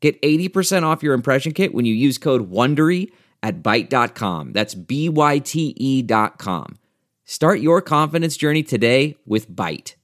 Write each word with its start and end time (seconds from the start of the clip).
Get 0.00 0.20
80% 0.22 0.84
off 0.84 1.02
your 1.02 1.14
impression 1.14 1.52
kit 1.52 1.74
when 1.74 1.84
you 1.84 1.94
use 1.94 2.18
code 2.18 2.50
WONDERY 2.50 3.10
at 3.42 3.62
Byte.com. 3.62 4.52
That's 4.52 4.74
B-Y-T-E 4.74 6.02
dot 6.02 6.38
com. 6.38 6.78
Start 7.24 7.60
your 7.60 7.82
confidence 7.82 8.36
journey 8.36 8.62
today 8.62 9.16
with 9.26 9.50
Byte. 9.50 9.94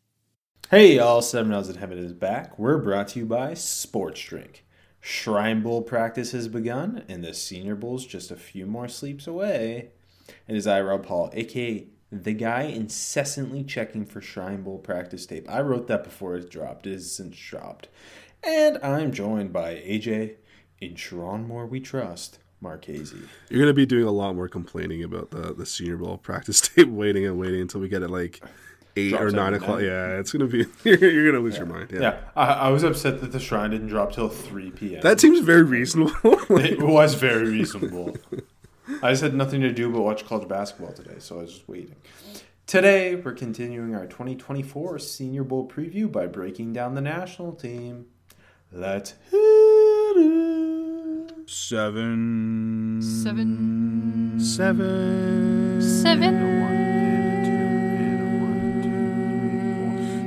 Hey 0.70 0.96
y'all, 0.96 1.22
Seven 1.22 1.50
Rounds 1.52 1.68
in 1.68 1.76
Heaven 1.76 1.98
is 1.98 2.12
back. 2.12 2.58
We're 2.58 2.78
brought 2.78 3.08
to 3.08 3.20
you 3.20 3.26
by 3.26 3.54
Sports 3.54 4.20
Drink. 4.20 4.64
Shrine 5.00 5.62
Bowl 5.62 5.82
practice 5.82 6.32
has 6.32 6.48
begun, 6.48 7.04
and 7.08 7.22
the 7.22 7.34
Senior 7.34 7.76
Bowl's 7.76 8.06
just 8.06 8.30
a 8.30 8.36
few 8.36 8.66
more 8.66 8.88
sleeps 8.88 9.26
away. 9.26 9.90
It 10.48 10.56
is 10.56 10.66
I, 10.66 10.80
Rob 10.80 11.06
Paul, 11.06 11.30
aka 11.34 11.86
the 12.10 12.32
guy 12.32 12.62
incessantly 12.62 13.64
checking 13.64 14.06
for 14.06 14.20
Shrine 14.20 14.62
Bowl 14.62 14.78
practice 14.78 15.26
tape. 15.26 15.48
I 15.50 15.60
wrote 15.60 15.88
that 15.88 16.04
before 16.04 16.36
it 16.36 16.50
dropped. 16.50 16.86
It 16.86 16.92
is 16.94 17.14
since 17.14 17.36
dropped. 17.36 17.88
And 18.46 18.78
I'm 18.82 19.12
joined 19.12 19.52
by 19.52 19.74
AJ, 19.76 20.36
in 20.80 20.96
Sharon 20.96 21.48
We 21.70 21.80
Trust, 21.80 22.38
Marchese. 22.60 23.16
You're 23.48 23.60
gonna 23.60 23.72
be 23.72 23.86
doing 23.86 24.04
a 24.04 24.10
lot 24.10 24.34
more 24.36 24.48
complaining 24.48 25.02
about 25.02 25.30
the 25.30 25.54
the 25.54 25.66
Senior 25.66 25.96
Bowl 25.96 26.18
practice 26.18 26.60
tape, 26.68 26.88
waiting 26.88 27.26
and 27.26 27.38
waiting 27.38 27.60
until 27.60 27.80
we 27.80 27.88
get 27.88 28.02
it 28.02 28.10
like 28.10 28.40
eight 28.96 29.10
Drops 29.10 29.24
or 29.24 29.30
nine 29.30 29.54
o'clock. 29.54 29.78
night. 29.78 29.86
Yeah, 29.86 30.18
it's 30.18 30.32
gonna 30.32 30.46
be. 30.46 30.66
You're, 30.84 30.98
you're 30.98 31.32
gonna 31.32 31.42
lose 31.42 31.56
your 31.56 31.66
mind. 31.66 31.90
Yeah. 31.92 32.00
Yeah, 32.00 32.18
I, 32.36 32.46
I 32.46 32.68
was 32.68 32.82
upset 32.82 33.20
that 33.20 33.32
the 33.32 33.40
Shrine 33.40 33.70
didn't 33.70 33.88
drop 33.88 34.12
till 34.12 34.28
3 34.28 34.70
p.m. 34.72 35.00
that 35.02 35.20
seems 35.20 35.40
very 35.40 35.62
reasonable. 35.62 36.12
it 36.58 36.82
was 36.82 37.14
very 37.14 37.48
reasonable. 37.48 38.16
I 39.02 39.12
just 39.12 39.22
had 39.22 39.34
nothing 39.34 39.62
to 39.62 39.72
do 39.72 39.90
but 39.90 40.02
watch 40.02 40.26
college 40.26 40.46
basketball 40.48 40.92
today, 40.92 41.16
so 41.18 41.38
I 41.38 41.42
was 41.42 41.52
just 41.54 41.68
waiting. 41.68 41.96
Today, 42.66 43.14
we're 43.14 43.32
continuing 43.32 43.94
our 43.94 44.06
2024 44.06 44.98
Senior 44.98 45.44
Bowl 45.44 45.68
preview 45.68 46.10
by 46.10 46.26
breaking 46.26 46.72
down 46.74 46.94
the 46.94 47.00
national 47.00 47.52
team. 47.52 48.06
Let's 48.76 49.14
hit 49.30 50.16
it. 50.16 51.48
Seven. 51.48 53.00
Seven. 53.00 54.40
Seven. 54.40 55.80
Seven. 55.80 56.64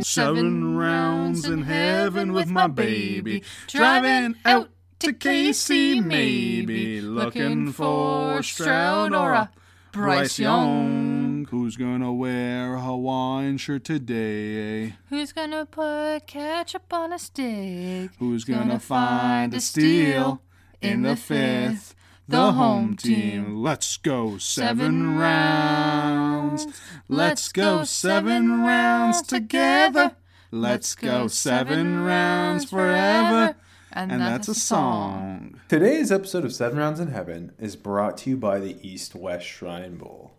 Seven 0.01 0.77
rounds 0.77 1.43
in 1.43 1.63
heaven 1.63 2.31
with 2.31 2.47
my 2.47 2.67
baby. 2.67 3.43
Driving 3.67 4.35
out 4.45 4.69
to 4.99 5.11
KC, 5.11 6.01
maybe. 6.01 7.01
Looking 7.01 7.73
for 7.73 8.41
Stroud 8.41 9.13
or 9.13 9.33
a 9.33 9.49
Bryce 9.97 10.37
Young. 10.37 11.47
Who's 11.49 11.75
gonna 11.75 12.13
wear 12.13 12.75
a 12.75 12.81
Hawaiian 12.81 13.57
shirt 13.57 13.83
today? 13.83 14.93
Who's 15.09 15.33
gonna 15.33 15.65
put 15.65 16.27
ketchup 16.27 16.93
on 16.93 17.13
a 17.13 17.17
stick? 17.17 18.11
Who's 18.19 18.43
gonna 18.43 18.79
find 18.79 19.55
a 19.55 19.59
steal 19.59 20.43
in 20.81 21.01
the 21.01 21.15
fifth? 21.15 21.95
The 22.27 22.51
home 22.51 22.95
team. 22.95 23.63
Let's 23.63 23.97
go 23.97 24.37
seven 24.37 25.17
rounds. 25.17 26.67
Let's 27.07 27.51
go 27.51 27.83
seven 27.83 28.61
rounds 28.61 29.23
together. 29.23 30.15
Let's 30.51 30.93
go 30.93 31.27
seven 31.27 32.03
rounds 32.03 32.69
forever. 32.69 33.55
And 33.97 34.21
that's 34.21 34.47
a 34.47 34.53
song. 34.53 35.59
Today's 35.67 36.11
episode 36.11 36.45
of 36.45 36.53
Seven 36.53 36.77
Rounds 36.77 36.99
in 36.99 37.07
Heaven 37.07 37.53
is 37.57 37.75
brought 37.75 38.15
to 38.19 38.29
you 38.29 38.37
by 38.37 38.59
the 38.59 38.77
East 38.87 39.15
West 39.15 39.47
Shrine 39.47 39.97
Bowl. 39.97 40.33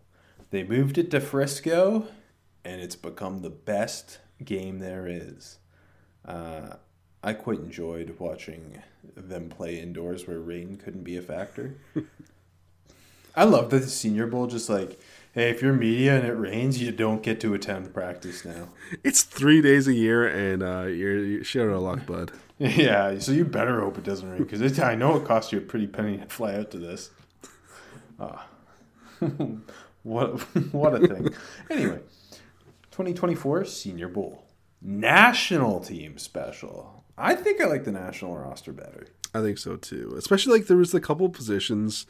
They 0.51 0.63
moved 0.63 0.97
it 0.97 1.11
to 1.11 1.21
Frisco, 1.21 2.07
and 2.65 2.81
it's 2.81 2.95
become 2.95 3.41
the 3.43 3.51
best 3.51 4.21
game 4.45 4.79
there 4.79 5.09
is. 5.09 5.59
Uh, 6.25 6.77
I 7.25 7.33
quite 7.33 7.59
enjoyed 7.59 8.15
watching 8.21 8.81
them 9.17 9.49
play 9.49 9.81
indoors 9.81 10.29
where 10.29 10.39
rain 10.39 10.77
couldn't 10.77 11.03
be 11.03 11.17
a 11.17 11.23
factor. 11.23 11.75
I 13.35 13.43
love 13.43 13.71
that 13.71 13.81
the 13.81 13.89
Senior 13.89 14.29
Bowl 14.29 14.47
just 14.47 14.69
like, 14.69 15.01
hey, 15.33 15.51
if 15.51 15.63
you're 15.63 15.73
media 15.73 16.17
and 16.17 16.29
it 16.29 16.35
rains, 16.35 16.81
you 16.81 16.93
don't 16.93 17.25
get 17.25 17.41
to 17.41 17.55
attend 17.55 17.93
practice 17.93 18.45
now. 18.45 18.69
It's 19.03 19.23
three 19.25 19.61
days 19.61 19.89
a 19.89 19.95
year, 19.95 20.29
and 20.29 20.63
uh, 20.63 20.83
you're, 20.83 21.19
you're 21.19 21.45
shit 21.45 21.69
out 21.69 21.83
luck, 21.83 22.07
bud. 22.07 22.31
Yeah, 22.77 23.19
so 23.21 23.31
you 23.33 23.45
better 23.45 23.81
hope 23.81 23.99
it 23.99 24.05
doesn't 24.05 24.29
rain 24.29 24.43
because 24.43 24.79
I 24.81 24.95
know 24.97 25.17
it 25.17 25.25
cost 25.25 25.53
you 25.53 25.59
a 25.59 25.61
pretty 25.61 25.87
penny 25.87 26.19
to 26.19 26.27
fly 26.27 26.55
out 26.57 26.71
to 26.73 26.79
this. 26.79 27.11
Ah. 28.19 28.47
what 30.03 30.41
what 30.73 30.95
a 30.95 31.07
thing. 31.07 31.29
anyway, 31.71 32.01
2024 32.91 33.65
Senior 33.65 34.09
Bowl 34.09 34.45
national 34.81 35.81
team 35.81 36.19
special. 36.19 37.05
I 37.17 37.35
think 37.35 37.61
I 37.61 37.67
like 37.67 37.85
the 37.85 37.93
national 37.93 38.37
roster 38.37 38.73
better. 38.73 39.07
I 39.35 39.41
think 39.43 39.59
so 39.59 39.77
too. 39.77 40.15
Especially 40.17 40.53
like 40.59 40.67
there 40.69 40.77
was 40.77 40.95
a 40.95 41.01
couple 41.01 41.29
positions 41.29 42.07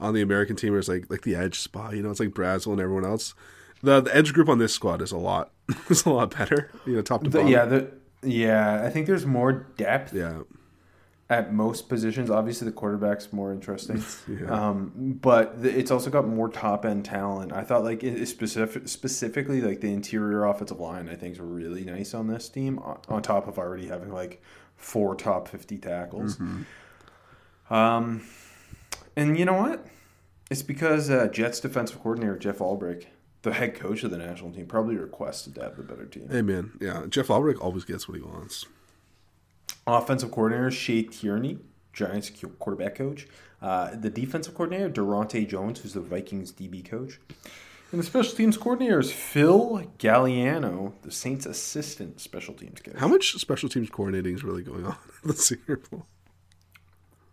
on 0.00 0.14
the 0.14 0.22
American 0.22 0.56
team 0.56 0.70
where 0.70 0.78
it's 0.78 0.88
like 0.88 1.10
like 1.10 1.22
the 1.22 1.34
edge 1.36 1.58
spot. 1.60 1.94
You 1.94 2.02
know, 2.02 2.10
it's 2.10 2.20
like 2.20 2.30
Brazel 2.30 2.72
and 2.72 2.80
everyone 2.80 3.04
else. 3.04 3.34
The, 3.82 4.00
the 4.00 4.16
edge 4.16 4.32
group 4.32 4.48
on 4.48 4.58
this 4.58 4.72
squad 4.72 5.02
is 5.02 5.12
a 5.12 5.18
lot 5.18 5.50
is 5.90 6.04
a 6.06 6.10
lot 6.10 6.36
better. 6.36 6.70
You 6.86 6.96
know, 6.96 7.02
top 7.02 7.22
to 7.24 7.30
The- 7.30 7.38
bottom. 7.38 7.52
yeah, 7.52 7.64
the 7.64 7.90
yeah, 8.24 8.82
I 8.84 8.90
think 8.90 9.06
there's 9.06 9.26
more 9.26 9.52
depth 9.52 10.12
yeah. 10.14 10.42
at 11.30 11.52
most 11.52 11.88
positions. 11.88 12.30
Obviously, 12.30 12.66
the 12.66 12.72
quarterback's 12.72 13.32
more 13.32 13.52
interesting, 13.52 14.02
Yeah. 14.28 14.50
um, 14.50 15.18
but 15.20 15.62
the, 15.62 15.76
it's 15.76 15.90
also 15.90 16.10
got 16.10 16.26
more 16.26 16.48
top 16.48 16.84
end 16.84 17.04
talent. 17.04 17.52
I 17.52 17.62
thought 17.62 17.84
like 17.84 18.02
it, 18.02 18.26
specific, 18.26 18.88
specifically 18.88 19.60
like 19.60 19.80
the 19.80 19.92
interior 19.92 20.44
offensive 20.44 20.80
line. 20.80 21.08
I 21.08 21.14
think 21.14 21.34
is 21.34 21.40
really 21.40 21.84
nice 21.84 22.14
on 22.14 22.26
this 22.28 22.48
team. 22.48 22.78
On, 22.80 22.98
on 23.08 23.22
top 23.22 23.46
of 23.48 23.58
already 23.58 23.88
having 23.88 24.12
like 24.12 24.42
four 24.76 25.14
top 25.14 25.48
fifty 25.48 25.78
tackles. 25.78 26.38
Um, 27.70 28.22
and 29.16 29.38
you 29.38 29.44
know 29.44 29.54
what? 29.54 29.86
It's 30.50 30.62
because 30.62 31.08
uh, 31.10 31.28
Jets 31.28 31.60
defensive 31.60 32.00
coordinator 32.00 32.36
Jeff 32.36 32.58
Ulbrich, 32.58 33.06
the 33.44 33.52
head 33.52 33.74
coach 33.74 34.02
of 34.02 34.10
the 34.10 34.18
national 34.18 34.50
team, 34.50 34.66
probably 34.66 34.96
requested 34.96 35.54
to 35.54 35.62
have 35.62 35.76
the 35.76 35.82
better 35.82 36.06
team. 36.06 36.28
Hey 36.30 36.42
man, 36.42 36.72
yeah. 36.80 37.04
Jeff 37.08 37.28
Ulbrich 37.28 37.60
always 37.60 37.84
gets 37.84 38.08
what 38.08 38.16
he 38.16 38.22
wants. 38.22 38.66
Offensive 39.86 40.30
coordinator 40.30 40.70
Shea 40.70 41.02
Tierney, 41.02 41.58
Giants 41.92 42.30
quarterback 42.58 42.96
coach. 42.96 43.28
Uh, 43.62 43.94
the 43.94 44.10
defensive 44.10 44.54
coordinator 44.54 44.90
Daronte 44.90 45.48
Jones, 45.48 45.80
who's 45.80 45.94
the 45.94 46.00
Vikings 46.00 46.52
DB 46.52 46.84
coach. 46.84 47.20
And 47.92 48.00
the 48.00 48.04
special 48.04 48.34
teams 48.34 48.56
coordinator 48.56 48.98
is 48.98 49.12
Phil 49.12 49.84
Galiano, 49.98 50.94
the 51.02 51.12
Saints 51.12 51.46
assistant 51.46 52.20
special 52.20 52.52
teams 52.52 52.80
coach. 52.80 52.96
How 52.96 53.06
much 53.06 53.34
special 53.34 53.68
teams 53.68 53.88
coordinating 53.88 54.34
is 54.34 54.42
really 54.42 54.62
going 54.62 54.84
on 54.84 54.96
in 55.22 55.28
the 55.28 55.36
Senior 55.36 55.76
Bowl? 55.76 56.06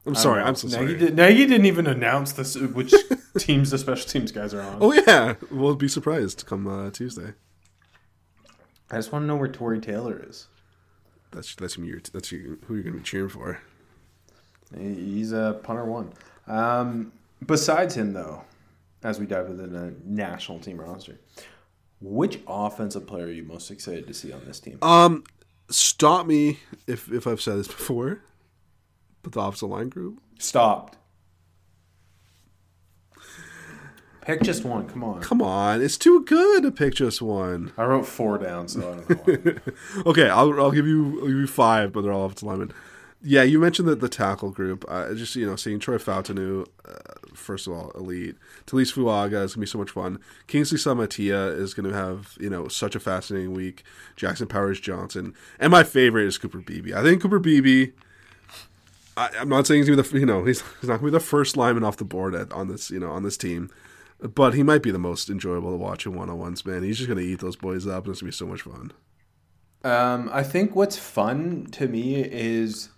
I'm 0.06 0.16
sorry. 0.16 0.42
know. 0.42 0.48
I'm 0.48 0.56
so 0.56 0.68
sorry. 0.68 0.88
Nagy, 0.88 1.00
did, 1.00 1.16
Nagy 1.16 1.46
didn't 1.46 1.66
even 1.66 1.88
announce 1.88 2.32
this, 2.34 2.56
which 2.56 2.94
teams 3.38 3.70
the 3.70 3.78
special 3.78 4.10
teams 4.10 4.32
guys 4.32 4.54
are 4.54 4.62
on. 4.62 4.78
Oh 4.82 4.94
yeah, 4.94 5.36
we'll 5.52 5.76
be 5.76 5.88
surprised 5.88 6.46
come 6.46 6.68
uh, 6.68 6.90
Tuesday. 6.90 7.34
I 8.90 8.96
just 8.96 9.12
want 9.12 9.24
to 9.24 9.28
know 9.28 9.36
where 9.36 9.48
Tory 9.48 9.80
Taylor 9.80 10.22
is. 10.28 10.48
That's 11.32 11.56
that's 11.56 11.78
your 11.78 12.00
that's 12.12 12.32
your, 12.32 12.58
who 12.66 12.76
you're 12.76 12.84
gonna 12.84 12.98
be 12.98 13.04
cheering 13.04 13.30
for. 13.30 13.60
He's 14.78 15.32
a 15.32 15.60
punter 15.64 15.86
one. 15.86 16.12
Um, 16.48 17.12
besides 17.46 17.96
him, 17.96 18.14
though, 18.14 18.44
as 19.04 19.20
we 19.20 19.26
dive 19.26 19.48
into 19.48 19.68
the 19.68 19.94
national 20.04 20.60
team 20.60 20.80
roster, 20.80 21.20
which 22.02 22.40
offensive 22.48 23.08
player 23.08 23.26
are 23.26 23.32
you 23.32 23.44
most 23.44 23.72
excited 23.72 24.08
to 24.08 24.14
see 24.14 24.32
on 24.34 24.44
this 24.46 24.60
team? 24.60 24.78
Um, 24.82 25.24
stop 25.70 26.26
me 26.26 26.60
if 26.88 27.12
if 27.12 27.28
I've 27.28 27.42
said 27.42 27.58
this 27.58 27.68
before, 27.68 28.22
but 29.24 29.32
the 29.34 29.40
offensive 29.42 29.70
line 29.70 29.90
group. 29.90 30.22
Stopped. 30.40 30.98
Pick 34.22 34.44
just 34.44 34.64
one. 34.64 34.88
Come 34.88 35.04
on. 35.04 35.22
Come 35.22 35.42
on, 35.42 35.82
it's 35.82 35.98
too 35.98 36.24
good 36.26 36.62
to 36.62 36.72
pick 36.72 36.94
just 36.94 37.24
one. 37.24 37.74
I 37.76 37.86
wrote 37.86 38.06
four 38.06 38.38
down, 38.38 38.68
so 38.68 39.04
I 39.10 39.26
don't 39.26 39.46
know. 39.46 39.56
Okay, 40.06 40.30
I'll, 40.30 40.60
I'll 40.60 40.72
give 40.72 40.86
you 40.86 41.20
I'll 41.22 41.28
give 41.28 41.38
you 41.38 41.48
five, 41.48 41.92
but 41.92 42.02
they're 42.02 42.12
all 42.12 42.26
offensive 42.26 42.48
linemen. 42.48 42.72
Yeah, 43.24 43.44
you 43.44 43.60
mentioned 43.60 43.88
that 43.88 44.00
the 44.00 44.10
tackle 44.10 44.52
group. 44.52 44.86
Uh, 44.88 45.14
just 45.16 45.36
you 45.36 45.46
know, 45.46 45.56
seeing 45.56 45.80
Troy 45.80 45.98
Fautanu, 45.98 46.68
uh, 46.88 46.94
first 47.36 47.68
of 47.68 47.74
all, 47.74 47.92
elite. 47.92 48.36
Taliese 48.66 48.94
Fuaga 48.94 49.44
is 49.44 49.56
gonna 49.56 49.62
be 49.62 49.68
so 49.68 49.78
much 49.80 49.92
fun. 49.92 50.20
Kingsley 50.48 50.78
Suamataia 50.78 51.56
is 51.60 51.74
gonna 51.74 51.94
have 51.94 52.38
you 52.40 52.50
know 52.50 52.68
such 52.68 52.96
a 52.96 53.00
fascinating 53.00 53.54
week. 53.54 53.84
Jackson 54.16 54.48
Powers 54.48 54.80
Johnson, 54.80 55.34
and 55.60 55.72
my 55.72 55.84
favorite 55.84 56.28
is 56.28 56.38
Cooper 56.38 56.60
Beebe. 56.60 56.94
I 56.94 57.02
think 57.02 57.24
Cooper 57.24 57.40
Beebe 57.40 57.92
I, 59.18 59.30
I'm 59.40 59.50
not 59.50 59.68
saying 59.68 59.80
he's 59.82 59.90
gonna 59.90 60.02
be 60.02 60.10
the 60.10 60.20
you 60.20 60.26
know 60.26 60.46
he's, 60.46 60.62
he's 60.80 60.90
not 60.90 60.98
gonna 60.98 61.12
be 61.12 61.18
the 61.18 61.20
first 61.20 61.58
lineman 61.58 61.84
off 61.84 61.98
the 61.98 62.06
board 62.06 62.34
at, 62.36 62.52
on 62.52 62.68
this 62.68 62.90
you 62.90 63.00
know 63.00 63.12
on 63.12 63.24
this 63.24 63.38
team, 63.38 63.70
but 64.20 64.54
he 64.54 64.64
might 64.64 64.82
be 64.84 64.92
the 64.92 65.00
most 65.00 65.30
enjoyable 65.30 65.72
to 65.72 65.78
watch 65.78 66.06
in 66.06 66.14
one 66.16 66.30
on 66.30 66.38
ones. 66.40 66.66
Man, 66.66 66.84
he's 66.84 66.98
just 66.98 67.10
gonna 67.10 67.22
eat 67.22 67.40
those 67.40 67.56
boys 67.56 67.88
up, 67.88 68.06
and 68.06 68.14
it's 68.14 68.22
gonna 68.22 68.30
be 68.30 68.36
so 68.36 68.46
much 68.46 68.62
fun. 68.62 68.92
Um, 69.84 70.30
I 70.32 70.44
think 70.44 70.76
what's 70.76 70.98
fun 70.98 71.68
to 71.72 71.88
me 71.88 72.22
is 72.24 72.90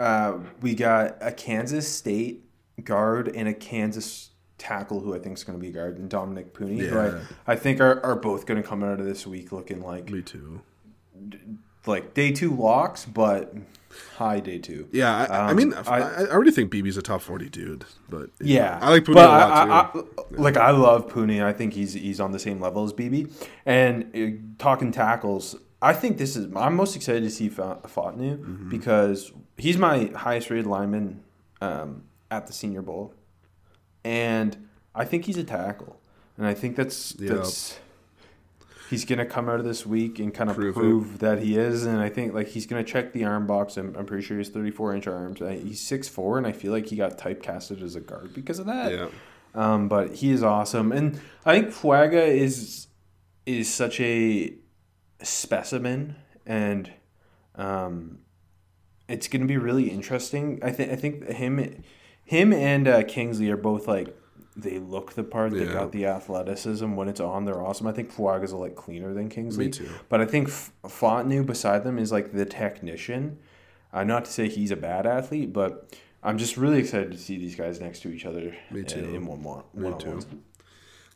uh, 0.00 0.38
we 0.60 0.74
got 0.74 1.16
a 1.20 1.30
Kansas 1.30 1.86
State 1.90 2.44
guard 2.82 3.28
and 3.28 3.46
a 3.48 3.54
Kansas 3.54 4.30
tackle 4.58 5.00
who 5.00 5.14
I 5.14 5.18
think 5.18 5.36
is 5.36 5.44
going 5.44 5.58
to 5.58 5.64
be 5.64 5.70
guard, 5.70 5.98
and 5.98 6.10
Dominick 6.10 6.52
Puni, 6.54 6.78
who 6.78 6.94
Yeah. 6.96 7.20
I, 7.46 7.52
I 7.52 7.56
think 7.56 7.80
are, 7.80 8.04
are 8.04 8.16
both 8.16 8.46
going 8.46 8.60
to 8.60 8.68
come 8.68 8.82
out 8.82 8.98
of 8.98 9.06
this 9.06 9.26
week 9.26 9.52
looking 9.52 9.80
like 9.80 10.10
Me 10.10 10.22
too. 10.22 10.60
like 11.86 12.14
day 12.14 12.32
two 12.32 12.54
locks, 12.54 13.04
but 13.04 13.54
high 14.16 14.40
day 14.40 14.58
two. 14.58 14.88
Yeah, 14.92 15.16
I, 15.16 15.24
I 15.24 15.50
Um, 15.50 15.56
mean, 15.56 15.74
I- 15.74 15.80
I, 15.86 15.98
I 16.00 16.26
already 16.30 16.50
think 16.50 16.70
Beebe's 16.70 16.96
a 16.96 17.02
top 17.02 17.20
forty 17.22 17.48
dude, 17.48 17.84
but 18.08 18.30
Yeah, 18.40 18.78
I 18.82 18.90
like 18.90 19.04
Puni 19.04 19.16
but 19.16 19.26
a 19.26 19.28
lot 19.32 19.52
I- 19.52 19.92
too. 19.92 20.08
I- 20.18 20.20
I- 20.38 20.42
Like 20.42 20.56
I 20.56 20.70
love 20.70 21.08
Puni. 21.12 21.42
I 21.42 21.52
think 21.52 21.72
he's 21.74 21.92
he's 21.94 22.20
on 22.20 22.32
the 22.32 22.38
same 22.38 22.60
level 22.60 22.84
as 22.84 22.92
Beebe. 22.92 23.26
And 23.66 24.10
uh, 24.14 24.38
talking 24.58 24.92
tackles, 24.92 25.56
I 25.82 25.92
think 25.92 26.18
this 26.18 26.36
is. 26.36 26.48
I'm 26.56 26.74
most 26.76 26.96
excited 26.96 27.22
to 27.24 27.30
see 27.30 27.48
Fa- 27.48 27.78
Fautanu 27.84 28.38
Mm-hmm. 28.38 28.68
because 28.70 29.32
he's 29.58 29.76
my 29.78 30.10
highest 30.16 30.50
rated 30.50 30.66
lineman 30.66 31.22
um, 31.60 32.04
at 32.30 32.46
the 32.46 32.52
Senior 32.52 32.82
Bowl, 32.82 33.14
and 34.04 34.68
I 34.94 35.04
think 35.04 35.24
he's 35.26 35.36
a 35.38 35.44
tackle, 35.44 36.00
and 36.36 36.46
I 36.46 36.54
think 36.54 36.76
that's 36.76 37.14
Yep. 37.18 37.34
that's. 37.36 37.78
He's 38.94 39.04
gonna 39.04 39.26
come 39.26 39.48
out 39.48 39.58
of 39.58 39.64
this 39.64 39.84
week 39.84 40.20
and 40.20 40.32
kind 40.32 40.48
of 40.48 40.56
Prove 40.56 40.74
prove, 40.74 41.18
that 41.18 41.40
he 41.40 41.58
is, 41.58 41.84
and 41.84 42.00
I 42.00 42.08
think 42.08 42.32
like 42.32 42.46
he's 42.46 42.64
gonna 42.66 42.84
check 42.84 43.12
the 43.12 43.24
arm 43.24 43.46
box. 43.46 43.76
I'm, 43.76 43.96
I'm 43.96 44.06
pretty 44.06 44.24
sure 44.24 44.38
he's 44.38 44.50
34 44.50 44.94
inch 44.94 45.06
arms. 45.08 45.40
He's 45.40 45.82
6'4", 45.82 46.38
and 46.38 46.46
I 46.46 46.52
feel 46.52 46.70
like 46.70 46.86
he 46.86 46.96
got 46.96 47.18
typecasted 47.18 47.82
as 47.82 47.96
a 47.96 48.00
guard 48.00 48.32
because 48.34 48.60
of 48.60 48.66
that. 48.66 48.92
yeah, 48.92 49.08
Um, 49.54 49.88
but 49.88 50.14
he 50.14 50.30
is 50.30 50.44
awesome, 50.44 50.92
and 50.92 51.20
I 51.44 51.58
think 51.60 51.74
Fuaga 51.74 52.24
is 52.24 52.86
is 53.46 53.72
such 53.72 53.98
a 54.00 54.54
specimen, 55.22 56.14
and 56.46 56.92
um, 57.56 58.20
it's 59.08 59.26
going 59.28 59.42
to 59.42 59.48
be 59.48 59.56
really 59.56 59.90
interesting. 59.90 60.60
I 60.62 60.70
think 60.70 60.92
I 60.92 60.96
think 60.96 61.28
him 61.28 61.82
him 62.24 62.52
and 62.52 62.86
uh, 62.86 63.02
Kingsley 63.02 63.50
are 63.50 63.56
both 63.56 63.88
like 63.88 64.16
they 64.56 64.78
look 64.78 65.14
the 65.14 65.24
part. 65.24 65.52
They 65.52 65.64
Yeah. 65.66 65.72
got 65.72 65.92
the 65.92 66.06
athleticism. 66.06 66.94
When 66.94 67.08
it's 67.08 67.20
on, 67.20 67.44
they're 67.44 67.60
awesome. 67.62 67.86
I 67.86 67.92
think 67.92 68.12
Fuaga's 68.12 68.52
a 68.52 68.56
lot 68.56 68.74
cleaner 68.76 69.12
than 69.14 69.28
Kingsley. 69.28 69.66
Me 69.66 69.70
too. 69.72 69.88
But 70.08 70.20
I 70.20 70.26
think 70.26 70.48
F- 70.48 70.72
Fautanu 70.84 71.44
beside 71.44 71.82
them 71.84 71.98
is 71.98 72.12
like 72.12 72.32
the 72.32 72.44
technician. 72.44 73.38
Uh, 73.92 74.04
not 74.04 74.24
to 74.26 74.30
say 74.32 74.48
he's 74.48 74.70
a 74.70 74.76
bad 74.76 75.06
athlete, 75.06 75.52
but 75.52 75.96
I'm 76.22 76.38
just 76.38 76.56
really 76.56 76.78
excited 76.78 77.12
to 77.12 77.18
see 77.18 77.36
these 77.38 77.54
guys 77.54 77.80
next 77.80 78.00
to 78.00 78.08
each 78.12 78.24
other 78.26 78.54
Me 78.70 78.80
in- 78.80 78.86
too. 78.86 78.98
in 79.00 79.26
one 79.26 79.40
more. 79.42 79.64
Me 79.74 79.84
one-on-ones. 79.84 80.24
too. 80.24 80.38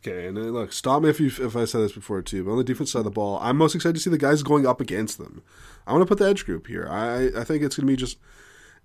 Okay, 0.06 0.28
and 0.28 0.36
then, 0.36 0.52
look, 0.52 0.72
stop 0.72 1.02
me 1.02 1.08
if 1.08 1.18
you 1.18 1.26
if 1.26 1.56
I 1.56 1.64
said 1.64 1.80
this 1.80 1.92
before 1.92 2.22
too. 2.22 2.44
But 2.44 2.52
on 2.52 2.58
the 2.58 2.64
defense 2.64 2.92
side 2.92 3.00
of 3.00 3.04
the 3.04 3.10
ball, 3.10 3.38
I'm 3.42 3.56
most 3.56 3.74
excited 3.74 3.94
to 3.94 4.00
see 4.00 4.10
the 4.10 4.18
guys 4.18 4.44
going 4.44 4.64
up 4.64 4.80
against 4.80 5.18
them. 5.18 5.42
I 5.88 5.92
want 5.92 6.02
to 6.02 6.06
put 6.06 6.18
the 6.18 6.28
edge 6.28 6.44
group 6.44 6.68
here. 6.68 6.86
I 6.88 7.30
I 7.36 7.42
think 7.44 7.64
it's 7.64 7.74
going 7.76 7.86
to 7.86 7.92
be 7.92 7.96
just 7.96 8.16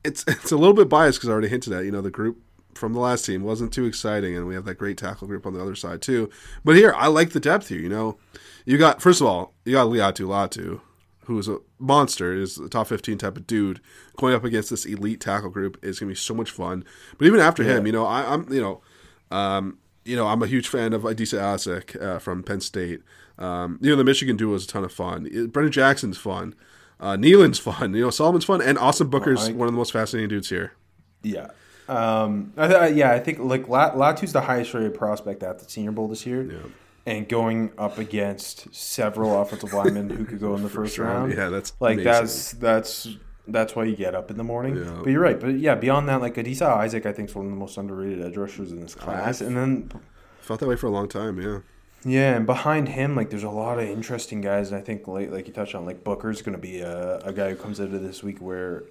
it's 0.04 0.24
it's 0.28 0.52
a 0.52 0.58
little 0.58 0.74
bit 0.74 0.90
biased 0.90 1.20
because 1.20 1.30
I 1.30 1.34
already 1.34 1.50
hinted 1.50 1.72
at 1.74 1.86
you 1.86 1.92
know 1.92 2.02
the 2.02 2.10
group 2.10 2.42
from 2.78 2.94
the 2.94 3.00
last 3.00 3.26
team 3.26 3.44
wasn't 3.44 3.74
too 3.74 3.86
exciting, 3.86 4.36
and 4.36 4.48
we 4.48 4.56
have 4.56 4.66
that 4.66 4.78
great 4.78 4.98
tackle 4.98 5.28
group 5.28 5.46
on 5.46 5.54
the 5.54 5.62
other 5.62 5.76
side 5.76 6.02
too. 6.02 6.30
But 6.64 6.76
here, 6.76 6.94
I 6.96 7.08
like 7.08 7.32
the 7.32 7.40
depth 7.40 7.70
here. 7.70 7.80
You 7.80 7.90
know, 7.90 8.18
you 8.66 8.78
got 8.78 9.02
first 9.02 9.22
of 9.22 9.28
all, 9.28 9.54
you 9.66 9.74
got 9.74 9.88
Laiatu 9.88 10.28
Latu, 10.28 10.82
who 11.26 11.38
is 11.40 11.48
a 11.48 11.60
monster, 11.80 12.34
is 12.34 12.58
a 12.58 12.70
top 12.70 12.88
fifteen 12.88 13.18
type 13.18 13.38
of 13.38 13.48
dude. 13.48 13.80
Going 14.18 14.34
up 14.36 14.44
against 14.44 14.70
this 14.70 14.86
elite 14.86 15.20
tackle 15.22 15.50
group 15.50 15.78
is 15.84 16.00
going 16.00 16.10
to 16.10 16.12
be 16.14 16.20
so 16.20 16.34
much 16.34 16.52
fun. 16.52 16.84
But 17.18 17.26
even 17.28 17.40
after 17.40 17.64
him, 17.64 17.86
you 17.86 17.92
know, 17.94 18.06
I, 18.06 18.34
I'm 18.34 18.52
you 18.52 18.62
know. 18.62 18.82
Um, 19.32 19.80
you 20.06 20.18
know, 20.18 20.28
I'm 20.28 20.44
a 20.44 20.48
huge 20.48 20.68
fan 20.68 20.92
of 20.92 21.04
Adisa 21.04 21.40
Isaac 21.42 21.96
uh, 21.96 22.20
from 22.20 22.44
Penn 22.44 22.60
State. 22.60 23.02
Um, 23.40 23.80
you 23.82 23.90
know, 23.90 23.96
the 23.96 24.04
Michigan 24.04 24.36
duo 24.36 24.54
is 24.54 24.66
a 24.66 24.68
ton 24.68 24.84
of 24.84 24.92
fun. 24.92 25.48
Brennan 25.48 25.72
Jackson's 25.72 26.18
fun. 26.18 26.56
Uh, 27.00 27.16
Nealon's 27.16 27.58
fun. 27.70 27.94
You 27.94 28.02
know, 28.02 28.10
Solomon's 28.10 28.44
fun, 28.44 28.62
and 28.62 28.78
Austin 28.78 29.08
Booker's 29.08 29.48
I- 29.48 29.54
one 29.54 29.68
of 29.68 29.74
the 29.74 29.78
most 29.78 29.94
fascinating 29.94 30.28
dudes 30.30 30.50
here. 30.50 30.74
Yeah. 31.24 31.52
Um, 31.88 32.54
I 32.58 32.68
th- 32.68 32.96
yeah, 32.96 33.12
I 33.12 33.20
think 33.20 33.40
like 33.40 33.68
La- 33.68 33.94
Latu's 33.94 34.34
the 34.34 34.42
highest 34.42 34.74
rated 34.74 34.94
prospect 34.96 35.44
at 35.44 35.60
the 35.60 35.70
Senior 35.70 35.92
Bowl 35.92 36.08
this 36.08 36.26
year, 36.26 36.44
Yeah. 36.44 36.58
and 37.06 37.28
going 37.28 37.72
up 37.78 37.98
against 37.98 38.74
several 38.74 39.42
offensive 39.42 39.74
linemen 39.74 40.10
who 40.10 40.24
could 40.26 40.40
go 40.40 40.56
in 40.56 40.64
the 40.64 40.70
first 40.80 40.98
round. 40.98 41.34
Yeah, 41.34 41.50
that's 41.50 41.74
like 41.80 41.96
amazing. 41.96 42.12
that's 42.12 42.52
that's 42.54 43.08
that's 43.48 43.76
why 43.76 43.84
you 43.84 43.96
get 43.96 44.16
up 44.16 44.32
in 44.32 44.38
the 44.38 44.44
morning. 44.44 44.78
Yeah. 44.78 45.02
But 45.04 45.10
you're 45.10 45.22
right. 45.22 45.38
But 45.40 45.56
yeah, 45.60 45.76
beyond 45.76 46.08
that, 46.08 46.22
like 46.22 46.36
Adisa 46.36 46.68
Isaac, 46.78 47.06
I 47.06 47.12
think 47.12 47.30
is 47.30 47.36
one 47.36 47.46
of 47.46 47.52
the 47.52 47.58
most 47.58 47.78
underrated 47.78 48.22
edge 48.26 48.38
rushers 48.38 48.72
in 48.72 48.80
this 48.80 48.96
class. 48.96 49.42
And 49.42 49.58
then 49.58 49.90
felt 50.40 50.62
that 50.62 50.68
way 50.70 50.78
for 50.78 50.88
a 50.88 50.92
long 50.92 51.10
time. 51.10 51.42
Yeah, 51.42 51.60
yeah, 52.06 52.36
and 52.36 52.46
behind 52.46 52.88
him, 52.90 53.16
like 53.18 53.30
there's 53.30 53.44
a 53.44 53.50
lot 53.50 53.80
of 53.80 53.86
interesting 53.90 54.40
guys. 54.40 54.72
And 54.72 54.80
I 54.80 54.82
think 54.84 55.06
like 55.08 55.30
like 55.32 55.48
you 55.48 55.54
touched 55.54 55.76
on, 55.76 55.86
like 55.86 56.06
Booker's 56.06 56.42
going 56.42 56.56
to 56.56 56.62
be 56.62 56.80
a, 56.80 57.18
a 57.20 57.34
guy 57.34 57.50
who 57.50 57.56
comes 57.58 57.82
into 57.82 58.00
this 58.00 58.24
week 58.24 58.40
where 58.40 58.84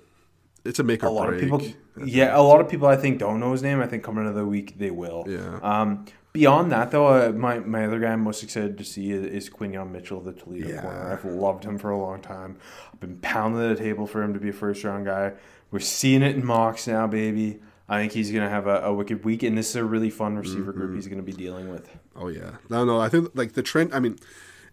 it's 0.65 0.79
a 0.79 0.83
make 0.83 1.03
or 1.03 1.09
a 1.09 1.11
lot 1.11 1.29
break. 1.29 1.43
of 1.43 1.61
people 1.61 2.07
yeah 2.07 2.37
a 2.37 2.41
lot 2.41 2.61
of 2.61 2.69
people 2.69 2.87
i 2.89 2.97
think 2.97 3.19
don't 3.19 3.41
know 3.41 3.53
his 3.53 3.63
name 3.63 3.81
i 3.81 3.87
think 3.87 4.03
coming 4.03 4.25
into 4.27 4.39
the 4.39 4.47
week 4.47 4.79
they 4.79 4.91
will 4.91 5.25
Yeah. 5.29 5.59
um 5.63 6.05
beyond 6.33 6.73
that 6.73 6.91
though 6.91 7.07
uh, 7.09 7.33
my 7.33 7.59
my 7.61 7.85
other 7.87 7.99
guy 8.01 8.13
i'm 8.13 8.23
most 8.23 8.43
excited 8.43 8.79
to 8.79 8.85
see 8.85 9.11
is, 9.13 9.25
is 9.27 9.51
Quinyon 9.51 9.91
mitchell 9.91 10.21
the 10.21 10.33
toledo 10.33 10.69
Yeah. 10.69 10.81
corner 10.83 11.13
i've 11.13 11.25
loved 11.25 11.65
him 11.65 11.79
for 11.79 11.91
a 11.91 11.99
long 11.99 12.21
time 12.23 12.57
i've 12.93 13.01
been 13.01 13.17
pounding 13.19 13.69
the 13.69 13.75
table 13.77 14.07
for 14.07 14.23
him 14.23 14.33
to 14.35 14.41
be 14.41 14.49
a 14.51 14.53
first 14.53 14.85
round 14.85 15.05
guy 15.07 15.33
we're 15.71 15.81
seeing 15.81 16.23
it 16.23 16.37
in 16.37 16.45
mocks 16.47 16.87
now 16.87 17.07
baby 17.07 17.61
i 17.89 17.99
think 18.01 18.13
he's 18.13 18.31
gonna 18.31 18.49
have 18.49 18.67
a, 18.67 18.83
a 18.83 18.95
wicked 18.95 19.25
week 19.25 19.43
and 19.43 19.59
this 19.59 19.71
is 19.71 19.77
a 19.77 19.85
really 19.85 20.11
fun 20.11 20.37
receiver 20.37 20.71
Mm-hmm. 20.73 20.81
group 20.81 20.95
he's 20.95 21.09
gonna 21.09 21.23
be 21.23 21.33
dealing 21.33 21.71
with 21.71 21.89
Oh 22.15 22.29
yeah, 22.29 22.51
no, 22.69 22.85
no. 22.85 23.01
I 23.01 23.09
think 23.09 23.31
like 23.35 23.55
the 23.55 23.63
trend. 23.63 23.95
I 23.95 23.99
mean, 23.99 24.19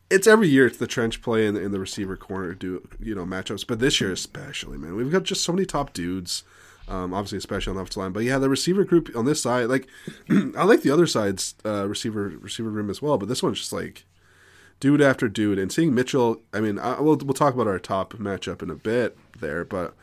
it's 0.09 0.27
every 0.27 0.47
year 0.47 0.67
it's 0.67 0.77
the 0.77 0.88
trench 0.88 1.21
play 1.21 1.45
and 1.45 1.57
in 1.57 1.71
the 1.71 1.79
receiver 1.79 2.17
corner 2.17 2.53
do 2.53 2.88
you 3.00 3.15
know 3.15 3.25
matchups, 3.25 3.65
but 3.65 3.79
this 3.79 4.01
year 4.01 4.11
especially, 4.11 4.77
man, 4.77 4.95
we've 4.95 5.11
got 5.11 5.23
just 5.23 5.44
so 5.44 5.53
many 5.53 5.65
top 5.65 5.94
dudes. 5.94 6.44
Um, 6.88 7.13
obviously, 7.13 7.38
especially 7.38 7.69
on 7.69 7.75
the 7.75 7.83
offensive 7.83 8.01
line, 8.01 8.11
but 8.13 8.23
yeah, 8.23 8.39
the 8.39 8.50
receiver 8.50 8.83
group 8.83 9.15
on 9.15 9.25
this 9.25 9.44
side, 9.44 9.67
like 9.67 9.88
I 10.29 10.63
like 10.63 10.81
the 10.81 10.89
other 10.89 11.06
side's 11.06 11.53
uh, 11.63 11.88
receiver 11.88 12.29
receiver 12.41 12.69
room 12.69 12.89
as 12.89 13.01
well, 13.01 13.17
but 13.19 13.29
this 13.29 13.44
one's 13.44 13.59
just 13.59 13.73
like 13.73 14.06
dude 14.79 15.01
after 15.01 15.27
dude, 15.27 15.59
and 15.59 15.71
seeing 15.71 15.94
Mitchell. 15.94 16.41
I 16.51 16.61
mean, 16.61 16.79
I, 16.79 17.00
we'll 17.00 17.17
we'll 17.17 17.33
talk 17.33 17.53
about 17.53 17.67
our 17.67 17.77
top 17.77 18.13
matchup 18.13 18.63
in 18.63 18.71
a 18.71 18.75
bit 18.75 19.15
there, 19.39 19.63
but 19.63 19.94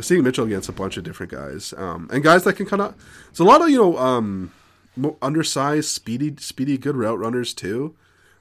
seeing 0.00 0.22
Mitchell 0.22 0.46
against 0.46 0.70
a 0.70 0.72
bunch 0.72 0.96
of 0.96 1.04
different 1.04 1.30
guys, 1.30 1.74
um, 1.76 2.08
and 2.10 2.24
guys 2.24 2.44
that 2.44 2.54
can 2.54 2.64
kind 2.64 2.80
of, 2.80 2.94
it's 3.28 3.40
a 3.40 3.44
lot 3.44 3.60
of 3.60 3.68
you 3.68 3.78
know. 3.78 3.98
Um, 3.98 4.52
undersized, 5.20 5.88
speedy, 5.88 6.36
speedy, 6.38 6.78
good 6.78 6.96
route 6.96 7.18
runners 7.18 7.52
too. 7.52 7.96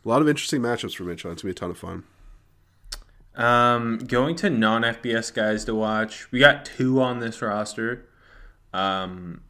A 0.06 0.10
lot 0.10 0.22
of 0.22 0.28
interesting 0.28 0.62
matchups 0.62 0.96
for 0.96 1.04
Mitchell. 1.04 1.32
It's 1.32 1.42
gonna 1.42 1.54
be 1.54 1.56
a 1.56 1.60
ton 1.60 1.72
of 1.72 1.78
fun. 1.78 2.04
Um, 3.36 3.98
going 4.00 4.36
to 4.38 4.50
non 4.50 4.84
FBS 4.84 5.34
guys 5.34 5.66
to 5.66 5.74
watch. 5.74 6.32
We 6.32 6.40
got 6.40 6.66
two 6.66 7.02
on 7.02 7.20
this 7.20 7.42
roster. 7.42 8.06
Um, 8.74 9.42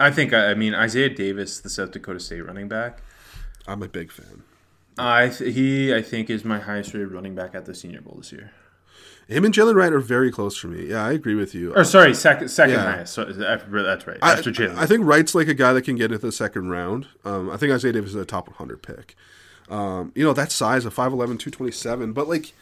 I 0.00 0.10
think 0.10 0.32
I 0.32 0.54
mean 0.54 0.74
Isaiah 0.74 1.08
Davis, 1.10 1.60
the 1.60 1.70
South 1.70 1.90
Dakota 1.92 2.20
State 2.20 2.42
running 2.42 2.68
back. 2.68 3.02
I'm 3.66 3.82
a 3.82 3.88
big 3.88 4.10
fan. 4.10 4.42
I 4.96 5.28
th- 5.28 5.54
he 5.54 5.94
I 5.94 6.02
think 6.02 6.28
is 6.30 6.44
my 6.44 6.58
highest 6.58 6.92
rated 6.94 7.12
running 7.12 7.34
back 7.34 7.54
at 7.54 7.66
the 7.66 7.74
Senior 7.74 8.00
Bowl 8.00 8.16
this 8.18 8.32
year. 8.32 8.50
Him 9.28 9.44
and 9.44 9.52
Jaylen 9.52 9.74
Wright 9.74 9.92
are 9.92 10.00
very 10.00 10.32
close 10.32 10.56
for 10.56 10.68
me. 10.68 10.86
Yeah, 10.88 11.04
I 11.04 11.12
agree 11.12 11.34
with 11.34 11.54
you. 11.54 11.74
Or 11.74 11.84
sorry, 11.84 12.14
second 12.14 12.48
second 12.48 12.76
Yeah. 12.76 12.92
highest. 12.92 13.12
So, 13.12 13.24
that's 13.26 14.06
right. 14.06 14.18
I, 14.22 14.32
After 14.32 14.50
Jaylen. 14.50 14.76
I 14.76 14.86
think 14.86 15.04
Wright's 15.04 15.34
like 15.34 15.48
a 15.48 15.54
guy 15.54 15.74
that 15.74 15.82
can 15.82 15.96
get 15.96 16.10
into 16.10 16.18
the 16.26 16.32
second 16.32 16.70
round. 16.70 17.08
Um, 17.26 17.50
I 17.50 17.58
think 17.58 17.70
Isaiah 17.70 17.92
Davis 17.92 18.10
is 18.10 18.16
a 18.16 18.24
top 18.24 18.48
100 18.48 18.82
pick. 18.82 19.14
Um, 19.70 20.12
you 20.14 20.24
know, 20.24 20.32
that 20.32 20.50
size 20.52 20.84
of 20.84 20.94
5'11, 20.94 21.38
227, 21.38 22.12
but 22.12 22.28
like 22.28 22.52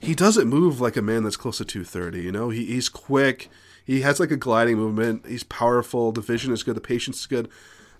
he 0.00 0.14
doesn't 0.14 0.48
move 0.48 0.80
like 0.80 0.96
a 0.96 1.02
man 1.02 1.22
that's 1.24 1.36
close 1.36 1.58
to 1.58 1.64
230. 1.64 2.20
You 2.22 2.32
know, 2.32 2.50
he, 2.50 2.66
he's 2.66 2.88
quick. 2.88 3.48
He 3.84 4.02
has 4.02 4.20
like 4.20 4.30
a 4.30 4.36
gliding 4.36 4.76
movement. 4.76 5.26
He's 5.26 5.44
powerful. 5.44 6.12
The 6.12 6.20
vision 6.20 6.52
is 6.52 6.62
good. 6.62 6.76
The 6.76 6.80
patience 6.80 7.20
is 7.20 7.26
good. 7.26 7.48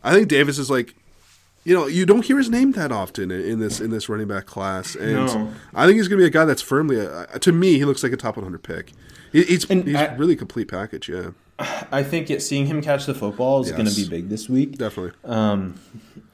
I 0.04 0.12
think 0.12 0.28
Davis 0.28 0.58
is 0.58 0.70
like, 0.70 0.94
you 1.64 1.74
know, 1.74 1.86
you 1.86 2.04
don't 2.04 2.24
hear 2.24 2.38
his 2.38 2.50
name 2.50 2.72
that 2.72 2.90
often 2.92 3.30
in, 3.30 3.40
in 3.40 3.58
this 3.60 3.80
in 3.80 3.90
this 3.90 4.08
running 4.08 4.26
back 4.26 4.46
class, 4.46 4.96
and 4.96 5.12
No. 5.14 5.52
I 5.74 5.86
think 5.86 5.96
he's 5.96 6.08
going 6.08 6.18
to 6.18 6.24
be 6.24 6.26
a 6.26 6.30
guy 6.30 6.44
that's 6.44 6.60
firmly. 6.62 6.98
A, 6.98 7.26
to 7.38 7.52
me, 7.52 7.74
he 7.78 7.84
looks 7.84 8.02
like 8.02 8.12
a 8.12 8.16
top 8.16 8.36
100 8.36 8.62
pick. 8.64 8.92
He, 9.32 9.44
he's 9.44 9.70
And 9.70 9.84
he's 9.86 9.94
I- 9.94 10.14
really 10.16 10.34
complete 10.34 10.66
package. 10.68 11.08
Yeah, 11.08 11.30
I 11.92 12.02
think 12.02 12.30
it, 12.30 12.42
seeing 12.42 12.66
him 12.66 12.82
catch 12.82 13.06
the 13.06 13.14
football 13.14 13.60
is 13.60 13.70
going 13.72 13.86
to 13.86 13.94
be 13.94 14.08
big 14.08 14.28
this 14.28 14.48
week. 14.48 14.76
definitely. 14.78 15.12
Um, 15.24 15.78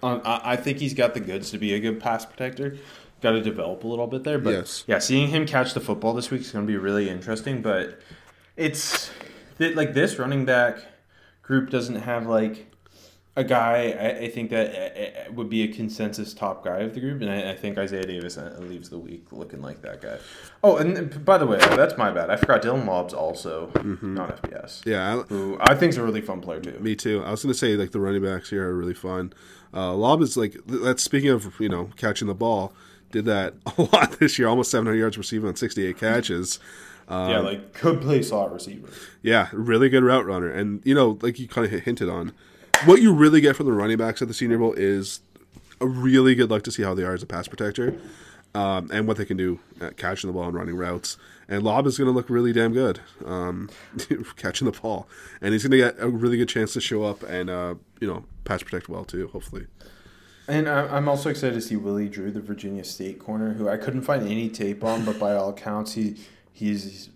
I, 0.02 0.40
I 0.52 0.56
think 0.56 0.78
he's 0.78 0.94
got 0.94 1.14
the 1.14 1.20
goods 1.20 1.50
to 1.50 1.58
be 1.58 1.74
a 1.74 1.80
good 1.80 2.00
pass 2.00 2.24
protector. 2.24 2.76
Got 3.20 3.32
to 3.32 3.40
develop 3.40 3.82
a 3.82 3.88
little 3.88 4.06
bit 4.06 4.22
there, 4.22 4.38
but 4.38 4.50
Yes. 4.50 4.84
yeah, 4.86 5.00
seeing 5.00 5.28
him 5.28 5.44
catch 5.44 5.74
the 5.74 5.80
football 5.80 6.14
this 6.14 6.30
week 6.30 6.42
is 6.42 6.52
going 6.52 6.64
to 6.64 6.70
be 6.72 6.76
really 6.76 7.08
interesting. 7.10 7.62
But 7.62 8.00
it's 8.56 9.10
like 9.58 9.92
this 9.94 10.18
running 10.18 10.44
back 10.44 10.78
group 11.42 11.70
doesn't 11.70 11.96
have 11.96 12.26
like 12.26 12.70
a 13.38 13.44
guy 13.44 13.94
I, 13.98 14.24
I 14.24 14.30
think 14.30 14.50
that 14.50 14.74
uh, 14.74 15.28
uh, 15.30 15.32
would 15.32 15.48
be 15.48 15.62
a 15.62 15.68
consensus 15.68 16.34
top 16.34 16.64
guy 16.64 16.80
of 16.80 16.92
the 16.94 17.00
group, 17.00 17.22
and 17.22 17.30
I, 17.30 17.52
I 17.52 17.54
think 17.54 17.78
Isaiah 17.78 18.04
Davis 18.04 18.36
uh, 18.36 18.56
leaves 18.58 18.90
the 18.90 18.98
week 18.98 19.26
looking 19.30 19.62
like 19.62 19.80
that 19.82 20.02
guy. 20.02 20.18
Oh, 20.64 20.76
and 20.76 20.98
uh, 20.98 21.18
by 21.18 21.38
the 21.38 21.46
way, 21.46 21.58
that's 21.58 21.96
my 21.96 22.10
bad. 22.10 22.30
I 22.30 22.36
forgot 22.36 22.62
Dylan 22.62 22.84
Laube's 22.84 23.14
also 23.14 23.70
not 24.02 24.42
FBS. 24.42 24.84
Yeah, 24.84 25.14
I, 25.14 25.22
Who 25.28 25.56
I 25.60 25.76
think's 25.76 25.96
a 25.96 26.02
really 26.02 26.20
fun 26.20 26.40
player 26.40 26.60
too. 26.60 26.80
Me 26.80 26.96
too. 26.96 27.22
I 27.24 27.30
was 27.30 27.44
going 27.44 27.52
to 27.52 27.58
say 27.58 27.76
like 27.76 27.92
the 27.92 28.00
running 28.00 28.24
backs 28.24 28.50
here 28.50 28.68
are 28.68 28.74
really 28.74 28.92
fun. 28.94 29.32
Uh, 29.72 29.92
Laube 29.92 30.22
is 30.22 30.36
like 30.36 30.56
that's 30.66 31.04
speaking 31.04 31.30
of 31.30 31.60
you 31.60 31.68
know 31.68 31.90
catching 31.96 32.26
the 32.26 32.34
ball. 32.34 32.72
Did 33.12 33.24
that 33.26 33.54
a 33.78 33.82
lot 33.82 34.18
this 34.18 34.36
year, 34.36 34.48
almost 34.48 34.72
700 34.72 34.98
yards 34.98 35.16
receiving 35.16 35.48
on 35.48 35.54
68 35.54 35.96
catches. 35.96 36.58
yeah, 37.08 37.38
like 37.38 37.72
could 37.72 38.00
play 38.00 38.20
slot 38.20 38.52
receiver. 38.52 38.88
Yeah, 39.22 39.48
really 39.52 39.88
good 39.88 40.02
route 40.02 40.26
runner. 40.26 40.50
And 40.50 40.82
you 40.84 40.94
know, 40.94 41.18
like 41.22 41.38
you 41.38 41.46
kind 41.46 41.72
of 41.72 41.80
hinted 41.82 42.08
on, 42.08 42.32
what 42.84 43.02
you 43.02 43.12
really 43.12 43.40
get 43.40 43.56
from 43.56 43.66
the 43.66 43.72
running 43.72 43.96
backs 43.96 44.22
at 44.22 44.28
the 44.28 44.34
Senior 44.34 44.58
Bowl 44.58 44.72
is 44.72 45.20
a 45.80 45.86
really 45.86 46.34
good 46.34 46.50
look 46.50 46.64
to 46.64 46.72
see 46.72 46.82
how 46.82 46.94
they 46.94 47.04
are 47.04 47.14
as 47.14 47.22
a 47.22 47.26
pass 47.26 47.48
protector, 47.48 47.98
um, 48.54 48.90
and 48.92 49.06
what 49.06 49.16
they 49.16 49.24
can 49.24 49.36
do 49.36 49.60
at 49.80 49.96
catching 49.96 50.28
the 50.28 50.34
ball 50.34 50.44
and 50.44 50.54
running 50.54 50.76
routes. 50.76 51.16
And 51.48 51.62
Laube 51.62 51.86
is 51.86 51.96
going 51.96 52.08
to 52.08 52.12
look 52.12 52.28
really 52.28 52.52
damn 52.52 52.72
good 52.72 53.00
um, 53.24 53.70
catching 54.36 54.70
the 54.70 54.78
ball, 54.78 55.08
and 55.40 55.52
he's 55.52 55.62
going 55.62 55.72
to 55.72 55.78
get 55.78 55.96
a 55.98 56.08
really 56.08 56.36
good 56.36 56.48
chance 56.48 56.72
to 56.74 56.80
show 56.80 57.04
up 57.04 57.22
and 57.22 57.48
uh, 57.48 57.74
you 58.00 58.08
know 58.08 58.24
pass 58.44 58.62
protect 58.62 58.88
well 58.88 59.04
too. 59.04 59.28
Hopefully. 59.28 59.66
And 60.48 60.66
I'm 60.66 61.10
also 61.10 61.28
excited 61.28 61.52
to 61.54 61.60
see 61.60 61.76
Willie 61.76 62.08
Drew, 62.08 62.30
the 62.30 62.40
Virginia 62.40 62.82
State 62.82 63.18
corner, 63.18 63.52
who 63.52 63.68
I 63.68 63.76
couldn't 63.76 64.00
find 64.00 64.26
any 64.26 64.48
tape 64.48 64.82
on, 64.82 65.04
but 65.04 65.18
by 65.18 65.34
all 65.34 65.50
accounts, 65.50 65.92
he 65.92 66.16
he's 66.52 67.10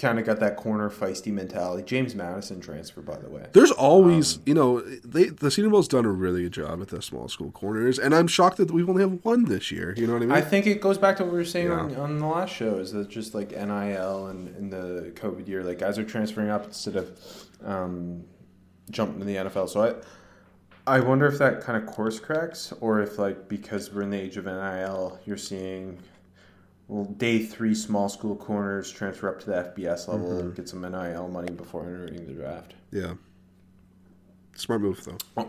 kind 0.00 0.18
of 0.18 0.24
got 0.24 0.40
that 0.40 0.56
corner 0.56 0.88
feisty 0.88 1.30
mentality. 1.32 1.82
James 1.82 2.14
Madison 2.14 2.58
transfer, 2.60 3.02
by 3.02 3.16
the 3.18 3.28
way. 3.28 3.46
There's 3.52 3.70
always, 3.70 4.38
you 4.46 4.54
know, 4.54 4.80
they 4.80 5.24
the 5.26 5.50
Senior 5.50 5.70
Bowl's 5.70 5.88
done 5.88 6.06
a 6.06 6.10
really 6.10 6.42
good 6.44 6.52
job 6.52 6.80
at 6.80 6.88
the 6.88 7.02
small 7.02 7.28
school 7.28 7.50
corners, 7.50 7.98
and 7.98 8.14
I'm 8.14 8.26
shocked 8.26 8.56
that 8.56 8.70
we've 8.70 8.88
only 8.88 9.02
have 9.02 9.22
one 9.24 9.44
this 9.44 9.70
year. 9.70 9.94
You 9.96 10.06
know 10.06 10.14
what 10.14 10.22
I 10.22 10.26
mean? 10.26 10.32
I 10.32 10.40
think 10.40 10.66
it 10.66 10.80
goes 10.80 10.96
back 10.98 11.18
to 11.18 11.24
what 11.24 11.32
we 11.32 11.38
were 11.38 11.44
saying 11.44 11.70
on, 11.70 11.90
Yeah. 11.90 12.00
on 12.00 12.18
the 12.18 12.26
last 12.26 12.54
show 12.54 12.76
is 12.78 12.92
that 12.92 13.08
just 13.10 13.34
like 13.34 13.50
NIL 13.50 14.26
and 14.28 14.56
in 14.56 14.70
the 14.70 15.12
COVID 15.16 15.46
year, 15.46 15.62
like 15.62 15.78
guys 15.78 15.98
are 15.98 16.04
transferring 16.04 16.48
up 16.48 16.64
instead 16.64 16.96
of 16.96 17.10
um, 17.64 18.24
jumping 18.90 19.18
to 19.20 19.24
the 19.26 19.36
NFL. 19.36 19.68
So 19.68 19.82
I, 20.86 20.96
I 20.96 21.00
wonder 21.00 21.26
if 21.26 21.38
that 21.38 21.60
kind 21.60 21.80
of 21.82 21.86
course 21.88 22.18
cracks, 22.18 22.72
or 22.80 23.00
if 23.02 23.18
like 23.18 23.48
because 23.48 23.92
we're 23.92 24.02
in 24.02 24.10
the 24.10 24.18
age 24.20 24.38
of 24.38 24.46
NIL, 24.46 25.20
you're 25.26 25.36
seeing 25.36 25.98
day 27.16 27.44
three 27.44 27.74
small 27.74 28.08
school 28.08 28.34
corners 28.36 28.90
transfer 28.90 29.28
up 29.28 29.40
to 29.40 29.46
the 29.46 29.52
FBS 29.76 30.08
level, 30.08 30.38
and 30.38 30.54
get 30.54 30.68
some 30.68 30.80
NIL 30.82 31.28
money 31.28 31.50
before 31.52 31.82
entering 31.84 32.26
the 32.26 32.32
draft. 32.32 32.74
yeah. 32.90 33.14
Smart 34.56 34.82
move 34.82 35.02
though. 35.04 35.46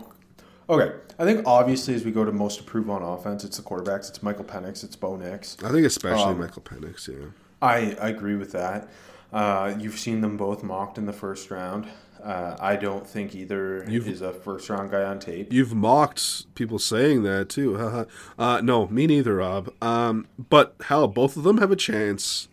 Okay, 0.70 0.94
I 1.18 1.24
think 1.24 1.46
obviously 1.46 1.94
as 1.94 2.04
we 2.04 2.12
go 2.12 2.24
to 2.24 2.32
most 2.32 2.60
approved 2.60 2.88
on 2.88 3.02
offense, 3.02 3.44
it's 3.44 3.58
the 3.58 3.62
quarterbacks. 3.62 4.08
It's 4.08 4.22
Michael 4.22 4.44
Penix. 4.44 4.82
It's 4.84 4.96
Bo 4.96 5.16
Nix. 5.16 5.56
I 5.62 5.70
think 5.70 5.84
especially 5.86 6.32
Um, 6.32 6.38
Michael 6.40 6.62
Penix. 6.62 7.08
Yeah. 7.08 7.26
I, 7.60 7.94
I 8.00 8.08
agree 8.08 8.36
with 8.36 8.52
that. 8.52 8.88
Uh, 9.32 9.74
you've 9.78 9.98
seen 9.98 10.20
them 10.22 10.36
both 10.36 10.62
mocked 10.62 10.96
in 10.98 11.04
the 11.06 11.12
first 11.12 11.50
round. 11.50 11.86
Uh, 12.22 12.56
I 12.60 12.76
don't 12.76 13.06
think 13.06 13.34
either 13.34 13.84
You've- 13.88 14.10
is 14.10 14.20
a 14.22 14.32
first 14.32 14.70
round 14.70 14.90
guy 14.90 15.02
on 15.02 15.18
tape. 15.18 15.52
You've 15.52 15.74
mocked 15.74 16.54
people 16.54 16.78
saying 16.78 17.24
that 17.24 17.48
too. 17.48 17.76
uh, 18.38 18.60
no, 18.62 18.86
me 18.88 19.06
neither, 19.06 19.36
Rob. 19.36 19.72
Um, 19.82 20.28
but 20.50 20.76
hell, 20.86 21.08
both 21.08 21.36
of 21.36 21.42
them 21.42 21.58
have 21.58 21.70
a 21.72 21.76
chance 21.76 22.48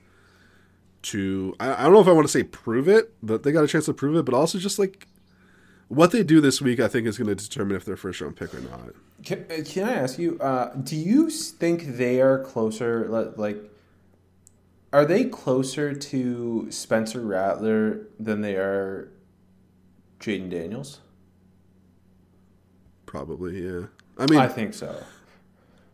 to. 1.03 1.55
I, 1.59 1.81
I 1.81 1.83
don't 1.83 1.93
know 1.93 2.01
if 2.01 2.07
I 2.07 2.11
want 2.13 2.25
to 2.27 2.31
say 2.31 2.43
prove 2.43 2.87
it, 2.87 3.13
but 3.21 3.43
they 3.43 3.51
got 3.51 3.63
a 3.63 3.67
chance 3.67 3.85
to 3.85 3.93
prove 3.93 4.15
it. 4.15 4.25
But 4.25 4.33
also 4.33 4.57
just 4.57 4.79
like 4.79 5.07
what 5.87 6.11
they 6.11 6.23
do 6.23 6.41
this 6.41 6.61
week, 6.61 6.79
I 6.79 6.87
think 6.87 7.07
is 7.07 7.17
going 7.17 7.27
to 7.27 7.35
determine 7.35 7.75
if 7.75 7.85
they're 7.85 7.95
first 7.97 8.21
round 8.21 8.37
pick 8.37 8.53
or 8.53 8.61
not. 8.61 8.89
Can, 9.23 9.45
uh, 9.51 9.63
can 9.65 9.87
I 9.87 9.93
ask 9.93 10.17
you? 10.17 10.39
Uh, 10.39 10.73
do 10.75 10.95
you 10.95 11.29
think 11.29 11.97
they 11.97 12.21
are 12.21 12.39
closer? 12.39 13.07
Like, 13.37 13.57
are 14.91 15.05
they 15.05 15.25
closer 15.25 15.93
to 15.93 16.71
Spencer 16.71 17.21
Rattler 17.21 18.07
than 18.19 18.41
they 18.41 18.55
are 18.55 19.09
Jayden 20.19 20.49
Daniels? 20.49 20.99
Probably, 23.05 23.65
yeah. 23.65 23.87
I 24.17 24.25
mean, 24.27 24.39
I 24.39 24.45
I, 24.45 24.47
think 24.47 24.73
so. 24.73 25.03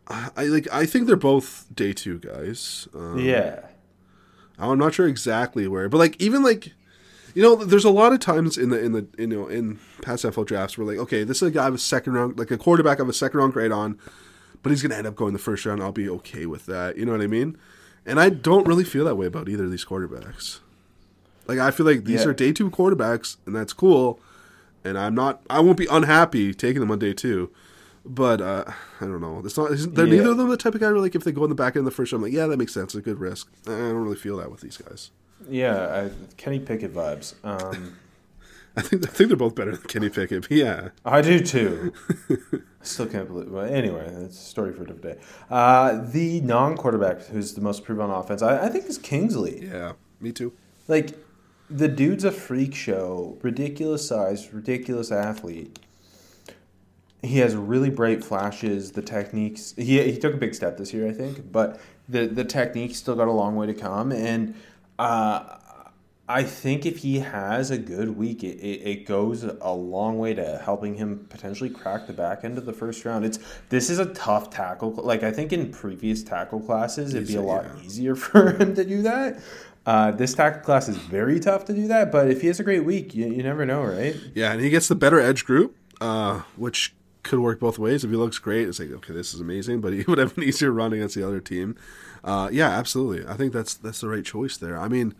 I 0.08 0.44
like. 0.44 0.68
I 0.72 0.86
think 0.86 1.06
they're 1.06 1.16
both 1.16 1.66
day 1.74 1.92
two 1.92 2.18
guys. 2.18 2.88
Um, 2.94 3.18
yeah. 3.18 3.60
I'm 4.58 4.78
not 4.78 4.94
sure 4.94 5.06
exactly 5.06 5.68
where, 5.68 5.88
but 5.88 5.98
like 5.98 6.20
even 6.20 6.42
like 6.42 6.72
you 7.34 7.42
know, 7.42 7.54
there's 7.54 7.84
a 7.84 7.90
lot 7.90 8.14
of 8.14 8.20
times 8.20 8.56
in 8.56 8.70
the 8.70 8.82
in 8.82 8.92
the 8.92 9.06
you 9.18 9.26
know 9.26 9.46
in 9.46 9.78
past 10.00 10.24
NFL 10.24 10.46
drafts 10.46 10.78
where 10.78 10.86
like 10.86 10.98
okay, 10.98 11.22
this 11.22 11.42
is 11.42 11.48
a 11.48 11.50
guy 11.50 11.68
of 11.68 11.74
a 11.74 11.78
second 11.78 12.14
round, 12.14 12.38
like 12.38 12.50
a 12.50 12.56
quarterback 12.56 12.98
of 12.98 13.08
a 13.08 13.12
second 13.12 13.38
round 13.38 13.52
grade 13.52 13.72
on, 13.72 13.98
but 14.62 14.70
he's 14.70 14.80
gonna 14.80 14.94
end 14.94 15.06
up 15.06 15.16
going 15.16 15.34
the 15.34 15.38
first 15.38 15.66
round. 15.66 15.82
I'll 15.82 15.92
be 15.92 16.08
okay 16.08 16.46
with 16.46 16.64
that. 16.66 16.96
You 16.96 17.04
know 17.04 17.12
what 17.12 17.20
I 17.20 17.26
mean? 17.26 17.58
And 18.06 18.18
I 18.18 18.30
don't 18.30 18.66
really 18.66 18.84
feel 18.84 19.04
that 19.04 19.16
way 19.16 19.26
about 19.26 19.48
either 19.48 19.64
of 19.64 19.70
these 19.70 19.84
quarterbacks. 19.84 20.60
Like 21.46 21.58
I 21.58 21.70
feel 21.70 21.86
like 21.86 22.04
these 22.04 22.22
Yeah. 22.24 22.30
are 22.30 22.34
day 22.34 22.52
two 22.52 22.70
quarterbacks, 22.70 23.36
and 23.46 23.54
that's 23.54 23.72
cool. 23.72 24.20
And 24.84 24.96
I'm 24.98 25.14
not. 25.14 25.42
I 25.50 25.60
won't 25.60 25.76
be 25.78 25.86
unhappy 25.90 26.54
taking 26.54 26.80
them 26.80 26.90
on 26.90 26.98
day 26.98 27.12
two. 27.12 27.50
But 28.04 28.40
uh, 28.40 28.64
I 29.00 29.04
don't 29.04 29.20
know. 29.20 29.42
It's 29.44 29.56
not. 29.56 29.70
They're 29.70 30.06
Yeah. 30.06 30.16
neither 30.18 30.30
of 30.30 30.36
them 30.36 30.48
the 30.48 30.56
type 30.56 30.74
of 30.74 30.80
guy 30.80 30.88
where 30.92 31.00
like 31.00 31.14
if 31.16 31.24
they 31.24 31.32
go 31.32 31.42
in 31.44 31.48
the 31.50 31.56
back 31.56 31.74
end 31.74 31.80
of 31.80 31.84
the 31.86 31.90
first 31.96 32.12
I'm 32.12 32.22
like 32.22 32.32
yeah, 32.32 32.46
that 32.46 32.56
makes 32.56 32.72
sense. 32.72 32.94
It's 32.94 33.00
a 33.00 33.00
good 33.02 33.18
risk. 33.18 33.50
I 33.66 33.70
don't 33.70 33.94
really 33.96 34.16
feel 34.16 34.36
that 34.38 34.50
with 34.50 34.60
these 34.60 34.76
guys. 34.76 35.10
Yeah. 35.48 36.06
I, 36.06 36.10
Kenny 36.36 36.58
Pickett 36.60 36.94
vibes. 36.94 37.34
Um, 37.44 37.96
I 38.76 38.82
think 38.82 39.04
I 39.04 39.10
think 39.10 39.28
they're 39.28 39.36
both 39.36 39.54
better 39.56 39.72
than 39.72 39.82
Kenny 39.88 40.08
Pickett. 40.08 40.42
But 40.42 40.50
yeah, 40.52 40.88
I 41.04 41.20
do 41.22 41.40
too. 41.40 41.92
I 42.30 42.58
Still 42.82 43.06
can't 43.06 43.26
believe. 43.26 43.50
But 43.50 43.72
anyway, 43.72 44.08
that's 44.12 44.36
a 44.38 44.40
story 44.40 44.72
for 44.72 44.82
a 44.82 44.86
different 44.86 45.02
day. 45.18 45.24
Uh, 45.50 46.04
the 46.04 46.40
non-quarterback 46.42 47.22
who's 47.26 47.54
the 47.54 47.60
most 47.60 47.84
proven 47.84 48.04
on 48.08 48.10
offense, 48.20 48.42
I, 48.42 48.66
I 48.66 48.68
think, 48.68 48.84
is 48.86 48.98
Kingsley. 48.98 49.66
yeah, 49.66 49.92
me 50.20 50.30
too. 50.30 50.52
Like, 50.86 51.18
the 51.68 51.88
dude's 51.88 52.24
a 52.24 52.32
freak 52.32 52.74
show, 52.74 53.38
ridiculous 53.42 54.06
size, 54.06 54.52
ridiculous 54.52 55.10
athlete. 55.10 55.78
He 57.22 57.38
has 57.38 57.56
really 57.56 57.90
bright 57.90 58.22
flashes. 58.22 58.92
The 58.92 59.02
techniques 59.02 59.74
he 59.76 60.00
he 60.10 60.18
took 60.18 60.34
a 60.34 60.36
big 60.36 60.54
step 60.54 60.76
this 60.76 60.92
year, 60.92 61.08
I 61.08 61.12
think, 61.12 61.50
but 61.50 61.80
the 62.08 62.26
the 62.26 62.44
technique 62.44 62.94
still 62.94 63.16
got 63.16 63.28
a 63.28 63.32
long 63.32 63.56
way 63.56 63.66
to 63.66 63.74
come. 63.74 64.12
And 64.12 64.54
uh, 64.98 65.58
I 66.28 66.42
think 66.42 66.86
if 66.86 66.98
he 66.98 67.20
has 67.20 67.70
a 67.70 67.78
good 67.78 68.16
week, 68.16 68.42
it, 68.42 68.58
it, 68.58 68.88
it 68.88 69.06
goes 69.06 69.44
a 69.44 69.72
long 69.72 70.18
way 70.18 70.34
to 70.34 70.60
helping 70.64 70.94
him 70.94 71.26
potentially 71.28 71.70
crack 71.70 72.06
the 72.06 72.12
back 72.12 72.44
end 72.44 72.58
of 72.58 72.66
the 72.66 72.72
first 72.72 73.04
round. 73.04 73.24
It's 73.24 73.38
this 73.68 73.90
is 73.90 73.98
a 73.98 74.06
tough 74.06 74.50
tackle. 74.50 74.92
Like 74.92 75.22
I 75.22 75.30
think 75.32 75.52
in 75.52 75.70
previous 75.70 76.22
tackle 76.22 76.60
classes, 76.60 77.14
it'd 77.14 77.28
be 77.28 77.36
a 77.36 77.42
lot 77.42 77.64
yeah. 77.64 77.84
easier 77.84 78.14
for 78.16 78.52
him 78.52 78.74
to 78.74 78.84
do 78.84 79.02
that. 79.02 79.40
Uh, 79.86 80.10
this 80.10 80.34
tackle 80.34 80.60
class 80.62 80.88
is 80.88 80.96
very 80.96 81.38
tough 81.38 81.64
to 81.64 81.72
do 81.72 81.86
that, 81.86 82.10
but 82.10 82.28
if 82.28 82.40
he 82.40 82.48
has 82.48 82.58
a 82.58 82.64
great 82.64 82.84
week, 82.84 83.14
you, 83.14 83.28
you 83.28 83.42
never 83.42 83.64
know, 83.64 83.84
right? 83.84 84.16
Yeah, 84.34 84.50
and 84.52 84.60
he 84.60 84.68
gets 84.68 84.88
the 84.88 84.96
better 84.96 85.20
edge 85.20 85.44
group, 85.44 85.76
uh, 86.00 86.42
which 86.56 86.92
could 87.22 87.38
work 87.38 87.60
both 87.60 87.78
ways. 87.78 88.02
If 88.02 88.10
he 88.10 88.16
looks 88.16 88.40
great, 88.40 88.68
it's 88.68 88.80
like 88.80 88.90
okay, 88.90 89.12
this 89.12 89.32
is 89.32 89.40
amazing. 89.40 89.80
But 89.80 89.92
he 89.92 90.02
would 90.08 90.18
have 90.18 90.36
an 90.36 90.42
easier 90.42 90.72
run 90.72 90.92
against 90.92 91.14
the 91.14 91.26
other 91.26 91.40
team. 91.40 91.76
Uh, 92.24 92.48
yeah, 92.50 92.68
absolutely. 92.68 93.26
I 93.30 93.36
think 93.36 93.52
that's 93.52 93.74
that's 93.74 94.00
the 94.00 94.08
right 94.08 94.24
choice 94.24 94.56
there. 94.56 94.78
I 94.78 94.88
mean. 94.88 95.14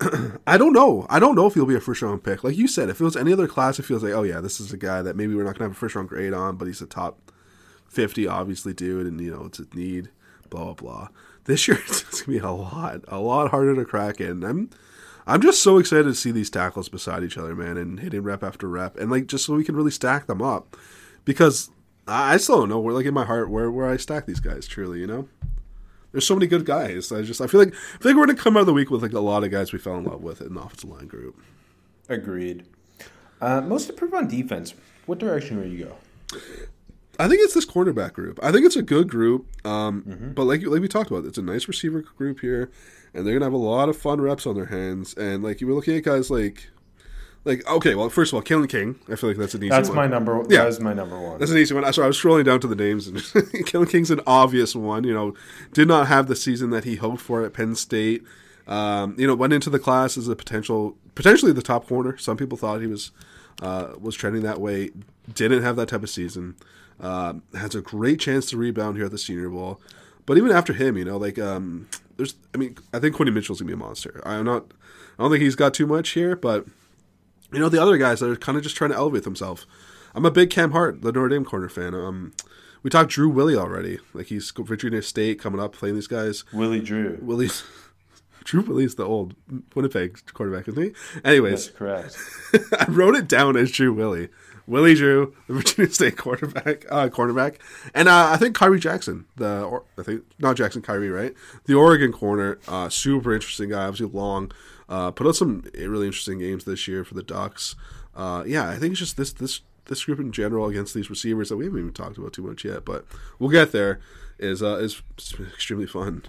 I 0.46 0.56
don't 0.56 0.72
know. 0.72 1.06
I 1.10 1.18
don't 1.18 1.34
know 1.34 1.46
if 1.46 1.52
he'll 1.52 1.66
be 1.66 1.74
a 1.74 1.80
first 1.80 2.00
round 2.00 2.24
pick. 2.24 2.42
Like 2.42 2.56
you 2.56 2.66
said, 2.66 2.88
if 2.88 3.02
it 3.02 3.04
was 3.04 3.18
any 3.18 3.34
other 3.34 3.46
class, 3.46 3.78
it 3.78 3.82
feels 3.82 4.02
like, 4.02 4.14
oh 4.14 4.22
yeah, 4.22 4.40
this 4.40 4.58
is 4.58 4.72
a 4.72 4.78
guy 4.78 5.02
that 5.02 5.14
maybe 5.14 5.34
we're 5.34 5.44
not 5.44 5.58
gonna 5.58 5.68
have 5.68 5.76
a 5.76 5.78
first 5.78 5.94
round 5.94 6.08
grade 6.08 6.32
on, 6.32 6.56
but 6.56 6.64
he's 6.64 6.80
a 6.80 6.86
top 6.86 7.30
fifty, 7.86 8.26
obviously, 8.26 8.72
dude, 8.72 9.06
and 9.06 9.20
you 9.20 9.30
know 9.30 9.44
it's 9.44 9.58
a 9.58 9.66
need. 9.74 10.08
Blah 10.48 10.64
blah 10.64 10.72
blah. 10.72 11.08
This 11.44 11.66
year 11.68 11.78
it's 11.86 12.22
gonna 12.22 12.38
be 12.38 12.44
a 12.44 12.50
lot, 12.50 13.00
a 13.08 13.18
lot 13.20 13.50
harder 13.50 13.74
to 13.74 13.84
crack 13.84 14.20
in. 14.20 14.44
I'm, 14.44 14.70
I'm 15.26 15.40
just 15.40 15.62
so 15.62 15.78
excited 15.78 16.04
to 16.04 16.14
see 16.14 16.30
these 16.30 16.50
tackles 16.50 16.88
beside 16.88 17.22
each 17.22 17.38
other, 17.38 17.54
man, 17.54 17.76
and 17.76 18.00
hitting 18.00 18.22
rep 18.22 18.42
after 18.42 18.68
rep, 18.68 18.96
and 18.98 19.10
like 19.10 19.26
just 19.26 19.44
so 19.44 19.54
we 19.54 19.64
can 19.64 19.76
really 19.76 19.90
stack 19.90 20.26
them 20.26 20.42
up, 20.42 20.76
because 21.24 21.70
I 22.06 22.36
still 22.36 22.60
don't 22.60 22.68
know 22.68 22.80
where, 22.80 22.94
like 22.94 23.06
in 23.06 23.14
my 23.14 23.24
heart, 23.24 23.50
where 23.50 23.70
where 23.70 23.88
I 23.88 23.96
stack 23.96 24.26
these 24.26 24.40
guys. 24.40 24.66
Truly, 24.66 25.00
you 25.00 25.06
know. 25.06 25.28
There's 26.12 26.26
so 26.26 26.34
many 26.34 26.48
good 26.48 26.64
guys. 26.64 27.12
I 27.12 27.22
just 27.22 27.40
I 27.40 27.46
feel 27.46 27.60
like 27.60 27.72
I 27.72 27.98
feel 27.98 28.12
like 28.12 28.16
we're 28.16 28.26
gonna 28.26 28.38
come 28.38 28.56
out 28.56 28.60
of 28.60 28.66
the 28.66 28.72
week 28.72 28.90
with 28.90 29.02
like 29.02 29.12
a 29.12 29.20
lot 29.20 29.44
of 29.44 29.50
guys 29.52 29.72
we 29.72 29.78
fell 29.78 29.96
in 29.96 30.04
love 30.04 30.22
with 30.22 30.40
in 30.40 30.54
the 30.54 30.60
offensive 30.60 30.90
line 30.90 31.06
group. 31.06 31.40
Agreed. 32.08 32.64
Uh, 33.40 33.60
most 33.60 33.88
improved 33.88 34.14
on 34.14 34.26
defense. 34.26 34.74
What 35.06 35.18
direction 35.18 35.58
will 35.58 35.66
you 35.66 35.84
go? 35.84 36.38
I 37.20 37.28
think 37.28 37.42
it's 37.42 37.52
this 37.54 37.66
cornerback 37.66 38.14
group. 38.14 38.40
I 38.42 38.50
think 38.50 38.64
it's 38.64 38.76
a 38.76 38.82
good 38.82 39.08
group. 39.08 39.46
Um, 39.66 40.02
Mm-hmm. 40.02 40.32
But 40.32 40.44
like 40.44 40.62
like 40.64 40.80
we 40.80 40.88
talked 40.88 41.10
about, 41.10 41.26
it's 41.26 41.38
a 41.38 41.42
nice 41.42 41.68
receiver 41.68 42.00
group 42.00 42.40
here, 42.40 42.70
and 43.12 43.26
they're 43.26 43.34
gonna 43.34 43.44
have 43.44 43.52
a 43.52 43.56
lot 43.56 43.88
of 43.88 43.96
fun 43.96 44.20
reps 44.20 44.46
on 44.46 44.54
their 44.54 44.66
hands. 44.66 45.14
And 45.14 45.42
like 45.42 45.60
you 45.60 45.66
were 45.66 45.74
looking 45.74 45.96
at 45.96 46.04
guys 46.04 46.30
like, 46.30 46.70
like 47.44 47.68
okay, 47.68 47.94
well 47.94 48.08
first 48.08 48.32
of 48.32 48.36
all, 48.36 48.42
Kalen 48.42 48.68
King. 48.68 48.98
I 49.10 49.16
feel 49.16 49.30
like 49.30 49.36
that's 49.36 49.54
an 49.54 49.62
easy. 49.62 49.68
That's 49.70 49.88
one. 49.88 49.96
my 49.96 50.06
number. 50.06 50.42
Yeah. 50.48 50.62
That 50.62 50.68
is 50.68 50.80
my 50.80 50.94
number 50.94 51.20
one. 51.20 51.38
That's 51.38 51.50
an 51.50 51.58
easy 51.58 51.74
one. 51.74 51.90
So 51.92 52.02
I 52.02 52.06
was 52.06 52.18
scrolling 52.18 52.44
down 52.44 52.60
to 52.60 52.66
the 52.66 52.76
names, 52.76 53.06
and 53.06 53.16
Kalen 53.66 53.90
King's 53.90 54.10
an 54.10 54.20
obvious 54.26 54.74
one. 54.74 55.04
You 55.04 55.12
know, 55.12 55.34
did 55.72 55.88
not 55.88 56.06
have 56.06 56.26
the 56.26 56.36
season 56.36 56.70
that 56.70 56.84
he 56.84 56.96
hoped 56.96 57.20
for 57.20 57.44
at 57.44 57.52
Penn 57.52 57.74
State. 57.74 58.22
Um, 58.66 59.16
you 59.18 59.26
know, 59.26 59.34
went 59.34 59.52
into 59.52 59.68
the 59.68 59.78
class 59.78 60.16
as 60.16 60.28
a 60.28 60.36
potential, 60.36 60.96
potentially 61.14 61.52
the 61.52 61.62
top 61.62 61.86
corner. 61.88 62.16
Some 62.16 62.36
people 62.36 62.56
thought 62.56 62.80
he 62.80 62.86
was 62.86 63.10
uh, 63.60 63.94
was 64.00 64.14
trending 64.14 64.42
that 64.42 64.60
way. 64.60 64.90
Didn't 65.32 65.62
have 65.62 65.76
that 65.76 65.88
type 65.88 66.02
of 66.02 66.10
season. 66.10 66.56
Um, 67.00 67.42
has 67.54 67.74
a 67.74 67.80
great 67.80 68.20
chance 68.20 68.46
to 68.50 68.56
rebound 68.56 68.96
here 68.96 69.06
at 69.06 69.10
the 69.10 69.18
Senior 69.18 69.48
Bowl. 69.48 69.80
But 70.26 70.36
even 70.36 70.52
after 70.52 70.72
him, 70.72 70.96
you 70.96 71.04
know, 71.04 71.16
like 71.16 71.38
um, 71.38 71.88
there's, 72.16 72.34
I 72.54 72.58
mean, 72.58 72.76
I 72.92 72.98
think 72.98 73.16
Quinny 73.16 73.30
Mitchell's 73.30 73.60
gonna 73.60 73.68
be 73.68 73.74
a 73.74 73.76
monster. 73.76 74.20
I'm 74.24 74.44
not, 74.44 74.72
I 75.18 75.22
don't 75.22 75.30
think 75.30 75.42
he's 75.42 75.56
got 75.56 75.74
too 75.74 75.86
much 75.86 76.10
here, 76.10 76.36
but 76.36 76.66
you 77.52 77.58
know, 77.58 77.68
the 77.68 77.82
other 77.82 77.96
guys 77.96 78.20
that 78.20 78.30
are 78.30 78.36
kind 78.36 78.56
of 78.56 78.62
just 78.62 78.76
trying 78.76 78.90
to 78.90 78.96
elevate 78.96 79.24
themselves. 79.24 79.66
I'm 80.14 80.26
a 80.26 80.30
big 80.30 80.50
Cam 80.50 80.72
Hart, 80.72 81.02
the 81.02 81.12
Notre 81.12 81.28
Dame 81.28 81.44
corner 81.44 81.68
fan. 81.68 81.94
Um, 81.94 82.32
we 82.82 82.90
talked 82.90 83.10
Drew 83.10 83.28
Willie 83.28 83.56
already. 83.56 83.98
Like 84.12 84.26
he's 84.26 84.50
Virginia 84.56 85.02
State 85.02 85.40
coming 85.40 85.60
up 85.60 85.72
playing 85.72 85.94
these 85.94 86.06
guys. 86.06 86.44
Willie 86.52 86.80
Drew. 86.80 87.18
Willie's 87.20 87.62
Drew 88.44 88.62
Willie's 88.62 88.94
the 88.94 89.04
old 89.04 89.34
Winnipeg 89.74 90.20
quarterback, 90.32 90.66
isn't 90.68 90.82
he? 90.82 90.92
Anyways, 91.24 91.66
That's 91.66 91.76
correct. 91.76 92.18
I 92.78 92.86
wrote 92.90 93.14
it 93.14 93.28
down 93.28 93.56
as 93.56 93.70
Drew 93.70 93.92
Willie. 93.92 94.28
Willie 94.66 94.94
Drew, 94.94 95.34
the 95.46 95.54
Virginia 95.54 95.92
State 95.92 96.16
quarterback, 96.16 96.84
uh, 96.90 97.08
cornerback, 97.08 97.56
and 97.94 98.08
uh, 98.08 98.30
I 98.32 98.36
think 98.36 98.56
Khyree 98.56 98.80
Jackson, 98.80 99.26
the 99.36 99.62
or, 99.62 99.84
I 99.98 100.02
think 100.02 100.22
not 100.38 100.56
Jackson 100.56 100.82
Kyrie, 100.82 101.10
right? 101.10 101.34
The 101.64 101.74
Oregon 101.74 102.12
corner, 102.12 102.58
uh, 102.68 102.88
super 102.88 103.34
interesting 103.34 103.70
guy, 103.70 103.84
obviously 103.84 104.06
long, 104.06 104.52
uh, 104.88 105.10
put 105.10 105.26
out 105.26 105.36
some 105.36 105.64
really 105.74 106.06
interesting 106.06 106.38
games 106.38 106.64
this 106.64 106.86
year 106.88 107.04
for 107.04 107.14
the 107.14 107.22
Ducks. 107.22 107.76
Uh, 108.14 108.44
yeah, 108.46 108.68
I 108.68 108.76
think 108.76 108.92
it's 108.92 109.00
just 109.00 109.16
this 109.16 109.32
this 109.32 109.60
this 109.86 110.04
group 110.04 110.20
in 110.20 110.32
general 110.32 110.66
against 110.66 110.94
these 110.94 111.10
receivers 111.10 111.48
that 111.48 111.56
we 111.56 111.64
haven't 111.64 111.80
even 111.80 111.92
talked 111.92 112.18
about 112.18 112.32
too 112.32 112.42
much 112.42 112.64
yet, 112.64 112.84
but 112.84 113.04
we'll 113.38 113.50
get 113.50 113.72
there. 113.72 114.00
Is 114.38 114.62
uh, 114.62 114.76
is 114.76 115.02
extremely 115.52 115.86
fun. 115.86 116.22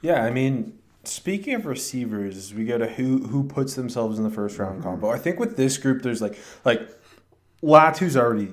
Yeah, 0.00 0.24
I 0.24 0.30
mean, 0.30 0.78
speaking 1.08 1.54
of 1.54 1.66
receivers, 1.66 2.52
we 2.54 2.64
go 2.64 2.78
to 2.78 2.86
who 2.88 3.26
who 3.26 3.44
puts 3.44 3.74
themselves 3.74 4.18
in 4.18 4.24
the 4.24 4.30
first 4.30 4.58
round 4.58 4.82
combo. 4.82 5.10
I 5.10 5.18
think 5.18 5.38
with 5.40 5.56
this 5.56 5.76
group, 5.78 6.02
there's 6.02 6.20
like 6.22 6.38
like 6.64 6.88
Latu's 7.62 8.16
already 8.16 8.52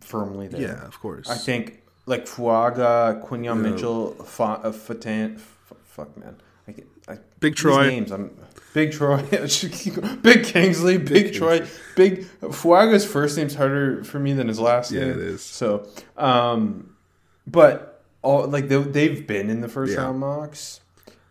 firmly 0.00 0.48
there. 0.48 0.60
Yeah, 0.60 0.86
of 0.86 0.98
course. 1.00 1.28
I 1.30 1.36
think 1.36 1.82
like 2.06 2.26
Fuaga, 2.26 3.22
Quinyon 3.26 3.44
Yeah. 3.44 3.70
Mitchell, 3.70 4.10
Fa, 4.24 4.60
uh, 4.62 4.72
Fatan, 4.72 5.36
f- 5.36 5.56
fuck 5.84 6.16
man, 6.16 6.36
I, 6.68 6.72
get- 6.72 6.86
I, 7.08 7.18
Big 7.40 7.56
Troy. 7.56 7.86
names. 7.88 8.10
I'm 8.10 8.36
Big 8.74 8.90
Troy, 8.92 9.22
Big 10.22 10.44
Kingsley, 10.44 10.98
Big, 10.98 11.32
Troy, 11.32 11.64
Big 11.94 12.24
Fuaga's 12.40 13.06
first 13.06 13.36
name's 13.36 13.54
harder 13.54 14.02
for 14.04 14.18
me 14.18 14.32
than 14.32 14.48
his 14.48 14.58
last 14.58 14.90
Yeah, 14.90 15.00
name. 15.02 15.10
it 15.10 15.16
is. 15.18 15.42
So, 15.42 15.88
um, 16.16 16.94
but 17.46 18.02
all 18.22 18.46
like 18.48 18.68
they, 18.68 18.82
they've 18.82 19.26
been 19.26 19.48
in 19.48 19.60
the 19.60 19.68
first 19.68 19.92
Yeah. 19.94 20.00
round 20.02 20.18
mocks. 20.18 20.80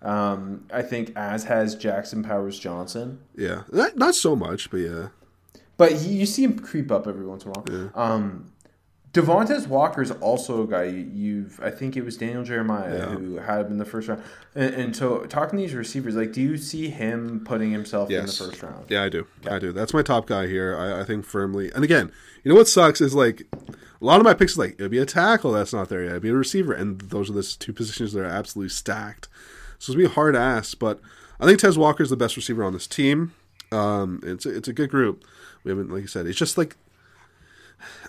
Um, 0.04 0.66
I 0.72 0.82
think 0.82 1.14
as 1.16 1.46
has 1.46 1.76
Jackson 1.76 2.24
Powers 2.24 2.60
Johnson, 2.60 3.20
Yeah, 3.36 3.64
not, 3.72 3.96
not 3.98 4.16
so 4.16 4.36
much, 4.36 4.70
but 4.70 4.78
yeah. 4.78 5.08
but 5.78 5.94
he, 5.94 6.10
you 6.16 6.26
see 6.26 6.44
him 6.44 6.60
creep 6.60 6.92
up 6.92 7.08
every 7.08 7.26
once 7.26 7.46
in 7.46 7.52
a 7.52 7.54
while. 7.54 7.92
Um, 7.96 8.52
Devontez 9.14 9.68
Walker 9.68 10.02
is 10.02 10.10
also 10.10 10.64
a 10.64 10.68
guy 10.68 10.86
you- 10.86 11.10
you've. 11.14 11.60
I 11.62 11.70
think 11.70 11.96
it 11.96 12.04
was 12.04 12.18
Daniel 12.18 12.44
Jeremiah 12.44 12.98
Yeah. 12.98 13.06
who 13.16 13.36
had 13.36 13.68
him 13.68 13.74
in 13.74 13.78
the 13.78 13.86
first 13.86 14.08
round. 14.08 14.24
And, 14.56 14.74
and 14.74 14.96
so, 14.96 15.20
talking 15.26 15.60
to 15.60 15.64
these 15.66 15.76
receivers, 15.76 16.16
like, 16.16 16.34
do 16.34 16.42
you 16.42 16.58
see 16.58 16.90
him 16.90 17.42
putting 17.46 17.70
himself 17.72 18.10
Yes. 18.10 18.40
in 18.42 18.48
the 18.48 18.52
first 18.52 18.64
round? 18.64 18.86
Yeah, 18.90 19.04
I 19.04 19.10
do. 19.10 19.28
I 19.48 19.60
do. 19.60 19.72
That's 19.72 19.94
my 19.94 20.02
top 20.02 20.26
guy 20.26 20.48
here. 20.48 20.76
I, 20.76 21.02
I 21.02 21.04
think 21.06 21.26
firmly. 21.26 21.72
And 21.76 21.84
again, 21.84 22.12
you 22.44 22.50
know 22.52 22.56
what 22.58 22.68
sucks 22.68 23.02
is 23.02 23.14
like 23.14 23.44
a 23.62 24.04
lot 24.04 24.20
of 24.20 24.26
my 24.26 24.34
picks 24.34 24.54
is 24.54 24.58
like 24.58 24.74
it'd 24.80 24.90
be 24.92 24.98
a 24.98 25.06
tackle 25.06 25.52
that's 25.52 25.74
not 25.74 25.90
there 25.90 26.02
yet. 26.02 26.10
It'd 26.12 26.24
be 26.24 26.30
a 26.30 26.36
receiver, 26.36 26.74
and 26.74 27.00
those 27.00 27.30
are 27.30 27.34
the 27.34 27.44
two 27.44 27.72
positions 27.72 28.14
that 28.14 28.22
are 28.22 28.26
absolutely 28.26 28.70
stacked. 28.70 29.28
So 29.84 29.92
it's 29.92 29.98
gonna 29.98 30.08
be 30.08 30.12
a 30.12 30.16
hard 30.16 30.34
ass. 30.34 30.76
But 30.76 31.02
I 31.42 31.46
think 31.46 31.60
Tez 31.60 31.78
is 31.78 32.10
the 32.10 32.16
best 32.16 32.38
receiver 32.38 32.64
on 32.64 32.72
this 32.72 32.88
team. 32.88 33.34
Um, 33.70 34.22
it's 34.24 34.46
a, 34.46 34.56
it's 34.56 34.70
a 34.70 34.74
good 34.74 34.90
group. 34.90 35.26
We 35.66 35.72
haven't, 35.72 35.92
like 35.92 36.04
you 36.04 36.08
said, 36.08 36.26
it's 36.26 36.40
just 36.40 36.58
like 36.58 36.78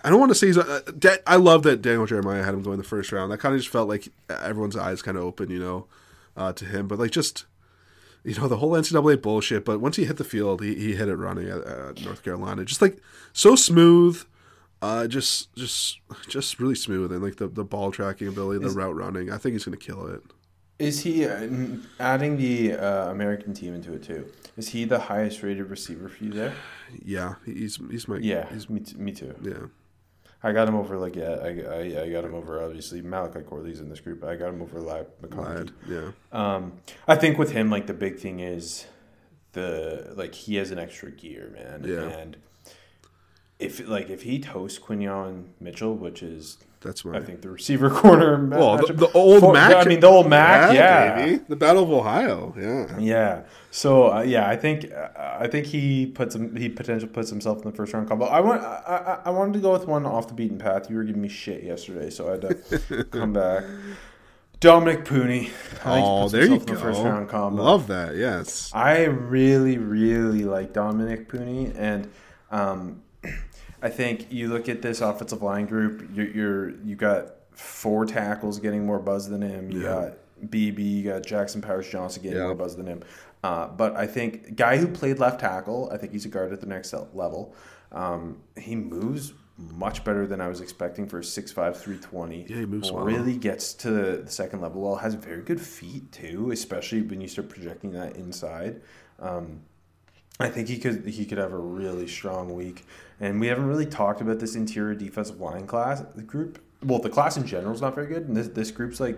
I 0.01 0.09
don't 0.09 0.21
want 0.21 0.31
to 0.31 0.35
say 0.35 0.47
he's. 0.47 0.55
A, 0.55 1.19
I 1.27 1.35
love 1.35 1.63
that 1.63 1.81
Daniel 1.81 2.05
Jeremiah 2.05 2.43
had 2.43 2.53
him 2.53 2.63
go 2.63 2.71
in 2.71 2.77
the 2.77 2.85
first 2.85 3.11
round. 3.11 3.29
That 3.29 3.39
kind 3.39 3.53
of 3.53 3.59
just 3.59 3.73
felt 3.73 3.89
like 3.89 4.07
everyone's 4.29 4.77
eyes 4.77 5.01
kind 5.01 5.17
of 5.17 5.25
open, 5.25 5.49
you 5.49 5.59
know, 5.59 5.87
uh, 6.37 6.53
to 6.53 6.63
him. 6.63 6.87
But 6.87 6.97
like 6.97 7.11
just 7.11 7.43
you 8.23 8.35
know 8.35 8.47
the 8.47 8.57
whole 8.57 8.71
NCAA 8.71 9.21
bullshit. 9.21 9.65
But 9.65 9.81
once 9.81 9.97
he 9.97 10.05
hit 10.05 10.15
the 10.15 10.23
field, 10.23 10.63
he, 10.63 10.75
he 10.75 10.95
hit 10.95 11.09
it 11.09 11.17
running 11.17 11.49
at, 11.49 11.59
at 11.59 12.05
North 12.05 12.23
Carolina. 12.23 12.63
Just 12.63 12.81
like 12.81 12.99
so 13.33 13.57
smooth, 13.57 14.23
uh, 14.81 15.07
just 15.07 15.53
just 15.57 15.99
just 16.29 16.57
really 16.57 16.75
smooth, 16.75 17.11
and 17.11 17.21
like 17.21 17.35
the, 17.35 17.49
the 17.49 17.65
ball 17.65 17.91
tracking 17.91 18.29
ability, 18.29 18.63
the 18.63 18.71
route 18.71 18.95
running. 18.95 19.29
I 19.29 19.37
think 19.37 19.55
he's 19.55 19.65
gonna 19.65 19.75
kill 19.75 20.07
it. 20.07 20.21
Is 20.77 21.03
he 21.03 21.25
uh, 21.25 21.47
adding 21.99 22.37
the 22.37 22.73
uh, 22.73 23.09
American 23.11 23.53
team 23.53 23.73
into 23.73 23.93
it 23.93 24.03
too? 24.03 24.29
Is 24.57 24.69
he 24.69 24.83
the 24.85 24.99
highest 24.99 25.41
rated 25.41 25.69
receiver 25.69 26.09
for 26.09 26.23
you 26.23 26.31
there? 26.31 26.53
Yeah, 27.03 27.35
he's 27.45 27.79
he's 27.89 28.07
my 28.07 28.17
Yeah, 28.17 28.47
he's 28.51 28.69
me, 28.69 28.81
t- 28.81 28.97
me 28.97 29.11
too. 29.11 29.33
yeah 29.41 29.67
I 30.43 30.51
got 30.51 30.67
him 30.67 30.75
over 30.75 30.97
like 30.97 31.15
yeah, 31.15 31.37
I, 31.41 31.47
I, 31.47 32.01
I 32.03 32.09
got 32.09 32.23
him 32.23 32.35
over 32.35 32.61
obviously 32.61 33.01
Malachi 33.01 33.39
Corley's 33.41 33.79
in 33.79 33.89
this 33.89 33.99
group. 34.01 34.19
But 34.21 34.29
I 34.29 34.35
got 34.35 34.49
him 34.49 34.61
over 34.61 34.79
Ladd 34.81 35.07
McConkey. 35.21 35.55
lad, 35.55 35.71
yeah 35.89 36.11
Um, 36.31 36.73
I 37.07 37.15
think 37.15 37.37
with 37.37 37.51
him, 37.51 37.69
like 37.69 37.87
the 37.87 37.93
big 37.93 38.19
thing 38.19 38.41
is 38.41 38.85
the 39.53 40.13
like 40.15 40.35
he 40.35 40.55
has 40.57 40.71
an 40.71 40.77
extra 40.79 41.09
gear, 41.09 41.51
man. 41.53 41.83
Yeah. 41.87 42.01
And 42.19 42.37
if 43.59 43.87
like 43.87 44.09
if 44.09 44.23
he 44.23 44.39
toasts 44.39 44.77
Quinyon 44.77 45.45
Mitchell, 45.59 45.95
which 45.95 46.21
is 46.21 46.57
that's 46.85 47.03
my 47.03 47.17
I 47.17 47.21
think 47.21 47.41
the 47.41 47.49
receiver 47.49 47.89
corner. 48.01 48.45
well 48.47 48.77
the, 48.77 48.93
the 48.93 49.11
old 49.11 49.41
for- 49.41 49.53
Mac. 49.53 49.75
I 49.75 49.89
mean 49.89 49.99
the 49.99 50.07
old 50.07 50.29
Mac. 50.29 50.73
Yeah. 50.73 51.15
baby. 51.15 51.43
the 51.49 51.55
Battle 51.57 51.83
of 51.83 51.91
Ohio. 51.91 52.53
Yeah, 52.57 52.97
Yeah. 52.99 53.41
So 53.71 54.13
uh, 54.13 54.21
yeah, 54.21 54.47
I 54.49 54.55
think 54.55 54.91
uh, 54.93 55.09
I 55.39 55.47
think 55.47 55.65
he 55.65 56.05
puts 56.05 56.33
him 56.35 56.55
he 56.55 56.69
potentially 56.69 57.11
puts 57.11 57.29
himself 57.29 57.57
in 57.63 57.69
the 57.71 57.75
first 57.75 57.91
round 57.93 58.07
combo. 58.07 58.25
I 58.25 58.39
want 58.39 58.61
I, 58.63 59.19
I 59.25 59.29
I 59.29 59.29
wanted 59.31 59.53
to 59.53 59.59
go 59.59 59.73
with 59.73 59.85
one 59.87 60.05
off 60.05 60.29
the 60.29 60.33
beaten 60.33 60.57
path. 60.57 60.89
You 60.89 60.95
were 60.95 61.03
giving 61.03 61.21
me 61.21 61.27
shit 61.29 61.61
yesterday, 61.63 62.09
so 62.09 62.27
I 62.29 62.31
had 62.31 62.41
to 62.43 63.03
come 63.11 63.33
back. 63.33 63.63
Dominick 64.61 65.03
Puni. 65.05 65.39
I 65.39 65.41
think 65.41 66.05
he 66.05 66.11
oh 66.11 66.29
there 66.29 66.43
you 66.45 66.59
go. 66.59 66.73
the 66.73 66.75
first 66.79 67.01
round 67.01 67.27
combo. 67.29 67.61
Love 67.61 67.87
that. 67.87 68.15
Yes. 68.15 68.71
I 68.73 69.03
really, 69.03 69.77
really 69.77 70.45
like 70.45 70.71
Dominick 70.73 71.27
Puni, 71.27 71.71
and 71.75 72.09
um, 72.51 73.01
I 73.81 73.89
think 73.89 74.31
you 74.31 74.47
look 74.47 74.67
at 74.69 74.81
this 74.81 75.01
offensive 75.01 75.41
line 75.41 75.65
group. 75.65 76.09
You're, 76.13 76.27
you're 76.27 76.69
you 76.81 76.95
got 76.95 77.31
four 77.51 78.05
tackles 78.05 78.59
getting 78.59 78.85
more 78.85 78.99
buzz 78.99 79.29
than 79.29 79.41
him. 79.41 79.71
You 79.71 79.81
Yeah. 79.83 79.87
got 79.87 80.49
Beebe. 80.51 80.81
You 80.83 81.03
got 81.11 81.25
Jackson 81.25 81.61
Powers 81.61 81.87
Johnson 81.89 82.23
getting 82.23 82.37
Yeah. 82.39 82.45
more 82.45 82.55
buzz 82.55 82.75
than 82.75 82.87
him. 82.87 83.03
Uh, 83.43 83.67
but 83.67 83.95
I 83.95 84.07
think 84.07 84.55
guy 84.55 84.77
who 84.77 84.87
played 84.87 85.19
left 85.19 85.39
tackle. 85.39 85.89
I 85.91 85.97
think 85.97 86.11
he's 86.13 86.25
a 86.25 86.29
guard 86.29 86.51
at 86.51 86.61
the 86.61 86.67
next 86.67 86.93
level. 87.13 87.53
Um, 87.91 88.41
he 88.57 88.75
moves 88.75 89.33
much 89.57 90.03
better 90.03 90.27
than 90.27 90.41
I 90.41 90.47
was 90.49 90.59
expecting 90.59 91.07
for 91.07 91.19
a 91.19 91.23
6'5", 91.23 91.77
320. 91.77 92.45
Yeah, 92.49 92.57
he 92.57 92.65
moves 92.65 92.91
well. 92.91 93.05
Really 93.05 93.37
gets 93.37 93.73
to 93.75 93.89
the 93.91 94.23
second 94.29 94.59
level 94.61 94.81
well. 94.81 94.95
Has 94.97 95.13
very 95.13 95.43
good 95.43 95.61
feet 95.61 96.11
too, 96.11 96.51
especially 96.51 97.03
when 97.03 97.21
you 97.21 97.27
start 97.27 97.47
projecting 97.49 97.91
that 97.91 98.15
inside. 98.17 98.81
Um, 99.19 99.61
I 100.39 100.49
think 100.49 100.67
he 100.67 100.77
could 100.77 101.05
he 101.05 101.25
could 101.25 101.37
have 101.37 101.53
a 101.53 101.57
really 101.57 102.07
strong 102.07 102.53
week, 102.53 102.85
and 103.19 103.39
we 103.39 103.47
haven't 103.47 103.67
really 103.67 103.85
talked 103.85 104.19
about 104.21 104.39
this 104.39 104.55
interior 104.55 104.93
defensive 104.93 105.39
line 105.39 105.65
class 105.65 106.01
the 106.15 106.23
group. 106.23 106.61
Well, 106.83 106.99
the 106.99 107.09
class 107.09 107.37
in 107.37 107.47
general 107.47 107.73
is 107.73 107.81
not 107.81 107.95
very 107.95 108.07
good, 108.07 108.27
and 108.27 108.35
this 108.35 108.49
this 108.49 108.71
group's 108.71 108.99
like 108.99 109.17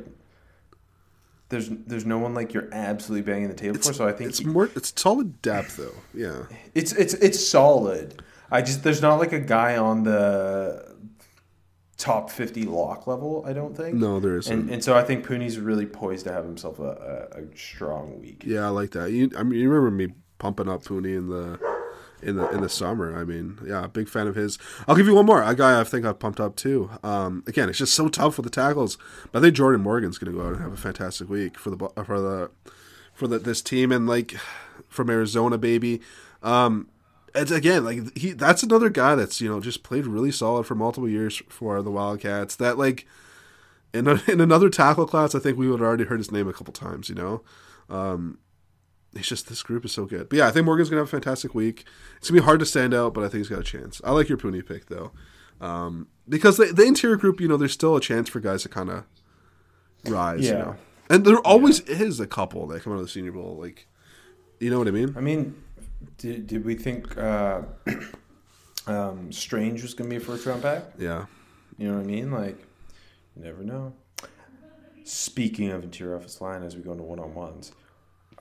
there's 1.50 1.70
there's 1.70 2.06
no 2.06 2.20
one 2.20 2.34
like 2.34 2.54
you're 2.54 2.70
absolutely 2.72 3.30
banging 3.32 3.48
the 3.48 3.56
table 3.56 3.80
for. 3.80 3.94
So 3.94 4.08
I 4.08 4.12
think 4.12 4.30
It's 4.30 4.44
more. 4.44 4.70
It's 4.76 4.94
solid 4.96 5.42
depth 5.42 5.78
though. 5.78 5.96
Yeah. 6.14 6.44
it's 6.76 6.92
it's 6.94 7.14
it's 7.16 7.46
solid. 7.46 8.22
I 8.52 8.62
just 8.62 8.84
there's 8.84 9.02
not 9.02 9.16
like 9.16 9.34
a 9.34 9.40
guy 9.40 9.76
on 9.78 10.04
the 10.04 10.96
top 11.98 12.30
fifty 12.30 12.64
lock 12.64 13.08
level. 13.08 13.44
I 13.46 13.54
don't 13.54 13.76
think. 13.76 13.96
No, 13.96 14.20
there 14.20 14.38
isn't. 14.38 14.54
And 14.54 14.70
and 14.70 14.84
so 14.84 14.96
I 14.96 15.04
think 15.04 15.26
Puni's 15.26 15.58
really 15.58 15.86
poised 15.86 16.26
to 16.26 16.34
have 16.34 16.46
himself 16.46 16.80
a, 16.80 17.30
a, 17.34 17.42
a 17.42 17.58
strong 17.58 18.20
week. 18.22 18.44
Yeah, 18.46 18.66
I 18.66 18.70
like 18.70 18.92
that. 18.92 19.12
You, 19.12 19.32
I 19.36 19.44
mean, 19.44 19.60
you 19.60 19.70
remember 19.70 19.92
me 19.92 20.14
pumping 20.40 20.70
up 20.70 20.86
Puni 20.86 21.14
in 21.14 21.30
the 21.30 21.60
in 22.22 22.36
the 22.36 22.50
in 22.50 22.62
the 22.62 22.70
summer. 22.70 23.16
I 23.16 23.24
mean, 23.24 23.60
yeah, 23.66 23.88
big 23.88 24.10
fan 24.10 24.28
of 24.28 24.36
his. 24.36 24.58
I'll 24.88 24.96
give 24.96 25.08
you 25.08 25.16
one 25.16 25.26
more. 25.26 25.44
A 25.44 25.56
guy 25.56 25.80
I 25.80 25.84
think 25.84 26.06
I've 26.06 26.20
pumped 26.20 26.40
up 26.40 26.56
too. 26.56 26.90
Um, 27.04 27.44
again, 27.48 27.70
it's 27.70 27.78
just 27.78 27.94
so 27.94 28.08
tough 28.08 28.38
with 28.38 28.46
the 28.46 28.50
tackles. 28.50 28.98
But 29.32 29.40
I 29.40 29.42
think 29.44 29.56
Jordan 29.56 29.82
Morgan's 29.82 30.18
going 30.18 30.32
to 30.32 30.38
go 30.38 30.48
out 30.48 30.54
and 30.54 30.62
have 30.62 30.74
a 30.74 30.78
fantastic 30.78 31.30
week 31.30 31.58
for 31.58 31.70
the 31.70 31.78
for 32.04 32.20
the 32.20 32.52
for 33.14 33.28
the, 33.28 33.40
this 33.40 33.62
team 33.62 33.92
and 33.92 34.08
like 34.08 34.36
from 34.88 35.10
Arizona, 35.10 35.58
baby. 35.58 36.02
Um, 36.44 36.90
it's 37.36 37.52
again 37.52 37.84
like 37.84 38.18
he 38.18 38.32
that's 38.32 38.64
another 38.64 38.90
guy 38.90 39.16
that's 39.16 39.40
you 39.42 39.50
know 39.50 39.60
just 39.60 39.84
played 39.84 40.08
really 40.08 40.32
solid 40.32 40.66
for 40.66 40.76
multiple 40.76 41.10
years 41.10 41.42
for 41.50 41.82
the 41.82 41.92
Wildcats. 41.92 42.56
That 42.56 42.78
like 42.78 43.06
in 43.94 44.08
a, 44.08 44.22
in 44.28 44.42
another 44.42 44.70
tackle 44.70 45.06
class, 45.06 45.36
I 45.36 45.40
think 45.40 45.58
we 45.58 45.68
would 45.68 45.80
have 45.80 45.88
already 45.88 46.06
heard 46.06 46.20
his 46.20 46.32
name 46.32 46.48
a 46.48 46.54
couple 46.54 46.74
times. 46.74 47.10
You 47.10 47.16
know, 47.16 47.42
um, 47.90 48.40
it's 49.18 49.28
just 49.28 49.50
this 49.50 49.64
group 49.64 49.86
is 49.86 49.92
so 49.92 50.06
good. 50.06 50.30
But 50.30 50.38
yeah, 50.38 50.48
I 50.48 50.52
think 50.52 50.66
Morgan's 50.66 50.90
gonna 50.90 51.02
have 51.02 51.08
a 51.08 51.12
fantastic 51.12 51.54
week. 51.56 51.86
It's 52.18 52.30
gonna 52.30 52.42
be 52.42 52.46
hard 52.46 52.60
to 52.60 52.66
stand 52.66 52.94
out, 52.94 53.14
but 53.14 53.24
I 53.24 53.30
think 53.30 53.40
he's 53.40 53.50
got 53.50 53.60
a 53.60 53.64
chance. 53.64 54.02
I 54.04 54.12
like 54.12 54.30
your 54.30 54.38
Puni 54.38 54.62
pick 54.62 54.88
though, 54.88 55.12
um, 55.60 56.08
because 56.28 56.58
the, 56.58 56.66
the 56.66 56.84
interior 56.84 57.18
group, 57.18 57.40
you 57.40 57.48
know, 57.48 57.58
there's 57.58 57.74
still 57.74 57.96
a 57.96 58.02
chance 58.02 58.30
for 58.30 58.40
guys 58.40 58.64
to 58.64 58.70
kind 58.70 58.90
of 58.90 59.06
rise. 60.06 60.46
You 60.46 60.54
know? 60.54 60.76
and 61.10 61.26
there 61.26 61.38
always 61.40 61.80
is 61.82 62.20
a 62.20 62.28
couple 62.28 62.68
that 62.68 62.84
come 62.84 62.94
out 62.94 62.98
of 62.98 63.04
the 63.04 63.10
Senior 63.10 63.32
Bowl, 63.32 63.58
like 63.60 63.88
you 64.60 64.70
know 64.70 64.80
what 64.80 64.88
I 64.88 64.92
mean. 64.92 65.14
I 65.16 65.22
mean, 65.22 65.56
Did, 66.18 66.48
did 66.48 66.66
we 66.66 66.76
think 66.76 67.18
uh, 67.18 67.62
um, 68.88 69.32
Strange 69.32 69.82
was 69.82 69.94
going 69.94 70.10
to 70.10 70.16
be 70.16 70.22
a 70.22 70.26
first 70.26 70.46
round 70.46 70.62
pick? 70.62 70.84
Yeah. 70.98 71.26
You 71.78 71.90
know 71.90 71.98
what 71.98 72.04
I 72.04 72.08
mean? 72.08 72.32
Like, 72.32 72.58
you 73.36 73.44
never 73.44 73.64
know. 73.64 73.94
Speaking 75.04 75.72
of 75.72 75.84
interior 75.84 76.16
offensive 76.16 76.42
line, 76.42 76.64
as 76.64 76.76
we 76.76 76.82
go 76.82 76.92
into 76.92 77.04
one 77.04 77.20
on 77.20 77.34
ones, 77.34 77.72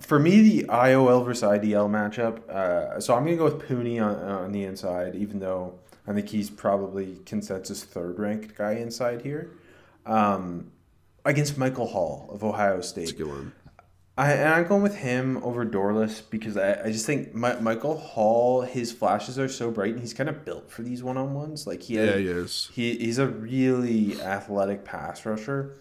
for 0.01 0.19
me, 0.19 0.41
the 0.43 0.65
IOL 0.65 1.25
versus 1.25 1.43
IDL 1.43 1.89
matchup. 1.89 2.49
Uh, 2.49 3.01
so 3.01 3.15
I'm 3.15 3.25
going 3.25 3.37
to 3.37 3.39
go 3.39 3.45
with 3.45 3.67
Puni 3.67 3.99
on, 3.99 4.17
on 4.17 4.53
the 4.53 4.65
inside, 4.65 5.15
even 5.15 5.39
though 5.39 5.79
I 6.07 6.13
think 6.13 6.29
he's 6.29 6.51
probably 6.51 7.19
consensus 7.27 7.85
third 7.85 8.19
ranked 8.19 8.57
guy 8.57 8.73
inside 8.73 9.23
here. 9.23 9.51
Um, 10.05 10.71
against 11.25 11.59
Michael 11.59 11.87
Hall 11.87 12.29
of 12.33 12.45
Ohio 12.45 12.81
State. 12.81 13.05
It's 13.05 13.13
a 13.13 13.17
good 13.17 13.29
one. 13.29 13.53
I, 14.19 14.33
and 14.33 14.49
I'm 14.55 14.67
going 14.67 14.83
with 14.83 14.95
him 14.97 15.43
over 15.43 15.67
Dorlus 15.67 16.23
because 16.31 16.57
I, 16.57 16.85
I 16.85 16.93
just 16.93 17.05
think 17.05 17.35
My, 17.35 17.59
Michael 17.61 17.99
Hall, 17.99 18.63
his 18.63 18.91
flashes 18.91 19.39
are 19.39 19.49
so 19.49 19.71
bright 19.71 19.93
and 19.93 20.01
he's 20.01 20.15
kind 20.15 20.31
of 20.31 20.43
built 20.45 20.71
for 20.71 20.83
these 20.83 21.03
one 21.03 21.19
on 21.19 21.35
ones. 21.35 21.67
Like 21.67 21.83
he, 21.83 21.97
has, 21.97 22.09
Yeah, 22.09 22.17
he 22.17 22.27
is. 22.29 22.71
he 22.73 22.97
he's 22.97 23.19
a 23.19 23.27
really 23.27 24.19
athletic 24.23 24.85
pass 24.85 25.27
rusher, 25.27 25.77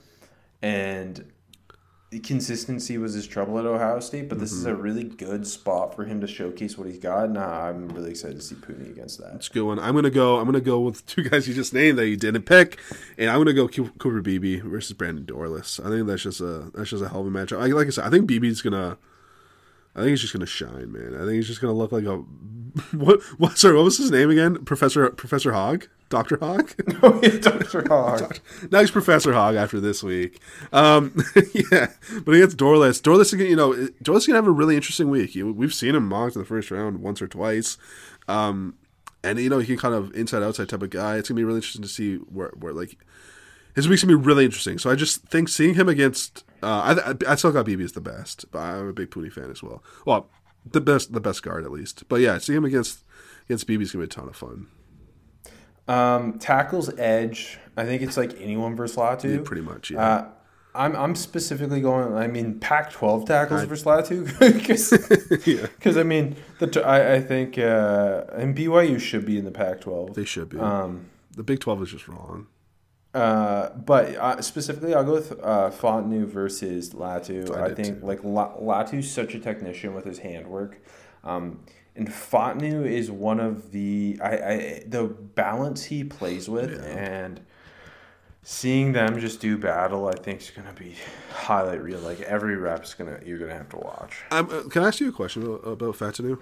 and 0.62 1.32
consistency 2.24 2.98
was 2.98 3.14
his 3.14 3.28
trouble 3.28 3.60
at 3.60 3.66
Ohio 3.66 4.00
State. 4.00 4.30
But 4.30 4.40
this 4.40 4.52
is 4.52 4.66
a 4.66 4.72
Mm-hmm. 4.72 4.82
really 4.82 5.04
good 5.04 5.46
spot 5.48 5.96
for 5.96 6.06
him 6.06 6.22
to 6.22 6.28
showcase 6.28 6.78
what 6.78 6.88
he's 6.88 6.98
got. 7.00 7.26
And 7.26 7.38
I'm 7.38 7.90
really 7.90 8.12
excited 8.12 8.38
to 8.38 8.42
see 8.42 8.56
Puni 8.56 8.90
against 8.90 9.20
that. 9.20 9.34
It's 9.36 9.48
a 9.50 9.52
good 9.54 9.64
one. 9.64 9.80
I'm 9.80 9.96
gonna 9.96 10.10
go. 10.10 10.38
I'm 10.38 10.46
gonna 10.46 10.62
go 10.62 10.80
with 10.80 11.06
two 11.06 11.24
guys 11.24 11.48
you 11.48 11.54
just 11.54 11.74
named 11.74 11.98
that 11.98 12.08
you 12.08 12.16
didn't 12.18 12.44
pick, 12.44 12.80
and 13.18 13.30
I'm 13.30 13.38
gonna 13.40 13.54
go 13.54 13.68
Cooper 13.68 14.22
Beebe 14.22 14.60
versus 14.62 14.94
Brandon 14.94 15.26
Dorlus. 15.26 15.86
I 15.86 15.90
think 15.90 16.08
that's 16.08 16.24
just 16.24 16.42
a 16.42 16.72
that's 16.74 16.90
just 16.90 17.04
a 17.04 17.10
hell 17.10 17.22
of 17.22 17.28
a 17.28 17.30
matchup. 17.32 17.60
I, 17.62 17.68
like 17.68 17.88
I 17.88 17.90
said, 17.92 18.06
I 18.06 18.10
think 18.10 18.28
Beebe's 18.28 18.62
gonna. 18.62 18.98
I 19.96 20.00
think 20.00 20.10
he's 20.10 20.22
just 20.22 20.34
gonna 20.34 20.46
shine, 20.46 20.92
man. 20.92 21.16
I 21.16 21.20
think 21.20 21.34
he's 21.36 21.48
just 21.48 21.62
gonna 21.62 21.74
look 21.74 21.92
like 21.92 22.04
a 22.06 22.18
what? 22.96 23.22
What? 23.38 23.58
Sorry, 23.58 23.76
what 23.76 23.84
was 23.86 23.98
his 23.98 24.12
name 24.12 24.30
again? 24.30 24.64
Professor 24.66 25.10
Professor 25.10 25.54
Hogg, 25.54 25.88
Doctor 26.10 26.38
Hogg. 26.40 26.72
no, 27.02 27.20
yeah, 27.24 27.38
Dr. 27.40 27.86
Hogg. 27.90 28.40
now 28.72 28.80
he's 28.82 28.92
Professor 28.92 29.34
Hogg 29.34 29.56
after 29.56 29.80
this 29.80 30.04
week. 30.04 30.40
Um, 30.72 31.16
yeah, 31.72 31.88
but 32.24 32.36
against 32.36 32.58
Dorlus, 32.58 33.02
Dorlus, 33.02 33.34
again, 33.34 33.48
you 33.48 33.56
know, 33.56 33.74
Dorlus 34.04 34.18
is 34.18 34.28
gonna 34.28 34.38
have 34.38 34.48
a 34.48 34.52
really 34.52 34.76
interesting 34.76 35.10
week. 35.10 35.32
We've 35.36 35.74
seen 35.74 35.96
him 35.96 36.08
mocked 36.08 36.36
in 36.36 36.42
the 36.42 36.48
first 36.48 36.70
round 36.72 37.02
once 37.02 37.22
or 37.22 37.28
twice, 37.28 37.78
um, 38.28 38.76
and 39.24 39.40
you 39.40 39.50
know 39.50 39.60
he 39.60 39.68
can 39.68 39.78
kind 39.78 39.96
of 39.96 40.14
inside 40.16 40.44
outside 40.44 40.70
type 40.70 40.84
of 40.84 40.92
guy. 40.92 41.18
It's 41.18 41.30
gonna 41.30 41.38
be 41.38 41.44
really 41.44 41.58
interesting 41.58 41.82
to 41.82 41.88
see 41.88 42.18
where 42.18 42.52
where 42.60 42.74
like 42.74 42.98
his 43.76 43.88
week's 43.90 44.04
gonna 44.04 44.18
be 44.18 44.24
really 44.24 44.46
interesting. 44.46 44.78
So 44.78 44.92
I 44.92 44.96
just 44.96 45.24
think 45.24 45.50
seeing 45.50 45.74
him 45.74 45.90
against, 45.90 46.44
uh, 46.62 46.96
I 47.28 47.32
I 47.32 47.36
still 47.36 47.52
got 47.52 47.66
Beebe 47.66 47.84
as 47.84 47.94
the 47.94 48.02
best, 48.02 48.46
but 48.52 48.60
I'm 48.60 48.88
a 48.88 48.94
big 48.94 49.10
Puni 49.10 49.30
fan 49.30 49.50
as 49.50 49.64
well. 49.64 49.84
Well, 50.06 50.30
the 50.70 50.82
best 50.82 51.14
the 51.14 51.20
best 51.20 51.42
guard 51.42 51.66
at 51.66 51.72
least. 51.72 52.08
But 52.08 52.22
yeah, 52.22 52.38
seeing 52.38 52.58
him 52.58 52.66
against 52.66 53.04
against 53.48 53.66
Beebe 53.66 53.84
is 53.84 53.92
gonna 53.92 54.06
be 54.06 54.06
a 54.06 54.10
ton 54.10 54.28
of 54.28 54.36
fun. 54.36 54.68
Um, 55.88 56.40
tackles 56.40 56.90
edge. 56.98 57.60
I 57.78 57.86
think 57.86 58.02
it's 58.02 58.18
like 58.18 58.40
anyone 58.40 58.76
versus 58.76 58.98
Latu. 58.98 59.44
Pretty 59.46 59.62
much, 59.62 59.92
yeah. 59.92 60.02
Uh, 60.02 60.30
I'm 60.74 60.96
I'm 60.96 61.16
specifically 61.16 61.80
going. 61.82 62.16
I 62.16 62.28
mean, 62.28 62.60
Pac-12 62.60 63.26
tackles 63.26 63.64
versus 63.64 63.86
Latu 63.86 64.26
because 65.80 65.98
I 65.98 66.04
mean 66.04 66.36
the 66.60 66.84
I, 66.86 67.16
I 67.16 67.22
think 67.22 67.58
uh, 67.58 68.24
and 68.34 68.56
BYU 68.56 69.00
should 69.00 69.26
be 69.26 69.38
in 69.38 69.46
the 69.46 69.52
Pac-12. 69.52 70.14
they 70.16 70.26
should 70.26 70.50
be. 70.50 70.60
Um, 70.60 71.06
the 71.36 71.44
Big 71.44 71.60
Twelve 71.60 71.82
is 71.84 71.92
just 71.92 72.08
wrong. 72.08 72.48
uh, 73.14 73.70
but 73.70 74.16
uh, 74.16 74.42
specifically, 74.42 74.94
I'll 74.94 75.04
go 75.06 75.14
with 75.14 75.32
uh, 75.44 75.70
Fautanu 75.72 76.26
versus 76.26 76.94
Latu. 76.94 77.56
I 77.56 77.68
I, 77.68 77.74
think 77.74 78.02
too. 78.02 78.06
like 78.06 78.24
La- 78.24 78.58
Latu's 78.58 79.10
such 79.10 79.34
a 79.36 79.40
technician 79.40 79.94
with 79.94 80.06
his 80.06 80.20
handwork. 80.20 80.78
Um, 81.24 81.62
and 81.96 82.10
Fautanu 82.10 82.86
is 82.86 83.10
one 83.10 83.40
of 83.40 83.72
the 83.72 84.20
I, 84.22 84.30
I 84.30 84.84
the 84.86 85.04
balance 85.04 85.86
he 85.86 86.04
plays 86.04 86.50
with 86.50 86.84
and 86.86 87.42
seeing 88.44 88.92
them 88.92 89.20
just 89.20 89.40
do 89.40 89.58
battle. 89.58 90.08
I 90.08 90.16
think 90.16 90.42
is 90.42 90.52
gonna 90.52 90.74
be 90.74 90.96
highlight 91.32 91.82
reel. 91.82 92.00
Like 92.00 92.22
every 92.22 92.58
rep's 92.58 92.94
gonna 92.94 93.20
you're 93.26 93.40
gonna 93.40 93.54
have 93.54 93.70
to 93.70 93.78
watch. 93.78 94.24
Um, 94.32 94.70
can 94.70 94.84
I 94.84 94.88
ask 94.88 95.00
you 95.00 95.10
a 95.10 95.14
question 95.14 95.44
about, 95.44 95.80
Fautanu? 95.80 96.40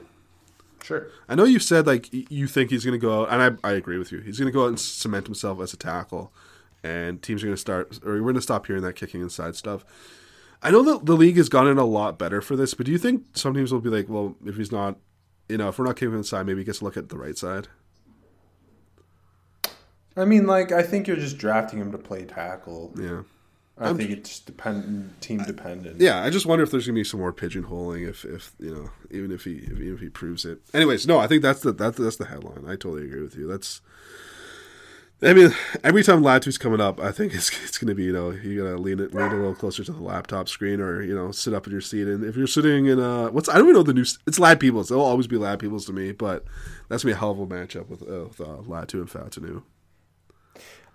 Sure. 0.83 1.07
I 1.29 1.35
know 1.35 1.45
you 1.45 1.59
said 1.59 1.87
like 1.87 2.09
you 2.11 2.47
think 2.47 2.69
he's 2.69 2.83
going 2.83 2.99
to 2.99 3.01
go 3.01 3.21
out, 3.21 3.29
and 3.31 3.59
I, 3.63 3.69
I 3.69 3.71
agree 3.71 3.97
with 3.97 4.11
you. 4.11 4.19
He's 4.19 4.37
going 4.37 4.51
to 4.51 4.53
go 4.53 4.65
out 4.65 4.67
and 4.67 4.79
cement 4.79 5.25
himself 5.27 5.61
as 5.61 5.73
a 5.73 5.77
tackle, 5.77 6.33
and 6.83 7.21
teams 7.21 7.41
are 7.41 7.45
going 7.45 7.55
to 7.55 7.61
start, 7.61 7.99
or 8.03 8.15
we're 8.15 8.19
going 8.19 8.35
to 8.35 8.41
stop 8.41 8.67
hearing 8.67 8.83
that 8.83 8.97
kicking 8.97 9.21
inside 9.21 9.55
stuff. 9.55 9.85
I 10.61 10.71
know 10.71 10.83
that 10.83 11.05
the 11.05 11.15
league 11.15 11.37
has 11.37 11.47
gotten 11.47 11.77
a 11.77 11.85
lot 11.85 12.17
better 12.17 12.41
for 12.41 12.57
this, 12.57 12.73
but 12.73 12.85
do 12.85 12.91
you 12.91 12.97
think 12.97 13.23
some 13.33 13.53
teams 13.53 13.71
will 13.71 13.79
be 13.79 13.89
like, 13.89 14.09
well, 14.09 14.35
if 14.45 14.57
he's 14.57 14.71
not, 14.73 14.97
you 15.49 15.57
know, 15.57 15.69
if 15.69 15.77
we're 15.77 15.85
not 15.85 15.95
kicking 15.95 16.15
inside, 16.15 16.45
maybe 16.45 16.63
gets 16.63 16.79
to 16.79 16.85
look 16.85 16.97
at 16.97 17.09
the 17.09 17.17
right 17.17 17.37
side? 17.37 17.67
I 20.15 20.25
mean, 20.25 20.45
like 20.45 20.71
I 20.71 20.83
think 20.83 21.07
you're 21.07 21.17
just 21.17 21.37
drafting 21.37 21.79
him 21.79 21.91
to 21.91 21.97
play 21.97 22.25
tackle. 22.25 22.93
Yeah. 22.99 23.23
I 23.75 23.91
think 23.93 24.11
it's 24.11 24.39
dependent, 24.39 25.19
team 25.19 25.43
dependent. 25.43 25.99
Yeah, 25.99 26.21
I 26.23 26.29
just 26.29 26.45
wonder 26.45 26.63
if 26.63 26.69
there's 26.69 26.85
gonna 26.85 26.95
be 26.95 27.03
some 27.03 27.19
more 27.19 27.33
pigeonholing 27.33 28.07
if, 28.07 28.23
if 28.23 28.53
you 28.59 28.73
know, 28.73 28.89
even 29.09 29.31
if 29.31 29.45
he 29.45 29.55
if, 29.55 29.71
even 29.71 29.95
if 29.95 29.99
he 29.99 30.09
proves 30.09 30.45
it. 30.45 30.59
Anyways, 30.75 31.07
no, 31.07 31.17
I 31.17 31.25
think 31.25 31.41
that's 31.41 31.61
the 31.61 31.71
that's 31.71 31.97
that's 31.97 32.17
the 32.17 32.25
headline. 32.25 32.65
I 32.67 32.75
totally 32.75 33.05
agree 33.05 33.23
with 33.23 33.35
you. 33.35 33.47
That's, 33.47 33.81
I 35.25 35.33
mean, 35.33 35.53
every 35.83 36.03
time 36.03 36.21
Latu's 36.21 36.57
coming 36.57 36.81
up, 36.81 36.99
I 36.99 37.11
think 37.11 37.33
it's 37.33 37.49
it's 37.63 37.77
gonna 37.77 37.95
be 37.95 38.03
you 38.03 38.13
know 38.13 38.31
you 38.31 38.61
gotta 38.63 38.77
lean 38.77 38.99
it 38.99 39.13
lean 39.13 39.31
a 39.31 39.35
little 39.35 39.55
closer 39.55 39.83
to 39.83 39.91
the 39.91 40.01
laptop 40.03 40.49
screen 40.49 40.81
or 40.81 41.01
you 41.01 41.15
know 41.15 41.31
sit 41.31 41.53
up 41.53 41.65
in 41.65 41.71
your 41.71 41.81
seat. 41.81 42.07
And 42.07 42.23
if 42.23 42.35
you're 42.35 42.47
sitting 42.47 42.87
in 42.87 42.99
a 42.99 43.31
what's 43.31 43.47
I 43.49 43.53
don't 43.53 43.63
even 43.65 43.75
know 43.75 43.83
the 43.83 43.93
new 43.93 44.05
it's 44.27 44.39
Ladd-Peebles. 44.39 44.89
They'll 44.89 44.99
always 45.01 45.27
be 45.27 45.37
Ladd-Peebles 45.37 45.85
to 45.85 45.93
me, 45.93 46.11
but 46.11 46.45
that's 46.89 47.03
gonna 47.03 47.13
be 47.13 47.17
a 47.17 47.19
hell 47.19 47.31
of 47.31 47.39
a 47.39 47.47
matchup 47.47 47.87
with 47.89 48.01
uh, 48.03 48.25
with 48.25 48.41
uh, 48.41 48.61
Latu 48.67 48.95
and 48.95 49.07
Fautanu. 49.09 49.63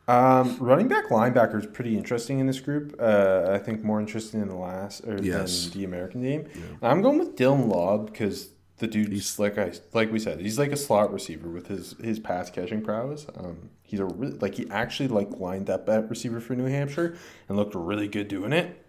Um, 0.07 0.57
running 0.59 0.89
back 0.89 1.09
linebacker 1.11 1.59
is 1.61 1.67
pretty 1.67 1.97
interesting 1.97 2.39
in 2.39 2.47
this 2.47 2.61
group. 2.61 2.97
Uh, 2.99 3.49
I 3.51 3.59
think 3.59 3.83
more 3.85 4.01
interesting 4.01 4.41
than 4.41 4.49
the 4.49 4.57
last 4.57 5.05
or 5.07 5.19
Yes. 5.23 5.65
than 5.69 5.79
the 5.79 5.85
American 5.85 6.23
team. 6.23 6.47
I'm 6.81 7.03
going 7.03 7.19
with 7.19 7.37
Dylan 7.37 7.69
Laube 7.71 8.07
because 8.07 8.49
the 8.79 8.87
dude's 8.87 9.39
like 9.39 9.59
I 9.59 9.73
like 9.93 10.13
we 10.13 10.19
said 10.19 10.41
he's 10.41 10.59
like 10.59 10.73
a 10.73 10.77
slot 10.77 11.13
receiver 11.13 11.49
with 11.49 11.67
his 11.67 11.95
his 12.03 12.19
pass 12.19 12.51
catching 12.51 12.83
prowess. 12.83 13.27
Um, 13.37 13.71
he's 13.83 14.01
a 14.01 14.07
like 14.07 14.55
he 14.55 14.69
actually 14.71 15.09
like 15.09 15.31
lined 15.39 15.69
up 15.69 15.89
at 15.89 16.09
receiver 16.09 16.41
for 16.41 16.55
New 16.55 16.67
Hampshire 16.67 17.17
and 17.49 17.57
looked 17.57 17.75
really 17.75 18.09
good 18.09 18.29
doing 18.29 18.53
it. 18.53 18.85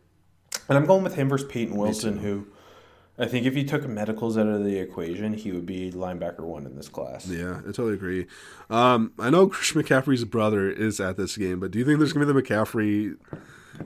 And 0.67 0.77
I'm 0.77 0.85
going 0.85 1.03
with 1.03 1.15
him 1.15 1.29
versus 1.29 1.49
Peyton 1.49 1.75
Wilson, 1.75 2.19
who 2.19 2.47
I 3.17 3.25
think 3.25 3.45
if 3.45 3.55
you 3.55 3.65
took 3.65 3.87
medicals 3.87 4.37
out 4.37 4.47
of 4.47 4.63
the 4.63 4.77
equation, 4.77 5.33
he 5.33 5.51
would 5.51 5.65
be 5.65 5.91
linebacker 5.91 6.41
one 6.41 6.65
in 6.65 6.75
this 6.75 6.87
class. 6.87 7.27
Yeah, 7.27 7.59
I 7.59 7.71
totally 7.71 7.93
agree. 7.93 8.27
Um, 8.69 9.13
I 9.19 9.29
know 9.29 9.47
Christian 9.47 9.81
McCaffrey's 9.81 10.23
brother 10.23 10.69
is 10.69 10.99
at 10.99 11.17
this 11.17 11.35
game, 11.35 11.59
but 11.59 11.71
do 11.71 11.79
you 11.79 11.85
think 11.85 11.97
there's 11.97 12.13
gonna 12.13 12.25
be 12.25 12.33
the 12.33 12.41
McCaffrey, 12.41 13.17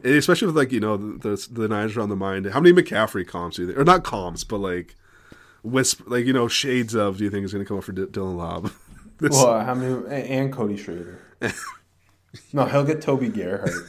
especially 0.03 0.47
with 0.47 0.57
like 0.57 0.73
you 0.73 0.81
know 0.81 0.97
the 0.97 1.29
the, 1.29 1.47
the 1.49 1.67
Niners 1.69 1.97
on 1.97 2.09
the 2.09 2.15
mind? 2.15 2.45
How 2.47 2.59
many 2.59 2.75
McCaffrey 2.75 3.25
comps 3.25 3.55
do 3.55 3.61
you 3.61 3.67
think, 3.69 3.79
or 3.79 3.85
not 3.85 4.03
comps, 4.03 4.43
but 4.43 4.57
like 4.57 4.95
wisp, 5.63 6.01
like 6.07 6.25
you 6.25 6.33
know 6.33 6.47
shades 6.47 6.93
of? 6.93 7.17
Do 7.17 7.23
you 7.23 7.29
think 7.29 7.45
is 7.45 7.53
gonna 7.53 7.65
come 7.65 7.77
up 7.77 7.83
for 7.83 7.91
D- 7.93 8.03
Dylan 8.03 8.35
Laube? 8.37 8.71
this, 9.19 9.31
Well, 9.31 9.63
how 9.63 9.73
many 9.73 10.23
and- 10.29 10.51
Cody 10.53 10.77
Schrader? 10.77 11.19
no, 12.53 12.65
he'll 12.65 12.83
get 12.85 13.01
Toby 13.01 13.29
Gerhart. 13.29 13.71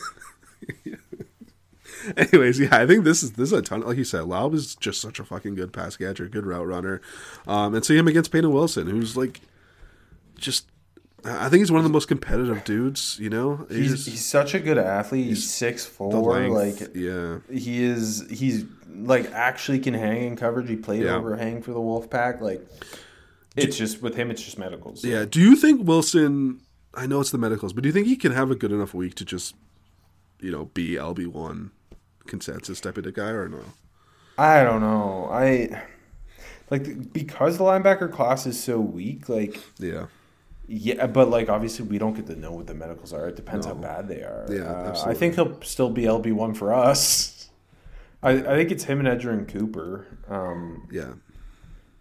anyways, 2.16 2.60
yeah, 2.60 2.76
I 2.76 2.86
think 2.86 3.04
this 3.04 3.22
is 3.22 3.32
this 3.32 3.52
is 3.52 3.58
a 3.58 3.62
ton. 3.62 3.80
Like 3.82 3.96
you 3.98 4.04
said, 4.04 4.22
Laube 4.22 4.54
is 4.54 4.74
just 4.76 5.00
such 5.00 5.18
a 5.18 5.24
fucking 5.24 5.54
good 5.54 5.72
pass 5.72 5.96
catcher, 5.96 6.28
good 6.28 6.46
route 6.46 6.66
runner, 6.66 7.00
um, 7.46 7.74
and 7.74 7.84
see 7.84 7.96
him 7.96 8.08
against 8.08 8.32
Peyton 8.32 8.52
Wilson, 8.52 8.86
who's 8.88 9.16
like 9.16 9.40
just. 10.36 10.66
I 11.26 11.48
think 11.48 11.60
he's 11.60 11.72
one 11.72 11.78
of 11.78 11.84
the 11.84 11.90
most 11.90 12.06
competitive 12.06 12.64
dudes. 12.64 13.18
You 13.18 13.30
know, 13.30 13.66
He's 13.70 13.92
just- 13.92 14.08
he's 14.08 14.24
such 14.26 14.52
a 14.52 14.60
good 14.60 14.76
athlete. 14.76 15.24
He's 15.26 15.50
six 15.50 15.86
four. 15.86 16.12
length, 16.12 16.80
Like 16.82 16.90
yeah. 16.94 17.38
he 17.50 17.82
is. 17.82 18.24
He's 18.30 18.64
like 18.94 19.30
actually 19.32 19.78
can 19.80 19.94
hang 19.94 20.22
in 20.24 20.36
coverage. 20.36 20.68
He 20.68 20.76
played 20.76 21.02
Yeah. 21.02 21.16
overhang 21.16 21.62
for 21.62 21.72
the 21.72 21.80
Wolfpack. 21.80 22.40
Like 22.40 22.66
it's 23.56 23.76
just 23.76 24.02
with 24.02 24.14
him. 24.16 24.30
It's 24.30 24.42
just 24.42 24.58
medicals. 24.58 25.02
So. 25.02 25.08
Yeah. 25.08 25.24
Do 25.24 25.40
you 25.40 25.56
think 25.56 25.86
Wilson? 25.86 26.60
I 26.94 27.06
know 27.06 27.20
it's 27.20 27.30
the 27.30 27.38
medicals, 27.38 27.72
but 27.72 27.82
do 27.82 27.88
you 27.88 27.92
think 27.92 28.06
he 28.06 28.16
can 28.16 28.32
have 28.32 28.50
a 28.50 28.54
good 28.54 28.70
enough 28.70 28.94
week 28.94 29.14
to 29.16 29.24
just, 29.24 29.54
you 30.40 30.50
know, 30.52 30.66
be 30.74 30.94
LB 30.94 31.26
one 31.26 31.72
consensus 32.26 32.80
type 32.80 32.96
of 32.96 33.12
guy 33.14 33.30
or 33.30 33.48
no? 33.48 33.60
I 34.38 34.62
don't 34.62 34.80
know. 34.80 35.28
I 35.30 35.84
like 36.70 37.12
because 37.12 37.58
the 37.58 37.64
linebacker 37.64 38.10
class 38.12 38.46
is 38.46 38.62
so 38.62 38.80
weak. 38.80 39.28
Like 39.28 39.60
Yeah. 39.78 40.06
Yeah, 40.66 41.06
but 41.08 41.28
like 41.28 41.48
obviously 41.50 41.84
we 41.84 41.98
don't 41.98 42.14
get 42.14 42.26
to 42.28 42.36
know 42.36 42.52
what 42.52 42.66
the 42.66 42.74
medicals 42.74 43.12
are. 43.12 43.28
It 43.28 43.36
depends 43.36 43.66
how 43.66 43.74
bad 43.74 44.08
they 44.08 44.22
are. 44.22 44.46
Yeah, 44.50 44.62
Uh, 44.62 45.04
I 45.06 45.12
think 45.14 45.34
he'll 45.34 45.60
still 45.62 45.90
be 45.90 46.04
LB 46.04 46.32
one 46.32 46.54
for 46.54 46.72
us. 46.72 47.32
I, 48.24 48.30
I 48.32 48.56
think 48.56 48.70
it's 48.70 48.84
him 48.84 49.04
and 49.04 49.08
Edgerrin 49.08 49.46
Cooper. 49.46 50.06
Um, 50.28 50.88
Yeah. 50.90 51.12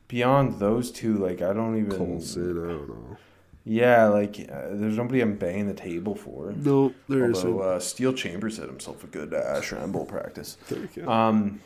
beyond 0.08 0.60
those 0.60 0.92
two, 0.92 1.18
like 1.18 1.42
I 1.42 1.54
don't 1.54 1.78
even. 1.78 1.98
Colson, 1.98 2.64
I 2.64 2.68
don't 2.74 2.90
know. 2.90 3.18
Yeah, 3.66 4.06
like 4.08 4.40
uh, 4.52 4.70
there's 4.72 4.98
nobody 4.98 5.22
I'm 5.22 5.36
banging 5.38 5.68
the 5.68 5.74
table 5.74 6.16
for. 6.16 6.52
No, 6.56 6.94
there 7.08 7.24
Although 7.26 7.38
isn't. 7.38 7.62
uh, 7.62 7.80
Steele 7.80 8.14
Chambers 8.14 8.58
had 8.58 8.68
himself 8.68 9.04
a 9.04 9.08
good 9.08 9.34
uh, 9.34 9.88
Bowl 9.88 10.06
practice. 10.06 10.58
There 10.70 10.80
you 10.80 10.90
go. 11.04 11.10
Um, 11.12 11.62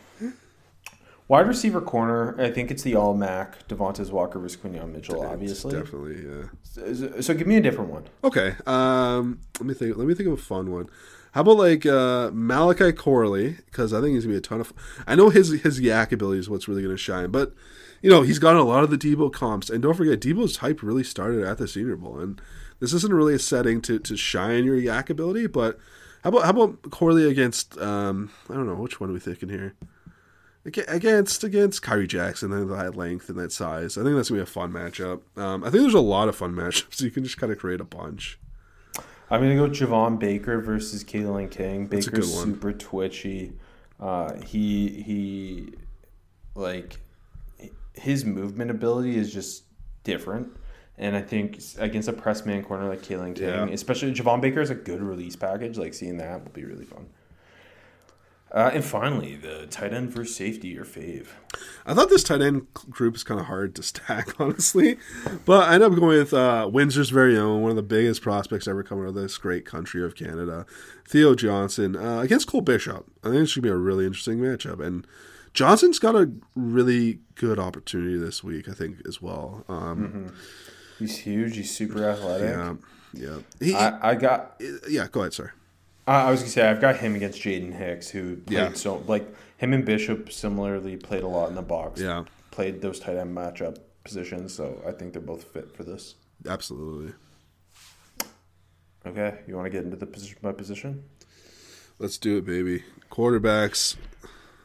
Wide 1.30 1.46
receiver 1.48 1.82
corner, 1.82 2.40
I 2.40 2.50
think 2.52 2.72
it's 2.72 2.84
the 2.84 2.96
all 2.96 3.14
Mac, 3.14 3.68
Devontez 3.68 4.12
Walker 4.12 4.40
versus 4.40 4.58
Quinyon 4.62 4.94
Mitchell, 4.94 5.26
obviously. 5.26 5.74
definitely. 5.78 6.26
Yeah. 6.26 6.46
So, 6.64 7.20
so 7.20 7.34
give 7.34 7.48
me 7.48 7.58
a 7.58 7.62
different 7.62 7.90
one. 7.90 8.06
Okay. 8.24 8.56
Um, 8.66 9.42
let 9.60 9.66
me 9.66 9.74
think. 9.74 9.98
Let 9.98 10.08
me 10.08 10.14
think 10.14 10.28
of 10.28 10.34
a 10.34 10.42
fun 10.42 10.72
one. 10.72 10.88
How 11.38 11.42
about 11.42 11.58
like 11.58 11.86
uh, 11.86 12.32
Malachi 12.34 12.92
Corley? 12.92 13.58
Because 13.68 13.94
I 13.94 14.02
think 14.02 14.16
he's 14.16 14.24
gonna 14.24 14.34
be 14.34 14.40
a 14.40 14.42
ton 14.42 14.60
of. 14.60 14.74
I 15.06 15.14
know 15.14 15.30
his 15.30 15.50
his 15.62 15.80
YAC 15.80 16.12
ability 16.12 16.40
is 16.40 16.50
what's 16.50 16.68
really 16.68 16.82
gonna 16.82 16.98
shine, 16.98 17.30
but 17.30 17.54
you 18.02 18.10
know 18.10 18.24
he's 18.24 18.40
got 18.40 18.56
a 18.56 18.64
lot 18.64 18.84
of 18.84 18.90
the 18.90 18.98
Debo 18.98 19.32
comps, 19.32 19.70
and 19.70 19.84
don't 19.84 19.94
forget 19.94 20.20
Debo's 20.20 20.58
hype 20.58 20.82
really 20.82 21.04
started 21.04 21.44
at 21.44 21.60
the 21.60 21.68
Senior 21.68 21.96
Bowl, 21.96 22.18
and 22.18 22.42
this 22.80 22.92
isn't 22.92 23.14
really 23.14 23.36
a 23.36 23.40
setting 23.40 23.84
to 23.84 24.00
to 24.00 24.18
shine 24.18 24.64
your 24.64 24.78
YAC 24.78 25.12
ability. 25.12 25.46
But 25.46 25.78
how 26.24 26.30
about 26.30 26.44
how 26.46 26.50
about 26.50 26.90
Corley 26.90 27.30
against? 27.30 27.78
Um, 27.78 28.32
I 28.50 28.56
don't 28.56 28.66
know 28.66 28.74
which 28.74 29.00
one 29.00 29.12
are 29.12 29.14
we 29.14 29.20
thinking 29.20 29.50
here. 29.50 29.76
Against 30.66 31.44
against 31.44 31.84
Khyree 31.84 32.08
Jackson 32.08 32.52
and 32.52 32.72
that 32.72 32.96
length 32.96 33.30
and 33.30 33.38
that 33.38 33.52
size, 33.52 33.96
I 33.96 34.02
think 34.02 34.16
that's 34.16 34.30
gonna 34.30 34.40
be 34.40 34.44
a 34.44 34.48
fun 34.48 34.72
matchup. 34.72 35.22
Um, 35.38 35.64
I 35.64 35.70
think 35.70 35.84
there's 35.84 35.94
a 35.94 36.00
lot 36.00 36.30
of 36.30 36.36
fun 36.36 36.54
matchups. 36.56 37.00
You 37.00 37.12
can 37.12 37.24
just 37.24 37.38
kind 37.38 37.52
of 37.52 37.60
create 37.60 37.80
a 37.80 37.86
bunch. 37.86 38.40
I'm 39.30 39.42
gonna 39.42 39.56
go 39.56 39.68
Javon 39.68 40.20
Baker 40.20 40.62
versus 40.62 41.04
Kalen 41.04 41.52
King. 41.52 41.88
Baker's 41.88 42.34
super 42.34 42.72
twitchy. 42.74 43.54
Uh, 44.00 44.34
he 44.42 44.90
he, 45.02 45.74
like, 46.56 47.00
his 47.94 48.24
movement 48.26 48.72
ability 48.72 49.18
is 49.18 49.34
just 49.34 49.64
different. 50.04 50.50
And 51.00 51.16
I 51.16 51.22
think 51.22 51.60
against 51.78 52.08
a 52.08 52.14
press 52.14 52.46
man 52.46 52.64
corner 52.64 52.88
like 52.90 53.02
Kalen 53.04 53.36
King, 53.36 53.48
Yeah. 53.50 53.68
especially 53.68 54.14
Javon 54.14 54.42
Baker 54.42 54.62
is 54.62 54.70
a 54.72 54.76
good 54.76 55.02
release 55.02 55.36
package. 55.36 55.78
Like 55.78 55.94
seeing 55.94 56.18
that 56.18 56.44
will 56.44 56.52
be 56.52 56.64
really 56.66 56.86
fun. 56.86 57.08
Uh, 58.52 58.72
and 58.74 58.84
finally, 58.84 59.36
the 59.36 59.68
tight 59.68 59.94
end 59.94 60.10
versus 60.10 60.36
safety, 60.36 60.70
your 60.70 60.86
fave. 60.86 61.28
I 61.86 61.94
thought 61.94 62.10
this 62.10 62.24
tight 62.24 62.42
end 62.42 62.68
group 62.90 63.16
is 63.16 63.24
kind 63.24 63.40
of 63.40 63.48
hard 63.48 63.76
to 63.76 63.84
stack, 63.84 64.34
honestly. 64.40 64.98
But 65.46 65.70
I 65.70 65.76
end 65.76 65.84
up 65.84 65.94
going 65.96 66.18
with 66.20 66.34
uh, 66.34 66.70
Windsor's 66.72 67.10
very 67.10 67.38
own, 67.38 67.62
one 67.62 67.72
of 67.72 67.76
the 67.76 67.84
biggest 67.84 68.22
prospects 68.22 68.68
ever 68.68 68.84
coming 68.84 69.04
out 69.04 69.10
of 69.10 69.16
this 69.16 69.38
great 69.38 69.66
country 69.66 70.04
of 70.04 70.16
Canada, 70.16 70.66
Theo 71.08 71.36
Johnson, 71.36 71.96
uh, 71.96 72.20
against 72.20 72.48
Cole 72.48 72.62
Bishop. 72.62 73.06
I 73.24 73.30
think 73.30 73.44
it 73.44 73.48
should 73.48 73.64
be 73.64 73.70
a 73.70 73.76
really 73.76 74.06
interesting 74.06 74.40
matchup. 74.40 74.86
And 74.86 75.06
Johnson's 75.54 76.00
got 76.00 76.16
a 76.16 76.32
really 76.56 77.20
good 77.36 77.60
opportunity 77.60 78.18
this 78.18 78.44
week, 78.44 78.70
I 78.70 78.74
think, 78.74 79.02
as 79.08 79.22
well. 79.22 79.66
Um, 79.68 80.34
He's 81.00 81.18
huge. 81.18 81.58
He's 81.58 81.76
super 81.76 82.04
athletic. 82.04 82.50
Yeah, 82.50 82.74
yeah. 83.14 83.38
He, 83.60 83.76
I, 83.76 84.12
I 84.12 84.16
got 84.16 84.60
yeah, 84.90 85.08
go 85.12 85.22
ahead, 85.22 85.34
sorry. 85.34 85.52
I 86.08 86.24
I 86.28 86.32
was 86.32 86.40
gonna 86.42 86.52
say 86.52 86.68
I've 86.68 86.82
got 86.82 86.98
him 86.98 87.16
against 87.16 87.40
Jaden 87.42 87.74
Hicks, 87.74 88.10
who 88.10 88.38
played 88.38 88.56
Yeah. 88.58 88.74
so 88.74 89.04
like 89.08 89.28
him 89.58 89.74
and 89.74 89.84
Bishop 89.86 90.32
similarly 90.32 90.98
played 90.98 91.24
a 91.24 91.28
lot 91.28 91.50
in 91.50 91.56
the 91.56 91.62
box. 91.62 92.00
Yeah. 92.02 92.24
played 92.52 92.82
those 92.82 93.00
tight 93.00 93.18
end 93.18 93.36
matchup 93.38 93.78
positions, 94.04 94.54
so 94.54 94.82
I 94.88 94.92
think 94.92 95.14
they're 95.14 95.22
both 95.22 95.44
fit 95.44 95.76
for 95.76 95.84
this. 95.84 96.16
Absolutely. 96.48 97.14
Okay, 99.06 99.40
you 99.48 99.56
want 99.56 99.66
to 99.66 99.70
get 99.70 99.84
into 99.84 99.96
the 99.98 100.06
position 100.06 100.38
by 100.42 100.52
position? 100.52 101.04
Let's 102.00 102.18
do 102.18 102.38
it, 102.38 102.46
baby. 102.46 102.84
Quarterbacks. 103.12 103.96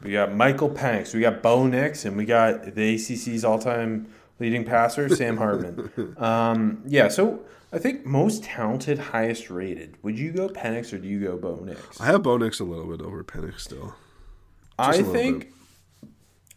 We 0.03 0.11
got 0.11 0.33
Michael 0.35 0.69
Penix, 0.69 1.13
we 1.13 1.21
got 1.21 1.41
Bo 1.41 1.65
Nix, 1.65 2.03
and 2.05 2.17
we 2.17 2.25
got 2.25 2.75
the 2.75 2.95
ACC's 2.95 3.45
all-time 3.45 4.07
leading 4.39 4.65
passer 4.65 5.07
Sam 5.07 5.37
Hartman. 5.37 6.15
um, 6.17 6.83
yeah, 6.85 7.07
so 7.07 7.39
I 7.73 7.79
think 7.79 8.05
most 8.05 8.43
talented, 8.43 8.99
highest 8.99 9.49
rated. 9.49 9.97
Would 10.03 10.17
you 10.19 10.31
go 10.31 10.47
Penix 10.47 10.93
or 10.93 10.99
do 10.99 11.07
you 11.07 11.19
go 11.19 11.37
Bo 11.37 11.55
Nix? 11.63 11.99
I 11.99 12.05
have 12.05 12.21
Bo 12.23 12.37
Nix 12.37 12.59
a 12.59 12.63
little 12.63 12.85
bit 12.85 13.03
over 13.03 13.23
Penix 13.23 13.61
still. 13.61 13.95
I 14.77 14.93
a 14.93 14.97
little 14.97 15.13
think 15.13 15.53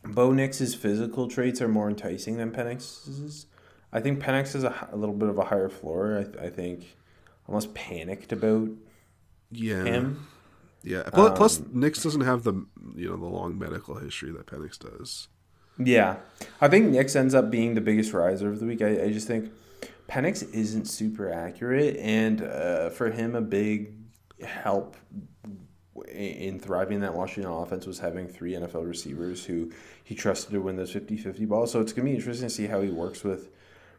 Bo 0.05 0.31
Nix's 0.33 0.74
physical 0.74 1.29
traits 1.29 1.61
are 1.62 1.68
more 1.68 1.88
enticing 1.88 2.37
than 2.37 2.50
Penix's. 2.52 3.46
I 3.92 4.00
think 4.00 4.20
Penix 4.22 4.52
has 4.52 4.64
a, 4.64 4.88
a 4.92 4.96
little 4.96 5.14
bit 5.14 5.29
of 5.29 5.38
a 5.38 5.44
higher 5.44 5.68
floor. 5.70 6.26
I, 6.38 6.46
I 6.46 6.50
think 6.50 6.96
I'm 7.48 7.55
less 7.55 7.68
panicked 7.74 8.33
about 8.33 8.68
Yeah. 9.50 9.85
him. 9.85 10.26
Yeah. 10.83 11.05
Plus, 11.12 11.37
plus, 11.37 11.59
Um, 11.61 11.70
Nix 11.72 12.02
doesn't 12.02 12.20
have 12.20 12.42
the 12.44 12.52
you 12.94 13.09
know 13.09 13.16
the 13.16 13.24
long 13.26 13.59
medical 13.59 13.96
history 13.96 14.31
that 14.33 14.46
Penix 14.46 14.79
does. 14.79 15.29
Yeah, 15.79 16.16
I 16.61 16.68
think 16.68 16.87
Nix 16.90 17.14
ends 17.16 17.35
up 17.35 17.50
being 17.50 17.74
the 17.74 17.81
biggest 17.83 18.12
riser 18.12 18.48
of 18.50 18.61
the 18.61 18.66
week. 18.66 18.81
I, 18.83 19.05
I 19.05 19.12
just 19.12 19.26
think 19.26 19.50
Penix 20.09 20.49
isn't 20.53 20.87
super 20.87 21.33
accurate, 21.33 21.97
and 21.97 22.42
uh, 22.42 22.90
for 22.90 23.11
him, 23.11 23.35
a 23.35 23.40
big 23.40 23.95
help 24.42 24.97
in- 26.09 26.12
in 26.14 26.61
thriving 26.61 27.01
that 27.01 27.14
Washington 27.14 27.51
offense 27.53 27.87
was 27.87 27.99
having 27.99 28.29
three 28.29 28.53
NFL 28.53 28.87
receivers 28.87 29.45
who 29.45 29.73
he 30.05 30.14
trusted 30.14 30.53
to 30.53 30.61
win 30.61 30.77
those 30.77 30.92
50-50 30.92 31.49
balls. 31.49 31.73
So 31.73 31.81
it's 31.81 31.92
gonna 31.92 32.05
be 32.09 32.14
interesting 32.14 32.49
to 32.49 32.55
see 32.55 32.66
how 32.66 32.81
he 32.83 32.90
works 32.90 33.25
with 33.25 33.49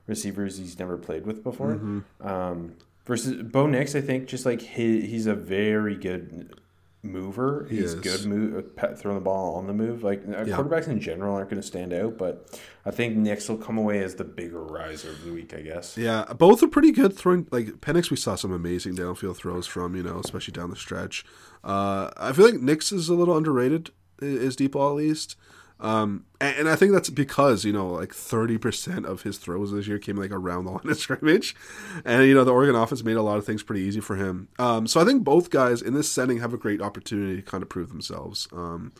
receivers 0.06 0.58
he's 0.58 0.80
never 0.80 0.98
played 0.98 1.26
with 1.26 1.44
before. 1.44 1.76
Mm-hmm. 1.76 2.28
Um, 2.28 2.76
versus 3.06 3.42
Bo 3.44 3.68
Nix, 3.68 3.96
I 3.96 4.02
think 4.02 4.28
just 4.28 4.46
like 4.46 4.62
he, 4.62 5.02
he's 5.02 5.28
a 5.28 5.36
very 5.36 5.96
good 5.96 6.60
mover. 7.04 7.68
He 7.70 7.78
he's 7.78 7.94
is. 7.94 8.00
good 8.02 8.26
move, 8.26 8.66
throwing 8.98 9.18
the 9.18 9.24
ball 9.24 9.56
on 9.56 9.68
the 9.68 9.74
move. 9.74 10.04
Like 10.04 10.24
uh, 10.28 10.44
Yeah. 10.46 10.58
quarterbacks 10.58 10.88
in 10.88 11.00
general 11.00 11.36
aren't 11.36 11.50
going 11.50 11.62
to 11.62 11.68
stand 11.68 11.94
out, 11.94 12.18
but 12.18 12.60
I 12.86 12.92
think 12.92 13.16
Nix 13.16 13.48
will 13.48 13.58
come 13.58 13.78
away 13.78 14.04
as 14.04 14.16
the 14.16 14.24
bigger 14.24 14.62
riser 14.62 15.10
of 15.12 15.24
the 15.24 15.32
week. 15.32 15.54
I 15.54 15.62
guess. 15.62 15.98
Yeah, 15.98 16.26
both 16.38 16.62
are 16.64 16.68
pretty 16.68 16.92
good 16.92 17.16
throwing. 17.16 17.48
Like 17.52 17.68
Penix, 17.82 18.10
we 18.10 18.18
saw 18.18 18.36
some 18.36 18.52
amazing 18.52 18.96
downfield 18.96 19.38
throws 19.38 19.68
from 19.68 19.96
you 19.96 20.04
know, 20.04 20.20
especially 20.20 20.54
down 20.54 20.70
the 20.70 20.76
stretch. 20.76 21.24
Uh, 21.64 22.12
I 22.18 22.34
feel 22.34 22.46
like 22.46 22.62
Nix 22.62 22.92
is 22.92 23.10
a 23.10 23.14
little 23.14 23.36
underrated, 23.38 23.92
is 24.22 24.56
deep 24.56 24.74
ball 24.74 24.90
at 24.92 24.96
least. 24.96 25.36
Um, 25.80 26.26
and, 26.42 26.60
and 26.60 26.70
I 26.70 26.76
think 26.76 26.92
that's 26.92 27.10
because 27.10 27.64
you 27.64 27.72
know, 27.72 27.88
like 27.88 28.14
thirty 28.14 28.58
percent 28.58 29.06
of 29.06 29.24
his 29.24 29.38
throws 29.38 29.72
this 29.72 29.88
year 29.88 30.00
came 30.00 30.16
like 30.16 30.32
around 30.32 30.66
the 30.66 30.72
line 30.78 30.90
of 30.90 30.98
scrimmage, 30.98 31.56
and 32.04 32.26
you 32.26 32.34
know 32.34 32.44
the 32.44 32.54
Oregon 32.54 32.76
offense 32.76 33.04
made 33.04 33.18
a 33.18 33.22
lot 33.22 33.38
of 33.38 33.46
things 33.46 33.64
pretty 33.64 33.82
easy 33.82 34.00
for 34.00 34.16
him. 34.16 34.48
Um, 34.58 34.88
so 34.88 35.00
I 35.00 35.06
think 35.06 35.24
both 35.24 35.50
guys 35.50 35.82
in 35.82 35.94
this 35.94 36.12
setting 36.12 36.40
have 36.40 36.54
a 36.54 36.58
great 36.58 36.82
opportunity 36.82 37.36
to 37.36 37.42
kind 37.42 37.62
of 37.62 37.70
prove 37.70 37.90
themselves. 37.90 38.48
Um, 38.52 38.92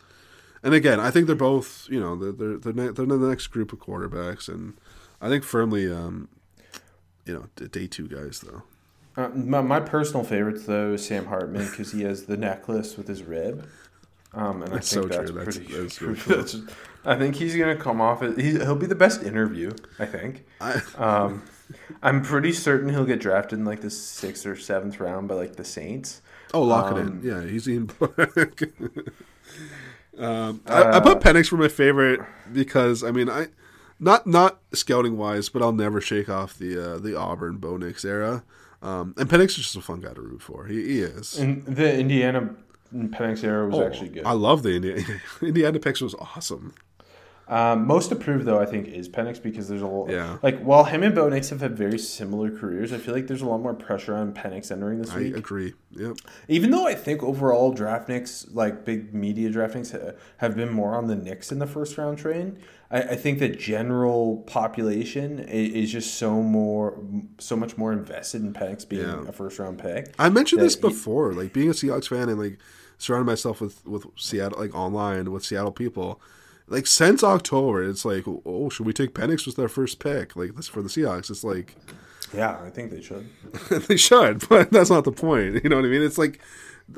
and 0.62 0.74
again, 0.74 1.00
I 1.00 1.10
think 1.10 1.26
they're 1.26 1.36
both 1.36 1.88
you 1.90 2.00
know 2.00 2.14
they're 2.16 2.32
they're 2.32 2.72
they're, 2.72 2.92
they're 2.92 3.06
the 3.06 3.28
next 3.28 3.48
group 3.48 3.72
of 3.72 3.80
quarterbacks, 3.80 4.48
and 4.48 4.78
I 5.20 5.28
think 5.28 5.44
firmly 5.44 5.90
um, 5.90 6.28
you 7.28 7.34
know, 7.34 7.66
day 7.66 7.86
two 7.86 8.08
guys 8.08 8.40
though. 8.40 8.62
Uh, 9.16 9.28
my, 9.30 9.60
my 9.60 9.80
personal 9.80 10.24
favorites 10.24 10.64
though 10.66 10.92
is 10.92 11.04
Sam 11.04 11.26
Hartman 11.26 11.68
because 11.68 11.92
he 11.92 12.02
has 12.02 12.24
the 12.26 12.36
necklace 12.36 12.96
with 12.96 13.08
his 13.08 13.22
rib. 13.22 13.68
Um, 14.34 14.62
and 14.62 14.72
That's 14.72 14.94
I 14.96 15.00
think 15.00 15.12
so 15.12 15.18
that's 15.18 15.30
true. 15.30 15.38
That's- 15.38 15.56
pretty. 15.58 15.72
that's 15.80 16.02
really 16.02 16.14
that's- 16.20 16.56
I 17.04 17.16
think 17.16 17.36
he's 17.36 17.56
gonna 17.56 17.76
come 17.76 18.00
off. 18.00 18.22
As, 18.22 18.36
he, 18.36 18.50
he'll 18.52 18.74
be 18.76 18.86
the 18.86 18.94
best 18.94 19.22
interview. 19.22 19.70
I 19.98 20.06
think. 20.06 20.44
I, 20.60 20.80
Um, 20.98 21.42
I'm 22.02 22.22
pretty 22.22 22.52
certain 22.52 22.88
he'll 22.90 23.04
get 23.06 23.20
drafted 23.20 23.58
in 23.58 23.64
like 23.64 23.80
the 23.80 23.90
sixth 23.90 24.44
or 24.46 24.56
seventh 24.56 25.00
round 25.00 25.28
by 25.28 25.34
like 25.36 25.56
the 25.56 25.64
Saints. 25.64 26.20
oh, 26.54 26.62
lock 26.62 26.92
it 26.96 26.98
Um, 27.00 27.20
in. 27.22 27.22
Yeah, 27.22 27.44
he's 27.44 27.66
in. 27.68 27.90
um, 30.18 30.60
I, 30.66 30.96
I 30.96 31.00
put 31.00 31.20
Penix 31.20 31.48
for 31.48 31.56
my 31.56 31.68
favorite 31.68 32.20
because 32.52 33.04
I 33.04 33.10
mean 33.10 33.28
I, 33.30 33.46
not 34.00 34.26
not 34.26 34.60
scouting 34.72 35.16
wise, 35.16 35.48
but 35.48 35.62
I'll 35.62 35.72
never 35.72 36.00
shake 36.00 36.28
off 36.28 36.58
the 36.58 36.94
uh, 36.94 36.98
the 36.98 37.16
Auburn 37.16 37.56
Bo 37.58 37.76
Nix 37.76 38.04
era. 38.04 38.44
Um, 38.82 39.14
and 39.16 39.28
Penix 39.28 39.50
is 39.50 39.56
just 39.56 39.76
a 39.76 39.80
fun 39.80 40.00
guy 40.00 40.12
to 40.12 40.20
root 40.20 40.40
for. 40.42 40.66
He, 40.66 40.76
he 40.84 41.00
is. 41.00 41.36
And 41.38 41.64
the 41.66 41.98
Indiana 41.98 42.54
Penix 42.94 43.44
era 43.44 43.66
was 43.66 43.76
Oh, 43.76 43.86
actually 43.86 44.08
good. 44.08 44.24
I 44.24 44.32
love 44.32 44.62
the 44.62 44.70
Indiana 44.76 45.02
Indiana 45.42 45.78
picks 45.78 46.00
was 46.00 46.14
awesome. 46.14 46.74
Um, 47.50 47.86
most 47.86 48.12
approved 48.12 48.44
though, 48.44 48.60
I 48.60 48.66
think, 48.66 48.88
is 48.88 49.08
Penix 49.08 49.42
because 49.42 49.68
there's 49.68 49.80
a 49.80 49.86
lot. 49.86 50.10
Yeah. 50.10 50.36
Like 50.42 50.60
while 50.60 50.84
him 50.84 51.02
and 51.02 51.14
Bo 51.14 51.30
Nix 51.30 51.48
have 51.48 51.62
had 51.62 51.74
very 51.78 51.98
similar 51.98 52.50
careers, 52.50 52.92
I 52.92 52.98
feel 52.98 53.14
like 53.14 53.26
there's 53.26 53.40
a 53.40 53.46
lot 53.46 53.62
more 53.62 53.72
pressure 53.72 54.14
on 54.14 54.34
Penix 54.34 54.70
entering 54.70 54.98
this 55.00 55.12
I 55.12 55.18
week. 55.18 55.36
agree. 55.36 55.72
Yep. 55.92 56.18
Even 56.48 56.70
though 56.70 56.86
I 56.86 56.94
think 56.94 57.22
overall 57.22 57.72
draft 57.72 58.06
Knicks, 58.06 58.46
like 58.52 58.84
big 58.84 59.14
media 59.14 59.48
draft 59.48 59.74
Knicks, 59.76 59.94
have 60.38 60.56
been 60.56 60.68
more 60.70 60.94
on 60.94 61.06
the 61.06 61.16
Knicks 61.16 61.50
in 61.50 61.58
the 61.58 61.66
first 61.66 61.96
round 61.96 62.18
train. 62.18 62.58
I, 62.90 63.02
I 63.02 63.16
think 63.16 63.38
the 63.38 63.48
general 63.48 64.38
population 64.46 65.38
is 65.40 65.92
just 65.92 66.14
so 66.14 66.42
more, 66.42 66.98
so 67.38 67.56
much 67.56 67.76
more 67.76 67.92
invested 67.92 68.42
in 68.42 68.52
Penix 68.54 68.88
being 68.88 69.02
Yeah. 69.02 69.24
a 69.28 69.32
first 69.32 69.58
round 69.58 69.78
pick. 69.78 70.14
I 70.18 70.28
mentioned 70.30 70.62
this 70.62 70.74
he- 70.74 70.80
before, 70.80 71.32
like 71.34 71.52
being 71.52 71.68
a 71.68 71.72
Seahawks 71.72 72.08
fan 72.08 72.28
and 72.28 72.38
like 72.40 72.58
surrounding 72.96 73.26
myself 73.26 73.60
with 73.60 73.84
with 73.86 74.06
Seattle, 74.16 74.58
like 74.58 74.74
online 74.74 75.30
with 75.32 75.44
Seattle 75.44 75.72
people. 75.72 76.20
Like 76.66 76.86
since 76.86 77.24
October, 77.24 77.82
it's 77.82 78.04
like, 78.04 78.24
oh, 78.26 78.68
should 78.68 78.84
we 78.86 78.92
take 78.92 79.14
Penix 79.14 79.46
with 79.46 79.56
their 79.56 79.68
first 79.68 80.00
pick? 80.00 80.36
Like 80.36 80.54
this 80.54 80.68
for 80.68 80.82
the 80.82 80.88
Seahawks. 80.88 81.30
It's 81.30 81.44
like 81.44 81.74
Yeah, 82.34 82.58
I 82.62 82.70
think 82.70 82.90
they 82.90 83.00
should. 83.00 83.28
they 83.88 83.96
should, 83.96 84.46
but 84.48 84.70
that's 84.70 84.90
not 84.90 85.04
the 85.04 85.12
point. 85.12 85.62
You 85.62 85.70
know 85.70 85.76
what 85.76 85.84
I 85.84 85.88
mean? 85.88 86.02
It's 86.02 86.18
like 86.18 86.40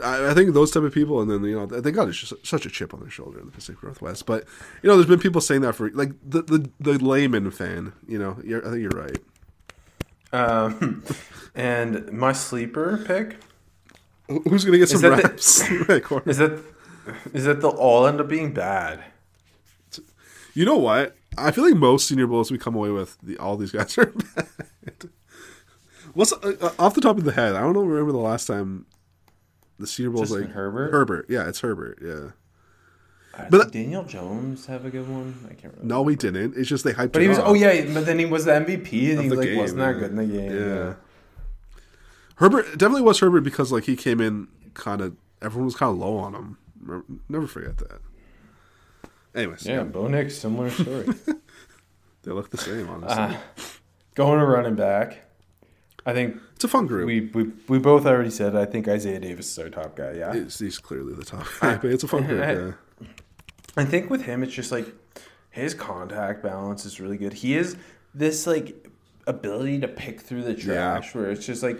I, 0.03 0.31
I 0.31 0.35
think 0.35 0.55
those 0.55 0.71
type 0.71 0.83
of 0.83 0.95
people, 0.95 1.21
and 1.21 1.31
then 1.31 1.45
you 1.45 1.57
know 1.57 1.67
they 1.67 1.91
got 1.91 2.11
just 2.11 2.33
such 2.47 2.67
a 2.67 2.71
chip 2.71 2.95
on 2.95 3.01
their 3.01 3.11
shoulder 3.11 3.39
in 3.41 3.47
the 3.47 3.53
Pacific 3.53 3.83
Northwest. 3.83 4.27
But 4.27 4.45
you 4.83 4.89
know, 4.89 4.97
there's 4.97 5.09
been 5.09 5.21
people 5.21 5.41
saying 5.41 5.63
that 5.63 5.75
for 5.75 5.91
like 5.91 6.13
the 6.29 6.43
the, 6.43 6.71
the 6.81 6.99
layman 7.05 7.51
fan. 7.51 7.93
You 8.07 8.19
know, 8.19 8.39
you're, 8.45 8.67
I 8.67 8.71
think 8.71 8.83
you're 8.83 8.91
right. 8.91 9.19
Um, 10.33 11.03
and 11.55 12.13
my 12.13 12.33
sleeper 12.33 13.03
pick 13.05 13.37
Who's 14.29 14.65
gonna 14.65 14.79
get 14.79 14.89
some 14.89 15.01
that 15.01 15.23
the- 15.23 16.23
is 16.27 16.39
that 16.39 16.63
is 17.33 17.45
that 17.45 17.61
they'll 17.61 17.71
all 17.71 18.07
end 18.07 18.21
up 18.21 18.29
being 18.29 18.53
bad. 18.53 19.03
You 20.55 20.65
know 20.65 20.77
what? 20.77 21.17
I 21.39 21.51
feel 21.51 21.65
like 21.65 21.75
most 21.75 22.07
Senior 22.07 22.27
Bowls 22.27 22.51
we 22.51 22.59
come 22.59 22.75
away 22.75 22.91
with 22.91 23.17
the, 23.23 23.39
all 23.39 23.57
these 23.57 23.73
guys 23.73 23.97
are 23.99 24.07
bad. 24.07 24.47
What's 26.15 26.33
uh, 26.33 26.55
uh, 26.61 26.71
off 26.79 26.95
the 26.95 27.01
top 27.01 27.19
of 27.19 27.25
the 27.25 27.33
head? 27.33 27.55
I 27.55 27.61
don't 27.61 27.73
know. 27.73 27.83
Remember 27.83 28.13
the 28.13 28.19
last 28.19 28.47
time 28.47 28.87
the 29.79 29.87
Senior 29.87 30.11
Bowls 30.11 30.29
Justin 30.31 30.47
like 30.47 30.53
Herbert? 30.53 30.91
Herbert, 30.93 31.27
yeah, 31.29 31.49
it's 31.49 31.61
Herbert. 31.61 31.99
Yeah. 32.03 32.31
But 33.33 33.51
But- 33.51 33.73
Daniel 33.73 34.05
Jones 34.05 34.67
have 34.67 34.85
a 34.85 34.91
good 34.91 35.09
one. 35.09 35.35
I 35.47 35.55
can't 35.55 35.73
remember. 35.75 35.85
No, 35.85 36.03
we 36.03 36.17
didn't. 36.17 36.57
It's 36.57 36.69
just 36.69 36.85
they 36.85 36.93
hyped. 36.93 37.13
but 37.13 37.23
he 37.23 37.29
was. 37.29 37.39
up. 37.39 37.47
Oh 37.49 37.55
yeah, 37.55 37.85
but 37.95 38.05
then 38.07 38.19
he 38.19 38.27
was 38.27 38.45
the 38.45 38.53
MVP, 38.53 39.13
and 39.13 39.21
he 39.23 39.31
like 39.31 39.47
game, 39.49 39.59
wasn't 39.59 39.79
that 39.81 39.93
good 39.95 40.11
in 40.11 40.17
the 40.17 40.27
game. 40.27 40.53
Yeah. 40.57 40.95
Herbert 42.37 42.67
definitely 42.79 43.03
was 43.03 43.21
Herbert 43.21 43.43
because 43.43 43.71
like 43.71 43.85
he 43.85 43.97
came 43.97 44.21
in 44.21 44.49
kind 44.75 45.01
of 45.01 45.15
everyone 45.43 45.67
was 45.67 45.77
kind 45.77 45.91
of 45.93 45.99
low 45.99 46.17
on 46.17 46.35
him. 46.35 46.57
Never 47.29 47.47
forget 47.47 47.79
that. 47.79 48.01
Anyways, 49.35 49.65
Yeah, 49.65 49.77
yeah, 49.77 49.83
Bo 49.85 50.09
Nix, 50.09 50.37
similar 50.37 50.71
story. 50.71 51.07
they 52.23 52.33
look 52.33 52.51
the 52.51 52.57
same. 52.59 52.89
Honestly, 52.89 53.17
uh, 53.37 53.37
going 54.15 54.41
to 54.41 54.47
running 54.47 54.75
back. 54.75 55.30
I 56.07 56.13
think 56.13 56.37
it's 56.55 56.65
a 56.65 56.69
fun 56.69 56.87
group. 56.87 57.07
we, 57.07 57.21
we 57.35 57.51
we 57.69 57.79
both 57.79 58.07
already 58.07 58.31
said. 58.31 58.57
I 58.57 58.65
think 58.65 58.89
Isaiah 58.89 59.21
Davis 59.21 59.51
is 59.53 59.59
our 59.59 59.69
top 59.69 59.97
guy. 59.97 60.13
Yeah, 60.13 60.33
He's, 60.35 60.59
he's 60.59 60.79
clearly 60.79 61.15
the 61.15 61.25
top 61.25 61.47
guy, 61.61 61.77
but 61.77 61.91
it's 61.91 62.05
a 62.05 62.09
fun 62.09 62.25
group. 62.27 62.41
Yeah. 63.01 63.07
I 63.77 63.85
think 63.85 64.11
with 64.11 64.23
him, 64.23 64.43
it's 64.43 64.53
just 64.53 64.73
like 64.73 64.87
his 65.51 65.75
contact 65.75 66.43
balance 66.43 66.85
is 66.85 67.01
really 67.01 67.17
good. 67.17 67.33
He 67.33 67.55
is 67.57 67.77
this 68.15 68.47
like 68.47 68.87
ability 69.27 69.81
to 69.81 69.89
pick 69.89 70.21
through 70.21 70.43
the 70.43 70.55
trash 70.55 71.15
where 71.15 71.31
it's 71.31 71.47
just 71.47 71.63
like 71.63 71.79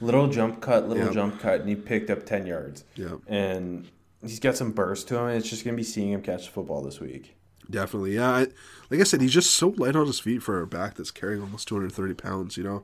little 0.00 0.28
jump 0.28 0.60
cut, 0.62 0.88
little 0.88 1.04
Yep. 1.06 1.12
jump 1.14 1.40
cut, 1.40 1.60
and 1.60 1.68
he 1.68 1.74
picked 1.76 2.08
up 2.10 2.24
ten 2.24 2.46
yards. 2.46 2.84
Yeah, 2.94 3.16
and 3.26 3.86
he's 4.22 4.40
got 4.40 4.56
some 4.56 4.72
burst 4.72 5.08
to 5.08 5.18
him. 5.18 5.28
It's 5.28 5.48
just 5.50 5.64
gonna 5.64 5.76
be 5.76 5.82
seeing 5.82 6.12
him 6.12 6.22
catch 6.22 6.46
the 6.46 6.52
football 6.52 6.82
this 6.82 7.00
week. 7.00 7.35
Definitely, 7.68 8.14
yeah. 8.14 8.30
I, 8.30 8.40
like 8.90 9.00
I 9.00 9.02
said, 9.04 9.20
he's 9.20 9.32
just 9.34 9.50
so 9.50 9.68
light 9.70 9.96
on 9.96 10.06
his 10.06 10.20
feet 10.20 10.42
for 10.42 10.60
a 10.62 10.66
back 10.66 10.94
that's 10.94 11.10
carrying 11.10 11.42
almost 11.42 11.66
230 11.68 12.14
pounds, 12.14 12.56
you 12.56 12.62
know. 12.64 12.82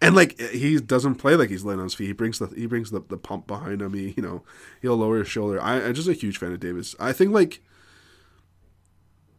And 0.00 0.14
like 0.16 0.40
he 0.40 0.78
doesn't 0.80 1.16
play 1.16 1.36
like 1.36 1.50
he's 1.50 1.64
light 1.64 1.78
on 1.78 1.84
his 1.84 1.94
feet. 1.94 2.06
He 2.06 2.12
brings 2.12 2.38
the 2.38 2.46
he 2.48 2.66
brings 2.66 2.90
the, 2.90 3.00
the 3.00 3.18
pump 3.18 3.46
behind 3.46 3.82
him. 3.82 3.92
He 3.94 4.14
you 4.16 4.22
know 4.22 4.42
he'll 4.80 4.96
lower 4.96 5.18
his 5.18 5.28
shoulder. 5.28 5.60
I, 5.60 5.76
I'm 5.82 5.94
just 5.94 6.08
a 6.08 6.12
huge 6.14 6.38
fan 6.38 6.52
of 6.52 6.60
Davis. 6.60 6.94
I 6.98 7.12
think 7.12 7.32
like 7.32 7.60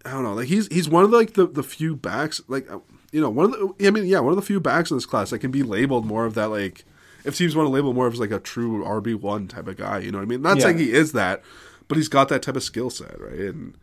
I 0.05 0.11
don't 0.11 0.23
know, 0.23 0.33
like 0.35 0.47
he's 0.47 0.67
he's 0.67 0.87
one 0.87 1.03
of 1.03 1.11
the, 1.11 1.17
like 1.17 1.33
the 1.33 1.47
the 1.47 1.63
few 1.63 1.95
backs 1.95 2.39
like 2.47 2.69
uh, 2.71 2.79
you 3.11 3.19
know 3.19 3.29
one 3.29 3.45
of 3.45 3.51
the 3.51 3.87
I 3.87 3.91
mean 3.91 4.05
yeah 4.05 4.19
one 4.19 4.31
of 4.31 4.35
the 4.37 4.41
few 4.45 4.59
backs 4.59 4.89
in 4.91 4.97
this 4.97 5.05
class 5.05 5.31
that 5.31 5.39
can 5.39 5.51
be 5.51 5.63
labeled 5.63 6.05
more 6.05 6.25
of 6.25 6.33
that 6.35 6.49
like 6.49 6.85
if 7.25 7.35
teams 7.35 7.55
want 7.55 7.67
to 7.67 7.71
label 7.71 7.93
more 7.93 8.07
of 8.07 8.13
as 8.13 8.19
like 8.19 8.31
a 8.31 8.39
true 8.39 8.83
RB 8.85 9.15
one 9.19 9.47
type 9.47 9.67
of 9.67 9.75
guy. 9.77 9.99
You 9.99 10.11
know 10.11 10.19
what 10.19 10.23
I 10.23 10.27
mean? 10.27 10.41
Not 10.41 10.57
Yeah. 10.57 10.63
saying 10.65 10.77
he 10.77 10.93
is 10.93 11.11
that, 11.11 11.41
but 11.87 11.97
he's 11.97 12.07
got 12.07 12.29
that 12.29 12.41
type 12.43 12.55
of 12.55 12.63
skill 12.63 12.89
set, 12.89 13.19
right? 13.19 13.39
And 13.39 13.75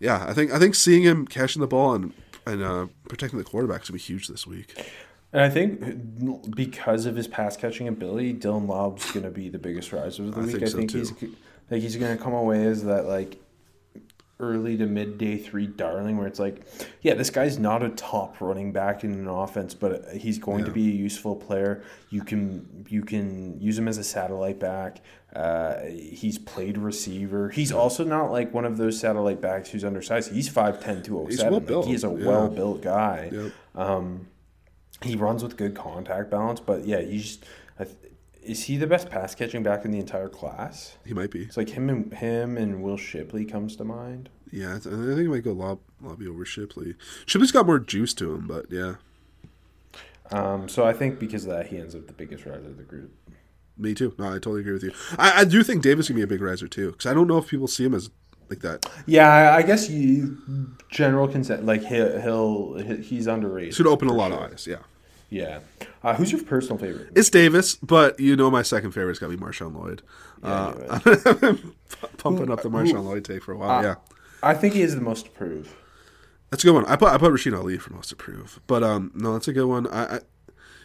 yeah, 0.00 0.24
I 0.26 0.32
think 0.32 0.52
I 0.52 0.58
think 0.58 0.74
seeing 0.74 1.02
him 1.02 1.26
catching 1.26 1.60
the 1.60 1.68
ball 1.68 1.94
and 1.94 2.12
and 2.46 2.62
uh, 2.62 2.86
protecting 3.08 3.38
the 3.38 3.44
quarterback 3.44 3.82
is 3.82 3.88
gonna 3.88 3.98
be 3.98 4.02
huge 4.02 4.26
this 4.28 4.46
week. 4.46 4.74
And 5.32 5.42
I 5.42 5.48
think 5.50 6.50
because 6.56 7.06
of 7.06 7.14
his 7.14 7.28
pass 7.28 7.56
catching 7.56 7.86
ability, 7.86 8.34
Dylan 8.34 8.66
Laube's 8.66 9.10
gonna 9.12 9.30
be 9.30 9.48
the 9.48 9.58
biggest 9.58 9.92
riser 9.92 10.24
of 10.24 10.34
the 10.34 10.40
I 10.40 10.44
week. 10.44 10.52
think 10.52 10.62
I 10.64 10.66
so, 10.66 10.76
think 10.78 10.90
too. 10.90 10.98
he's 10.98 11.12
like 11.70 11.82
he's 11.82 11.96
gonna 11.96 12.16
come 12.16 12.32
away 12.32 12.66
as 12.66 12.82
that 12.84 13.04
like 13.06 13.36
early 14.40 14.76
to 14.78 14.86
mid 14.86 15.18
day 15.18 15.38
three 15.38 15.66
darling, 15.66 16.16
where 16.16 16.26
it's 16.26 16.38
like, 16.40 16.62
yeah, 17.02 17.14
this 17.14 17.30
guy's 17.30 17.58
not 17.58 17.82
a 17.82 17.90
top 17.90 18.40
running 18.40 18.72
back 18.72 19.04
in 19.04 19.12
an 19.12 19.28
offense, 19.28 19.74
but 19.74 20.04
he's 20.16 20.38
going 20.38 20.64
to 20.64 20.70
be 20.70 20.88
a 20.88 20.92
useful 20.92 21.36
player. 21.36 21.82
You 22.10 22.22
can 22.22 22.86
you 22.88 23.02
can 23.02 23.60
use 23.60 23.78
him 23.78 23.86
as 23.88 23.98
a 23.98 24.04
satellite 24.04 24.58
back. 24.58 25.02
Uh, 25.34 25.80
he's 25.86 26.38
played 26.38 26.76
receiver. 26.76 27.50
He's 27.50 27.70
also 27.70 28.02
not 28.04 28.32
like 28.32 28.52
one 28.52 28.64
of 28.64 28.78
those 28.78 28.98
satellite 28.98 29.40
backs 29.40 29.70
who's 29.70 29.84
undersized. 29.84 30.32
He's 30.32 30.48
5'10", 30.48 31.04
207. 31.04 31.28
He's 31.30 31.42
well 31.44 31.52
Like, 31.52 31.66
built, 31.66 31.86
he's 31.86 32.02
a 32.02 32.08
yeah. 32.08 32.26
well 32.26 32.48
built 32.48 32.82
guy. 32.82 33.30
Yep. 33.32 33.52
He 35.02 35.16
runs 35.16 35.42
with 35.42 35.56
good 35.56 35.74
contact 35.74 36.30
balance, 36.30 36.60
but 36.60 36.84
yeah, 36.86 37.00
he's 37.00 37.38
th- 37.78 37.88
is 38.42 38.64
he 38.64 38.76
the 38.76 38.86
best 38.86 39.10
pass 39.10 39.34
catching 39.34 39.62
back 39.62 39.84
in 39.84 39.90
the 39.90 39.98
entire 39.98 40.28
class? 40.28 40.96
He 41.04 41.12
might 41.14 41.30
be. 41.30 41.42
It's 41.44 41.56
like 41.56 41.70
him 41.70 41.88
and 41.90 42.12
him 42.14 42.56
and 42.56 42.82
Will 42.82 42.96
Shipley 42.96 43.44
comes 43.44 43.76
to 43.76 43.84
mind. 43.84 44.28
Yeah, 44.52 44.76
I 44.76 44.78
think 44.78 45.18
he 45.18 45.28
might 45.28 45.44
go 45.44 45.52
lob 45.52 45.78
lobby 46.00 46.26
over 46.26 46.44
Shipley. 46.44 46.94
Shipley's 47.26 47.52
got 47.52 47.66
more 47.66 47.78
juice 47.78 48.12
to 48.14 48.34
him, 48.34 48.46
but 48.48 48.66
yeah, 48.70 48.94
Um, 50.32 50.68
so 50.68 50.84
I 50.84 50.92
think 50.92 51.18
because 51.18 51.44
of 51.44 51.50
that, 51.50 51.68
he 51.68 51.78
ends 51.78 51.94
up 51.94 52.06
the 52.06 52.12
biggest 52.12 52.46
riser 52.46 52.66
of 52.68 52.76
the 52.76 52.82
group. 52.82 53.12
me 53.76 53.94
too. 53.94 54.14
No, 54.18 54.26
I 54.28 54.32
totally 54.34 54.60
agree 54.60 54.72
with 54.72 54.82
you. 54.84 54.92
I, 55.18 55.40
I 55.40 55.44
do 55.44 55.62
think 55.62 55.82
Davis 55.82 56.06
can 56.08 56.16
be 56.16 56.22
a 56.22 56.26
big 56.26 56.40
riser 56.40 56.68
too, 56.68 56.90
because 56.92 57.06
I 57.06 57.14
don't 57.14 57.26
know 57.26 57.38
if 57.38 57.48
people 57.48 57.66
see 57.68 57.84
him 57.84 57.94
as 57.94 58.10
like 58.48 58.60
that. 58.60 58.84
Yeah, 59.06 59.54
I, 59.54 59.62
guess 59.62 59.88
you 59.88 60.36
general 60.90 61.28
consent 61.28 61.64
like 61.64 61.84
he'll, 61.84 62.20
he'll 62.20 62.74
he- 62.78 63.02
he's 63.02 63.26
underrated. 63.28 63.74
Should 63.74 63.86
open 63.86 64.08
a 64.08 64.12
lot 64.12 64.32
sure. 64.32 64.44
of 64.44 64.52
eyes. 64.52 64.66
Yeah, 64.66 64.78
Yeah. 65.30 65.60
Uh, 66.02 66.14
who's 66.14 66.32
your 66.32 66.42
personal 66.42 66.78
favorite? 66.78 67.08
it's 67.14 67.28
Davis, 67.30 67.74
but 67.76 68.18
you 68.18 68.34
know 68.36 68.50
my 68.50 68.62
second 68.62 68.92
favorite's 68.92 69.18
got 69.18 69.30
to 69.30 69.36
be 69.36 69.42
Marshawn 69.42 69.74
Lloyd. 69.74 70.02
Yeah, 70.42 70.48
uh, 70.50 71.00
I 71.04 71.08
knew 71.10 71.22
I've 71.26 71.40
been 71.40 71.72
pumping 72.16 72.50
up 72.50 72.62
the 72.62 72.70
Marshawn 72.70 73.04
Lloyd 73.04 73.24
take 73.24 73.42
for 73.42 73.52
a 73.52 73.56
while. 73.58 73.70
Uh, 73.80 73.82
yeah. 73.82 73.94
I 74.42 74.54
think 74.54 74.72
he 74.74 74.80
is 74.82 74.94
the 74.94 75.02
most 75.02 75.26
approved. 75.26 75.70
That's 76.50 76.64
a 76.64 76.66
good 76.66 76.72
one. 76.74 76.86
I 76.86 76.96
put 76.96 77.08
I 77.12 77.18
put 77.18 77.30
Rasheen 77.32 77.56
Ali 77.56 77.76
for 77.78 77.92
most 77.92 78.10
approved, 78.12 78.60
but 78.66 78.82
um 78.82 79.10
no, 79.14 79.34
that's 79.34 79.46
a 79.48 79.52
good 79.52 79.66
one. 79.66 79.86
I, 79.88 80.16
I 80.16 80.20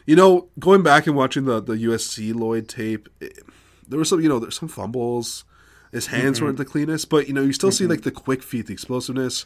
you 0.06 0.16
know 0.16 0.50
going 0.60 0.84
back 0.84 1.08
and 1.08 1.16
watching 1.16 1.46
the 1.46 1.62
the 1.62 1.74
USC 1.76 2.36
Lloyd 2.36 2.68
tape, 2.68 3.08
it, 3.22 3.40
there 3.88 3.98
was 3.98 4.10
some 4.10 4.20
you 4.22 4.28
know 4.30 4.40
there's 4.40 4.60
some 4.60 4.68
fumbles. 4.70 5.46
His 5.92 6.08
hands 6.08 6.38
Mm-hmm. 6.38 6.46
weren't 6.46 6.58
the 6.58 6.66
cleanest, 6.66 7.10
but 7.10 7.28
you 7.30 7.34
know 7.34 7.42
you 7.42 7.54
still 7.54 7.72
see 7.72 7.88
like 7.88 8.02
the 8.02 8.12
quick 8.12 8.44
feet, 8.44 8.68
the 8.68 8.74
explosiveness. 8.74 9.46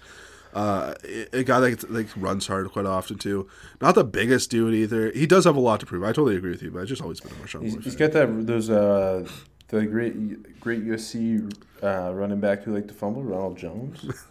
Uh, 0.54 0.96
a 1.32 1.44
guy 1.44 1.60
that 1.60 1.92
like 1.92 2.08
runs 2.18 2.48
hard 2.48 2.72
quite 2.72 2.86
often 2.86 3.18
too. 3.18 3.48
Not 3.82 3.96
the 3.96 4.04
biggest 4.04 4.50
dude 4.50 4.74
either. 4.74 5.12
He 5.12 5.28
does 5.28 5.46
have 5.46 5.56
a 5.56 5.60
lot 5.60 5.80
to 5.82 5.86
prove. 5.86 6.04
I 6.04 6.08
totally 6.08 6.36
agree 6.38 6.52
with 6.52 6.64
you, 6.64 6.72
but 6.72 6.82
I 6.82 6.86
just 6.86 7.02
always 7.02 7.20
been 7.20 7.32
a 7.32 7.36
Marshawn 7.36 7.64
He's, 7.64 7.76
he's 7.84 7.96
got 7.96 8.12
that 8.14 8.48
those 8.48 8.70
uh 8.70 9.28
the 9.68 9.86
great 9.86 10.60
great 10.60 10.84
USC 10.86 11.54
uh, 11.84 12.12
running 12.14 12.40
back 12.40 12.64
who 12.64 12.74
liked 12.74 12.88
to 12.88 12.94
fumble, 12.94 13.24
Ronald 13.24 13.58
Jones. 13.58 14.06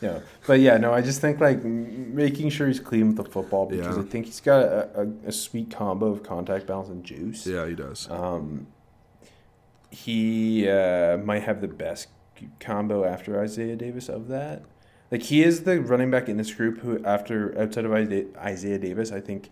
Yeah, 0.00 0.18
but 0.44 0.58
yeah, 0.58 0.76
no, 0.76 0.92
I 0.92 1.00
just 1.00 1.20
think 1.20 1.38
like 1.38 1.62
making 1.62 2.50
sure 2.50 2.66
he's 2.66 2.80
clean 2.80 3.08
with 3.08 3.16
the 3.16 3.24
football 3.24 3.66
because 3.66 3.96
Yeah. 3.96 4.02
I 4.02 4.06
think 4.06 4.26
he's 4.26 4.40
got 4.40 4.62
a, 4.64 5.02
a, 5.02 5.28
a 5.28 5.32
sweet 5.32 5.70
combo 5.70 6.06
of 6.06 6.24
contact 6.24 6.66
balance 6.66 6.88
and 6.88 7.04
juice. 7.04 7.46
Yeah, 7.46 7.64
he 7.68 7.76
does. 7.76 8.10
Um, 8.10 8.66
he 9.90 10.68
uh, 10.68 11.18
might 11.18 11.44
have 11.44 11.60
the 11.60 11.68
best 11.68 12.08
combo 12.58 13.04
after 13.04 13.40
Isaiah 13.40 13.76
Davis 13.76 14.08
of 14.08 14.26
that. 14.28 14.62
Like 15.10 15.22
he 15.22 15.42
is 15.42 15.62
the 15.64 15.80
running 15.80 16.10
back 16.10 16.28
in 16.28 16.36
this 16.36 16.52
group 16.52 16.78
who, 16.80 17.02
after 17.04 17.56
outside 17.58 17.84
of 17.84 17.92
Isaiah 17.92 18.78
Davis, 18.78 19.12
I 19.12 19.20
think 19.20 19.50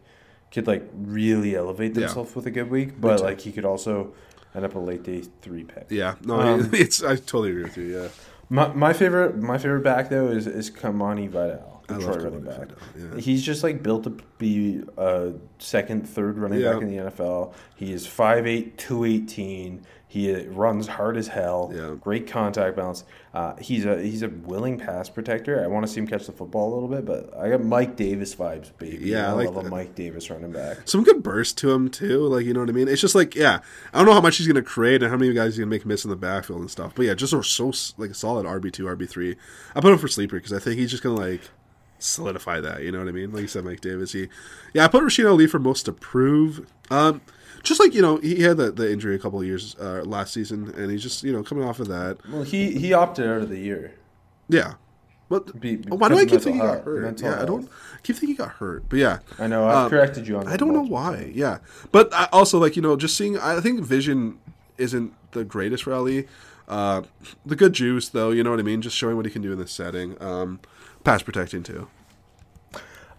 could 0.51 0.67
like 0.67 0.89
really 0.95 1.55
elevate 1.57 1.95
Yeah. 1.95 2.07
themselves 2.07 2.35
with 2.35 2.47
a 2.47 2.51
good 2.51 2.71
week. 2.71 3.01
But 3.01 3.21
like 3.21 3.41
he 3.41 3.53
could 3.53 3.65
also 3.65 4.13
end 4.55 4.65
up 4.65 4.75
a 4.75 4.79
late 4.79 5.03
day 5.03 5.23
three 5.41 5.65
pick. 5.65 5.87
yeah, 5.91 6.17
no, 6.25 6.41
um, 6.41 6.71
it's 6.75 7.03
I 7.03 7.17
totally 7.17 7.51
agree 7.51 7.63
with 7.65 7.77
you. 7.77 7.85
Yeah, 8.03 8.09
My, 8.51 8.69
my 8.75 8.93
favorite 8.93 9.39
my 9.39 9.57
favorite 9.59 9.83
back 9.85 10.09
though 10.11 10.29
is 10.29 10.47
is 10.47 10.71
Kimani 10.71 11.29
Vidal, 11.29 11.83
I 11.89 11.95
the 11.95 11.99
love 12.01 12.15
Troy 12.17 12.25
running 12.25 12.43
back. 12.45 12.69
Yeah. 12.99 13.19
He's 13.21 13.43
just 13.43 13.63
like 13.63 13.83
built 13.83 14.05
to 14.05 14.11
be 14.39 14.83
a 14.99 15.33
second, 15.59 16.07
third 16.09 16.37
running 16.39 16.61
Yeah. 16.61 16.73
back 16.75 16.83
in 16.83 16.89
the 16.89 17.11
NFL. 17.11 17.55
He 17.77 17.93
is 17.93 18.07
5'8", 18.07 18.77
218. 18.77 19.87
He 20.13 20.31
runs 20.45 20.89
hard 20.89 21.17
as 21.17 21.29
hell. 21.29 21.73
Yeah. 21.75 21.95
Great 21.99 22.27
contact 22.27 22.77
balance. 22.77 23.03
Uh, 23.33 23.57
he's 23.57 23.87
a 23.87 23.99
he's 23.99 24.23
a 24.23 24.29
willing 24.29 24.79
pass 24.79 25.09
protector. 25.09 25.65
I 25.65 25.69
want 25.69 25.87
to 25.87 25.91
see 25.91 26.01
him 26.01 26.07
catch 26.07 26.27
the 26.27 26.33
football 26.33 26.71
a 26.71 26.73
little 26.75 26.89
bit, 26.91 27.07
but 27.07 27.35
I 27.35 27.49
got 27.49 27.65
Mike 27.65 27.97
Davis 27.97 28.35
vibes, 28.35 28.77
baby. 28.77 29.07
Yeah, 29.07 29.29
I 29.29 29.31
I, 29.31 29.33
like 29.33 29.55
love 29.55 29.65
a. 29.65 29.71
Mike 29.71 29.95
Davis 29.95 30.29
running 30.29 30.53
back. 30.53 30.87
some 30.87 31.03
good 31.03 31.23
burst 31.23 31.57
to 31.59 31.71
him 31.73 31.89
too. 31.89 32.27
Like 32.27 32.45
you 32.45 32.53
know 32.53 32.61
what 32.61 32.69
I 32.69 32.73
mean. 32.73 32.89
It's 32.89 33.01
just 33.01 33.15
like 33.15 33.35
yeah, 33.35 33.61
I 33.95 33.97
don't 33.97 34.07
know 34.07 34.13
how 34.13 34.21
much 34.21 34.37
he's 34.37 34.47
gonna 34.47 34.61
create 34.61 35.03
and 35.03 35.11
how 35.11 35.17
many 35.17 35.33
guys 35.33 35.55
he's 35.55 35.61
gonna 35.61 35.71
make 35.71 35.87
miss 35.87 36.05
in 36.05 36.11
the 36.11 36.17
backfield 36.17 36.61
and 36.61 36.71
stuff. 36.71 36.95
But 36.95 37.07
yeah, 37.07 37.15
just 37.15 37.33
a 37.33 37.43
so 37.43 37.73
like 37.97 38.11
a 38.11 38.15
solid 38.15 38.45
RB 38.45 38.71
two, 38.71 38.85
RB 38.85 39.09
three. 39.09 39.37
I 39.75 39.81
put 39.81 39.93
him 39.93 39.99
for 39.99 40.09
sleeper 40.09 40.37
because 40.37 40.53
I 40.53 40.59
think 40.59 40.79
he's 40.79 40.91
just 40.91 41.03
gonna 41.03 41.17
like 41.17 41.41
solidify 42.01 42.61
that. 42.61 42.83
You 42.83 42.93
know 42.93 42.99
what 42.99 43.09
I 43.09 43.13
mean? 43.13 43.33
Like 43.33 43.41
you 43.41 43.49
said, 43.49 43.65
Mike 43.65 43.81
Davis. 43.81 44.13
He 44.13 44.29
yeah, 44.75 44.85
I 44.85 44.89
put 44.89 45.03
Rasheen 45.03 45.27
Ali 45.27 45.47
for 45.47 45.59
most 45.59 45.85
to 45.85 45.93
prove. 45.95 46.67
Um, 46.91 47.23
just 47.63 47.81
like 47.81 47.95
you 47.95 48.03
know, 48.03 48.17
he 48.19 48.43
had 48.43 48.57
the, 48.57 48.71
the 48.73 48.91
injury 48.91 49.15
a 49.15 49.19
couple 49.19 49.41
of 49.41 49.47
years 49.47 49.77
uh, 49.81 50.03
last 50.05 50.33
season, 50.33 50.73
and 50.77 50.91
he's 50.91 51.03
just 51.03 51.23
you 51.23 51.33
know 51.33 51.43
coming 51.43 51.65
off 51.65 51.81
of 51.81 51.89
that. 51.89 52.19
Well, 52.31 52.43
he 52.43 52.73
he 52.73 52.93
opted 52.93 53.27
out 53.29 53.43
of 53.43 53.49
the 53.49 53.59
year. 53.59 53.95
Yeah. 54.49 54.75
But 55.29 55.59
Be- 55.61 55.77
why 55.77 56.11
do 56.11 56.19
I 56.19 56.27
keep 56.27 56.43
thinking 56.43 56.61
he 56.61 56.67
got 56.67 56.85
hurt? 56.85 57.19
Yeah, 57.23 57.41
I 57.41 57.47
don't. 57.47 57.65
I 57.65 57.99
keep 58.03 58.17
thinking 58.17 58.29
he 58.31 58.35
got 58.35 58.51
hurt. 58.51 58.85
But 58.91 58.99
yeah, 58.99 59.21
I 59.39 59.47
know. 59.47 59.67
I've 59.67 59.77
Um, 59.85 59.91
corrected 59.91 60.29
you 60.29 60.37
on. 60.37 60.45
That. 60.45 60.53
I 60.53 60.57
don't 60.59 60.75
know 60.75 60.83
why. 60.85 61.33
Yeah, 61.35 61.59
but 61.91 62.13
I 62.13 62.29
also 62.35 62.59
like 62.59 62.77
you 62.77 62.83
know 62.83 62.97
just 62.97 63.17
seeing. 63.17 63.39
I 63.39 63.59
think 63.61 63.81
vision 63.81 64.39
isn't 64.77 65.15
the 65.31 65.45
greatest 65.45 65.87
rally. 65.87 66.29
Uh, 66.69 67.03
the 67.47 67.57
good 67.57 67.73
juice 67.73 68.09
though, 68.11 68.31
you 68.31 68.43
know 68.43 68.51
what 68.51 68.61
I 68.61 68.63
mean. 68.63 68.83
Just 68.83 68.97
showing 68.97 69.17
what 69.17 69.25
he 69.25 69.31
can 69.31 69.41
do 69.43 69.53
in 69.53 69.59
this 69.59 69.73
setting. 69.73 70.21
Um, 70.23 70.61
pass 71.03 71.23
protecting 71.23 71.63
too. 71.63 71.89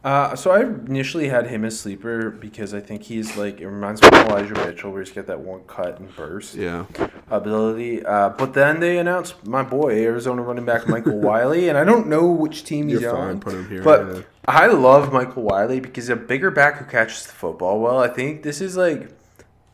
Uh, 0.03 0.35
so 0.35 0.51
I 0.51 0.61
initially 0.63 1.29
had 1.29 1.47
him 1.47 1.63
as 1.63 1.79
sleeper 1.79 2.29
because 2.29 2.73
I 2.73 2.81
think 2.81 3.03
he's 3.03 3.37
like 3.37 3.61
it 3.61 3.67
reminds 3.67 4.01
me 4.01 4.09
of 4.09 4.13
Elijah 4.27 4.53
Mitchell, 4.53 4.91
where 4.91 5.01
he's 5.01 5.13
got 5.13 5.27
that 5.27 5.39
one 5.39 5.61
cut 5.65 5.97
and 5.99 6.13
burst 6.15 6.55
Yeah. 6.55 6.85
ability. 7.31 8.05
Uh, 8.05 8.29
but 8.29 8.53
then 8.53 8.81
they 8.81 8.97
announced 8.97 9.45
my 9.47 9.63
boy 9.63 10.03
Arizona 10.03 10.41
running 10.41 10.65
back 10.65 10.87
Michael 10.89 11.19
Wiley, 11.21 11.69
and 11.69 11.77
I 11.77 11.85
don't 11.85 12.07
know 12.07 12.27
which 12.29 12.65
team 12.65 12.89
he's 12.89 12.99
You're 13.01 13.11
fine, 13.13 13.29
on. 13.29 13.39
put 13.39 13.53
him 13.53 13.69
here, 13.69 13.81
But 13.81 14.15
yeah. 14.15 14.21
I 14.45 14.67
love 14.67 15.13
Michael 15.13 15.43
Wiley 15.43 15.79
because 15.79 16.09
a 16.09 16.17
bigger 16.17 16.51
back 16.51 16.79
who 16.79 16.85
catches 16.85 17.25
the 17.25 17.31
football 17.31 17.79
well. 17.79 17.99
I 17.99 18.09
think 18.09 18.43
this 18.43 18.59
is 18.59 18.75
like 18.75 19.09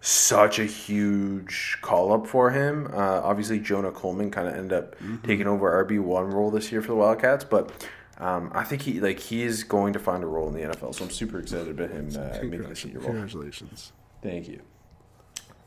such 0.02 0.60
a 0.60 0.66
huge 0.66 1.80
call 1.82 2.14
up 2.14 2.28
for 2.28 2.52
him. 2.52 2.88
Uh, 2.94 2.98
obviously, 3.24 3.60
Jonah 3.60 3.92
Coleman 3.92 4.30
kind 4.32 4.48
of 4.48 4.54
ended 4.54 4.74
up 4.74 4.96
Mm-hmm. 5.00 5.26
taking 5.26 5.48
over 5.48 5.84
RB 5.86 6.00
one 6.00 6.30
role 6.30 6.52
this 6.52 6.72
year 6.72 6.82
for 6.84 6.90
the 6.90 6.96
Wildcats, 6.96 7.44
but. 7.44 7.72
Um, 8.20 8.52
I 8.54 8.64
think 8.66 8.82
he 8.82 9.00
like 9.00 9.20
he 9.20 9.44
is 9.44 9.64
going 9.64 9.94
to 9.94 10.00
find 10.00 10.24
a 10.24 10.28
role 10.28 10.48
in 10.48 10.54
the 10.54 10.62
NFL, 10.62 10.94
so 10.94 11.06
I'm 11.06 11.10
super 11.10 11.40
excited 11.40 11.70
about 11.70 11.90
him 11.90 12.10
uh, 12.16 12.38
making 12.44 12.70
the 12.70 12.76
senior 12.76 13.00
role. 13.00 13.08
Congratulations. 13.08 13.94
Thank 14.22 14.50
you. 14.50 14.62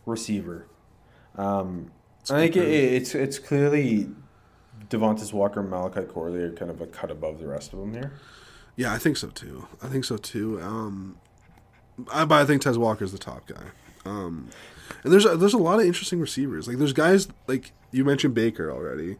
Receiver. 0.05 0.67
Um, 1.37 1.91
I 2.31 2.41
think 2.41 2.57
it, 2.57 2.69
it's 2.69 3.15
it's 3.15 3.39
clearly 3.39 4.09
Devontez 4.89 5.33
Walker 5.33 5.61
and 5.61 5.71
Malachi 5.71 6.03
Corley 6.03 6.41
are 6.41 6.53
kind 6.53 6.71
of 6.71 6.81
a 6.81 6.87
cut 6.87 7.11
above 7.11 7.39
the 7.39 7.47
rest 7.47 7.73
of 7.73 7.79
them 7.79 7.95
here. 7.95 8.13
Yeah, 8.77 8.93
I 8.93 8.99
think 8.99 9.17
so 9.17 9.29
too. 9.29 9.67
I 9.83 9.89
think 9.89 10.05
so 10.05 10.17
too. 10.17 10.61
Um, 10.61 11.19
I, 12.13 12.25
but 12.25 12.41
I 12.41 12.45
think 12.45 12.63
Tez 12.63 12.79
Walker's 12.79 13.13
the 13.13 13.19
top 13.19 13.47
guy. 13.47 13.65
Um, 14.05 14.51
and 15.05 15.13
there's 15.13 15.25
a, 15.25 15.37
there's 15.37 15.55
a 15.55 15.59
lot 15.59 15.81
of 15.81 15.87
interesting 15.87 16.21
receivers. 16.21 16.69
Like 16.69 16.79
there's 16.79 16.93
guys 16.93 17.29
like 17.47 17.73
you 17.91 18.05
mentioned 18.05 18.35
Baker 18.35 18.71
already, 18.71 19.17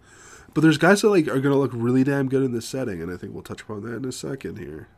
but 0.55 0.61
there's 0.61 0.79
guys 0.79 1.03
that 1.03 1.09
like 1.09 1.29
are 1.29 1.41
gonna 1.41 1.57
look 1.57 1.73
really 1.75 2.05
damn 2.05 2.29
good 2.29 2.43
in 2.43 2.53
this 2.53 2.67
setting, 2.67 3.03
and 3.03 3.13
I 3.13 3.17
think 3.17 3.33
we'll 3.33 3.43
touch 3.43 3.63
upon 3.63 3.83
that 3.83 3.97
in 3.97 4.05
a 4.05 4.13
second 4.13 4.59
here. 4.59 4.89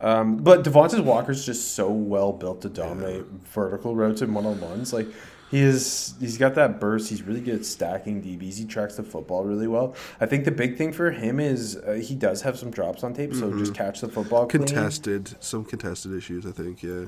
Um, 0.00 0.38
but 0.38 0.64
Devontez 0.64 1.04
Walker's 1.04 1.44
just 1.44 1.74
so 1.74 1.90
well 1.90 2.32
built 2.32 2.62
to 2.62 2.68
dominate 2.70 3.24
vertical 3.26 3.94
routes 3.94 4.22
and 4.22 4.34
one 4.34 4.46
on 4.46 4.58
ones. 4.60 4.92
Like 4.92 5.06
he 5.50 5.60
is, 5.60 6.14
he's 6.20 6.38
got 6.38 6.54
that 6.54 6.80
burst. 6.80 7.10
He's 7.10 7.22
really 7.22 7.40
good 7.40 7.56
at 7.56 7.64
stacking 7.66 8.22
DBs. 8.22 8.56
He 8.56 8.64
tracks 8.64 8.96
the 8.96 9.02
football 9.02 9.44
really 9.44 9.66
well. 9.66 9.94
I 10.20 10.26
think 10.26 10.44
the 10.44 10.52
big 10.52 10.78
thing 10.78 10.92
for 10.92 11.10
him 11.10 11.40
is 11.40 11.76
uh, 11.76 12.00
he 12.02 12.14
does 12.14 12.42
have 12.42 12.58
some 12.58 12.70
drops 12.70 13.02
on 13.04 13.14
tape, 13.14 13.34
so 13.34 13.56
just 13.58 13.74
catch 13.74 14.00
the 14.00 14.08
football. 14.08 14.46
clean. 14.46 14.64
Contested, 14.64 15.34
some 15.42 15.64
contested 15.64 16.14
issues. 16.14 16.46
I 16.46 16.52
think. 16.52 16.82
Yeah. 16.82 17.06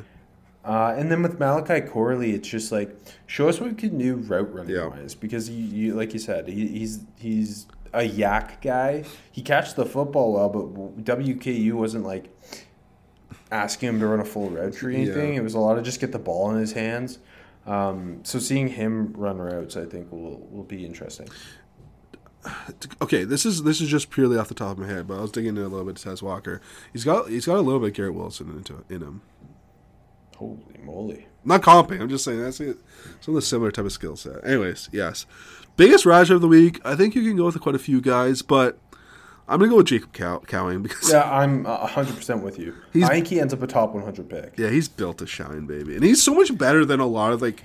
Uh, 0.64 0.94
and 0.96 1.10
then 1.10 1.22
with 1.22 1.40
Malachi 1.40 1.80
Corley, 1.80 2.32
it's 2.34 2.48
just 2.48 2.70
like 2.70 2.96
show 3.26 3.48
us 3.48 3.60
what 3.60 3.70
we 3.70 3.74
can 3.76 3.98
do 3.98 4.16
route 4.16 4.52
running 4.54 4.74
Yeah. 4.74 4.86
wise 4.86 5.14
because 5.14 5.50
you, 5.50 5.64
you 5.64 5.94
like 5.94 6.12
you 6.12 6.20
said 6.20 6.46
he, 6.48 6.68
he's 6.68 7.00
he's 7.18 7.66
a 7.92 8.08
YAC 8.08 8.60
guy. 8.62 9.04
He 9.32 9.42
catches 9.42 9.74
the 9.74 9.84
football 9.84 10.32
well, 10.34 10.48
but 10.48 11.04
WKU 11.04 11.72
wasn't 11.72 12.04
like 12.04 12.30
asking 13.50 13.88
him 13.90 14.00
to 14.00 14.06
run 14.06 14.20
a 14.20 14.24
full 14.24 14.50
route 14.50 14.82
or 14.82 14.90
anything. 14.90 15.34
Yeah. 15.34 15.40
It 15.40 15.42
was 15.42 15.54
a 15.54 15.58
lot 15.58 15.78
of 15.78 15.84
just 15.84 16.00
get 16.00 16.12
the 16.12 16.18
ball 16.18 16.50
in 16.52 16.58
his 16.60 16.72
hands. 16.72 17.18
Um, 17.66 18.20
so 18.24 18.38
seeing 18.38 18.68
him 18.68 19.12
run 19.16 19.38
routes, 19.38 19.76
I 19.76 19.84
think 19.84 20.10
will 20.12 20.46
will 20.50 20.64
be 20.64 20.86
interesting. 20.86 21.28
Okay, 23.00 23.22
this 23.24 23.46
is 23.46 23.62
this 23.62 23.80
is 23.80 23.88
just 23.88 24.10
purely 24.10 24.36
off 24.36 24.48
the 24.48 24.54
top 24.54 24.72
of 24.72 24.78
my 24.78 24.88
head, 24.88 25.06
but 25.06 25.18
I 25.18 25.20
was 25.20 25.30
digging 25.30 25.56
in 25.56 25.62
a 25.62 25.68
little 25.68 25.84
bit 25.86 25.96
to 25.96 26.02
Tez 26.02 26.22
Walker. 26.22 26.60
He's 26.92 27.04
got 27.04 27.28
he's 27.28 27.46
got 27.46 27.56
a 27.56 27.60
little 27.60 27.78
bit 27.78 27.90
of 27.90 27.94
Garrett 27.94 28.14
Wilson 28.14 28.48
into 28.50 28.84
in 28.88 29.00
him. 29.02 29.22
Holy 30.42 30.80
moly! 30.84 31.26
Not 31.44 31.62
comping. 31.62 32.00
I'm 32.00 32.08
just 32.08 32.24
saying 32.24 32.40
that's 32.42 32.60
it. 32.60 32.78
Some 33.20 33.34
of 33.34 33.40
the 33.40 33.46
similar 33.46 33.70
type 33.70 33.84
of 33.84 33.92
skill 33.92 34.16
set. 34.16 34.44
Anyways, 34.44 34.88
yes. 34.92 35.26
Biggest 35.76 36.04
Raja 36.06 36.34
of 36.34 36.40
the 36.40 36.48
week. 36.48 36.80
I 36.84 36.94
think 36.96 37.14
you 37.14 37.22
can 37.22 37.36
go 37.36 37.46
with 37.46 37.60
quite 37.60 37.74
a 37.74 37.78
few 37.80 38.00
guys, 38.00 38.42
but 38.42 38.78
I'm 39.48 39.58
gonna 39.58 39.70
go 39.70 39.76
with 39.78 39.86
Jacob 39.86 40.12
Cow- 40.12 40.42
Cowing 40.46 40.82
because 40.82 41.10
Yeah, 41.12 41.22
I'm 41.30 41.66
uh, 41.66 41.86
hundred 41.86 42.16
percent 42.16 42.42
with 42.42 42.58
you. 42.58 42.74
He's- 42.92 43.08
I 43.08 43.12
think 43.14 43.26
he 43.28 43.40
ends 43.40 43.52
up 43.54 43.62
a 43.62 43.66
top 43.66 43.94
100 43.94 44.28
pick. 44.28 44.54
yeah, 44.58 44.68
he's 44.70 44.88
built 44.88 45.18
to 45.18 45.26
shine, 45.26 45.66
baby, 45.66 45.94
and 45.94 46.04
he's 46.04 46.22
so 46.22 46.34
much 46.34 46.56
better 46.56 46.84
than 46.84 47.00
a 47.00 47.06
lot 47.06 47.32
of 47.32 47.40
like 47.42 47.62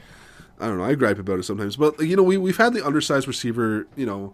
I 0.60 0.68
don't 0.68 0.78
know. 0.78 0.86
I 0.86 0.96
gripe 0.96 1.20
about 1.20 1.40
it 1.40 1.44
sometimes, 1.44 1.76
but 1.76 2.00
you 2.00 2.16
know 2.16 2.24
we 2.24 2.38
we've 2.38 2.58
had 2.58 2.74
the 2.74 2.86
undersized 2.86 3.28
receiver. 3.28 3.88
You 3.96 4.06
know, 4.08 4.34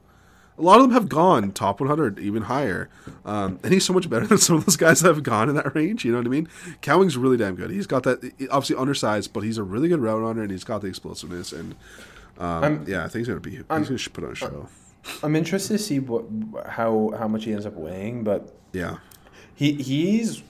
a 0.57 0.61
lot 0.61 0.77
of 0.77 0.83
them 0.83 0.91
have 0.91 1.09
gone 1.09 1.51
top 1.51 1.79
100, 1.79 2.19
even 2.19 2.43
higher, 2.43 2.89
um, 3.25 3.59
and 3.63 3.73
he's 3.73 3.85
so 3.85 3.93
much 3.93 4.09
better 4.09 4.27
than 4.27 4.37
some 4.37 4.57
of 4.57 4.65
those 4.65 4.75
guys 4.77 5.01
that 5.01 5.07
have 5.09 5.23
gone 5.23 5.49
in 5.49 5.55
that 5.55 5.73
range. 5.75 6.05
You 6.05 6.11
know 6.11 6.19
what 6.19 6.27
I 6.27 6.29
mean? 6.29 6.47
Cowing's 6.81 7.17
really 7.17 7.37
damn 7.37 7.55
good. 7.55 7.71
He's 7.71 7.87
got 7.87 8.03
that 8.03 8.23
obviously 8.51 8.75
undersized, 8.75 9.33
but 9.33 9.41
he's 9.41 9.57
a 9.57 9.63
really 9.63 9.87
good 9.87 9.99
route 9.99 10.21
runner, 10.21 10.41
and 10.41 10.51
he's 10.51 10.63
got 10.63 10.81
the 10.81 10.87
explosiveness 10.87 11.51
and. 11.51 11.75
Um, 12.39 12.85
yeah, 12.87 13.05
I 13.05 13.09
think 13.09 13.19
he's 13.19 13.27
gonna 13.27 13.39
be. 13.39 13.51
He's 13.51 13.63
gonna 13.67 13.99
put 14.11 14.23
on 14.23 14.31
a 14.31 14.35
show. 14.35 14.67
I'm 15.21 15.35
interested 15.35 15.73
to 15.77 15.83
see 15.83 15.99
what 15.99 16.25
how 16.67 17.13
how 17.17 17.27
much 17.27 17.45
he 17.45 17.53
ends 17.53 17.65
up 17.65 17.73
weighing, 17.73 18.23
but 18.23 18.55
Yeah, 18.71 18.97
he 19.53 19.73
he's 19.73 20.41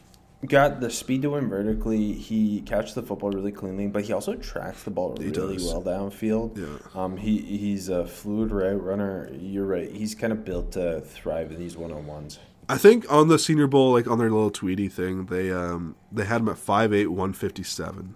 got 0.47 0.79
the 0.79 0.89
speed 0.89 1.21
to 1.23 1.31
win 1.31 1.49
vertically. 1.49 2.13
He 2.13 2.61
catches 2.61 2.93
the 2.93 3.01
football 3.03 3.31
really 3.31 3.51
cleanly, 3.51 3.87
but 3.87 4.03
he 4.03 4.13
also 4.13 4.35
tracks 4.35 4.83
the 4.83 4.91
ball 4.91 5.15
He 5.19 5.29
really 5.29 5.57
does. 5.57 5.65
well 5.65 5.81
downfield. 5.83 6.57
Yeah. 6.57 7.01
Um, 7.01 7.17
he 7.17 7.37
he's 7.39 7.89
a 7.89 8.05
fluid 8.05 8.51
route 8.51 8.81
runner. 8.83 9.29
You're 9.33 9.65
right. 9.65 9.89
He's 9.91 10.15
kind 10.15 10.33
of 10.33 10.43
built 10.45 10.71
to 10.73 11.01
thrive 11.01 11.51
in 11.51 11.59
these 11.59 11.77
one 11.77 11.91
on 11.91 12.05
ones. 12.05 12.39
I 12.69 12.77
think 12.77 13.11
on 13.11 13.27
the 13.27 13.37
Senior 13.37 13.67
Bowl, 13.67 13.91
like 13.91 14.07
on 14.07 14.17
their 14.19 14.29
little 14.31 14.49
Tweety 14.51 14.87
thing, 14.87 15.25
they 15.25 15.51
um 15.51 15.95
they 16.11 16.25
had 16.25 16.41
him 16.41 16.49
at 16.49 16.55
5'8", 16.55 17.07
157. 17.07 18.15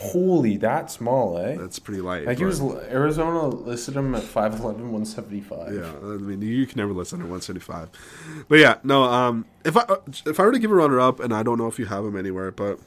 Holy, 0.00 0.56
that 0.58 0.92
small, 0.92 1.36
eh? 1.38 1.56
That's 1.56 1.80
pretty 1.80 2.00
light. 2.00 2.24
like 2.24 2.38
he 2.38 2.44
was 2.44 2.60
Arizona 2.60 3.48
listed 3.48 3.96
him 3.96 4.14
at 4.14 4.22
5'11", 4.22 4.60
175. 4.92 5.74
Yeah, 5.74 5.90
I 6.00 6.16
mean, 6.18 6.40
you 6.40 6.66
can 6.66 6.76
never 6.78 6.92
list 6.92 7.12
under 7.12 7.24
175. 7.24 7.88
But 8.48 8.60
yeah, 8.60 8.76
no. 8.84 9.02
Um, 9.02 9.44
if 9.64 9.76
I 9.76 9.84
if 10.24 10.38
I 10.38 10.44
were 10.44 10.52
to 10.52 10.58
give 10.60 10.70
a 10.70 10.74
runner 10.76 11.00
up, 11.00 11.18
and 11.18 11.34
I 11.34 11.42
don't 11.42 11.58
know 11.58 11.66
if 11.66 11.80
you 11.80 11.86
have 11.86 12.04
him 12.04 12.16
anywhere, 12.16 12.52
but 12.52 12.78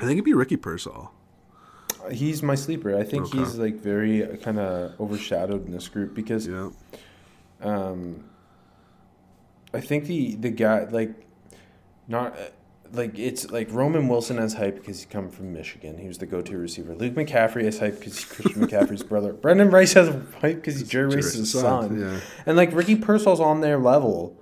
I 0.00 0.02
think 0.02 0.12
it'd 0.12 0.24
be 0.24 0.34
Ricky 0.34 0.56
Pearsall. 0.56 1.12
He's 2.10 2.42
my 2.42 2.56
sleeper. 2.56 2.96
I 2.96 3.04
think 3.04 3.26
Okay. 3.26 3.38
he's 3.38 3.54
like 3.56 3.76
very 3.76 4.38
kind 4.38 4.58
of 4.58 4.98
overshadowed 5.00 5.66
in 5.66 5.72
this 5.72 5.86
group 5.88 6.14
because 6.14 6.48
Yeah, 6.48 6.70
um, 7.60 8.24
I 9.72 9.80
think 9.80 10.06
the 10.06 10.34
the 10.34 10.50
guy 10.50 10.84
like 10.84 11.14
not 12.08 12.36
like 12.92 13.18
it's 13.18 13.50
like 13.50 13.70
Roman 13.72 14.08
Wilson 14.08 14.38
has 14.38 14.54
hype 14.54 14.76
because 14.76 14.98
he's 15.00 15.06
come 15.06 15.28
from 15.30 15.52
Michigan. 15.52 15.98
He 15.98 16.08
was 16.08 16.18
the 16.18 16.26
go-to 16.26 16.56
receiver. 16.56 16.94
Luke 16.94 17.14
McCaffrey 17.14 17.64
has 17.64 17.78
hype 17.78 17.98
because 17.98 18.16
he's 18.18 18.24
Christian 18.24 18.62
McCaffrey's 18.66 19.02
brother. 19.02 19.32
Brendan 19.32 19.70
Rice 19.70 19.92
has 19.94 20.08
hype 20.40 20.56
because 20.56 20.78
he's 20.80 20.88
Jerry 20.88 21.14
Rice's 21.16 21.52
son. 21.52 22.00
yeah. 22.00 22.20
And 22.46 22.56
like 22.56 22.72
Ricky 22.72 22.96
Pearsall's 22.96 23.40
on 23.40 23.60
their 23.60 23.78
level 23.78 24.36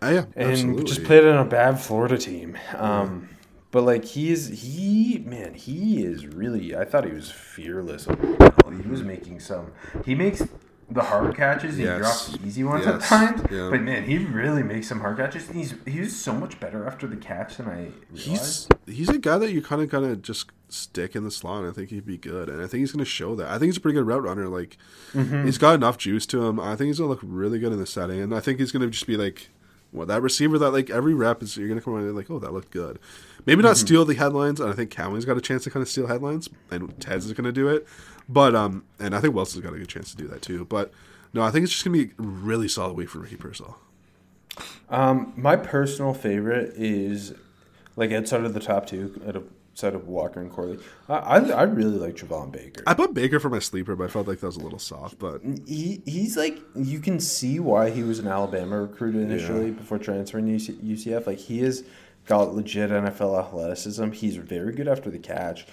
Ah, 0.00 0.10
yeah, 0.10 0.24
and 0.34 0.50
absolutely. 0.50 0.84
just 0.84 1.04
played 1.04 1.24
on 1.24 1.38
a 1.38 1.48
bad 1.48 1.78
Florida 1.80 2.18
team. 2.18 2.58
Um, 2.76 3.28
But 3.70 3.82
like 3.84 4.04
he's 4.04 4.48
he 4.48 5.22
man 5.24 5.54
he 5.54 6.04
is 6.04 6.26
really 6.26 6.74
I 6.76 6.84
thought 6.84 7.04
he 7.04 7.12
was 7.12 7.30
fearless. 7.30 8.06
He 8.82 8.88
was 8.88 9.02
making 9.02 9.40
some. 9.40 9.72
He 10.04 10.14
makes 10.14 10.42
the 10.94 11.02
hard 11.02 11.34
catches. 11.36 11.76
He 11.76 11.84
Yes. 11.84 11.98
drops 12.00 12.28
the 12.38 12.46
easy 12.46 12.64
ones 12.64 12.86
at 12.86 13.00
times. 13.00 13.42
Yeah. 13.50 13.68
But 13.70 13.82
man, 13.82 14.04
he 14.04 14.18
really 14.18 14.62
makes 14.62 14.88
some 14.88 15.00
hard 15.00 15.16
catches. 15.16 15.48
And 15.48 15.56
he's 15.56 15.74
he's 15.86 16.16
so 16.18 16.32
much 16.32 16.58
better 16.60 16.86
after 16.86 17.06
the 17.06 17.16
catch 17.16 17.56
than 17.56 17.66
I 17.68 17.88
He's 18.14 18.26
realized. 18.26 18.74
he's 18.86 19.08
a 19.08 19.18
guy 19.18 19.38
that 19.38 19.52
you 19.52 19.62
kind 19.62 19.82
of 19.82 19.90
kind 19.90 20.04
of 20.04 20.22
just 20.22 20.50
stick 20.68 21.14
in 21.16 21.24
the 21.24 21.30
slot. 21.30 21.62
And 21.64 21.70
I 21.70 21.74
think 21.74 21.90
he'd 21.90 22.06
be 22.06 22.16
good, 22.18 22.48
and 22.48 22.62
I 22.62 22.66
think 22.66 22.80
he's 22.80 22.92
going 22.92 23.04
to 23.04 23.10
show 23.10 23.34
that. 23.36 23.48
I 23.48 23.52
think 23.58 23.66
he's 23.66 23.76
a 23.76 23.80
pretty 23.80 23.96
good 23.98 24.06
route 24.06 24.22
runner. 24.22 24.48
Like 24.48 24.76
Mm-hmm. 25.14 25.44
he's 25.44 25.58
got 25.58 25.74
enough 25.74 25.98
juice 25.98 26.24
to 26.26 26.46
him. 26.46 26.58
I 26.58 26.76
think 26.76 26.86
he's 26.88 26.98
going 26.98 27.08
to 27.08 27.10
look 27.12 27.20
really 27.22 27.58
good 27.58 27.72
in 27.72 27.78
the 27.78 27.86
setting, 27.86 28.20
and 28.20 28.34
I 28.34 28.40
think 28.40 28.58
he's 28.58 28.72
going 28.72 28.82
to 28.84 28.90
just 28.90 29.06
be 29.06 29.16
like. 29.16 29.48
Well, 29.94 30.06
that 30.06 30.22
receiver 30.22 30.58
that 30.58 30.70
like 30.70 30.88
every 30.88 31.12
rep 31.12 31.42
is 31.42 31.54
you're 31.58 31.68
gonna 31.68 31.82
come 31.82 31.94
and 31.96 32.16
like, 32.16 32.30
oh, 32.30 32.38
that 32.38 32.54
looked 32.54 32.70
good. 32.70 32.98
Maybe 33.44 33.60
not 33.60 33.76
Mm-hmm. 33.76 33.86
steal 33.86 34.04
the 34.06 34.14
headlines, 34.14 34.58
and 34.58 34.70
I 34.70 34.72
think 34.72 34.90
Cowing's 34.90 35.26
got 35.26 35.36
a 35.36 35.40
chance 35.42 35.64
to 35.64 35.70
kind 35.70 35.82
of 35.82 35.88
steal 35.90 36.06
headlines, 36.06 36.48
and 36.70 36.98
Ted's 36.98 37.26
is 37.26 37.34
gonna 37.34 37.52
do 37.52 37.68
it. 37.68 37.86
But 38.28 38.54
um, 38.54 38.84
and 38.98 39.14
I 39.14 39.20
think 39.20 39.34
Wilson's 39.34 39.64
got 39.64 39.74
a 39.74 39.78
good 39.78 39.88
chance 39.88 40.10
to 40.12 40.16
do 40.16 40.26
that 40.28 40.42
too. 40.42 40.64
But 40.64 40.92
no, 41.32 41.42
I 41.42 41.50
think 41.50 41.64
it's 41.64 41.72
just 41.72 41.84
gonna 41.84 41.96
be 41.98 42.04
a 42.04 42.22
really 42.22 42.68
solid 42.68 42.94
week 42.96 43.10
for 43.10 43.18
Ricky 43.18 43.36
Pearsall. 43.36 43.76
Um, 44.90 45.32
my 45.36 45.56
personal 45.56 46.12
favorite 46.14 46.74
is 46.76 47.34
like 47.96 48.12
outside 48.12 48.44
of 48.44 48.52
the 48.54 48.60
top 48.60 48.86
two, 48.86 49.20
outside 49.26 49.94
of 49.94 50.06
Walker 50.06 50.40
and 50.40 50.50
Corley. 50.50 50.78
I 51.08 51.14
I, 51.14 51.38
I 51.50 51.62
really 51.62 51.98
like 51.98 52.16
Javon 52.16 52.52
Baker. 52.52 52.82
I 52.86 52.94
put 52.94 53.14
Baker 53.14 53.40
for 53.40 53.48
my 53.48 53.58
sleeper, 53.58 53.96
but 53.96 54.04
I 54.04 54.08
felt 54.08 54.28
like 54.28 54.40
that 54.40 54.46
was 54.46 54.56
a 54.56 54.60
little 54.62 54.78
soft. 54.78 55.18
But 55.18 55.40
he 55.66 56.02
he's 56.04 56.36
like 56.36 56.58
you 56.74 57.00
can 57.00 57.18
see 57.20 57.58
why 57.60 57.90
he 57.90 58.02
was 58.02 58.18
an 58.18 58.28
Alabama 58.28 58.82
recruit 58.82 59.14
initially 59.14 59.66
Yeah. 59.66 59.72
before 59.72 59.98
transferring 59.98 60.46
to 60.46 60.52
UC, 60.72 60.82
UCF. 60.82 61.26
Like 61.26 61.38
he 61.38 61.60
is 61.60 61.84
got 62.26 62.54
legit 62.54 62.90
NFL 62.90 63.38
athleticism. 63.46 64.10
He's 64.12 64.36
very 64.36 64.74
good 64.74 64.86
after 64.88 65.10
the 65.10 65.18
catch. 65.18 65.66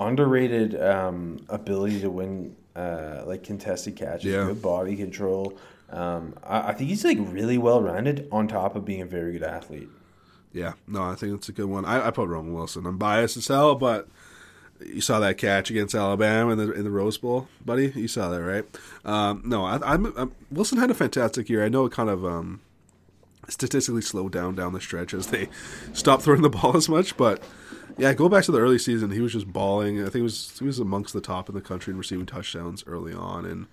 Underrated 0.00 0.80
um, 0.80 1.44
ability 1.48 2.00
to 2.00 2.10
win 2.10 2.56
uh, 2.74 3.22
like 3.26 3.44
contested 3.44 3.96
catches. 3.96 4.24
Yeah. 4.24 4.46
Good 4.46 4.62
body 4.62 4.96
control. 4.96 5.58
Um, 5.90 6.34
I, 6.42 6.70
I 6.70 6.72
think 6.72 6.90
he's 6.90 7.04
like 7.04 7.18
really 7.20 7.58
well 7.58 7.82
rounded 7.82 8.28
on 8.32 8.48
top 8.48 8.76
of 8.76 8.84
being 8.84 9.02
a 9.02 9.06
very 9.06 9.32
good 9.32 9.42
athlete. 9.42 9.88
Yeah, 10.52 10.72
no, 10.86 11.02
I 11.02 11.14
think 11.14 11.34
it's 11.36 11.48
a 11.48 11.52
good 11.52 11.66
one. 11.66 11.84
I, 11.84 12.08
I 12.08 12.10
put 12.10 12.28
Roman 12.28 12.52
Wilson. 12.52 12.86
I'm 12.86 12.98
biased 12.98 13.36
as 13.36 13.46
hell, 13.46 13.74
but 13.76 14.08
you 14.84 15.00
saw 15.00 15.20
that 15.20 15.38
catch 15.38 15.70
against 15.70 15.94
Alabama 15.94 16.52
in 16.52 16.58
the 16.58 16.72
in 16.72 16.84
the 16.84 16.90
Rose 16.90 17.18
Bowl, 17.18 17.48
buddy. 17.64 17.92
You 17.94 18.08
saw 18.08 18.30
that, 18.30 18.42
right? 18.42 18.64
Um, 19.04 19.42
no, 19.44 19.64
I, 19.64 19.78
I'm, 19.84 20.06
I'm 20.16 20.32
Wilson 20.50 20.78
had 20.78 20.90
a 20.90 20.94
fantastic 20.94 21.48
year. 21.48 21.64
I 21.64 21.68
know 21.68 21.84
it 21.84 21.92
kind 21.92 22.08
of 22.08 22.24
um, 22.24 22.60
statistically 23.48 24.02
slowed 24.02 24.32
down 24.32 24.54
down 24.54 24.72
the 24.72 24.80
stretch 24.80 25.14
as 25.14 25.28
they 25.28 25.48
stopped 25.92 26.22
throwing 26.22 26.42
the 26.42 26.50
ball 26.50 26.76
as 26.76 26.88
much. 26.88 27.16
But 27.16 27.42
yeah, 28.00 28.14
go 28.14 28.28
back 28.28 28.44
to 28.44 28.52
the 28.52 28.60
early 28.60 28.78
season. 28.78 29.10
He 29.10 29.20
was 29.20 29.32
just 29.32 29.52
balling. 29.52 30.00
I 30.00 30.04
think 30.04 30.14
he 30.16 30.22
was 30.22 30.58
he 30.58 30.64
was 30.64 30.78
amongst 30.78 31.12
the 31.12 31.20
top 31.20 31.48
in 31.48 31.54
the 31.54 31.60
country 31.60 31.92
in 31.92 31.98
receiving 31.98 32.24
touchdowns 32.26 32.82
early 32.86 33.12
on, 33.12 33.44
and 33.44 33.66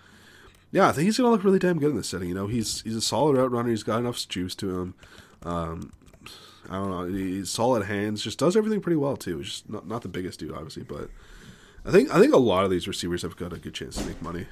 yeah, 0.71 0.89
I 0.89 0.91
think 0.91 1.05
he's 1.05 1.17
gonna 1.17 1.29
look 1.29 1.43
really 1.43 1.59
damn 1.59 1.79
good 1.79 1.91
in 1.91 1.97
this 1.97 2.09
setting. 2.09 2.27
You 2.27 2.35
know, 2.35 2.47
he's 2.47 2.81
he's 2.81 2.95
a 2.95 3.01
solid 3.01 3.37
route 3.37 3.51
runner. 3.51 3.69
He's 3.69 3.83
got 3.83 3.99
enough 3.99 4.27
juice 4.27 4.53
to 4.55 4.79
him. 4.79 4.93
Um, 5.43 5.93
I 6.69 6.73
don't 6.73 6.89
know. 6.89 7.05
He's 7.05 7.49
solid 7.49 7.85
hands. 7.85 8.21
Just 8.21 8.37
does 8.37 8.57
everything 8.57 8.81
pretty 8.81 8.97
well 8.97 9.15
too. 9.15 9.37
He's 9.37 9.47
just 9.47 9.69
not 9.69 9.87
not 9.87 10.01
the 10.01 10.09
biggest 10.09 10.39
dude, 10.39 10.51
obviously, 10.51 10.83
but 10.83 11.09
I 11.85 11.91
think 11.91 12.13
I 12.13 12.19
think 12.19 12.33
a 12.33 12.37
lot 12.37 12.65
of 12.65 12.69
these 12.71 12.87
receivers 12.87 13.21
have 13.21 13.37
got 13.37 13.53
a 13.53 13.57
good 13.57 13.73
chance 13.73 13.95
to 13.95 14.05
make 14.05 14.21
money. 14.21 14.45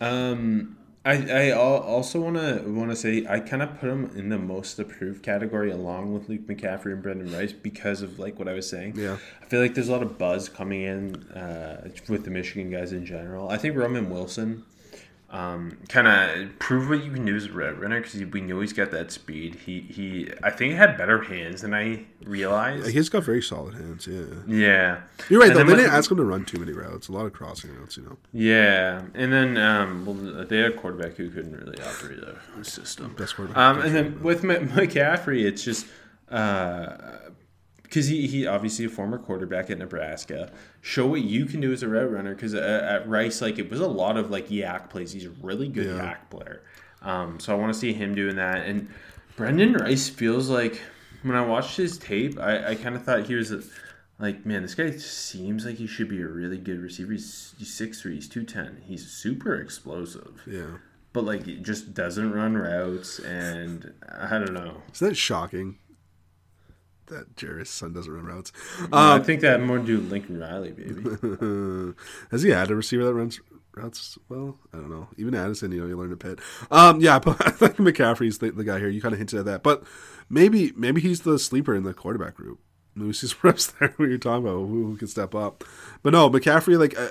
Um, 0.00 0.76
I, 1.06 1.48
I 1.48 1.50
also 1.50 2.18
want 2.18 2.36
to 2.36 2.62
want 2.66 2.90
to 2.90 2.96
say 2.96 3.26
I 3.28 3.38
kind 3.40 3.62
of 3.62 3.78
put 3.78 3.90
him 3.90 4.10
in 4.16 4.30
the 4.30 4.38
most 4.38 4.78
approved 4.78 5.22
category 5.22 5.70
along 5.70 6.14
with 6.14 6.30
Luke 6.30 6.46
McCaffrey 6.46 6.92
and 6.92 7.02
Brendan 7.02 7.30
Rice 7.30 7.52
because 7.52 8.00
of 8.00 8.18
like 8.18 8.38
what 8.38 8.48
I 8.48 8.54
was 8.54 8.68
saying. 8.68 8.94
Yeah. 8.96 9.18
I 9.42 9.44
feel 9.44 9.60
like 9.60 9.74
there's 9.74 9.88
a 9.88 9.92
lot 9.92 10.02
of 10.02 10.16
buzz 10.16 10.48
coming 10.48 10.82
in 10.82 11.16
uh, 11.32 11.90
with 12.08 12.24
the 12.24 12.30
Michigan 12.30 12.70
guys 12.70 12.92
in 12.92 13.04
general. 13.04 13.50
I 13.50 13.58
think 13.58 13.76
Roman 13.76 14.08
Wilson 14.08 14.64
um, 15.34 15.78
kind 15.88 16.06
of 16.06 16.56
prove 16.60 16.88
what 16.88 17.04
you 17.04 17.10
can 17.10 17.24
do 17.24 17.34
as 17.34 17.46
a 17.46 17.52
route 17.52 17.80
runner 17.80 18.00
because 18.00 18.24
we 18.26 18.40
know 18.40 18.60
he's 18.60 18.72
got 18.72 18.92
that 18.92 19.10
speed. 19.10 19.56
He 19.66 19.80
he 19.80 20.30
I 20.44 20.50
think 20.50 20.72
he 20.72 20.76
had 20.78 20.96
better 20.96 21.22
hands 21.22 21.62
than 21.62 21.74
I 21.74 22.04
realized. 22.24 22.86
He's 22.90 23.08
got 23.08 23.24
very 23.24 23.42
solid 23.42 23.74
hands. 23.74 24.06
Yeah, 24.06 24.26
Yeah, 24.46 25.00
you're 25.28 25.40
right. 25.40 25.50
And 25.50 25.58
Though 25.58 25.64
they 25.64 25.74
didn't 25.82 25.92
ask 25.92 26.08
him 26.08 26.18
to 26.18 26.24
run 26.24 26.44
too 26.44 26.60
many 26.60 26.72
routes. 26.72 27.08
A 27.08 27.12
lot 27.12 27.26
of 27.26 27.32
crossing 27.32 27.74
routes. 27.74 27.96
You 27.96 28.04
know, 28.04 28.16
Yeah, 28.32 29.02
and 29.14 29.32
then 29.32 29.56
um, 29.56 30.06
well, 30.06 30.44
they 30.44 30.58
had 30.58 30.70
a 30.70 30.76
quarterback 30.76 31.16
who 31.16 31.28
couldn't 31.30 31.56
really 31.56 31.82
operate 31.82 32.20
a 32.20 32.64
system. 32.64 33.16
best 33.18 33.34
quarterback. 33.34 33.58
Um, 33.58 33.80
and 33.80 33.92
then 33.92 34.22
with 34.22 34.42
McCaffrey, 34.44 35.44
it's 35.44 35.64
just 35.64 35.86
because 37.94 38.08
he, 38.08 38.26
he 38.26 38.44
obviously 38.44 38.84
a 38.84 38.88
former 38.88 39.18
quarterback 39.18 39.70
at 39.70 39.78
Nebraska. 39.78 40.50
Show 40.80 41.06
what 41.06 41.20
you 41.22 41.46
can 41.46 41.60
do 41.60 41.72
as 41.72 41.84
a 41.84 41.88
route 41.88 42.10
runner. 42.10 42.34
Because 42.34 42.52
at 42.52 43.08
Rice, 43.08 43.40
like 43.40 43.60
it 43.60 43.70
was 43.70 43.78
a 43.78 43.86
lot 43.86 44.16
of 44.16 44.32
like 44.32 44.48
YAC 44.48 44.90
plays. 44.90 45.12
He's 45.12 45.26
a 45.26 45.30
really 45.30 45.68
good 45.68 45.86
Yeah. 45.86 46.16
YAC 46.16 46.28
player. 46.28 46.62
Um, 47.02 47.38
so 47.38 47.54
I 47.54 47.56
want 47.56 47.72
to 47.72 47.78
see 47.78 47.92
him 47.92 48.16
doing 48.16 48.34
that. 48.34 48.66
And 48.66 48.88
Brendan 49.36 49.74
Rice 49.74 50.08
feels 50.08 50.48
like 50.48 50.80
when 51.22 51.36
I 51.36 51.46
watched 51.46 51.76
his 51.76 51.96
tape, 51.96 52.36
I, 52.36 52.70
I 52.70 52.74
kind 52.74 52.96
of 52.96 53.04
thought 53.04 53.26
he 53.28 53.36
was 53.36 53.52
a, 53.52 53.62
like, 54.18 54.44
man, 54.44 54.62
this 54.62 54.74
guy 54.74 54.90
seems 54.90 55.64
like 55.64 55.76
he 55.76 55.86
should 55.86 56.08
be 56.08 56.20
a 56.20 56.26
really 56.26 56.58
good 56.58 56.80
receiver. 56.80 57.12
He's, 57.12 57.54
he's 57.58 57.70
6'3", 57.78 58.14
he's 58.14 58.28
210. 58.28 58.82
He's 58.86 59.08
super 59.08 59.54
explosive 59.54 60.42
yeah, 60.48 60.78
but 61.12 61.22
like 61.24 61.46
it 61.46 61.62
just 61.62 61.94
doesn't 61.94 62.32
run 62.32 62.56
routes 62.56 63.20
and 63.20 63.92
i 64.18 64.30
don't 64.36 64.52
know 64.52 64.82
isn't 64.92 65.08
that 65.10 65.14
shocking? 65.14 65.78
That 67.08 67.36
Jerry's 67.36 67.70
son 67.70 67.92
doesn't 67.92 68.12
run 68.12 68.24
routes. 68.24 68.50
i 68.92 69.14
Um, 69.16 69.24
think 69.24 69.40
that 69.42 69.60
more 69.62 69.78
do 69.78 69.98
lincoln 70.00 70.38
riley 70.40 70.70
baby 70.72 71.94
has 72.30 72.42
he 72.42 72.50
had 72.50 72.70
a 72.70 72.74
receiver 72.74 73.04
that 73.04 73.14
runs 73.14 73.40
routes 73.74 74.16
well? 74.28 74.56
I 74.72 74.76
don't 74.78 74.90
know. 74.90 75.08
Even 75.18 75.34
Addison, 75.34 75.72
you 75.72 75.80
know, 75.80 75.86
you 75.86 75.96
learn 75.98 76.10
to 76.10 76.16
pit. 76.16 76.38
Um, 76.70 77.00
yeah, 77.00 77.18
but 77.24 77.44
I 77.46 77.50
think 77.50 77.76
McCaffrey's 77.76 78.38
the, 78.38 78.50
the 78.52 78.64
guy 78.64 78.78
here. 78.78 78.88
You 78.88 79.02
kind 79.02 79.12
of 79.12 79.18
hinted 79.18 79.40
at 79.40 79.44
that, 79.46 79.62
but 79.62 79.82
maybe 80.30 80.72
maybe 80.76 81.00
he's 81.00 81.22
the 81.22 81.38
sleeper 81.38 81.74
in 81.74 81.82
the 81.82 81.92
quarterback 81.94 82.34
group. 82.34 82.60
Maybe 82.94 83.08
he's 83.12 83.34
reps 83.44 83.66
there. 83.66 83.92
What 83.96 84.08
you're 84.08 84.18
talking 84.18 84.46
about? 84.46 84.58
Who, 84.66 84.86
who 84.86 84.96
can 84.96 85.08
step 85.08 85.34
up? 85.34 85.64
But 86.02 86.12
no, 86.12 86.30
McCaffrey. 86.30 86.78
Like 86.78 86.98
uh, 86.98 87.08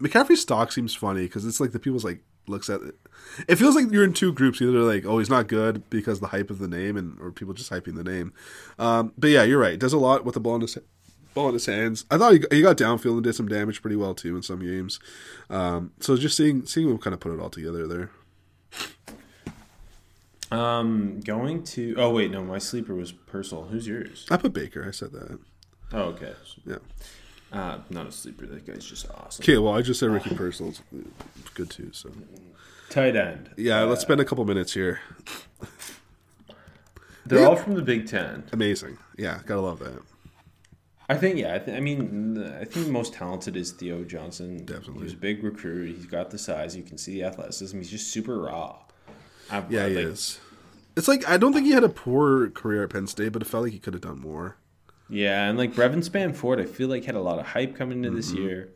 McCaffrey's 0.00 0.40
stock 0.42 0.72
seems 0.72 0.94
funny 0.94 1.22
because 1.22 1.44
it's 1.44 1.60
like 1.60 1.72
the 1.72 1.78
people's 1.78 2.04
like 2.04 2.22
looks 2.50 2.68
at 2.68 2.82
it. 2.82 2.94
It 3.48 3.56
feels 3.56 3.74
like 3.74 3.90
you're 3.90 4.04
in 4.04 4.12
two 4.12 4.32
groups. 4.32 4.60
Either 4.60 4.72
like, 4.80 5.04
oh, 5.06 5.18
he's 5.18 5.30
not 5.30 5.46
good 5.48 5.88
because 5.90 6.20
the 6.20 6.28
hype 6.28 6.50
of 6.50 6.58
the 6.58 6.68
name, 6.68 6.96
and 6.96 7.18
or 7.20 7.30
people 7.30 7.54
just 7.54 7.70
hyping 7.70 7.94
the 7.94 8.04
name. 8.04 8.32
Um, 8.78 9.12
but 9.16 9.30
yeah, 9.30 9.44
you're 9.44 9.58
right. 9.60 9.78
Does 9.78 9.92
a 9.92 9.98
lot 9.98 10.24
with 10.24 10.34
the 10.34 10.40
ball 10.40 10.56
in 10.56 10.60
his 10.62 10.76
ball 11.34 11.48
in 11.48 11.54
his 11.54 11.66
hands. 11.66 12.04
I 12.10 12.18
thought 12.18 12.32
he, 12.32 12.42
he 12.50 12.62
got 12.62 12.76
downfield 12.76 13.14
and 13.14 13.22
did 13.22 13.34
some 13.34 13.48
damage 13.48 13.80
pretty 13.82 13.96
well 13.96 14.14
too 14.14 14.36
in 14.36 14.42
some 14.42 14.60
games. 14.60 14.98
Um, 15.48 15.92
so 16.00 16.16
just 16.16 16.36
seeing 16.36 16.66
seeing 16.66 16.90
him 16.90 16.98
kind 16.98 17.14
of 17.14 17.20
put 17.20 17.32
it 17.32 17.40
all 17.40 17.50
together 17.50 17.86
there. 17.86 18.10
um 20.50 21.20
going 21.20 21.62
to 21.62 21.94
oh 21.96 22.10
wait 22.10 22.30
no 22.30 22.42
my 22.42 22.58
sleeper 22.58 22.94
was 22.94 23.12
Pearsall 23.12 23.66
who's 23.68 23.86
yours 23.86 24.26
I 24.30 24.36
put 24.36 24.52
Baker. 24.52 24.84
I 24.86 24.90
said 24.90 25.12
that. 25.12 25.38
oh 25.92 26.00
okay 26.14 26.32
Yeah. 26.66 26.76
Uh 27.52 27.78
not 27.90 28.06
a 28.06 28.12
sleeper 28.12 28.46
that 28.46 28.66
guy's 28.66 28.84
just 28.84 29.10
awesome 29.10 29.42
Okay. 29.42 29.58
Well, 29.58 29.74
I 29.74 29.82
just 29.82 29.98
said 30.00 30.10
Ricky 30.10 30.34
Pearsall's 30.34 30.82
good 31.54 31.70
too. 31.70 31.90
So 31.92 32.10
tight 32.88 33.16
end 33.16 33.50
yeah, 33.56 33.82
let's 33.82 34.02
spend 34.02 34.20
a 34.20 34.24
couple 34.24 34.44
minutes 34.44 34.72
here. 34.74 35.00
they're 37.26 37.40
Yeah. 37.40 37.46
all 37.46 37.56
from 37.56 37.74
the 37.74 37.82
big 37.82 38.06
ten 38.06 38.44
Amazing. 38.52 38.98
Yeah, 39.16 39.40
gotta 39.46 39.60
love 39.60 39.78
that. 39.80 40.00
I 41.08 41.16
think 41.16 41.38
yeah. 41.38 41.56
I, 41.56 41.58
th- 41.58 41.76
I 41.76 41.80
mean, 41.80 42.40
I 42.60 42.64
think 42.64 42.86
the 42.86 42.92
most 42.92 43.14
talented 43.14 43.56
is 43.56 43.72
Theo 43.72 44.04
Johnson. 44.04 44.64
Definitely. 44.64 45.02
he's 45.04 45.14
a 45.14 45.16
big 45.16 45.42
recruit. 45.42 45.96
He's 45.96 46.06
got 46.06 46.30
the 46.30 46.38
size. 46.38 46.76
You 46.76 46.84
can 46.84 46.98
see 46.98 47.14
the 47.14 47.24
athleticism. 47.24 47.76
He's 47.78 47.90
just 47.90 48.12
super 48.12 48.38
raw. 48.38 48.76
I, 49.50 49.64
Yeah, 49.68 49.86
I 49.86 49.88
he 49.88 49.96
like- 49.96 50.04
is. 50.04 50.38
It's 50.96 51.08
like 51.08 51.28
I 51.28 51.36
don't 51.36 51.52
think 51.52 51.66
he 51.66 51.72
had 51.72 51.82
a 51.84 51.88
poor 51.88 52.48
career 52.50 52.84
at 52.84 52.90
Penn 52.90 53.06
State, 53.08 53.32
but 53.32 53.42
it 53.42 53.46
felt 53.46 53.64
like 53.64 53.72
he 53.72 53.78
could 53.80 53.94
have 53.94 54.02
done 54.02 54.20
more. 54.20 54.56
Yeah, 55.10 55.48
and 55.48 55.58
like 55.58 55.74
Brevyn 55.74 56.00
Spann-Ford, 56.00 56.60
I 56.60 56.64
feel 56.66 56.88
like 56.88 57.04
had 57.04 57.14
a 57.16 57.20
lot 57.20 57.38
of 57.38 57.46
hype 57.46 57.74
coming 57.76 57.98
into 57.98 58.10
Mm-hmm. 58.10 58.16
this 58.16 58.32
year, 58.32 58.68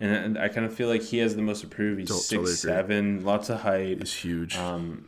and, 0.00 0.36
I 0.38 0.48
kind 0.48 0.66
of 0.66 0.74
feel 0.74 0.88
like 0.88 1.02
he 1.02 1.18
has 1.18 1.36
the 1.36 1.42
most 1.42 1.62
approved. 1.62 2.00
He's 2.00 2.08
totally 2.08 2.46
six 2.52 2.64
agree. 2.64 2.72
seven, 2.74 3.24
lots 3.24 3.50
of 3.50 3.60
height. 3.60 3.98
He's 4.00 4.12
huge. 4.12 4.56
Um, 4.56 5.06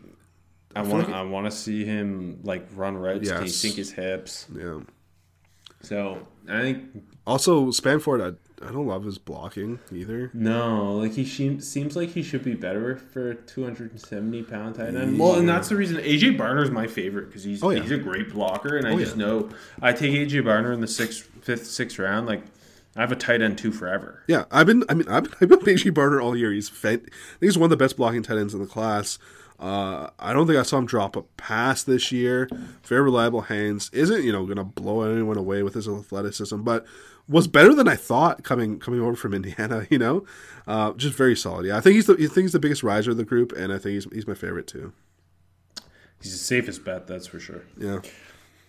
I 0.77 0.83
feel 0.83 0.93
want 0.93 1.09
like- 1.09 1.17
I 1.17 1.23
want 1.23 1.47
to 1.47 1.51
see 1.51 1.85
him 1.85 2.41
like 2.45 2.67
run 2.75 2.97
routes. 2.97 3.29
Can 3.31 3.43
he 3.43 3.49
sink 3.49 3.75
his 3.75 3.91
hips? 3.93 4.47
yeah. 4.57 4.81
So 5.83 6.27
I 6.49 6.61
think 6.63 7.05
Also, 7.27 7.67
Spann-Ford, 7.67 8.21
I, 8.21 8.33
I 8.67 8.73
don't 8.73 8.87
love 8.87 9.05
his 9.05 9.19
blocking 9.19 9.79
either. 9.93 10.31
no, 10.35 10.95
like 10.95 11.13
he 11.13 11.25
seems 11.25 11.69
seems 11.69 11.97
like 11.97 12.11
he 12.11 12.23
should 12.23 12.45
be 12.45 12.55
better 12.55 12.97
for 12.97 13.31
a 13.31 13.35
two 13.35 13.65
hundred 13.65 13.91
and 13.93 14.01
seventy 14.01 14.43
pound 14.43 14.77
tight 14.77 14.95
end. 14.95 15.19
Well, 15.19 15.35
and 15.39 15.49
that's 15.49 15.69
the 15.69 15.77
reason 15.77 15.97
AJ 15.99 16.37
Barner 16.39 16.63
is 16.63 16.71
my 16.71 16.87
favorite 16.87 17.27
because 17.27 17.45
he's 17.45 17.63
Oh, 17.63 17.71
yeah. 17.71 17.83
he's 17.83 17.91
a 17.91 17.99
great 17.99 18.33
blocker, 18.33 18.77
and 18.77 18.87
I 18.87 18.93
Oh, 18.93 18.99
just 18.99 19.17
yeah. 19.17 19.25
know 19.27 19.51
I 19.81 19.93
take 19.93 20.13
AJ 20.13 20.43
Barner 20.45 20.73
in 20.73 20.81
the 20.81 20.87
sixth, 20.89 21.29
fifth, 21.43 21.67
sixth 21.67 21.99
round. 21.99 22.27
Like 22.27 22.43
I 22.97 23.01
have 23.01 23.13
a 23.13 23.17
tight 23.17 23.41
end 23.43 23.59
two 23.59 23.73
forever. 23.73 24.23
Yeah, 24.29 24.45
I've 24.51 24.67
been. 24.67 24.85
I 24.89 24.95
mean, 24.95 25.09
I've 25.09 25.25
been, 25.25 25.33
I've 25.41 25.49
been 25.49 25.61
PG 25.61 25.91
Barner 25.93 26.23
all 26.23 26.37
year. 26.37 26.53
He's 26.53 26.69
fed, 26.69 27.01
I 27.01 27.05
think 27.05 27.11
he's 27.41 27.59
one 27.59 27.65
of 27.67 27.71
the 27.71 27.77
best 27.83 27.97
blocking 27.97 28.23
tight 28.23 28.39
ends 28.39 28.55
in 28.55 28.61
the 28.61 28.67
class. 28.67 29.19
Uh, 29.59 30.11
I 30.19 30.33
don't 30.33 30.49
think 30.49 30.59
I 30.59 30.63
saw 30.63 30.79
him 30.79 30.87
drop 30.87 31.15
a 31.15 31.23
pass 31.23 31.85
this 31.85 32.11
year. 32.11 32.49
Very 32.85 33.03
reliable 33.03 33.43
hands. 33.43 33.91
Isn't 33.93 34.25
you 34.25 34.33
know 34.33 34.45
going 34.45 34.57
to 34.57 34.65
blow 34.65 35.03
anyone 35.03 35.39
away 35.39 35.63
with 35.63 35.75
his 35.75 35.87
athleticism, 35.89 36.63
but 36.63 36.85
was 37.33 37.49
better 37.49 37.75
than 37.75 37.89
I 37.89 37.97
thought 37.97 38.45
coming 38.45 38.79
coming 38.79 39.01
over 39.01 39.17
from 39.17 39.35
Indiana. 39.41 39.87
You 39.91 39.99
know, 39.99 40.25
uh, 40.67 40.93
just 40.93 41.17
very 41.17 41.35
solid. 41.37 41.67
Yeah, 41.67 41.77
I 41.77 41.81
think 41.81 41.95
he's 41.95 42.07
the 42.07 42.15
I 42.15 42.17
think 42.29 42.37
he's 42.45 42.53
the 42.53 42.61
biggest 42.61 42.83
riser 42.83 43.11
of 43.13 43.17
the 43.17 43.25
group, 43.25 43.53
and 43.53 43.73
I 43.73 43.79
think 43.79 43.95
he's 43.95 44.05
he's 44.13 44.27
my 44.27 44.35
favorite 44.35 44.67
too. 44.67 44.93
He's 46.21 46.33
the 46.33 46.39
safest 46.39 46.85
bet, 46.85 47.09
that's 47.09 47.27
for 47.27 47.41
sure. 47.41 47.63
Yeah, 47.77 47.99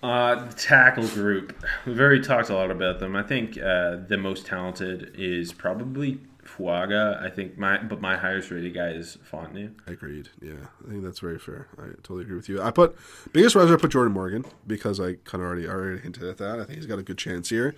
Uh, 0.02 0.46
the 0.46 0.54
tackle 0.56 1.08
group. 1.10 1.56
We've 1.86 2.00
already 2.00 2.22
talked 2.22 2.50
a 2.50 2.56
lot 2.56 2.72
about 2.72 3.00
them. 3.00 3.16
I 3.16 3.22
think 3.22 3.60
uh, 3.60 3.98
the 4.08 4.18
most 4.18 4.48
talented 4.48 5.12
is 5.16 5.54
probably 5.54 6.20
Fuaga. 6.44 7.22
I 7.22 7.30
think 7.30 7.58
my 7.60 7.78
but 7.78 8.02
my 8.02 8.18
highest 8.18 8.50
rated 8.50 8.74
guy 8.74 8.90
is 8.90 9.18
Fautanu. 9.32 9.72
agreed. 9.88 10.30
Yeah, 10.42 10.54
I 10.86 10.90
think 10.90 11.04
that's 11.04 11.20
very 11.20 11.38
fair. 11.40 11.68
I 11.78 11.90
totally 12.02 12.24
agree 12.24 12.36
with 12.38 12.50
you. 12.50 12.60
I 12.62 12.72
put 12.72 12.96
biggest 13.34 13.56
riser. 13.56 13.76
I 13.76 13.78
put 13.78 13.92
Jordan 13.92 14.14
Morgan 14.14 14.46
because 14.66 15.00
I 15.00 15.14
kind 15.24 15.42
of 15.44 15.48
already 15.48 15.68
already 15.68 16.02
hinted 16.02 16.24
at 16.24 16.38
that. 16.40 16.60
I 16.60 16.64
think 16.66 16.78
he's 16.80 16.88
got 16.88 16.98
a 17.00 17.04
good 17.04 17.18
chance 17.20 17.50
here. 17.50 17.76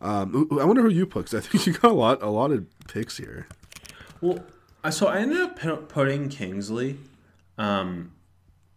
Um, 0.00 0.48
I 0.60 0.64
wonder 0.64 0.82
who 0.82 0.88
you 0.88 1.06
picked. 1.06 1.34
I 1.34 1.40
think 1.40 1.66
you 1.66 1.72
got 1.72 1.90
a 1.90 1.94
lot 1.94 2.22
a 2.22 2.30
lot 2.30 2.52
of 2.52 2.66
picks 2.88 3.16
here. 3.16 3.48
Well, 4.20 4.44
so 4.90 5.08
I 5.08 5.18
ended 5.18 5.40
up 5.40 5.88
putting 5.88 6.28
Kingsley, 6.28 6.98
um, 7.58 8.12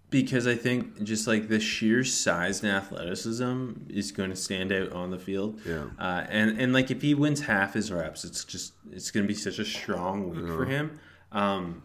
because 0.10 0.48
I 0.48 0.56
think 0.56 1.04
just 1.04 1.28
like 1.28 1.48
the 1.50 1.60
sheer 1.60 2.04
size 2.04 2.64
and 2.64 2.72
athleticism 2.72 3.72
is 3.90 4.12
going 4.12 4.30
to 4.32 4.36
stand 4.36 4.72
out 4.72 4.92
on 4.92 5.12
the 5.12 5.20
field. 5.20 5.60
Yeah. 5.66 5.86
Uh, 5.98 6.26
and 6.30 6.60
and 6.60 6.74
like 6.74 6.92
if 6.92 7.02
he 7.02 7.14
wins 7.14 7.42
half 7.42 7.74
his 7.74 7.92
reps, 7.92 8.24
it's 8.26 8.44
just 8.44 8.74
it's 8.92 9.12
going 9.12 9.26
to 9.26 9.28
be 9.28 9.36
such 9.36 9.60
a 9.60 9.66
strong 9.66 10.30
week 10.30 10.48
for 10.48 10.66
him. 10.66 11.00
Um, 11.32 11.84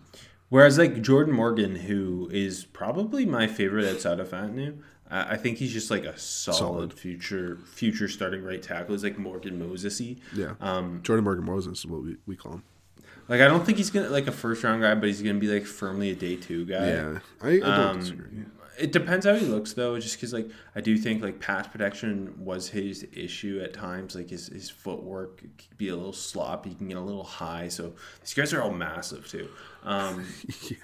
whereas 0.49 0.79
like 0.79 1.03
Jordan 1.03 1.35
Morgan, 1.35 1.77
who 1.77 2.31
is 2.33 2.65
probably 2.65 3.27
my 3.27 3.47
favorite 3.47 3.87
outside 3.87 4.21
of 4.21 4.31
Fautanu. 4.31 4.79
I 5.11 5.37
think 5.37 5.59
he's 5.59 5.73
just 5.73 5.91
like 5.91 6.05
a 6.05 6.19
solid, 6.19 6.59
Solid. 6.59 6.95
future 6.95 7.59
future 7.67 8.09
starting 8.09 8.43
right 8.43 8.63
tackle. 8.63 8.95
He's 8.95 9.05
like 9.05 9.19
Morgan 9.19 9.59
Mosesy. 9.61 10.19
Yeah, 10.35 10.55
Um, 10.61 11.01
Jordan 11.03 11.25
Morgan 11.25 11.45
Moses 11.45 11.81
is 11.81 11.87
what 11.87 12.03
we, 12.03 12.17
we 12.27 12.37
call 12.37 12.53
him. 12.55 12.63
like 13.29 13.41
I 13.41 13.47
don't 13.47 13.65
think 13.65 13.79
he's 13.79 13.91
gonna 13.91 14.09
like 14.09 14.27
a 14.27 14.33
first 14.33 14.65
round 14.65 14.83
guy, 14.83 14.95
but 14.95 15.07
he's 15.07 15.23
gonna 15.23 15.39
be 15.39 15.47
like 15.49 15.67
firmly 15.67 16.11
a 16.11 16.15
day 16.15 16.37
two 16.37 16.65
guy. 16.65 16.87
Yeah, 16.89 17.19
I, 17.43 17.49
I 17.49 17.59
don't 17.59 17.69
Um, 17.69 18.01
disagree. 18.01 18.29
It 18.77 18.91
depends 18.91 19.25
how 19.25 19.37
he 19.37 19.47
looks 19.47 19.73
though, 19.75 20.01
just 20.01 20.17
because 20.17 20.33
like 20.33 20.49
I 20.75 20.81
do 20.81 20.97
think 20.99 21.23
like 21.23 21.39
pass 21.39 21.69
protection 21.69 22.35
was 22.45 22.69
his 22.69 23.07
issue 23.13 23.61
at 23.63 23.73
times. 23.73 24.17
Like 24.17 24.31
his 24.31 24.49
his 24.49 24.69
footwork 24.69 25.37
could 25.39 25.79
be 25.79 25.91
a 25.91 25.95
little 25.97 26.13
sloppy, 26.13 26.71
he 26.71 26.75
can 26.75 26.89
get 26.89 26.97
a 26.97 27.01
little 27.01 27.23
high. 27.23 27.69
So 27.69 27.93
these 28.21 28.35
guys 28.35 28.53
are 28.53 28.63
all 28.63 28.73
massive 28.73 29.29
too. 29.29 29.49
Um, 29.85 30.27
yeah, 30.63 30.77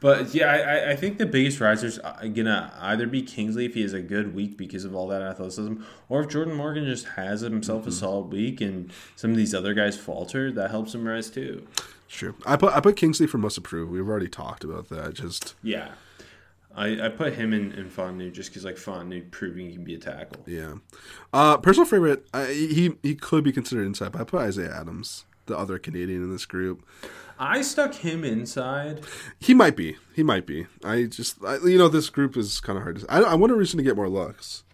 But 0.00 0.34
yeah, 0.34 0.52
I, 0.52 0.90
I- 0.92 0.96
think 0.96 1.18
the 1.18 1.26
biggest 1.26 1.58
riser's 1.60 1.98
uh, 1.98 2.26
gonna 2.34 2.72
either 2.80 3.06
be 3.06 3.22
Kingsley 3.22 3.64
if 3.64 3.74
he 3.74 3.82
has 3.82 3.92
a 3.94 4.02
good 4.02 4.34
week 4.34 4.56
because 4.58 4.84
of 4.84 4.94
all 4.94 5.08
that 5.08 5.22
athleticism, 5.22 5.74
or 6.08 6.20
if 6.22 6.28
Jordan 6.28 6.54
Morgan 6.54 6.84
just 6.84 7.06
has 7.08 7.40
himself 7.40 7.80
Mm-hmm. 7.82 7.88
a 7.88 7.92
solid 7.92 8.32
week 8.32 8.60
and 8.60 8.92
some 9.16 9.30
of 9.30 9.36
these 9.36 9.54
other 9.54 9.72
guys 9.74 9.96
falter, 9.96 10.52
that 10.52 10.70
helps 10.70 10.94
him 10.94 11.06
rise 11.08 11.30
too. 11.30 11.66
Sure. 12.08 12.34
I 12.44 12.56
put 12.56 12.72
I 12.74 12.80
put 12.80 12.96
Kingsley 12.96 13.26
for 13.26 13.38
most 13.38 13.56
approved. 13.58 13.90
We've 13.90 14.08
already 14.08 14.28
talked 14.28 14.64
about 14.64 14.88
that. 14.90 15.14
Just 15.14 15.54
Yeah. 15.62 15.92
I, 16.78 17.06
I 17.06 17.08
put 17.08 17.32
him 17.32 17.54
in, 17.54 17.72
in 17.72 17.88
Fautanu 17.88 18.30
just 18.30 18.50
because 18.50 18.64
like 18.66 18.76
Fautanu 18.76 19.30
proving 19.30 19.66
he 19.70 19.72
can 19.76 19.82
be 19.84 19.94
a 19.94 19.98
tackle. 19.98 20.42
yeah. 20.46 20.74
Uh, 21.32 21.56
personal 21.56 21.86
favorite. 21.86 22.26
I, 22.34 22.52
he 22.52 22.92
he 23.02 23.14
could 23.14 23.42
be 23.44 23.50
considered 23.50 23.86
inside, 23.86 24.12
but 24.12 24.20
I 24.20 24.24
put 24.24 24.42
Isaiah 24.42 24.74
Adams, 24.78 25.24
the 25.46 25.56
other 25.56 25.78
Canadian 25.78 26.22
in 26.22 26.30
this 26.30 26.44
group. 26.44 26.84
I 27.38 27.62
stuck 27.62 27.94
him 27.94 28.24
inside. 28.24 29.00
He 29.38 29.54
might 29.54 29.76
be. 29.76 29.96
He 30.14 30.22
might 30.22 30.46
be. 30.46 30.66
I 30.84 31.04
just, 31.04 31.42
I, 31.44 31.58
you 31.58 31.78
know, 31.78 31.88
this 31.88 32.08
group 32.10 32.36
is 32.36 32.60
kind 32.60 32.76
of 32.76 32.82
hard 32.82 33.00
to. 33.00 33.06
I, 33.10 33.20
I 33.20 33.34
want 33.34 33.52
a 33.52 33.56
reason 33.56 33.78
to 33.78 33.82
get 33.84 33.96
more 33.96 34.08
looks. 34.08 34.64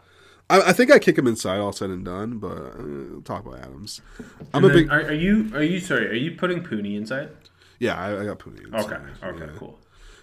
I, 0.48 0.60
I 0.70 0.72
think 0.72 0.90
I 0.90 0.98
kick 0.98 1.18
him 1.18 1.26
inside, 1.26 1.58
all 1.58 1.72
said 1.72 1.90
and 1.90 2.04
done. 2.04 2.38
But 2.38 2.56
uh, 2.56 3.20
talk 3.24 3.44
about 3.46 3.58
Adams. 3.60 4.00
I'm 4.52 4.64
And 4.64 4.64
a 4.64 4.68
then 4.68 4.76
big. 4.76 4.90
Are, 4.90 5.02
are 5.02 5.12
you 5.12 5.50
are 5.54 5.62
you 5.62 5.80
sorry? 5.80 6.08
Are 6.08 6.14
you 6.14 6.32
putting 6.32 6.62
Puni 6.62 6.96
inside? 6.96 7.30
yeah, 7.78 7.98
I, 7.98 8.20
I 8.20 8.24
got 8.26 8.38
Puni. 8.38 8.62
Inside. 8.64 8.80
Okay. 8.84 9.26
Okay. 9.26 9.52
Yeah. 9.52 9.58
Cool. 9.58 9.78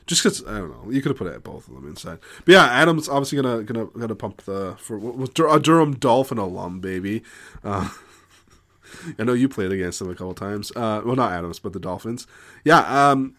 Just 0.06 0.24
because 0.24 0.44
I 0.46 0.58
don't 0.58 0.72
know, 0.72 0.92
you 0.92 1.02
could 1.02 1.10
have 1.10 1.18
put 1.18 1.28
it 1.28 1.36
at 1.36 1.44
both 1.44 1.68
of 1.68 1.76
them 1.76 1.88
inside. 1.88 2.18
But 2.46 2.54
yeah, 2.54 2.66
Adams 2.66 3.08
obviously 3.10 3.42
gonna 3.42 3.64
gonna 3.64 3.86
gonna 3.86 4.16
pump 4.16 4.42
the 4.44 4.76
for 4.78 4.98
a 4.98 5.60
Durham 5.60 5.96
Dolphin 5.98 6.38
alum 6.40 6.80
baby. 6.80 7.22
Uh, 7.64 7.90
I 9.18 9.24
know 9.24 9.34
you 9.34 9.50
played 9.50 9.72
against 9.72 10.00
them 10.00 10.10
a 10.10 10.16
couple 10.16 10.34
times. 10.34 10.72
Uh, 10.76 11.02
well, 11.06 11.16
not 11.16 11.32
Adams, 11.32 11.60
but 11.60 11.74
the 11.74 11.80
Dolphins. 11.80 12.28
Yeah, 12.64 12.80
um, 13.12 13.36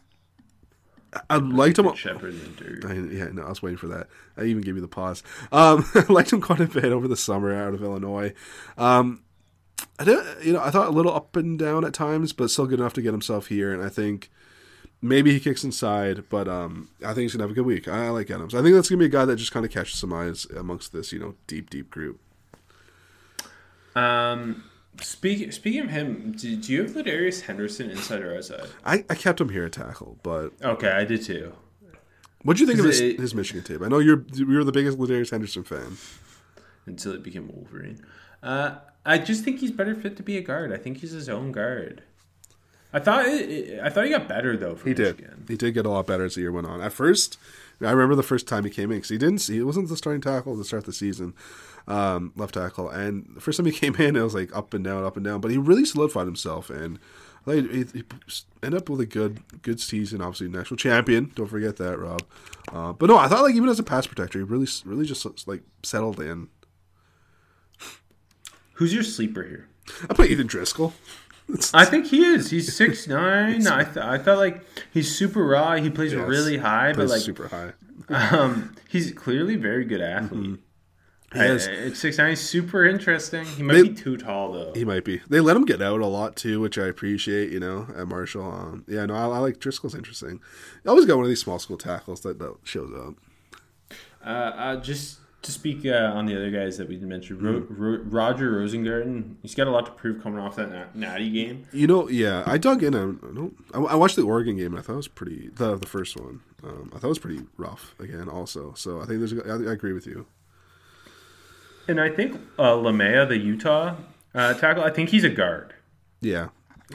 I- 1.13 1.21
I 1.31 1.37
liked 1.39 1.79
him. 1.79 1.93
Shepherd 1.97 2.35
and 2.35 2.57
Dirt. 2.57 2.85
I, 2.85 2.95
yeah, 2.95 3.29
no, 3.33 3.43
I 3.43 3.49
was 3.49 3.63
waiting 3.63 3.79
for 3.79 3.89
that. 3.89 4.09
I 4.37 4.45
even 4.45 4.63
gave 4.63 4.77
you 4.77 4.81
the 4.81 4.89
pause. 4.89 5.23
Um, 5.53 5.85
I 5.95 6.05
liked 6.09 6.33
him 6.33 6.41
quite 6.41 6.61
a 6.61 6.67
bit 6.67 6.85
over 6.87 7.09
the 7.09 7.17
summer 7.17 7.53
out 7.55 7.75
of 7.75 7.83
Illinois. 7.83 8.33
Um, 8.79 9.23
I 9.99 10.05
did, 10.05 10.19
you 10.45 10.53
know, 10.53 10.61
I 10.61 10.71
thought 10.71 10.89
a 10.89 10.93
little 10.93 11.13
up 11.15 11.37
and 11.37 11.59
down 11.59 11.85
at 11.85 11.93
times, 11.95 12.33
but 12.33 12.51
still 12.51 12.67
good 12.67 12.81
enough 12.81 12.93
to 12.95 13.03
get 13.03 13.13
himself 13.13 13.49
here. 13.49 13.73
And 13.73 13.83
I 13.83 13.89
think 13.89 14.31
maybe 15.03 15.33
he 15.33 15.41
kicks 15.41 15.65
inside, 15.65 16.25
but 16.29 16.47
um, 16.49 16.91
I 17.03 17.09
think 17.09 17.23
he's 17.23 17.33
gonna 17.33 17.45
have 17.45 17.51
a 17.51 17.55
good 17.55 17.67
week. 17.67 17.89
I, 17.89 18.07
I 18.07 18.09
like 18.11 18.31
Adams. 18.31 18.55
I 18.55 18.63
think 18.63 18.75
that's 18.75 18.89
gonna 18.89 18.99
be 19.01 19.07
a 19.07 19.09
guy 19.09 19.25
that 19.25 19.37
just 19.37 19.53
kind 19.53 19.65
of 19.67 19.73
catches 19.73 19.99
some 19.99 20.13
eyes 20.13 20.47
amongst 20.57 20.93
this, 20.93 21.13
you 21.13 21.19
know, 21.19 21.35
deep, 21.47 21.71
deep 21.71 21.91
group. 21.91 22.21
Um, 23.97 24.63
speak, 25.01 25.53
speaking 25.53 25.83
of 25.83 25.91
him, 25.91 26.33
do, 26.37 26.57
do 26.57 26.73
you 26.73 26.83
have 26.83 26.93
Ladarius 26.93 27.43
Henderson 27.43 27.91
inside 27.91 28.23
or 28.23 28.37
outside? 28.37 28.67
I, 28.85 29.05
I 29.09 29.15
kept 29.15 29.41
him 29.41 29.49
here 29.51 29.65
at 29.65 29.73
tackle, 29.73 30.19
but 30.23 30.51
Okay, 30.63 30.91
I 30.91 31.05
did 31.05 31.23
too. 31.25 31.53
what 32.43 32.57
do 32.57 32.63
you 32.63 32.67
think 32.67 32.79
of 32.81 32.85
his, 32.87 33.01
it- 33.01 33.19
his 33.19 33.35
Michigan 33.35 33.63
tape? 33.65 33.83
I 33.83 33.89
know 33.89 33.99
you're 33.99 34.25
you're 34.35 34.65
the 34.65 34.73
biggest 34.73 34.99
Ladarius 34.99 35.31
Henderson 35.31 35.65
fan. 35.65 35.97
Until 36.87 37.13
it 37.13 37.23
became 37.23 37.49
Wolverine. 37.55 38.01
Uh, 38.43 38.77
I 39.05 39.19
just 39.19 39.45
think 39.45 39.61
he's 39.61 39.71
better 39.71 39.95
fit 39.95 40.17
to 40.17 40.23
be 40.23 40.37
a 40.39 40.41
guard. 40.43 40.73
I 40.73 40.77
think 40.77 40.99
he's 40.99 41.13
his 41.13 41.29
own 41.29 41.53
guard. 41.53 42.03
I 42.93 42.99
thought 42.99 43.27
it, 43.27 43.79
I 43.81 43.89
thought 43.91 44.05
he 44.05 44.11
got 44.11 44.27
better 44.29 44.57
though. 44.57 44.75
For 44.75 44.89
He 44.89 44.95
did. 44.95 45.31
He 45.47 45.57
did 45.57 45.75
get 45.75 45.87
a 45.87 45.91
lot 45.91 46.07
better 46.07 46.25
as 46.25 46.35
the 46.35 46.41
year 46.41 46.51
went 46.53 46.67
on. 46.67 46.81
At 46.81 46.93
first, 46.93 47.39
I 47.81 47.91
remember 47.93 48.17
the 48.17 48.23
first 48.25 48.49
time 48.49 48.65
he 48.65 48.71
came 48.71 48.91
in 48.91 48.97
because 48.99 49.11
he 49.11 49.19
didn't. 49.19 49.39
See. 49.39 49.55
He 49.55 49.63
wasn't 49.63 49.89
the 49.89 49.97
starting 49.97 50.21
tackle 50.23 50.57
to 50.57 50.65
start 50.65 50.87
the 50.87 50.93
season, 50.93 51.35
um, 51.89 52.33
left 52.37 52.55
tackle. 52.55 52.89
And 52.89 53.31
the 53.35 53.41
first 53.41 53.57
time 53.59 53.67
he 53.67 53.73
came 53.85 53.95
in, 53.97 54.17
it 54.17 54.23
was 54.23 54.35
like 54.35 54.55
up 54.57 54.75
and 54.75 54.85
down, 54.85 55.05
up 55.05 55.17
and 55.17 55.25
down. 55.25 55.41
But 55.41 55.51
he 55.51 55.59
really 55.59 55.85
solidified 55.85 56.27
himself, 56.27 56.71
and 56.71 56.99
I 57.47 57.53
think 57.53 57.71
he, 57.73 57.79
he 58.01 58.05
ended 58.63 58.83
up 58.83 58.89
with 58.89 59.01
a 59.01 59.07
good, 59.07 59.41
good 59.63 59.81
season. 59.81 60.21
Obviously, 60.21 60.49
national 60.49 60.77
champion. 60.77 61.33
Don't 61.35 61.47
forget 61.49 61.77
that, 61.79 61.99
Rob. 61.99 62.23
Uh, 62.73 62.93
but 62.93 63.07
no, 63.07 63.17
I 63.17 63.29
thought 63.29 63.43
like 63.43 63.55
even 63.55 63.69
as 63.69 63.79
a 63.79 63.83
pass 63.83 64.07
protector, 64.07 64.39
he 64.39 64.45
really, 64.45 64.69
really 64.85 65.07
just 65.07 65.47
like 65.49 65.63
settled 65.83 66.21
in. 66.21 66.49
Who's 68.75 68.95
your 68.95 69.03
sleeper 69.03 69.43
here? 69.43 69.69
I 70.09 70.15
put 70.15 70.31
Ethan 70.31 70.47
Driscoll. 70.47 70.93
I 71.75 71.85
think 71.85 72.07
he 72.07 72.25
is. 72.25 72.51
He's 72.51 72.75
six 72.77 73.07
nine. 73.09 73.67
I 73.67 73.85
th- 73.85 73.97
I 73.97 74.19
thought 74.19 74.39
like 74.39 74.63
he's 74.93 75.15
super 75.15 75.45
raw. 75.45 75.75
He 75.77 75.91
plays 75.91 76.13
Yes. 76.13 76.27
really 76.29 76.59
high, 76.59 76.93
but 76.93 77.09
like 77.09 77.21
super 77.21 77.49
high. 77.49 77.73
um, 78.09 78.75
he's 78.89 79.13
clearly 79.13 79.55
a 79.55 79.59
very 79.59 79.85
good 79.85 80.01
athlete. 80.01 80.59
He 80.59 80.59
I- 81.33 81.47
At 81.47 81.97
six 81.97 82.19
nine, 82.19 82.35
super 82.35 82.85
interesting. 82.85 83.45
He 83.45 83.63
might 83.63 83.75
They- 83.75 83.83
be 83.85 83.95
too 83.95 84.17
tall 84.17 84.53
though. 84.53 84.73
He 84.75 84.85
might 84.85 85.05
be. 85.05 85.21
They 85.29 85.39
let 85.41 85.57
him 85.57 85.65
get 85.65 85.81
out 85.81 86.01
a 86.01 86.07
lot 86.07 86.35
too, 86.37 86.61
which 86.61 86.77
I 86.77 86.87
appreciate. 86.87 87.53
You 87.53 87.61
know, 87.61 87.87
at 87.97 88.09
Marshall. 88.09 88.43
Um, 88.51 88.85
yeah, 88.89 89.07
no, 89.07 89.15
I, 89.15 89.23
I 89.27 89.39
like 89.39 89.61
Driscoll's 89.61 89.95
interesting. 89.95 90.41
You 90.85 90.91
always 90.91 91.07
got 91.07 91.17
one 91.17 91.25
of 91.25 91.29
these 91.29 91.41
small 91.41 91.59
school 91.61 91.79
tackles 91.79 92.23
that, 92.23 92.39
that 92.41 92.57
shows 92.65 92.91
up. 92.93 93.15
Uh, 94.25 94.29
uh, 94.29 94.77
just 94.81 95.19
to 95.43 95.53
speak 95.53 95.87
uh, 95.87 95.91
on 96.15 96.27
the 96.27 96.37
other 96.37 96.51
guys 96.51 96.77
that 96.79 96.87
we 96.89 96.99
mentioned, 96.99 97.41
Ro- 97.41 97.61
Mm-hmm. 97.61 97.83
Ro- 97.83 98.01
Roger 98.05 98.53
Rosengarten. 98.61 99.37
He's 99.41 99.55
got 99.55 99.67
a 99.67 99.71
lot 99.71 99.87
to 99.87 99.93
prove 99.93 100.23
coming 100.23 100.39
off 100.41 100.57
that 100.57 100.71
na- 100.71 100.85
natty 100.95 101.31
game. 101.31 101.65
You 101.73 101.87
know, 101.87 102.09
yeah, 102.11 102.43
I 102.45 102.59
dug 102.59 102.83
in. 102.83 102.95
I, 102.95 103.79
I. 103.79 103.81
I, 103.81 103.93
I 103.93 103.95
watched 103.95 104.17
the 104.17 104.23
Oregon 104.23 104.57
game 104.57 104.73
and 104.73 104.79
I 104.79 104.83
thought 104.83 104.95
it 104.95 104.97
was 104.97 105.09
pretty. 105.09 105.49
The 105.55 105.77
the 105.77 105.87
first 105.87 106.21
one, 106.21 106.41
um, 106.65 106.91
I 106.95 106.99
thought 106.99 107.07
it 107.07 107.11
was 107.11 107.19
pretty 107.21 107.45
rough 107.57 107.95
again. 108.01 108.29
Also, 108.29 108.75
so 108.77 109.01
I 109.01 109.07
think 109.07 109.21
there's. 109.21 109.33
I 109.33 109.73
agree 109.73 109.93
with 109.93 110.07
you. 110.09 110.27
And 111.89 112.01
I 112.01 112.09
think 112.11 112.41
uh, 112.59 112.73
Laumea, 112.75 113.29
the 113.29 113.37
Utah 113.39 113.97
uh, 114.35 114.55
tackle, 114.55 114.85
I 114.85 114.91
think 114.91 115.09
he's 115.11 115.25
a 115.25 115.29
guard. 115.31 115.75
Yeah, 116.21 116.49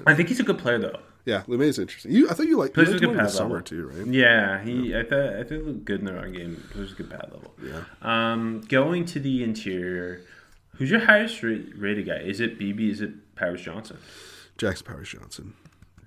I 0.05 0.13
think 0.13 0.29
he's 0.29 0.39
a 0.39 0.43
good 0.43 0.57
player 0.59 0.77
though. 0.79 0.99
yeah. 1.25 1.43
Laumea's 1.47 1.79
interesting. 1.79 2.11
You, 2.11 2.29
I 2.29 2.33
thought 2.33 2.47
you 2.47 2.57
liked, 2.57 2.77
you 2.77 2.83
Plays 2.83 2.89
liked 2.93 3.03
him 3.03 3.09
good 3.11 3.19
over 3.19 3.27
the 3.27 3.33
summer 3.33 3.49
level. 3.55 3.63
too, 3.65 3.88
right? 3.89 4.07
Yeah, 4.07 4.61
he. 4.63 4.95
I 4.95 5.03
thought 5.03 5.19
I 5.33 5.43
thought 5.43 5.51
he 5.51 5.57
looked 5.57 5.86
good 5.86 5.99
in 5.99 6.05
the 6.05 6.13
run 6.13 6.31
game. 6.31 6.63
Was 6.77 6.91
a 6.91 6.95
good 6.95 7.09
pad 7.09 7.29
level. 7.33 7.53
Yeah. 7.63 7.83
Um, 8.01 8.61
going 8.69 9.05
to 9.05 9.19
the 9.19 9.43
interior, 9.43 10.21
who's 10.75 10.91
your 10.91 11.01
highest 11.01 11.41
ra- 11.43 11.55
rated 11.75 12.05
guy? 12.05 12.17
Is 12.19 12.39
it 12.39 12.57
Beebe? 12.59 12.89
Is 12.89 13.01
it 13.01 13.36
Powers 13.36 13.61
Johnson? 13.61 13.97
Jackson 14.57 14.86
Powers 14.86 15.09
Johnson. 15.09 15.53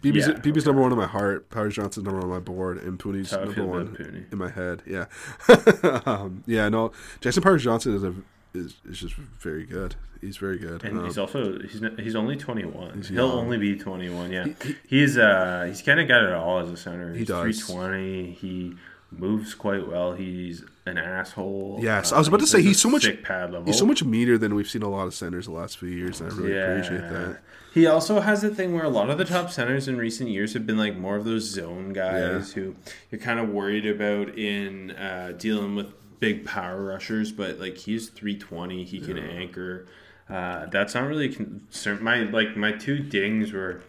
Beebe's, 0.00 0.28
Yeah, 0.28 0.34
Beebe's 0.34 0.64
number 0.64 0.80
one 0.80 0.92
in 0.92 0.96
my 0.98 1.08
heart. 1.08 1.50
Powers 1.50 1.74
Johnson's 1.74 2.04
number 2.06 2.20
one 2.20 2.28
on 2.30 2.34
my 2.34 2.38
board, 2.40 2.78
and 2.78 2.98
Puni's 3.00 3.32
number 3.32 3.66
one 3.66 3.96
Puni. 3.96 4.26
in 4.30 4.38
my 4.38 4.48
head. 4.48 4.82
Yeah, 4.86 5.06
um, 6.06 6.44
yeah. 6.46 6.68
No, 6.68 6.92
Jackson 7.20 7.42
Powers 7.42 7.64
Johnson 7.64 7.94
is 7.96 8.04
a 8.04 8.14
is, 8.54 8.76
is 8.88 8.98
just 8.98 9.14
very 9.14 9.64
good. 9.66 9.94
He's 10.20 10.36
very 10.36 10.58
good. 10.58 10.82
And 10.84 10.98
Um, 10.98 11.04
he's 11.04 11.18
also 11.18 11.58
he's 11.60 11.82
he's 11.98 12.16
only 12.16 12.36
twenty 12.36 12.64
one. 12.64 13.02
He'll 13.02 13.28
young. 13.28 13.30
only 13.38 13.58
be 13.58 13.76
twenty 13.76 14.08
one. 14.10 14.32
Yeah, 14.32 14.46
He- 14.62 14.76
he's 14.88 15.16
uh 15.18 15.64
he's 15.68 15.82
kind 15.82 16.00
of 16.00 16.08
got 16.08 16.24
it 16.24 16.32
all 16.32 16.58
as 16.58 16.70
a 16.70 16.76
center. 16.76 17.12
He 17.12 17.20
He's 17.20 17.28
does. 17.28 17.42
Three 17.64 17.74
twenty. 17.74 18.30
He 18.32 18.74
moves 19.10 19.54
quite 19.54 19.86
well. 19.88 20.12
He's 20.12 20.64
an 20.86 20.98
asshole. 20.98 21.78
Yes, 21.82 22.12
Uh, 22.12 22.16
I 22.16 22.18
was 22.18 22.28
about 22.28 22.40
to 22.40 22.46
say 22.46 22.60
he's 22.62 22.80
so 22.80 22.90
much- 22.90 23.06
pad 23.22 23.52
level. 23.52 23.66
he's 23.66 23.78
so 23.78 23.86
much 23.86 24.04
meaner 24.04 24.36
than 24.38 24.54
we've 24.54 24.68
seen 24.68 24.82
a 24.82 24.88
lot 24.90 25.06
of 25.06 25.14
centers 25.14 25.46
the 25.46 25.52
last 25.52 25.78
few 25.78 25.88
years, 25.88 26.20
and 26.20 26.30
I 26.32 26.34
really 26.36 26.58
appreciate 26.58 27.08
that. 27.10 27.38
He 27.72 27.86
also 27.86 28.20
has 28.20 28.42
a 28.42 28.52
thing 28.54 28.74
where 28.74 28.84
a 28.84 28.88
lot 28.88 29.08
of 29.10 29.18
the 29.18 29.24
top 29.24 29.50
centers 29.50 29.86
in 29.88 29.96
recent 29.98 30.30
years 30.30 30.52
have 30.54 30.66
been 30.66 30.78
like 30.78 30.96
more 30.96 31.16
of 31.16 31.24
those 31.24 31.44
zone 31.44 31.92
guys 31.92 32.52
who 32.54 32.74
you're 33.10 33.20
kind 33.20 33.38
of 33.38 33.50
worried 33.50 33.86
about 33.86 34.36
in 34.36 34.90
uh, 34.92 35.32
dealing 35.38 35.76
with 35.76 35.92
big 36.20 36.44
power 36.44 36.82
rushers, 36.82 37.32
but 37.32 37.58
like 37.58 37.76
he's 37.76 38.08
320, 38.08 38.84
he 38.84 39.00
can 39.00 39.18
anchor. 39.18 39.86
Uh, 40.28 40.66
that's 40.66 40.94
not 40.94 41.06
really 41.06 41.26
a 41.26 41.32
concern. 41.32 42.02
My 42.02 42.22
like 42.22 42.56
my 42.56 42.72
two 42.72 42.98
dings 42.98 43.52
were 43.52 43.82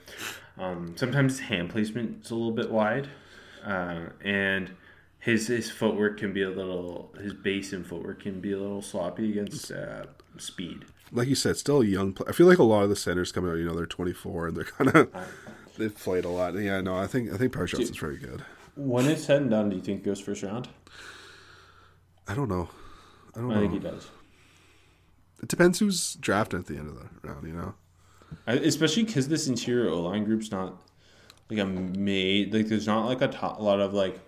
um, 0.57 0.95
sometimes 0.95 1.39
his 1.39 1.47
hand 1.47 1.69
placement 1.69 2.25
is 2.25 2.31
a 2.31 2.35
little 2.35 2.51
bit 2.51 2.71
wide, 2.71 3.09
uh, 3.65 4.07
and 4.23 4.71
his 5.19 5.47
his 5.47 5.69
footwork 5.69 6.17
can 6.17 6.31
be 6.31 6.41
a 6.43 6.49
little 6.49 7.13
his 7.21 7.33
base 7.33 7.73
and 7.73 7.85
footwork 7.85 8.21
can 8.21 8.39
be 8.39 8.53
a 8.53 8.57
little 8.57 8.81
sloppy 8.81 9.31
against 9.31 9.71
uh, 9.71 10.05
speed. 10.37 10.85
Like 11.11 11.27
you 11.27 11.35
said, 11.35 11.57
still 11.57 11.81
a 11.81 11.85
young. 11.85 12.13
Play. 12.13 12.27
I 12.29 12.31
feel 12.31 12.47
like 12.47 12.59
a 12.59 12.63
lot 12.63 12.83
of 12.83 12.89
the 12.89 12.95
centers 12.95 13.31
coming 13.31 13.51
out, 13.51 13.55
you 13.55 13.65
know, 13.65 13.75
they're 13.75 13.85
24 13.85 14.47
and 14.47 14.57
they're 14.57 14.63
kind 14.63 14.95
of 14.95 15.09
they've 15.77 15.95
played 15.95 16.25
a 16.25 16.29
lot. 16.29 16.55
Yeah, 16.55 16.81
no, 16.81 16.95
I 16.95 17.07
think 17.07 17.33
I 17.33 17.37
think 17.37 17.53
Powers 17.53 17.73
is 17.73 17.89
very 17.97 18.17
good. 18.17 18.43
When 18.75 19.07
it's 19.07 19.25
said 19.25 19.41
and 19.41 19.51
done, 19.51 19.69
do 19.69 19.75
you 19.75 19.81
think 19.81 20.03
goes 20.03 20.21
first 20.21 20.43
round? 20.43 20.69
I 22.29 22.35
don't 22.35 22.47
know. 22.47 22.69
I 23.35 23.39
don't 23.39 23.51
I 23.51 23.55
know. 23.55 23.59
think 23.61 23.73
he 23.73 23.79
does. 23.79 24.07
It 25.41 25.49
depends 25.49 25.79
who's 25.79 26.13
drafted 26.15 26.59
at 26.61 26.65
the 26.67 26.77
end 26.77 26.89
of 26.89 26.95
the 26.95 27.27
round. 27.27 27.47
You 27.47 27.53
know. 27.53 27.73
I, 28.45 28.53
especially 28.53 29.03
because 29.03 29.27
this 29.27 29.47
interior 29.47 29.89
O 29.89 30.01
line 30.01 30.23
group's 30.23 30.51
not 30.51 30.75
like 31.49 31.59
a 31.59 31.65
made 31.65 32.53
like 32.53 32.67
there's 32.67 32.85
not 32.87 33.05
like 33.07 33.21
a, 33.21 33.27
to- 33.27 33.55
a 33.57 33.61
lot 33.63 33.79
of 33.79 33.93
like 33.93 34.19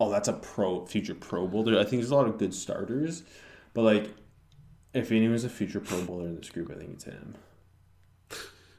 oh 0.00 0.10
that's 0.10 0.26
a 0.28 0.32
pro 0.32 0.84
future 0.86 1.14
Pro 1.14 1.46
Bowler. 1.46 1.78
I 1.78 1.84
think 1.84 2.02
there's 2.02 2.10
a 2.10 2.16
lot 2.16 2.26
of 2.26 2.38
good 2.38 2.52
starters, 2.52 3.22
but 3.74 3.82
like 3.82 4.10
if 4.92 5.12
anyone's 5.12 5.44
a 5.44 5.48
future 5.48 5.78
Pro 5.80 6.02
Bowler 6.02 6.26
in 6.26 6.36
this 6.36 6.50
group, 6.50 6.70
I 6.70 6.74
think 6.74 6.90
it's 6.94 7.04
him. 7.04 7.36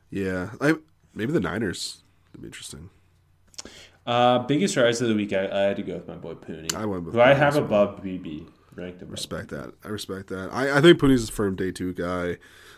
Yeah, 0.10 0.52
I 0.62 0.76
maybe 1.14 1.32
the 1.32 1.40
Niners. 1.40 2.02
That'd 2.32 2.42
be 2.42 2.48
interesting. 2.48 2.90
Uh, 4.06 4.40
biggest 4.40 4.78
rise 4.78 5.02
of 5.02 5.10
the 5.10 5.16
week, 5.16 5.34
I, 5.34 5.48
I 5.48 5.60
had 5.64 5.76
to 5.78 5.84
go 5.84 5.96
with 5.96 6.08
my 6.08 6.16
boy 6.16 6.34
Puni. 6.36 6.70
I 6.76 6.86
went 6.86 7.04
with 7.04 7.14
who 7.14 7.20
I 7.22 7.34
have 7.34 7.58
above 7.58 8.02
Beebe 8.02 8.44
ranked 8.78 9.02
above. 9.02 9.12
Respect 9.12 9.50
that. 9.50 9.74
I 9.84 9.90
respect 9.90 10.28
that. 10.28 10.50
I, 10.54 10.78
I 10.78 10.82
think 10.82 11.00
Puni's 11.00 11.28
a 11.28 11.32
firm 11.32 11.56
day 11.56 11.72
two 11.72 11.94
guy. 11.94 12.38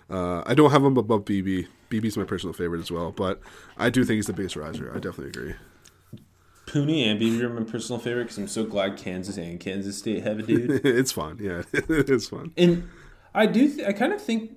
Uh, 0.10 0.42
I 0.46 0.54
don't 0.56 0.72
have 0.72 0.84
him 0.84 0.98
above 0.98 1.26
Beebe. 1.26 1.66
Beebe's 1.90 2.18
my 2.18 2.24
personal 2.24 2.54
favorite 2.54 2.80
as 2.82 2.92
well, 2.92 3.12
but 3.12 3.42
I 3.78 3.90
do 3.90 4.04
think 4.04 4.16
he's 4.18 4.28
the 4.28 4.34
biggest 4.34 4.56
riser. 4.56 4.90
I 4.92 4.96
definitely 5.00 5.28
agree. 5.28 5.56
Puni 6.66 7.04
and 7.10 7.20
Beebe 7.20 7.44
are 7.44 7.50
my 7.50 7.64
personal 7.64 8.00
favorite 8.00 8.26
because 8.26 8.38
I'm 8.38 8.48
so 8.48 8.64
glad 8.64 8.96
Kansas 8.98 9.38
and 9.38 9.60
Kansas 9.60 9.98
State 9.98 10.24
have 10.24 10.40
a 10.40 10.44
dude. 10.44 10.82
it's 10.86 11.12
fun. 11.12 11.38
Yeah, 11.42 11.64
it 11.74 12.10
is 12.10 12.30
fun. 12.30 12.52
and 12.58 12.88
I 13.34 13.48
do. 13.48 13.68
Th- 13.74 13.88
I 13.88 13.94
kind 13.94 14.14
of 14.14 14.22
think 14.22 14.52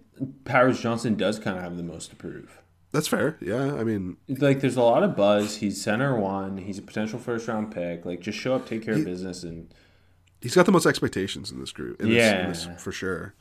Powers 0.45 0.81
Johnson 0.81 1.15
does 1.15 1.39
kind 1.39 1.57
of 1.57 1.63
have 1.63 1.77
the 1.79 1.83
most 1.83 2.11
to 2.11 2.17
prove. 2.17 2.59
That's 2.93 3.09
fair. 3.09 3.39
Yeah, 3.41 3.75
I 3.77 3.85
mean, 3.85 4.19
Like, 4.29 4.61
there's 4.61 4.77
a 4.77 4.83
lot 4.83 5.03
of 5.03 5.17
buzz. 5.17 5.57
He's 5.57 5.81
center 5.83 6.15
one. 6.19 6.59
He's 6.59 6.77
a 6.79 6.83
potential 6.83 7.19
first 7.19 7.49
round 7.49 7.73
pick. 7.75 8.05
Like, 8.05 8.21
just 8.21 8.39
show 8.39 8.55
up, 8.55 8.67
take 8.69 8.85
care 8.85 8.95
of 8.95 9.05
business, 9.07 9.43
and 9.43 9.73
he's 10.43 10.55
got 10.55 10.67
the 10.67 10.73
most 10.73 10.87
expectations 10.87 11.51
in 11.53 11.61
this 11.61 11.73
group. 11.73 12.01
In 12.01 12.09
this, 12.11 12.33
in 12.33 12.49
this, 12.49 12.67
Yeah. 12.67 12.77
for 12.77 12.93
sure. 12.93 13.35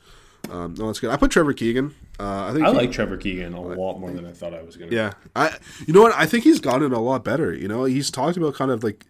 Um, 0.50 0.74
no, 0.74 0.86
that's 0.86 0.98
good. 0.98 1.10
I 1.10 1.16
put 1.16 1.30
Trevor 1.30 1.52
Keegan. 1.52 1.94
Uh, 2.18 2.46
I 2.48 2.52
think 2.52 2.66
I 2.66 2.70
he- 2.72 2.76
like 2.76 2.92
Trevor 2.92 3.16
Keegan 3.16 3.52
a 3.54 3.60
lot 3.60 4.00
more 4.00 4.10
than 4.10 4.26
I 4.26 4.32
thought 4.32 4.54
I 4.54 4.62
was 4.62 4.76
gonna. 4.76 4.90
Yeah, 4.90 5.12
I. 5.36 5.56
You 5.86 5.92
know 5.94 6.02
what? 6.02 6.12
I 6.16 6.26
think 6.26 6.42
he's 6.44 6.58
gotten 6.60 6.92
a 6.92 7.00
lot 7.00 7.22
better. 7.24 7.52
You 7.54 7.68
know, 7.68 7.84
he's 7.84 8.10
talked 8.10 8.36
about 8.36 8.54
kind 8.54 8.70
of 8.72 8.82
like, 8.82 9.06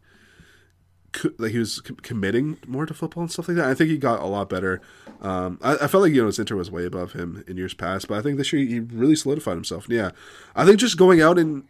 co- 1.12 1.30
like 1.38 1.52
he 1.52 1.58
was 1.58 1.80
com- 1.80 1.96
committing 1.96 2.58
more 2.66 2.84
to 2.86 2.92
football 2.94 3.22
and 3.22 3.32
stuff 3.32 3.48
like 3.48 3.56
that. 3.56 3.66
I 3.66 3.74
think 3.74 3.88
he 3.90 3.96
got 3.98 4.20
a 4.20 4.26
lot 4.26 4.48
better. 4.50 4.80
Um, 5.22 5.58
I, 5.62 5.74
I 5.76 5.86
felt 5.86 6.02
like 6.02 6.12
you 6.12 6.20
know 6.20 6.26
his 6.26 6.38
Inter 6.38 6.56
was 6.56 6.70
way 6.70 6.84
above 6.84 7.12
him 7.12 7.44
in 7.46 7.56
years 7.56 7.74
past, 7.74 8.08
but 8.08 8.18
I 8.18 8.22
think 8.22 8.36
this 8.36 8.52
year 8.52 8.66
he 8.66 8.80
really 8.80 9.16
solidified 9.16 9.54
himself. 9.54 9.86
And 9.86 9.94
yeah, 9.96 10.10
I 10.54 10.64
think 10.66 10.78
just 10.80 10.98
going 10.98 11.20
out 11.22 11.38
and, 11.38 11.64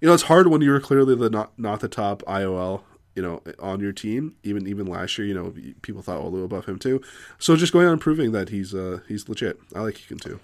you 0.00 0.08
know, 0.08 0.14
it's 0.14 0.24
hard 0.24 0.48
when 0.48 0.60
you're 0.60 0.80
clearly 0.80 1.14
the 1.14 1.30
not 1.30 1.56
not 1.58 1.80
the 1.80 1.88
top 1.88 2.22
IOL. 2.22 2.82
You 3.14 3.22
know, 3.22 3.42
on 3.58 3.80
your 3.80 3.92
team, 3.92 4.36
even 4.42 4.66
even 4.66 4.86
last 4.86 5.18
year, 5.18 5.26
you 5.26 5.34
know, 5.34 5.52
people 5.82 6.00
thought 6.02 6.22
Olu 6.22 6.44
above 6.44 6.64
him 6.66 6.78
too. 6.78 7.02
So 7.38 7.56
just 7.56 7.72
going 7.72 7.86
on 7.86 7.98
proving 7.98 8.32
that 8.32 8.48
he's 8.48 8.74
uh 8.74 9.00
he's 9.06 9.28
legit. 9.28 9.58
I 9.74 9.80
like 9.80 9.96
Keegan 9.96 10.18
too. 10.18 10.40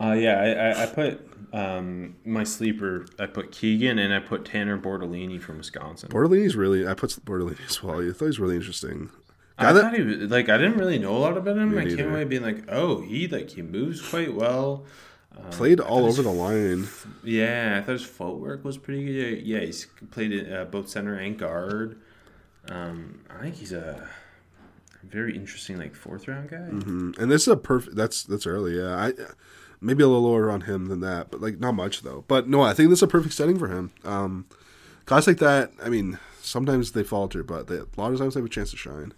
Uh, 0.00 0.12
yeah, 0.12 0.40
I, 0.40 0.80
I, 0.80 0.82
I 0.82 0.86
put 0.86 1.28
um, 1.52 2.16
my 2.24 2.44
sleeper. 2.44 3.06
I 3.18 3.26
put 3.26 3.52
Keegan 3.52 3.98
and 3.98 4.12
I 4.12 4.20
put 4.20 4.44
Tanner 4.44 4.78
Bortolini 4.78 5.40
from 5.40 5.58
Wisconsin. 5.58 6.08
Bortolini's 6.08 6.56
really. 6.56 6.86
I 6.86 6.94
put 6.94 7.10
Bortolini 7.24 7.58
as 7.68 7.82
well. 7.82 8.00
I 8.00 8.10
thought 8.12 8.18
he 8.20 8.24
was 8.24 8.40
really 8.40 8.56
interesting. 8.56 9.10
I 9.58 9.72
that- 9.72 9.82
thought 9.82 9.94
he 9.94 10.02
was 10.02 10.30
like 10.30 10.48
I 10.48 10.56
didn't 10.56 10.78
really 10.78 10.98
know 10.98 11.16
a 11.16 11.18
lot 11.18 11.36
about 11.36 11.56
him. 11.56 11.76
I 11.76 11.84
came 11.84 12.10
away 12.10 12.24
being 12.24 12.42
like, 12.42 12.64
oh, 12.68 13.00
he 13.02 13.28
like 13.28 13.50
he 13.50 13.62
moves 13.62 14.00
quite 14.00 14.34
well. 14.34 14.84
Played 15.50 15.80
all 15.80 16.04
over 16.06 16.22
the 16.22 16.30
line. 16.32 16.88
Yeah, 17.24 17.76
I 17.78 17.80
thought 17.82 17.92
his 17.92 18.04
footwork 18.04 18.64
was 18.64 18.78
pretty 18.78 19.04
good. 19.04 19.46
Yeah, 19.46 19.60
he's 19.60 19.86
played 20.10 20.32
it 20.32 20.52
uh, 20.52 20.64
both 20.64 20.88
center 20.88 21.14
and 21.14 21.38
guard. 21.38 21.98
Um, 22.68 23.20
I 23.30 23.42
think 23.42 23.56
he's 23.56 23.72
a 23.72 24.08
very 25.02 25.34
interesting 25.36 25.78
like 25.78 25.94
fourth 25.94 26.28
round 26.28 26.50
guy. 26.50 26.56
Mm, 26.56 27.18
And 27.18 27.30
this 27.30 27.42
is 27.42 27.48
a 27.48 27.56
perfect. 27.56 27.96
That's 27.96 28.22
that's 28.22 28.46
early. 28.46 28.78
Yeah, 28.78 28.94
I 28.96 29.12
maybe 29.80 30.02
a 30.02 30.06
little 30.06 30.22
lower 30.22 30.50
on 30.50 30.62
him 30.62 30.86
than 30.86 31.00
that, 31.00 31.30
but 31.30 31.40
like 31.40 31.58
not 31.58 31.72
much 31.72 32.02
though. 32.02 32.24
But 32.28 32.48
no, 32.48 32.60
I 32.62 32.72
think 32.74 32.90
this 32.90 33.00
is 33.00 33.02
a 33.04 33.08
perfect 33.08 33.34
setting 33.34 33.58
for 33.58 33.68
him. 33.68 33.90
Um, 34.04 34.46
guys 35.06 35.26
like 35.26 35.38
that. 35.38 35.72
I 35.82 35.88
mean, 35.88 36.18
sometimes 36.40 36.92
they 36.92 37.02
falter, 37.02 37.42
but 37.42 37.66
they, 37.66 37.76
a 37.78 37.86
lot 37.96 38.12
of 38.12 38.18
times 38.18 38.34
they 38.34 38.40
have 38.40 38.46
a 38.46 38.50
chance 38.50 38.70
to 38.70 38.76
shine. 38.76 39.12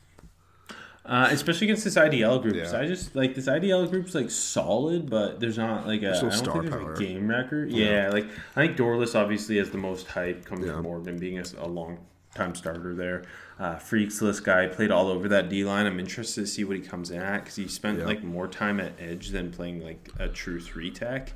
Uh, 1.07 1.29
especially 1.31 1.67
against 1.67 1.85
this 1.85 1.97
IDL 1.97 2.41
group. 2.41 2.55
Yeah. 2.57 2.67
So 2.67 2.81
I 2.81 2.87
just 2.87 3.15
like 3.15 3.35
this 3.35 3.47
IDL 3.47 3.91
group's 3.91 4.15
like 4.15 4.31
solid, 4.31 5.11
but 5.11 5.39
there's 5.39 5.59
not 5.59 5.87
like 5.87 6.01
a, 6.03 6.19
don't 6.19 6.33
star 6.33 6.55
think 6.63 6.71
there's 6.71 6.83
power. 6.83 6.95
a 6.95 6.99
game 6.99 7.29
record. 7.29 7.71
Yeah. 7.71 8.09
like 8.11 8.25
I 8.57 8.67
think 8.67 8.79
Dorlus 8.79 9.15
obviously 9.15 9.59
has 9.59 9.69
the 9.71 9.77
most 9.77 10.07
hype 10.07 10.47
coming 10.47 10.67
Yeah. 10.67 10.77
from 10.77 10.87
Oregon, 10.87 11.19
being 11.19 11.39
a, 11.39 11.45
a 11.59 11.69
long 11.69 11.99
time 12.35 12.55
starter 12.55 12.95
there. 12.95 13.25
Uh, 13.59 13.77
freaks 13.77 14.23
list 14.23 14.45
guy 14.45 14.67
played 14.67 14.91
all 14.91 15.09
over 15.09 15.29
that 15.29 15.51
D 15.51 15.63
line. 15.63 15.85
I'm 15.87 16.01
interested 16.01 16.41
to 16.41 16.47
see 16.47 16.65
what 16.65 16.77
he 16.77 16.83
comes 16.83 17.11
in 17.11 17.21
at 17.21 17.41
because 17.45 17.57
he 17.57 17.69
spent 17.69 17.99
Yeah. 17.99 18.07
like 18.07 18.25
more 18.25 18.49
time 18.49 18.81
at 18.81 18.93
edge 18.99 19.29
than 19.29 19.51
playing 19.53 19.85
like 19.85 20.09
a 20.19 20.29
true 20.29 20.59
three 20.59 20.91
tech, 20.91 21.35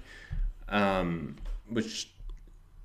um, 0.68 1.36
which 1.68 2.10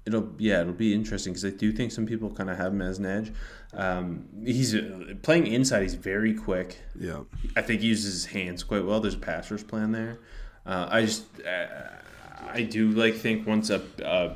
it'll 0.05 0.29
yeah 0.37 0.59
it'll 0.59 0.73
be 0.73 0.93
interesting 0.93 1.31
because 1.31 1.45
I 1.45 1.49
do 1.51 1.71
think 1.71 1.91
some 1.93 2.05
people 2.05 2.29
kind 2.29 2.49
of 2.49 2.57
have 2.57 2.73
him 2.73 2.81
as 2.81 2.99
an 2.99 3.05
edge. 3.05 3.31
Um, 3.75 4.25
he's 4.45 4.75
uh, 4.75 5.13
playing 5.23 5.47
inside. 5.47 5.81
He's 5.81 5.95
very 5.95 6.33
quick. 6.33 6.77
Yeah, 6.99 7.21
I 7.55 7.61
think 7.61 7.81
he 7.81 7.87
uses 7.87 8.13
his 8.13 8.25
hands 8.25 8.63
quite 8.63 8.85
well. 8.85 8.99
There's 8.99 9.15
a 9.15 9.19
passer's 9.19 9.63
plan 9.63 9.91
there. 9.91 10.19
Uh, 10.65 10.87
I 10.89 11.01
just 11.01 11.25
uh, 11.41 11.67
I 12.51 12.63
do 12.63 12.89
like 12.91 13.15
think 13.15 13.47
once 13.47 13.69
up 13.69 13.83
uh, 14.03 14.29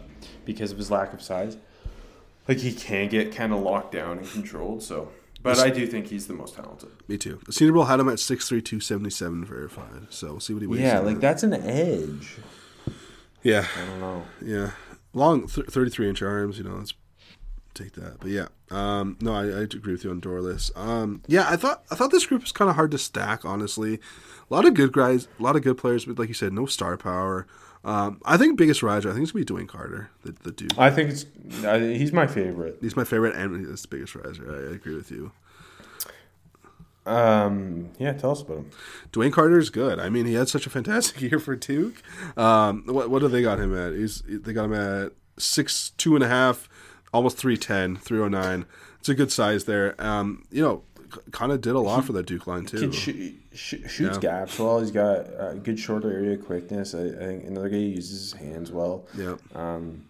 because 0.45 0.71
of 0.71 0.77
his 0.77 0.89
lack 0.89 1.13
of 1.13 1.21
size, 1.21 1.57
like 2.47 2.57
he 2.57 2.73
can 2.73 3.09
get 3.09 3.31
kind 3.33 3.53
of 3.53 3.61
locked 3.61 3.91
down 3.91 4.17
and 4.17 4.27
controlled. 4.29 4.81
So, 4.81 5.09
but 5.43 5.59
I 5.59 5.69
do 5.69 5.85
think 5.85 6.07
he's 6.07 6.25
the 6.27 6.33
most 6.33 6.55
talented. 6.55 6.89
me 7.07 7.17
too. 7.17 7.39
The 7.45 7.53
Senior 7.53 7.73
Bowl 7.73 7.85
had 7.85 7.99
him 7.99 8.09
at 8.09 8.19
six 8.19 8.49
three 8.49 8.61
two 8.61 8.79
seventy 8.79 9.11
seven 9.11 9.45
verified. 9.45 10.07
So 10.09 10.27
we'll 10.31 10.39
see 10.39 10.53
what 10.53 10.61
he 10.63 10.67
weighs. 10.67 10.81
Yeah, 10.81 10.99
like 10.99 11.15
at. 11.17 11.21
that's 11.21 11.43
an 11.43 11.53
edge. 11.53 12.37
Yeah, 13.43 13.65
I 13.77 13.85
don't 13.85 13.99
know. 13.99 14.23
yeah. 14.43 14.71
Long, 15.13 15.47
th- 15.47 15.67
thirty-three 15.67 16.09
inch 16.09 16.21
arms. 16.21 16.57
You 16.57 16.63
know, 16.65 16.75
let's 16.75 16.93
take 17.77 17.93
that. 17.93 18.19
But 18.19 18.29
yeah, 18.29 18.47
um, 18.71 19.17
no, 19.21 19.33
I, 19.33 19.43
I 19.43 19.61
agree 19.61 19.93
with 19.93 20.03
you 20.03 20.11
on 20.11 20.21
Dorlus. 20.21 20.75
Um, 20.77 21.21
yeah, 21.27 21.45
I 21.49 21.55
thought 21.55 21.83
I 21.91 21.95
thought 21.95 22.11
this 22.11 22.25
group 22.25 22.41
was 22.41 22.51
kind 22.51 22.69
of 22.69 22.75
hard 22.75 22.91
to 22.91 22.97
stack. 22.97 23.45
Honestly, 23.45 23.95
a 24.49 24.53
lot 24.53 24.65
of 24.65 24.73
good 24.73 24.91
guys, 24.91 25.27
a 25.39 25.43
lot 25.43 25.55
of 25.55 25.61
good 25.61 25.77
players, 25.77 26.05
but 26.05 26.17
like 26.19 26.27
you 26.27 26.33
said, 26.33 26.53
no 26.53 26.65
star 26.65 26.97
power. 26.97 27.47
Um, 27.83 28.21
I 28.25 28.37
think 28.37 28.57
biggest 28.57 28.83
riser. 28.83 29.09
I 29.09 29.13
think 29.13 29.23
it's 29.23 29.31
gonna 29.31 29.45
be 29.45 29.53
DeWayne 29.53 29.67
Carter, 29.67 30.09
the, 30.23 30.33
the 30.43 30.51
dude. 30.51 30.77
I 30.77 30.89
think 30.89 31.11
it's 31.11 31.25
I, 31.63 31.79
he's 31.79 32.11
my 32.11 32.27
favorite. 32.27 32.77
He's 32.81 32.95
my 32.95 33.03
favorite, 33.03 33.35
and 33.35 33.65
he's 33.65 33.83
the 33.83 33.87
biggest 33.87 34.15
riser. 34.15 34.51
I, 34.51 34.71
I 34.71 34.75
agree 34.75 34.95
with 34.95 35.11
you. 35.11 35.31
Um, 37.07 37.91
yeah, 37.97 38.11
tell 38.11 38.31
us 38.31 38.41
about 38.41 38.57
him. 38.57 38.71
DeWayne 39.11 39.31
Carter 39.31 39.57
is 39.57 39.69
good. 39.69 39.99
I 39.99 40.09
mean, 40.09 40.25
he 40.25 40.33
had 40.33 40.49
such 40.49 40.67
a 40.67 40.69
fantastic 40.69 41.21
year 41.31 41.39
for 41.39 41.55
Duke. 41.55 42.01
Um, 42.35 42.83
what 42.85 43.09
what 43.09 43.19
do 43.19 43.27
they 43.29 43.41
got 43.41 43.59
him 43.59 43.75
at? 43.77 43.93
He's 43.93 44.21
they 44.27 44.53
got 44.53 44.65
him 44.65 44.73
at 44.73 45.13
six 45.39 45.91
two 45.97 46.15
and 46.15 46.23
a 46.23 46.27
half, 46.27 46.67
almost 47.13 47.37
310, 47.37 47.97
309. 47.97 48.65
It's 48.99 49.09
a 49.09 49.15
good 49.15 49.31
size 49.31 49.65
there. 49.65 49.95
Um, 49.99 50.43
you 50.51 50.61
know, 50.61 50.83
kind 51.31 51.51
of 51.51 51.61
did 51.61 51.73
a 51.75 51.79
lot 51.79 52.03
for 52.05 52.13
that 52.13 52.25
Duke 52.25 52.47
line 52.47 52.65
too. 52.65 52.91
Sh- 52.91 53.09
sh- 53.53 53.75
shoots 53.87 53.99
Yeah. 53.99 54.19
gaps 54.19 54.59
well. 54.59 54.81
He's 54.81 54.91
got 54.91 55.33
uh, 55.39 55.53
good 55.53 55.79
short 55.79 56.03
area 56.03 56.35
quickness. 56.37 56.93
I, 56.93 57.05
I 57.05 57.11
think 57.11 57.45
another 57.45 57.69
guy 57.69 57.77
uses 57.77 58.31
his 58.31 58.33
hands 58.33 58.71
well. 58.71 59.05
yeah, 59.17 59.35
Um, 59.55 60.03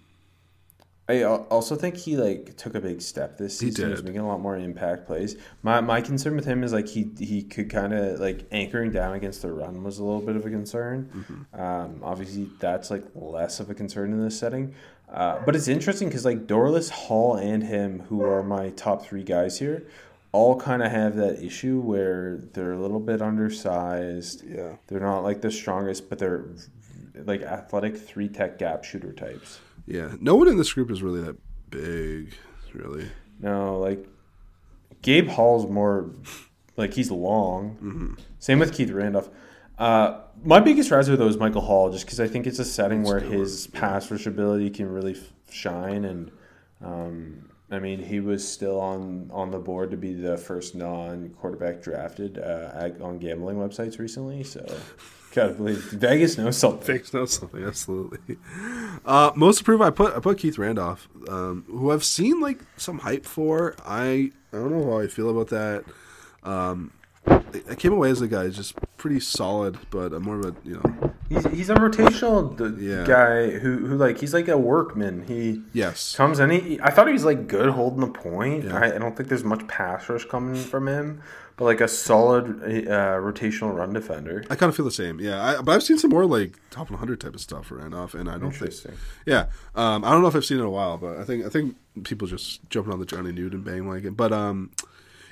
I 1.09 1.23
also 1.23 1.77
think 1.77 1.95
he 1.95 2.17
like 2.17 2.57
took 2.57 2.75
a 2.75 2.81
big 2.81 3.01
step 3.01 3.37
this 3.37 3.57
He 3.61 3.67
season. 3.67 3.91
He's 3.91 3.99
did. 3.99 4.05
making 4.07 4.19
a 4.21 4.27
lot 4.27 4.41
more 4.41 4.57
impact 4.57 5.07
plays. 5.07 5.37
My 5.63 5.79
my 5.79 6.01
concern 6.01 6.35
with 6.35 6.43
him 6.43 6.65
is 6.65 6.73
like 6.73 6.87
he 6.89 7.09
he 7.17 7.43
could 7.43 7.69
kind 7.69 7.93
of 7.93 8.19
like 8.19 8.45
anchoring 8.51 8.91
down 8.91 9.13
against 9.13 9.41
the 9.41 9.49
run 9.53 9.83
was 9.83 9.99
a 9.99 10.03
little 10.03 10.19
bit 10.19 10.35
of 10.35 10.45
a 10.45 10.49
concern. 10.49 11.09
Mm-hmm. 11.15 11.61
Um, 11.61 11.99
obviously 12.03 12.49
that's 12.59 12.91
like 12.91 13.05
less 13.15 13.61
of 13.61 13.69
a 13.69 13.73
concern 13.73 14.11
in 14.11 14.21
this 14.21 14.37
setting. 14.37 14.73
Uh, 15.11 15.39
but 15.45 15.55
it's 15.55 15.67
interesting 15.67 16.09
because 16.09 16.25
like 16.25 16.47
Dorlus, 16.47 16.89
Hall, 16.89 17.35
and 17.35 17.63
him, 17.63 18.01
who 18.09 18.23
are 18.23 18.43
my 18.43 18.69
top 18.71 19.05
three 19.05 19.23
guys 19.23 19.59
here, 19.59 19.87
all 20.31 20.59
kind 20.59 20.83
of 20.83 20.91
have 20.91 21.15
that 21.15 21.41
issue 21.43 21.79
where 21.79 22.37
they're 22.53 22.73
a 22.73 22.79
little 22.79 22.99
bit 22.99 23.21
undersized. 23.21 24.43
yeah. 24.45 24.75
They're 24.87 24.99
not 24.99 25.21
like 25.23 25.41
the 25.41 25.51
strongest, 25.51 26.09
but 26.09 26.19
they're 26.19 26.45
like 27.25 27.41
athletic 27.41 27.97
three 27.97 28.27
tech 28.27 28.59
gap 28.59 28.83
shooter 28.83 29.13
types. 29.13 29.59
Yeah, 29.85 30.15
no 30.19 30.35
one 30.35 30.49
in 30.49 30.57
this 30.57 30.73
group 30.73 30.91
is 30.91 31.01
really 31.01 31.21
that 31.21 31.37
big, 31.69 32.33
really. 32.73 33.09
No, 33.39 33.79
like 33.79 34.05
Gabe 35.01 35.29
Hall's 35.29 35.69
more 35.69 36.11
like 36.75 36.93
he's 36.93 37.09
long. 37.09 38.17
Same 38.39 38.59
with 38.59 38.73
Keith 38.73 38.91
Randolph. 38.91 39.29
Uh, 39.77 40.21
my 40.43 40.59
biggest 40.59 40.91
riser 40.91 41.15
though 41.15 41.27
is 41.27 41.37
Michael 41.37 41.61
Hall, 41.61 41.91
just 41.91 42.05
because 42.05 42.19
I 42.19 42.27
think 42.27 42.47
it's 42.47 42.59
a 42.59 42.65
setting 42.65 43.03
where 43.03 43.19
his 43.19 43.67
pass 43.67 44.09
rush 44.09 44.25
ability 44.25 44.69
can 44.69 44.91
really 44.91 45.13
f- 45.13 45.33
shine, 45.51 46.05
and 46.05 46.31
um, 46.83 47.49
I 47.69 47.79
mean 47.79 47.99
he 47.99 48.19
was 48.19 48.47
still 48.47 48.79
on 48.79 49.29
on 49.31 49.51
the 49.51 49.59
board 49.59 49.91
to 49.91 49.97
be 49.97 50.13
the 50.13 50.37
first 50.37 50.75
non 50.75 51.29
quarterback 51.29 51.81
drafted 51.81 52.39
uh, 52.39 52.89
on 53.01 53.19
gambling 53.19 53.57
websites 53.57 53.99
recently. 53.99 54.43
So 54.43 54.65
gotta 55.31 55.53
believe 55.53 55.83
Vegas 55.91 56.37
knows 56.37 56.57
something. 56.57 56.81
Fakes 56.81 57.13
know 57.13 57.25
something, 57.25 57.63
absolutely. 57.63 58.37
Uh, 59.05 59.31
most 59.35 59.61
approved, 59.61 59.83
I 59.83 59.91
put 59.91 60.15
I 60.15 60.19
put 60.19 60.39
Keith 60.39 60.57
Randolph, 60.57 61.07
um, 61.29 61.65
who 61.67 61.91
I've 61.91 62.03
seen 62.03 62.39
like 62.41 62.59
some 62.77 62.99
hype 62.99 63.25
for. 63.25 63.75
I 63.85 64.31
I 64.51 64.57
don't 64.57 64.71
know 64.71 64.91
how 64.91 64.99
I 64.99 65.07
feel 65.07 65.29
about 65.29 65.49
that. 65.49 65.83
Um, 66.43 66.93
I- 67.69 67.75
came 67.75 67.93
away 67.93 68.09
as 68.09 68.21
a 68.21 68.27
guy 68.27 68.49
just 68.49 68.75
pretty 68.97 69.19
solid, 69.19 69.77
but 69.89 70.13
I'm 70.13 70.23
more 70.23 70.39
of 70.39 70.45
a 70.45 70.55
you 70.63 70.75
know 70.75 71.13
He's, 71.29 71.45
he's 71.47 71.69
a 71.69 71.75
rotational 71.75 72.57
Yeah. 72.81 73.03
guy 73.05 73.49
who, 73.59 73.85
who 73.85 73.97
like 73.97 74.19
he's 74.19 74.33
like 74.33 74.47
a 74.47 74.57
workman. 74.57 75.25
He 75.27 75.61
yes 75.73 76.15
comes 76.15 76.39
in. 76.39 76.49
He, 76.51 76.79
I 76.81 76.89
thought 76.89 77.07
he 77.07 77.13
was 77.13 77.25
like 77.25 77.47
good 77.47 77.69
holding 77.69 77.99
the 78.01 78.07
point. 78.07 78.63
Yeah. 78.65 78.77
I, 78.77 78.95
I 78.95 78.97
don't 78.97 79.15
think 79.15 79.29
there's 79.29 79.43
much 79.43 79.67
pass 79.67 80.07
rush 80.07 80.23
coming 80.25 80.55
from 80.55 80.87
him, 80.87 81.21
but 81.57 81.65
like 81.65 81.81
a 81.81 81.87
solid 81.87 82.61
uh, 82.63 83.17
rotational 83.19 83.75
run 83.75 83.91
defender. 83.91 84.45
I 84.49 84.55
kind 84.55 84.69
of 84.69 84.75
feel 84.75 84.85
the 84.85 84.91
same. 84.91 85.19
Yeah, 85.19 85.43
I, 85.43 85.61
but 85.61 85.73
I've 85.73 85.83
seen 85.83 85.97
some 85.97 86.11
more 86.11 86.25
like 86.25 86.55
top 86.71 86.89
100 86.89 87.19
type 87.19 87.35
of 87.35 87.41
stuff 87.41 87.71
ran 87.71 87.93
off, 87.93 88.13
and 88.13 88.29
I 88.29 88.37
don't 88.37 88.51
think. 88.53 88.73
Yeah, 89.25 89.47
um, 89.75 90.05
I 90.05 90.11
don't 90.11 90.21
know 90.21 90.27
if 90.29 90.35
I've 90.35 90.45
seen 90.45 90.57
it 90.57 90.61
in 90.61 90.67
a 90.67 90.71
while, 90.71 90.97
but 90.97 91.17
I 91.17 91.23
think 91.25 91.45
I 91.45 91.49
think 91.49 91.75
people 92.03 92.27
just 92.27 92.67
jumping 92.69 92.93
on 92.93 92.99
the 92.99 93.05
Johnny 93.05 93.33
Newton 93.33 93.63
bandwagon. 93.63 94.13
But 94.13 94.31
um, 94.31 94.71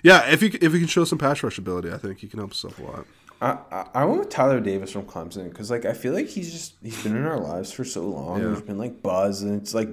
yeah, 0.05 0.29
if 0.29 0.43
you 0.43 0.49
if 0.53 0.71
you 0.73 0.79
can 0.79 0.87
show 0.87 1.03
some 1.03 1.17
pass 1.17 1.41
rush 1.41 1.57
ability, 1.57 1.91
I 1.91 1.97
think 1.97 2.19
he 2.19 2.27
can 2.27 2.37
help 2.37 2.51
us 2.51 2.61
himself 2.61 2.79
a 2.79 2.91
lot. 2.91 3.05
I, 3.41 3.57
I, 3.75 4.01
I 4.01 4.05
went 4.05 4.19
with 4.19 4.29
Tyler 4.29 4.59
Davis 4.59 4.91
from 4.91 5.03
Clemson 5.03 5.49
because 5.49 5.71
like 5.71 5.83
I 5.85 5.93
feel 5.93 6.13
like 6.13 6.27
he's 6.27 6.51
just 6.51 6.75
he's 6.83 7.01
been 7.03 7.15
in 7.15 7.25
our 7.25 7.39
lives 7.39 7.71
for 7.71 7.83
so 7.83 8.03
long. 8.03 8.39
Yeah. 8.39 8.47
There's 8.49 8.61
been 8.61 8.77
like 8.77 9.01
buzz, 9.01 9.41
and 9.41 9.59
it's 9.59 9.73
like 9.73 9.89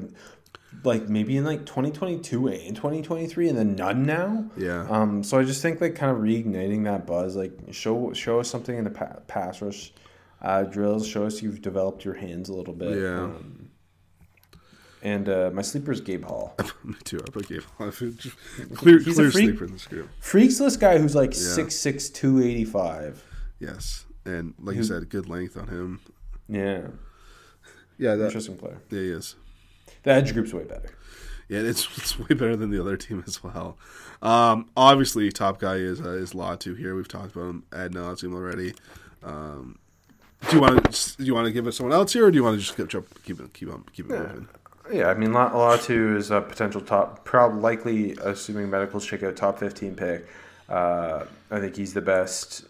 like 0.84 1.08
maybe 1.08 1.36
in 1.38 1.44
like 1.44 1.64
2022 1.64 2.48
and 2.48 2.76
2023 2.76 3.48
and 3.48 3.58
then 3.58 3.74
none 3.74 4.04
now. 4.04 4.44
Yeah. 4.56 4.86
Um. 4.88 5.24
So 5.24 5.38
I 5.38 5.44
just 5.44 5.62
think 5.62 5.80
like 5.80 5.94
kind 5.94 6.14
of 6.14 6.22
reigniting 6.22 6.84
that 6.84 7.06
buzz, 7.06 7.34
like 7.34 7.52
show 7.70 8.12
show 8.12 8.38
us 8.38 8.50
something 8.50 8.76
in 8.76 8.84
the 8.84 8.90
pa- 8.90 9.20
pass 9.28 9.62
rush 9.62 9.94
uh, 10.42 10.64
drills. 10.64 11.08
Show 11.08 11.24
us 11.24 11.40
you've 11.40 11.62
developed 11.62 12.04
your 12.04 12.14
hands 12.14 12.50
a 12.50 12.54
little 12.54 12.74
bit. 12.74 12.98
Yeah. 12.98 13.24
Um, 13.24 13.61
and 15.02 15.28
uh, 15.28 15.50
my 15.52 15.62
sleeper 15.62 15.92
is 15.92 16.00
Gabe 16.00 16.24
Hall. 16.24 16.56
Me 16.84 16.94
too. 17.04 17.20
I 17.26 17.30
put 17.30 17.48
Gabe. 17.48 17.62
clear, 17.78 18.98
He's 18.98 19.18
a 19.18 19.22
clear 19.22 19.30
freak. 19.30 19.32
sleeper 19.32 19.64
in 19.64 19.72
this 19.72 19.86
group. 19.86 20.08
Freaks 20.20 20.58
this 20.58 20.76
guy 20.76 20.98
who's 20.98 21.14
like 21.14 21.30
Yeah. 21.32 21.38
six 21.40 21.74
six 21.76 22.08
two 22.08 22.40
eighty 22.42 22.64
five. 22.64 23.24
Yes, 23.58 24.06
and 24.24 24.54
like 24.60 24.76
you 24.76 24.84
said, 24.84 25.08
good 25.08 25.28
length 25.28 25.56
on 25.56 25.68
him. 25.68 26.00
Yeah. 26.48 26.88
Yeah, 27.98 28.16
that. 28.16 28.26
Interesting 28.26 28.56
player. 28.56 28.78
Yeah, 28.90 28.98
he 29.00 29.10
is. 29.10 29.36
The 30.02 30.10
edge 30.12 30.32
group's 30.32 30.52
way 30.52 30.64
better. 30.64 30.90
Yeah, 31.48 31.60
it's 31.60 31.86
it's 31.98 32.18
way 32.18 32.34
better 32.34 32.56
than 32.56 32.70
the 32.70 32.80
other 32.80 32.96
team 32.96 33.22
as 33.26 33.42
well. 33.44 33.76
Um, 34.22 34.70
obviously, 34.76 35.30
top 35.30 35.58
guy 35.58 35.76
is 35.76 36.00
uh, 36.00 36.10
is 36.10 36.32
Latu 36.32 36.76
here. 36.76 36.94
We've 36.96 37.08
talked 37.08 37.34
about 37.36 37.48
him 37.50 37.64
ad 37.72 37.92
nauseum 37.92 38.34
already. 38.34 38.74
Um, 39.22 39.78
do 40.48 40.56
you 40.56 40.62
want 40.62 40.92
to 40.92 41.16
do 41.18 41.24
you 41.24 41.34
want 41.34 41.46
to 41.46 41.52
give 41.52 41.66
it 41.66 41.72
someone 41.72 41.92
else 41.94 42.12
here, 42.12 42.26
or 42.26 42.30
do 42.30 42.36
you 42.36 42.42
want 42.42 42.58
to 42.58 42.64
just 42.64 42.76
keep 42.76 43.22
keep 43.24 43.52
keep 43.52 43.70
on 43.72 43.84
keep 43.92 44.06
it 44.06 44.18
moving? 44.18 44.48
Yeah, 44.92 45.08
I 45.08 45.14
mean, 45.14 45.30
Latu 45.30 46.16
is 46.16 46.30
a 46.30 46.40
potential 46.40 46.80
top, 46.80 47.24
probably 47.24 47.60
likely, 47.60 48.12
assuming 48.22 48.68
medicals 48.70 49.06
check 49.06 49.22
out, 49.22 49.36
top 49.36 49.58
fifteen 49.58 49.94
pick. 49.94 50.26
Uh, 50.68 51.24
I 51.50 51.60
think 51.60 51.76
he's 51.76 51.94
the 51.94 52.00
best, 52.02 52.64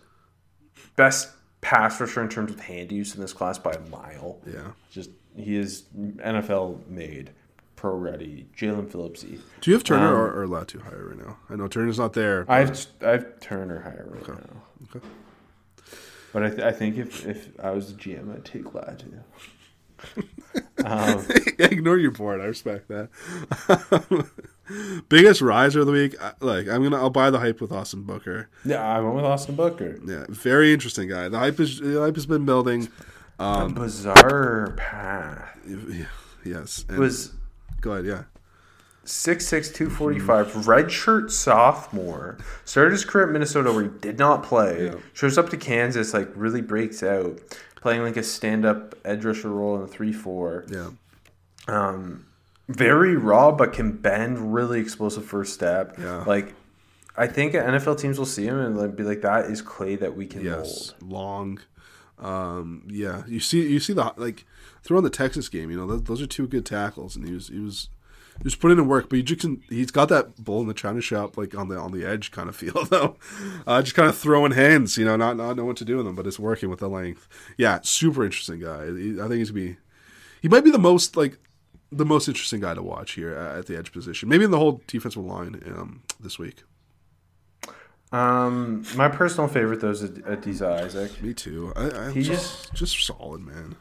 best 0.96 1.30
pass 1.60 2.00
rusher 2.00 2.22
in 2.22 2.28
terms 2.28 2.50
of 2.52 2.60
hand 2.60 2.90
use 2.92 3.14
in 3.14 3.20
this 3.20 3.32
class 3.32 3.58
by 3.58 3.72
a 3.72 3.80
mile. 3.90 4.38
Yeah. 4.46 4.72
Just 4.90 5.10
he 5.36 5.56
is 5.56 5.84
NFL 5.94 6.86
made, 6.88 7.30
pro 7.76 7.94
ready. 7.96 8.46
Jalen 8.56 8.86
Phillipsy. 8.88 9.40
Do 9.60 9.70
you 9.70 9.74
have 9.76 9.84
Turner 9.84 10.08
Um, 10.08 10.14
or, 10.14 10.42
or 10.42 10.46
Latu 10.46 10.80
higher 10.82 11.08
right 11.08 11.18
now? 11.26 11.38
I 11.50 11.56
know 11.56 11.68
Turner's 11.68 11.98
not 11.98 12.12
there. 12.12 12.44
but- 12.44 12.52
I've 12.52 12.86
I've 13.04 13.40
Turner 13.40 13.80
higher 13.80 14.08
right 14.10 14.28
now. 14.28 14.62
Okay. 14.94 15.06
But 16.32 16.44
I, 16.44 16.48
th- 16.50 16.60
I 16.62 16.72
think 16.72 16.96
if, 16.96 17.26
if 17.26 17.48
I 17.62 17.70
was 17.72 17.92
the 17.94 18.00
GM, 18.00 18.34
I'd 18.34 18.44
take 18.44 18.64
Latu. 18.64 19.20
Um, 20.84 21.26
Ignore 21.59 21.98
your 21.98 22.11
board. 22.11 22.40
I 22.40 22.44
respect 22.44 22.88
that. 22.88 23.09
Biggest 25.09 25.40
riser 25.40 25.80
of 25.80 25.86
the 25.86 25.92
week. 25.92 26.16
Like 26.40 26.68
I'm 26.68 26.82
gonna, 26.82 26.96
I'll 26.96 27.11
buy 27.11 27.30
the 27.30 27.40
hype 27.40 27.61
with 27.61 27.72
Austin 27.72 28.03
Booker. 28.03 28.48
yeah, 28.64 28.82
I 28.82 29.00
went 29.00 29.16
with 29.16 29.24
Austin 29.24 29.55
Booker. 29.55 29.98
Yeah, 30.05 30.26
very 30.28 30.72
interesting 30.72 31.09
guy. 31.09 31.28
The 31.28 31.38
hype 31.38 31.61
is 31.61 31.80
the 31.80 32.00
hype 32.00 32.14
has 32.14 32.26
been 32.26 32.44
building. 32.44 32.88
a 33.38 33.68
bizarre 33.68 34.74
path. 34.76 35.59
Yes, 36.44 36.84
and, 36.88 36.98
was 36.98 37.32
go 37.80 37.92
ahead. 37.92 38.07
Yeah, 38.07 38.22
6'6", 39.05 39.74
245, 39.74 40.46
redshirt 40.64 41.30
sophomore. 41.30 42.38
Started 42.64 42.92
his 42.92 43.05
career 43.05 43.26
at 43.26 43.32
Minnesota 43.32 43.72
where 43.72 43.84
he 43.84 43.90
did 44.00 44.18
not 44.18 44.44
play. 44.44 44.86
Yeah. 44.86 44.94
Shows 45.12 45.36
up 45.36 45.50
to 45.50 45.57
Kansas, 45.57 46.14
like 46.14 46.30
really 46.36 46.61
breaks 46.61 47.03
out, 47.03 47.40
playing 47.82 48.02
like 48.02 48.16
a 48.16 48.22
stand-up 48.22 48.94
edge 49.04 49.24
rusher 49.24 49.50
role 49.50 49.76
in 49.76 49.82
a 49.82 49.86
3-4. 49.86 50.70
yeah, 50.72 50.90
Um, 51.68 52.26
very 52.68 53.16
raw, 53.16 53.50
but 53.52 53.72
can 53.72 53.92
bend. 53.92 54.54
Really 54.54 54.80
explosive 54.80 55.24
first 55.24 55.52
step. 55.52 55.98
Yeah. 55.98 56.24
Like, 56.24 56.54
I 57.16 57.26
think 57.26 57.52
NFL 57.54 57.98
teams 57.98 58.18
will 58.18 58.24
see 58.26 58.46
him 58.46 58.58
and 58.58 58.78
like, 58.78 58.96
be 58.96 59.02
like, 59.02 59.20
"That 59.20 59.46
is 59.50 59.60
clay 59.60 59.96
that 59.96 60.16
we 60.16 60.26
can 60.26 60.42
yes, 60.42 60.94
mold." 61.00 61.12
long. 61.12 61.60
Um, 62.18 62.84
yeah, 62.88 63.24
you 63.26 63.40
see, 63.40 63.68
you 63.68 63.80
see 63.80 63.92
the 63.92 64.12
like 64.16 64.46
throughout 64.82 65.02
the 65.02 65.10
Texas 65.10 65.48
game. 65.50 65.70
You 65.70 65.76
know, 65.76 65.86
those, 65.86 66.02
those 66.04 66.22
are 66.22 66.26
two 66.26 66.46
good 66.46 66.64
tackles, 66.64 67.16
and 67.16 67.26
he 67.26 67.34
was 67.34 67.48
he 67.48 67.58
was 67.58 67.88
he 68.38 68.44
was 68.44 68.54
putting 68.54 68.78
in 68.78 68.88
work. 68.88 69.08
But 69.08 69.16
you 69.16 69.22
just 69.22 69.40
can, 69.40 69.62
he's 69.68 69.90
got 69.90 70.08
that 70.08 70.42
bull 70.42 70.60
in 70.60 70.68
the 70.68 70.74
china 70.74 71.00
shop, 71.00 71.36
like 71.36 71.54
on 71.54 71.68
the 71.68 71.76
on 71.78 71.92
the 71.92 72.04
edge 72.04 72.30
kind 72.30 72.48
of 72.48 72.56
feel 72.62 72.84
though. 72.84 73.16
Uh, 73.66 73.82
just 73.82 73.94
kind 73.94 74.08
of 74.08 74.16
throwing 74.16 74.52
hands, 74.52 74.96
you 74.96 75.04
know, 75.04 75.16
not 75.16 75.36
not 75.36 75.56
know 75.56 75.64
what 75.64 75.76
to 75.78 75.84
do 75.84 75.96
with 75.96 76.06
them, 76.06 76.14
but 76.14 76.26
it's 76.26 76.38
working 76.38 76.70
with 76.70 76.80
the 76.80 76.88
length. 76.88 77.28
Yeah, 77.56 77.80
super 77.82 78.24
interesting 78.24 78.60
guy. 78.60 78.84
I 78.84 79.28
think 79.28 79.32
he's 79.34 79.50
gonna 79.50 79.64
be. 79.64 79.76
He 80.40 80.48
might 80.48 80.64
be 80.64 80.70
the 80.70 80.78
most 80.78 81.16
like 81.16 81.38
the 81.92 82.06
most 82.06 82.26
interesting 82.26 82.60
guy 82.60 82.74
to 82.74 82.82
watch 82.82 83.12
here 83.12 83.34
at 83.34 83.66
the 83.66 83.76
edge 83.76 83.92
position. 83.92 84.28
Maybe 84.28 84.44
in 84.44 84.50
the 84.50 84.58
whole 84.58 84.80
defensive 84.86 85.24
line 85.24 85.62
um, 85.66 86.02
this 86.18 86.38
week. 86.38 86.64
Um, 88.12 88.84
my 88.94 89.08
personal 89.08 89.48
favorite 89.48 89.80
though 89.80 89.90
is 89.90 90.62
Isaac. 90.62 91.22
Me 91.22 91.32
too. 91.32 91.72
I, 91.74 92.08
I 92.08 92.12
He 92.12 92.22
just 92.22 92.72
just 92.74 93.04
solid 93.04 93.40
man. 93.40 93.76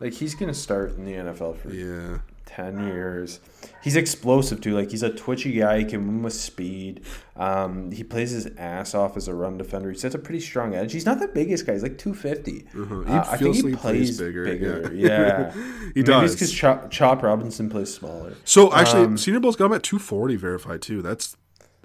Like 0.00 0.12
he's 0.12 0.34
gonna 0.34 0.54
start 0.54 0.96
in 0.96 1.04
the 1.04 1.12
NFL 1.12 1.58
for 1.58 1.70
Yeah. 1.70 2.18
10 2.54 2.86
years. 2.86 3.40
He's 3.82 3.96
explosive 3.96 4.60
too. 4.60 4.74
Like 4.74 4.90
he's 4.90 5.02
a 5.02 5.10
twitchy 5.10 5.52
guy. 5.52 5.78
He 5.80 5.84
can 5.84 6.00
move 6.00 6.24
with 6.24 6.32
speed. 6.34 7.02
Um, 7.36 7.90
he 7.90 8.04
plays 8.04 8.30
his 8.30 8.46
ass 8.56 8.94
off 8.94 9.16
as 9.16 9.28
a 9.28 9.34
run 9.34 9.58
defender. 9.58 9.90
He 9.90 9.98
sets 9.98 10.14
a 10.14 10.18
pretty 10.18 10.40
strong 10.40 10.74
edge. 10.74 10.92
He's 10.92 11.04
not 11.06 11.18
the 11.18 11.28
biggest 11.28 11.66
guy. 11.66 11.72
He's 11.74 11.82
like 11.82 11.98
250. 11.98 12.66
Uh-huh. 12.80 13.00
He 13.00 13.12
Uh, 13.12 13.24
I 13.30 13.36
think 13.36 13.56
he 13.56 13.62
like 13.62 13.70
he 13.72 13.76
plays 13.76 14.16
plays 14.16 14.18
bigger, 14.18 14.44
bigger. 14.44 14.92
yeah. 14.94 15.08
Yeah. 15.08 15.52
He 15.94 16.00
Maybe 16.00 16.02
does. 16.04 16.32
because 16.34 16.52
Chop, 16.52 16.90
Chop 16.90 17.22
Robinson 17.22 17.68
plays 17.70 17.92
smaller. 17.92 18.34
So 18.44 18.72
actually, 18.74 19.04
Um, 19.04 19.18
Senior 19.18 19.40
Bowl's 19.40 19.56
got 19.56 19.66
him 19.66 19.72
at 19.74 19.82
240 19.82 20.36
verified 20.36 20.80
too. 20.82 21.02
That's 21.02 21.36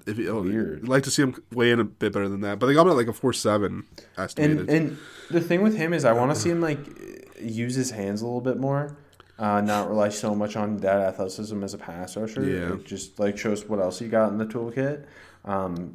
if 0.06 0.18
you, 0.18 0.28
oh, 0.30 0.42
Weird. 0.42 0.80
You'd 0.80 0.88
like 0.88 1.02
to 1.04 1.10
see 1.10 1.22
him 1.22 1.34
weigh 1.52 1.70
in 1.70 1.78
a 1.80 1.84
bit 1.84 2.12
better 2.12 2.28
than 2.28 2.40
that, 2.40 2.58
but 2.58 2.66
they 2.66 2.74
got 2.74 2.86
him 2.86 2.90
at 2.92 2.96
like 2.96 3.06
a 3.08 3.12
four 3.12 3.32
seven 3.32 3.84
estimated. 4.16 4.58
And 4.60 4.70
and 4.70 4.98
the 5.30 5.40
thing 5.40 5.62
with 5.62 5.76
him 5.76 5.92
is, 5.92 6.04
I 6.04 6.12
want 6.12 6.34
to 6.34 6.40
see 6.40 6.48
him 6.50 6.60
like 6.60 6.78
use 7.40 7.74
his 7.74 7.90
hands 7.90 8.22
a 8.22 8.24
little 8.24 8.40
bit 8.40 8.56
more. 8.58 8.96
Uh, 9.40 9.62
not 9.62 9.88
rely 9.88 10.10
so 10.10 10.34
much 10.34 10.54
on 10.54 10.76
that 10.76 11.00
athleticism 11.00 11.64
as 11.64 11.72
a 11.72 11.78
pass 11.78 12.14
rusher. 12.14 12.44
Yeah. 12.44 12.74
It 12.74 12.84
just 12.84 13.18
like 13.18 13.38
shows 13.38 13.64
what 13.64 13.80
else 13.80 13.98
you 13.98 14.08
got 14.08 14.30
in 14.30 14.36
the 14.36 14.44
toolkit. 14.44 15.06
Um, 15.46 15.94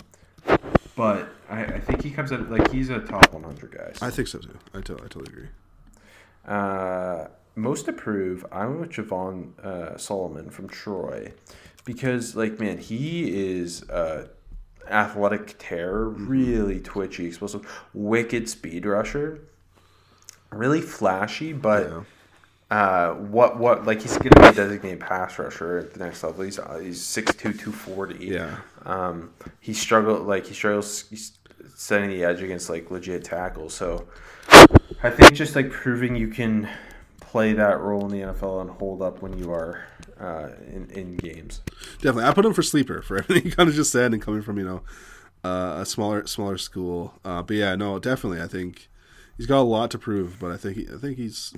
but 0.96 1.30
I, 1.48 1.64
I 1.64 1.80
think 1.80 2.02
he 2.02 2.10
comes 2.10 2.32
out 2.32 2.50
like 2.50 2.72
he's 2.72 2.90
a 2.90 3.02
top 3.02 3.32
100 3.32 3.72
guy. 3.72 3.92
I 4.06 4.10
think 4.10 4.30
so 4.30 4.40
too. 4.40 4.58
I, 4.74 4.82
totally 4.82 5.28
agree. 5.28 5.48
Uh, 6.48 7.28
most 7.54 7.88
approve. 7.88 8.48
I 8.52 8.66
went 8.66 8.80
with 8.80 8.90
Javon 8.90 9.60
uh, 9.64 9.96
Solomon 9.96 10.50
from 10.50 10.68
Troy 10.68 11.32
because, 11.84 12.36
like, 12.36 12.60
man, 12.60 12.80
he 12.80 13.58
is 13.58 13.88
uh, 13.92 14.28
athletic 14.90 15.54
terror, 15.60 16.10
really 16.10 16.80
twitchy, 16.80 17.28
explosive, 17.28 17.86
wicked 17.94 18.50
speed 18.50 18.88
rusher, 18.88 19.42
really 20.50 20.82
flashy, 20.82 21.54
but. 21.54 21.84
Yeah. 21.84 22.04
Uh, 22.72 23.14
what 23.14 23.60
what 23.60 23.86
like 23.86 24.02
he's 24.02 24.18
gonna 24.18 24.36
be 24.42 24.48
a 24.48 24.54
designated 24.54 25.00
pass 25.00 25.38
rusher 25.38 25.78
at 25.78 25.94
the 25.94 26.00
next 26.00 26.24
level. 26.24 26.44
He's 26.44 26.58
uh, 26.58 26.80
he's 26.82 27.02
6'2", 27.02 27.38
240. 27.38 28.26
Yeah. 28.26 28.58
Um, 28.86 29.34
he 29.60 29.74
struggled 29.74 30.26
like 30.26 30.48
he 30.48 30.54
struggles 30.54 31.08
he's 31.10 31.34
setting 31.76 32.10
the 32.10 32.24
edge 32.24 32.42
against 32.42 32.70
like 32.70 32.90
legit 32.90 33.24
tackles. 33.24 33.74
So 33.74 34.08
I 35.04 35.10
think 35.10 35.34
just 35.34 35.56
like 35.56 35.70
proving 35.70 36.16
you 36.16 36.30
can 36.30 36.68
play 37.20 37.54
that 37.54 37.80
role 37.80 38.06
in 38.06 38.12
the 38.12 38.26
NFL 38.26 38.62
and 38.62 38.70
hold 38.70 39.02
up 39.02 39.22
when 39.22 39.38
you 39.38 39.52
are 39.52 39.86
uh, 40.20 40.50
in 40.68 40.90
in 40.92 41.18
games. 41.18 41.62
Definitely, 42.02 42.24
I 42.24 42.34
put 42.34 42.46
him 42.46 42.54
for 42.54 42.64
sleeper 42.64 43.02
for 43.02 43.18
everything 43.20 43.46
you 43.46 43.52
kind 43.52 43.70
of 43.70 43.76
just 43.76 43.92
said, 43.92 44.14
and 44.14 44.22
coming 44.22 44.42
from 44.42 44.58
you 44.58 44.66
know 44.66 44.82
uh, 45.44 45.82
a 45.82 45.86
smaller 45.86 46.26
smaller 46.26 46.58
school. 46.58 47.14
Uh, 47.24 47.44
but 47.44 47.56
yeah, 47.58 47.76
no, 47.76 48.00
definitely, 48.00 48.42
I 48.42 48.48
think 48.48 48.90
he's 49.38 49.46
got 49.46 49.60
a 49.60 49.64
lot 49.64 49.92
to 49.92 49.98
prove. 49.98 50.40
But 50.40 50.52
I 50.52 50.58
think 50.58 50.78
he, 50.78 50.88
I 50.94 50.98
think 50.98 51.18
he's 51.18 51.54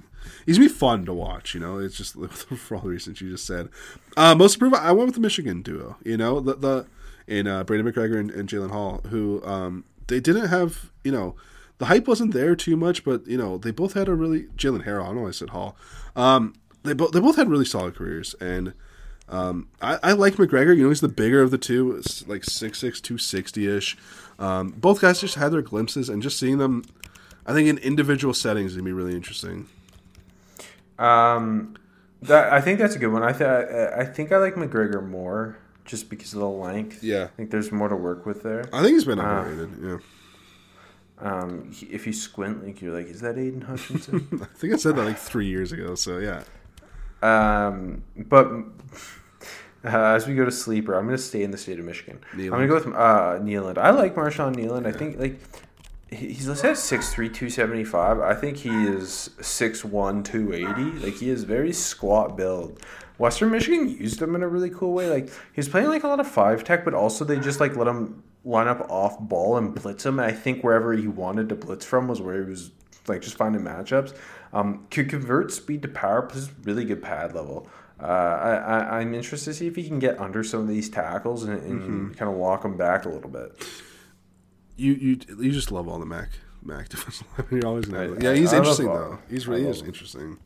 he's 0.45 0.57
gonna 0.57 0.69
be 0.69 0.73
fun 0.73 1.05
to 1.05 1.13
watch. 1.13 1.53
You 1.53 1.59
know, 1.59 1.78
it's 1.80 1.97
just 1.97 2.13
for 2.32 2.75
all 2.75 2.82
the 2.82 2.89
reasons 2.89 3.21
you 3.21 3.30
just 3.30 3.45
said. 3.45 3.69
Uh, 4.15 4.36
most 4.36 4.55
approved, 4.55 4.75
I 4.75 4.91
went 4.91 5.07
with 5.07 5.15
the 5.15 5.21
Michigan 5.21 5.61
duo. 5.61 5.97
You 6.03 6.17
know, 6.17 6.39
the 6.39 6.55
the 6.55 6.88
in 7.28 7.47
uh, 7.47 7.63
Brandon 7.63 7.91
McGregor 7.91 8.19
and, 8.19 8.32
and 8.32 8.47
Jalen 8.47 8.71
Hall, 8.71 9.01
who 9.09 9.43
um, 9.43 9.84
they 10.07 10.19
didn't 10.19 10.47
have. 10.47 10.91
You 11.03 11.11
know, 11.11 11.36
the 11.78 11.86
hype 11.86 12.07
wasn't 12.07 12.34
there 12.34 12.55
too 12.55 12.75
much, 12.75 13.03
but 13.03 13.28
you 13.28 13.38
know 13.38 13.57
they 13.57 13.71
both 13.71 13.93
had 13.93 14.07
a 14.07 14.15
really 14.15 14.43
Jalen 14.57 14.86
Harrell. 14.86 15.09
I 15.09 15.13
know 15.13 15.28
I 15.28 15.32
said 15.32 15.49
Hall. 15.49 15.75
Um, 16.15 16.53
they 16.84 16.93
both 16.93 17.11
they 17.11 17.19
both 17.19 17.36
had 17.36 17.49
really 17.49 17.65
solid 17.65 17.95
careers 17.95 18.36
and. 18.36 18.73
Um, 19.30 19.67
I, 19.82 19.99
I 20.01 20.11
like 20.13 20.36
McGregor. 20.36 20.73
You 20.73 20.84
know, 20.84 20.88
he's 20.88 21.01
the 21.01 21.09
bigger 21.09 21.41
of 21.41 21.51
the 21.51 21.57
two. 21.57 21.95
Like 22.28 22.43
6'6", 22.43 22.80
260 22.80 23.67
ish. 23.67 23.97
Um, 24.39 24.69
both 24.69 25.01
guys 25.01 25.19
just 25.19 25.36
had 25.36 25.51
their 25.51 25.61
glimpses, 25.61 26.07
and 26.07 26.23
just 26.23 26.39
seeing 26.39 26.59
them, 26.59 26.84
I 27.47 27.53
think 27.53 27.69
in 27.69 27.77
individual 27.79 28.33
settings, 28.33 28.73
gonna 28.73 28.83
be 28.83 28.91
really 28.91 29.15
interesting. 29.15 29.67
Um, 30.99 31.75
that 32.23 32.51
I 32.51 32.61
think 32.61 32.79
that's 32.79 32.95
a 32.95 32.99
good 32.99 33.11
one. 33.13 33.23
I 33.23 33.31
th- 33.31 33.41
I 33.95 34.03
think 34.05 34.31
I 34.31 34.37
like 34.37 34.55
McGregor 34.55 35.07
more 35.07 35.57
just 35.85 36.09
because 36.09 36.33
of 36.33 36.39
the 36.39 36.49
length. 36.49 37.03
Yeah. 37.03 37.25
I 37.25 37.27
think 37.27 37.51
there's 37.51 37.71
more 37.71 37.87
to 37.87 37.95
work 37.95 38.25
with 38.25 38.43
there. 38.43 38.65
I 38.73 38.81
think 38.81 38.93
he's 38.95 39.05
been 39.05 39.19
Ah. 39.19 39.43
underrated. 39.43 39.69
yeah, 39.81 39.97
Um, 41.19 41.71
he- 41.71 41.85
if 41.87 42.05
you 42.05 42.13
squint, 42.13 42.65
like 42.65 42.81
you're 42.81 42.93
like, 42.93 43.07
is 43.07 43.21
that 43.21 43.37
Aidan 43.37 43.61
Hutchinson? 43.61 44.27
I 44.41 44.45
think 44.57 44.73
I 44.73 44.77
said 44.77 44.95
that 44.97 45.05
like 45.05 45.17
three 45.17 45.45
years 45.47 45.71
ago. 45.71 45.95
So 45.95 46.17
yeah, 46.17 46.43
Um, 47.21 48.03
but 48.17 48.47
uh, 49.85 49.89
as 50.15 50.27
we 50.27 50.35
go 50.35 50.43
to 50.45 50.51
sleeper, 50.51 50.95
I'm 50.95 51.05
going 51.05 51.15
to 51.17 51.21
stay 51.23 51.43
in 51.43 51.51
the 51.51 51.57
state 51.57 51.79
of 51.79 51.85
Michigan. 51.85 52.19
I'm 52.33 52.49
going 52.49 52.61
to 52.61 52.67
go 52.67 52.73
with 52.75 52.87
uh, 52.87 53.39
Kneeland. 53.39 53.77
I 53.77 53.91
like 53.91 54.15
Marshawn 54.15 54.55
Kneeland. 54.55 54.85
I 54.85 54.91
think 54.91 55.19
like 55.19 55.39
he's 56.11 56.47
listed 56.47 56.71
at 56.71 56.75
6'3", 56.77 57.15
275. 57.15 58.19
I 58.19 58.33
think 58.33 58.57
he 58.57 58.69
is 58.69 59.29
6'1", 59.39 60.23
280. 60.23 61.05
Like 61.05 61.15
he 61.15 61.29
is 61.29 61.43
very 61.43 61.73
squat 61.73 62.37
build. 62.37 62.81
Western 63.17 63.51
Michigan 63.51 63.89
used 63.89 64.21
him 64.21 64.35
in 64.35 64.43
a 64.43 64.47
really 64.47 64.69
cool 64.69 64.93
way. 64.93 65.09
Like 65.09 65.29
he 65.29 65.57
was 65.57 65.67
playing 65.67 65.87
like 65.87 66.03
a 66.03 66.07
lot 66.07 66.19
of 66.19 66.27
five 66.27 66.63
tech, 66.63 66.85
but 66.85 66.93
also 66.93 67.25
they 67.25 67.39
just 67.39 67.59
like 67.59 67.75
let 67.75 67.87
him 67.87 68.23
line 68.45 68.67
up 68.67 68.89
off 68.89 69.19
ball 69.19 69.57
and 69.57 69.73
blitz 69.73 70.05
him. 70.05 70.19
And 70.19 70.29
I 70.29 70.33
think 70.33 70.63
wherever 70.63 70.93
he 70.93 71.07
wanted 71.07 71.49
to 71.49 71.55
blitz 71.55 71.85
from 71.85 72.07
was 72.07 72.21
where 72.21 72.43
he 72.43 72.49
was 72.49 72.71
like 73.07 73.21
just 73.21 73.35
finding 73.35 73.61
matchups. 73.61 74.15
Um, 74.53 74.87
could 74.91 75.09
convert 75.09 75.51
speed 75.51 75.81
to 75.81 75.87
power, 75.87 76.21
plus 76.21 76.49
really 76.63 76.85
good 76.85 77.01
pad 77.01 77.33
level. 77.35 77.67
Uh, 77.99 78.05
I, 78.05 78.55
I 78.55 78.99
I'm 78.99 79.13
interested 79.13 79.51
to 79.51 79.53
see 79.55 79.67
if 79.67 79.75
he 79.75 79.87
can 79.87 79.99
get 79.99 80.19
under 80.19 80.43
some 80.43 80.61
of 80.61 80.67
these 80.67 80.87
tackles 80.87 81.43
and, 81.43 81.59
and 81.63 82.15
kind 82.15 82.31
of 82.31 82.37
walk 82.37 82.61
them 82.61 82.77
back 82.77 83.05
a 83.05 83.09
little 83.09 83.29
bit. 83.29 83.51
You 84.78 84.93
you 84.93 85.19
you 85.39 85.51
just 85.51 85.71
love 85.71 85.88
all 85.88 85.99
the 85.99 86.05
MAC 86.05 86.30
MAC 86.63 86.88
defensive 86.89 87.28
linemen. 87.38 87.57
You're 87.61 87.67
always 87.67 87.86
gonna 87.86 88.13
I- 88.13 88.17
yeah, 88.21 88.34
he's 88.34 88.53
I 88.53 88.57
interesting 88.57 88.86
though. 88.88 89.19
He's 89.30 89.47
really 89.47 89.65
is 89.67 89.82
interesting. 89.82 90.38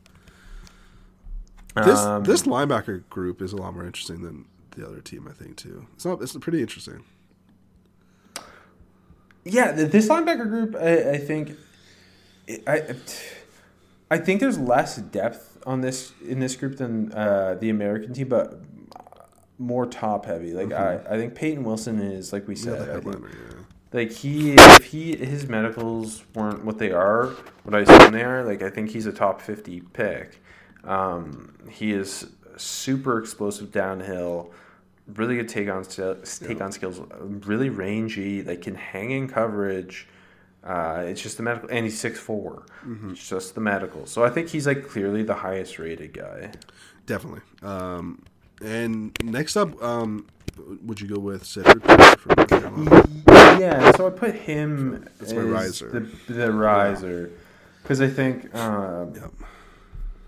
This 1.76 1.98
Um, 2.00 2.24
this 2.24 2.42
linebacker 2.42 3.08
group 3.08 3.40
is 3.40 3.52
a 3.52 3.56
lot 3.56 3.72
more 3.74 3.84
interesting 3.86 4.22
than 4.22 4.44
the 4.76 4.86
other 4.86 5.00
team, 5.00 5.26
I 5.28 5.32
think 5.32 5.56
too. 5.56 5.86
It's 5.94 6.04
not. 6.04 6.20
It's 6.22 6.36
pretty 6.36 6.60
interesting. 6.60 7.04
Yeah, 9.44 9.72
this 9.72 10.08
linebacker 10.08 10.48
group, 10.48 10.76
I, 10.76 11.12
I 11.14 11.18
think, 11.18 11.56
I, 12.66 12.94
I 14.10 14.18
think 14.18 14.40
there's 14.40 14.58
less 14.58 14.96
depth 14.98 15.58
on 15.66 15.80
this 15.80 16.12
in 16.26 16.38
this 16.38 16.54
group 16.54 16.76
than 16.76 17.12
uh, 17.12 17.56
the 17.58 17.68
American 17.68 18.12
team, 18.14 18.28
but 18.28 18.60
more 19.58 19.84
top 19.86 20.26
heavy. 20.26 20.52
Like 20.52 20.72
I, 20.72 21.00
I 21.10 21.16
think 21.16 21.34
Peyton 21.34 21.64
Wilson 21.64 21.98
is 22.00 22.32
like 22.32 22.46
we 22.46 22.54
Mm-hmm. 22.54 22.68
Yeah, 22.70 22.76
said. 22.78 23.02
the 23.04 23.10
I 23.10 23.12
think. 23.12 23.24
Yeah. 23.24 23.61
Like 23.92 24.10
he, 24.10 24.54
if 24.54 24.84
he 24.84 25.16
his 25.16 25.48
medicals 25.48 26.24
weren't 26.34 26.64
what 26.64 26.78
they 26.78 26.92
are, 26.92 27.26
what 27.64 27.74
I 27.74 27.80
assume 27.80 28.12
they 28.12 28.22
are. 28.22 28.44
Like 28.44 28.62
I 28.62 28.70
think 28.70 28.90
he's 28.90 29.06
a 29.06 29.12
top 29.12 29.40
fifty 29.40 29.80
pick. 29.80 30.42
Um, 30.84 31.54
he 31.70 31.92
is 31.92 32.26
super 32.56 33.18
explosive 33.18 33.70
downhill, 33.70 34.52
really 35.14 35.36
good 35.36 35.48
take 35.48 35.68
on 35.68 35.84
take 35.84 36.60
on 36.60 36.72
skills, 36.72 37.00
really 37.20 37.68
rangy. 37.68 38.42
Like 38.42 38.62
can 38.62 38.74
hang 38.74 39.10
in 39.10 39.28
coverage. 39.28 40.08
Uh, 40.64 41.02
it's 41.06 41.20
just 41.20 41.36
the 41.36 41.42
medical, 41.42 41.68
and 41.70 41.84
he's 41.84 41.98
six 41.98 42.20
It's 43.12 43.28
just 43.28 43.54
the 43.54 43.60
medical. 43.60 44.06
So 44.06 44.24
I 44.24 44.30
think 44.30 44.48
he's 44.48 44.66
like 44.66 44.88
clearly 44.88 45.24
the 45.24 45.34
highest 45.34 45.78
rated 45.78 46.12
guy. 46.12 46.52
Definitely. 47.04 47.40
Um, 47.62 48.22
and 48.64 49.12
next 49.24 49.56
up, 49.56 49.82
um, 49.82 50.26
would 50.84 51.00
you 51.00 51.08
go 51.08 51.18
with 51.20 51.44
Cedric 51.44 51.82
from 52.18 52.34
North 52.36 52.48
Carolina? 52.48 53.08
Yeah, 53.60 53.92
so 53.92 54.06
I 54.06 54.10
put 54.10 54.34
him 54.34 55.08
That's 55.18 55.32
my 55.32 55.42
riser. 55.42 55.88
the 55.90 56.32
the 56.32 56.52
riser 56.52 57.30
because 57.82 58.00
I 58.00 58.08
think 58.08 58.54
um, 58.54 59.14
Yep. 59.14 59.30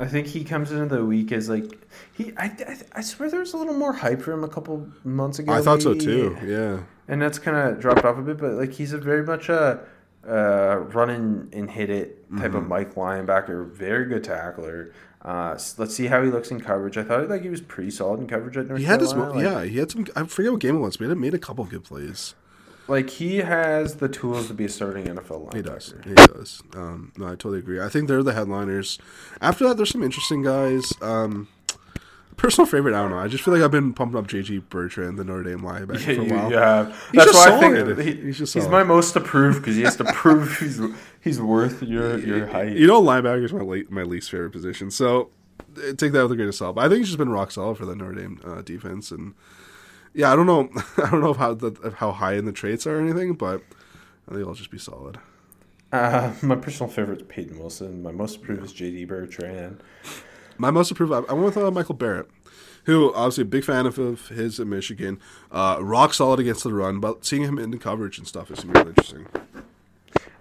I 0.00 0.06
think 0.06 0.26
he 0.26 0.42
comes 0.44 0.72
into 0.72 0.94
the 0.94 1.04
week 1.04 1.30
as 1.32 1.48
like 1.48 1.64
he 2.12 2.32
I, 2.36 2.46
I, 2.46 2.76
I 2.96 3.00
swear 3.00 3.30
there 3.30 3.40
was 3.40 3.54
a 3.54 3.56
little 3.56 3.74
more 3.74 3.92
hype 3.92 4.20
for 4.22 4.32
him 4.32 4.42
a 4.44 4.48
couple 4.48 4.88
months 5.04 5.38
ago. 5.38 5.52
I 5.52 5.60
thought 5.62 5.82
so 5.82 5.94
too. 5.94 6.36
Yeah. 6.44 6.80
and 7.08 7.22
that's 7.22 7.38
kind 7.38 7.56
of 7.56 7.80
dropped 7.80 8.04
off 8.04 8.18
a 8.18 8.22
bit. 8.22 8.38
But 8.38 8.52
like 8.54 8.72
he's 8.72 8.92
a 8.92 8.98
very 8.98 9.22
much 9.24 9.48
a 9.48 9.80
uh, 10.28 10.78
run 10.92 11.10
and, 11.10 11.54
and 11.54 11.70
hit 11.70 11.90
it 11.90 12.28
type 12.38 12.48
Mm-hmm. 12.48 12.56
of 12.56 12.66
Mike 12.66 12.94
linebacker, 12.94 13.70
very 13.70 14.06
good 14.06 14.24
tackler. 14.24 14.92
Uh, 15.24 15.58
let's 15.78 15.94
see 15.94 16.06
how 16.06 16.22
he 16.22 16.30
looks 16.30 16.50
in 16.50 16.60
coverage. 16.60 16.98
I 16.98 17.02
thought 17.02 17.28
like 17.30 17.42
he 17.42 17.48
was 17.48 17.60
pretty 17.62 17.90
solid 17.90 18.20
in 18.20 18.26
coverage 18.26 18.56
at 18.58 18.66
North 18.68 18.78
He 18.78 18.84
had 18.84 19.00
his 19.00 19.12
Carolina. 19.14 19.34
like, 19.34 19.44
yeah. 19.64 19.64
He 19.70 19.78
had 19.78 19.90
some. 19.90 20.06
I 20.14 20.24
forget 20.24 20.52
what 20.52 20.60
game 20.60 20.76
it 20.76 20.80
was. 20.80 20.96
But 20.98 21.08
he 21.08 21.14
made 21.14 21.32
a 21.34 21.38
couple 21.38 21.64
good 21.64 21.84
plays. 21.84 22.34
like 22.88 23.08
he 23.08 23.38
has 23.38 23.96
the 23.96 24.08
tools 24.08 24.48
to 24.48 24.54
be 24.54 24.66
a 24.66 24.68
starting 24.68 25.06
NFL 25.06 25.48
linebacker. 25.50 25.54
He 25.56 25.62
does. 25.62 25.94
He 26.04 26.14
does. 26.14 26.62
Um, 26.76 27.12
no, 27.16 27.26
I 27.26 27.30
totally 27.30 27.58
agree. 27.60 27.80
I 27.80 27.88
think 27.88 28.08
they're 28.08 28.22
the 28.22 28.34
headliners. 28.34 28.98
After 29.40 29.66
that, 29.68 29.78
there's 29.78 29.90
some 29.90 30.02
interesting 30.02 30.42
guys. 30.42 30.92
Um, 31.00 31.48
personal 32.36 32.66
favorite, 32.66 32.94
I 32.94 33.00
don't 33.02 33.10
know. 33.10 33.18
I 33.18 33.28
just 33.28 33.44
feel 33.44 33.54
like 33.54 33.62
I've 33.62 33.70
been 33.70 33.92
pumping 33.92 34.18
up 34.18 34.26
J.D. 34.26 34.58
Bertrand, 34.70 35.18
the 35.18 35.24
Notre 35.24 35.42
Dame 35.44 35.60
linebacker, 35.60 36.14
for 36.16 36.22
a 36.22 36.24
while. 36.38 36.50
Yeah. 36.50 36.86
He's 37.12 37.24
That's 37.24 37.34
why 37.34 37.56
I 37.56 37.60
think 37.60 37.98
he- 38.00 38.22
He's 38.26 38.38
just 38.38 38.54
he's 38.54 38.68
my 38.68 38.82
most 38.82 39.16
approved 39.16 39.60
because 39.60 39.76
he 39.76 39.82
has 39.82 39.96
to 39.96 40.04
prove 40.04 40.58
he's 40.58 40.80
he's 41.20 41.40
worth 41.40 41.82
your 41.82 42.18
your 42.18 42.46
height. 42.46 42.76
You 42.76 42.86
know, 42.86 43.02
linebacker 43.02 43.44
is 43.44 43.52
my 43.52 43.60
late, 43.62 43.90
my 43.90 44.02
least 44.02 44.30
favorite 44.30 44.50
position. 44.52 44.90
So 44.90 45.30
eh, 45.76 45.92
take 45.96 46.12
that 46.12 46.22
with 46.22 46.32
a 46.32 46.36
grain 46.36 46.48
of 46.48 46.54
salt. 46.54 46.76
But 46.76 46.84
I 46.84 46.88
think 46.88 46.98
he's 47.00 47.08
just 47.08 47.18
been 47.18 47.30
rock 47.30 47.50
solid 47.50 47.76
for 47.78 47.86
the 47.86 47.94
Notre 47.96 48.14
Dame 48.14 48.40
uh, 48.44 48.62
defense. 48.62 49.10
And 49.10 49.34
yeah, 50.14 50.32
I 50.32 50.36
don't 50.36 50.46
know. 50.46 50.68
I 51.04 51.10
don't 51.10 51.20
know 51.20 51.34
how 51.34 51.54
the, 51.54 51.94
how 51.98 52.12
high 52.12 52.34
in 52.34 52.44
the 52.44 52.52
traits 52.52 52.86
are 52.86 52.98
or 52.98 53.00
anything, 53.00 53.34
but 53.34 53.62
I 54.28 54.30
think 54.30 54.40
it'll 54.42 54.54
just 54.54 54.70
be 54.70 54.78
solid. 54.78 55.18
Uh, 55.92 56.32
my 56.42 56.56
personal 56.56 56.90
favorite 56.90 57.20
is 57.20 57.26
Peyton 57.28 57.56
Wilson. 57.58 58.02
My 58.02 58.10
most 58.10 58.36
approved 58.36 58.64
is 58.64 58.72
J.D. 58.72 59.04
Bertrand. 59.04 59.80
My 60.58 60.70
most 60.70 60.90
approved, 60.90 61.12
I, 61.12 61.32
went 61.32 61.44
with 61.44 61.56
uh, 61.56 61.70
Michael 61.70 61.94
Barrett, 61.94 62.28
who 62.84 63.12
obviously 63.14 63.42
a 63.42 63.46
big 63.46 63.64
fan 63.64 63.86
of, 63.86 63.98
of 63.98 64.28
his 64.28 64.60
at 64.60 64.66
Michigan. 64.66 65.20
Uh, 65.50 65.78
rock 65.80 66.14
solid 66.14 66.40
against 66.40 66.64
the 66.64 66.72
run, 66.72 67.00
but 67.00 67.24
seeing 67.24 67.42
him 67.42 67.58
in 67.58 67.70
the 67.70 67.78
coverage 67.78 68.18
and 68.18 68.26
stuff 68.26 68.50
is 68.50 68.64
really 68.64 68.90
interesting. 68.90 69.26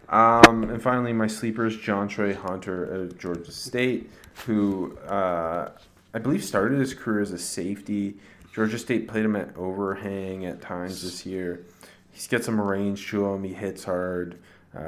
Um, 0.10 0.64
and 0.70 0.82
finally, 0.82 1.14
my 1.14 1.28
sleeper 1.28 1.66
is 1.66 1.76
Jontrey 1.76 2.36
Hunter 2.36 3.06
at 3.06 3.18
Georgia 3.18 3.52
State, 3.52 4.12
who 4.46 4.96
uh, 5.08 5.72
I 6.14 6.20
believe 6.20 6.44
started 6.44 6.80
his 6.80 6.94
career 6.94 7.22
as 7.22 7.32
a 7.32 7.40
safety. 7.40 8.18
Georgia 8.54 8.78
State 8.78 9.08
played 9.08 9.26
him 9.26 9.36
at 9.36 9.58
overhang 9.58 10.46
at 10.46 10.62
times 10.62 11.02
this 11.02 11.26
year. 11.26 11.66
He's 12.12 12.28
got 12.28 12.44
some 12.44 12.62
range 12.62 13.10
to 13.10 13.26
him. 13.26 13.44
He 13.44 13.54
hits 13.54 13.86
hard. 13.86 14.38
Uh, 14.76 14.80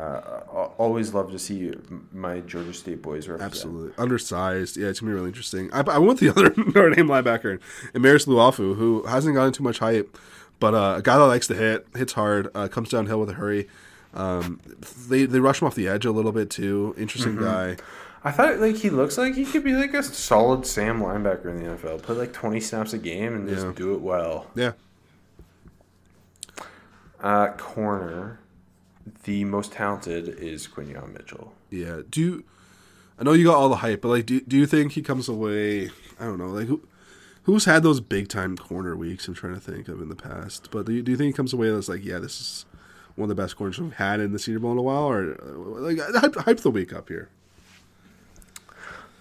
I- 0.52 0.70
always 0.78 1.14
love 1.14 1.32
to 1.32 1.38
see 1.40 1.72
my 2.12 2.40
Georgia 2.40 2.74
State 2.74 3.02
boys 3.04 3.28
represent. 3.28 3.52
Absolutely 3.52 3.94
undersized. 3.98 4.78
Yeah, 4.78 4.88
it's 4.88 5.00
gonna 5.00 5.12
be 5.12 5.16
really 5.16 5.28
interesting. 5.30 5.70
I, 5.72 5.82
I 5.82 5.98
went 6.00 6.20
the 6.20 6.30
other 6.36 6.54
Notre 6.58 6.90
Dame 6.90 7.08
linebacker, 7.08 7.60
Emaris 7.94 8.26
Liufau, 8.26 8.76
who 8.76 9.04
hasn't 9.04 9.36
gotten 9.36 9.54
too 9.54 9.64
much 9.64 9.78
hype, 9.80 10.18
but 10.60 10.74
uh, 10.74 10.96
a 10.98 11.02
guy 11.04 11.18
that 11.18 11.26
likes 11.26 11.46
to 11.48 11.56
hit, 11.56 11.86
hits 11.96 12.14
hard, 12.14 12.50
uh, 12.56 12.68
comes 12.68 12.90
downhill 12.90 13.20
with 13.20 13.30
a 13.30 13.34
hurry. 13.34 13.68
Um, 14.16 14.60
they 15.08 15.26
they 15.26 15.40
rush 15.40 15.62
him 15.62 15.68
off 15.68 15.76
the 15.76 15.88
edge 15.88 16.06
a 16.06 16.12
little 16.12 16.32
bit 16.32 16.50
too. 16.50 16.96
Interesting 16.98 17.36
guy. 17.36 17.78
I 18.24 18.32
thought 18.32 18.58
like 18.60 18.78
he 18.78 18.90
looks 18.90 19.20
like 19.20 19.36
he 19.36 19.46
could 19.46 19.64
be 19.64 19.74
like 19.74 19.94
a 19.94 20.02
solid 20.02 20.66
Sam 20.66 21.00
linebacker 21.00 21.46
in 21.46 21.64
the 21.64 21.70
NFL. 21.76 22.02
Play 22.02 22.16
like 22.16 22.34
twenty 22.34 22.60
snaps 22.60 22.94
a 22.94 22.98
game 22.98 23.36
and 23.36 23.48
just 23.48 23.66
Yeah. 23.68 23.74
do 23.76 23.94
it 23.94 24.02
well. 24.02 24.48
Yeah, 24.56 24.72
Uh, 27.22 27.50
corner, 27.58 28.40
the 29.24 29.46
most 29.46 29.72
talented 29.72 30.28
is 30.28 30.68
Quinyon 30.68 31.14
Mitchell. 31.14 31.54
yeah. 31.70 32.02
Do 32.10 32.22
you? 32.22 32.44
I 33.18 33.24
know 33.24 33.32
you 33.34 33.46
got 33.46 33.56
all 33.56 33.70
the 33.70 33.78
hype, 33.78 34.02
but 34.02 34.10
like, 34.10 34.26
do 34.26 34.42
do 34.42 34.58
you 34.58 34.66
think 34.66 34.94
he 34.94 35.02
comes 35.02 35.30
away? 35.30 35.90
I 36.20 36.26
don't 36.26 36.38
know, 36.38 36.50
like 36.50 36.68
who. 36.68 36.82
Who's 37.44 37.66
had 37.66 37.84
those 37.84 38.00
big 38.00 38.28
time 38.28 38.58
corner 38.58 38.96
weeks? 38.96 39.28
I'm 39.28 39.36
trying 39.36 39.54
to 39.54 39.60
think 39.60 39.88
of 39.88 40.02
in 40.02 40.10
the 40.10 40.16
past. 40.16 40.72
But 40.72 40.88
do 40.88 40.94
you, 40.94 41.04
do 41.04 41.12
you 41.12 41.18
think 41.18 41.28
he 41.28 41.34
comes 41.34 41.54
away 41.54 41.70
that's 41.70 41.88
like, 41.88 42.04
yeah, 42.04 42.18
this 42.18 42.42
is 42.42 42.66
one 43.16 43.30
of 43.30 43.38
the 43.38 43.40
best 43.40 43.56
corners 43.56 43.80
we've 43.80 43.94
had 43.94 44.20
in 44.20 44.32
the 44.34 44.40
Senior 44.40 44.58
Bowl 44.62 44.72
in 44.72 44.80
a 44.80 44.82
while, 44.82 45.04
or 45.04 45.36
like 45.80 46.00
hype, 46.16 46.34
hype 46.38 46.58
the 46.62 46.72
week 46.72 46.92
up 46.92 47.08
here? 47.08 47.30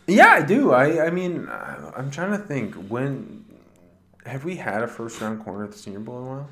Yeah, 0.06 0.28
I 0.28 0.42
do. 0.42 0.72
I 0.72 1.06
I 1.06 1.10
mean, 1.10 1.48
I'm 1.50 2.10
trying 2.10 2.30
to 2.30 2.38
think 2.38 2.74
when 2.88 3.44
have 4.24 4.42
we 4.44 4.56
had 4.56 4.82
a 4.82 4.88
first 4.88 5.20
round 5.20 5.44
corner 5.44 5.64
at 5.64 5.72
the 5.72 5.78
Senior 5.78 6.00
Bowl 6.00 6.18
in 6.18 6.24
a 6.24 6.26
while? 6.28 6.48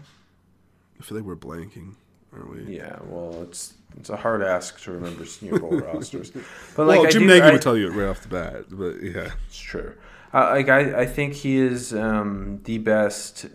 I 1.01 1.05
feel 1.05 1.17
like 1.17 1.27
we're 1.27 1.37
blanking, 1.37 1.95
aren't 2.33 2.51
we? 2.51 2.77
Yeah, 2.77 2.99
well, 3.07 3.43
it's 3.43 3.75
it's 3.97 4.09
a 4.11 4.17
hard 4.17 4.43
ask 4.43 4.81
to 4.83 4.93
remember 4.93 5.25
Senior 5.27 5.59
Bowl 5.59 5.71
rosters, 5.81 6.31
but 6.77 6.87
like 6.87 7.01
well, 7.03 7.11
Jim 7.11 7.23
do- 7.23 7.29
Nagy 7.29 7.43
I- 7.43 7.53
would 7.53 7.63
tell 7.63 7.77
you 7.77 7.89
it 7.89 7.95
right 7.95 8.09
off 8.09 8.23
the 8.23 8.29
bat, 8.29 8.65
but 8.71 9.03
yeah, 9.03 9.33
It's 9.49 9.59
true. 9.59 9.95
Uh, 10.35 10.49
like 10.53 10.69
I, 10.71 11.03
I 11.03 11.07
think 11.07 11.35
he 11.35 11.59
is 11.59 11.93
um, 11.93 12.61
the 12.65 12.79
best, 12.79 13.47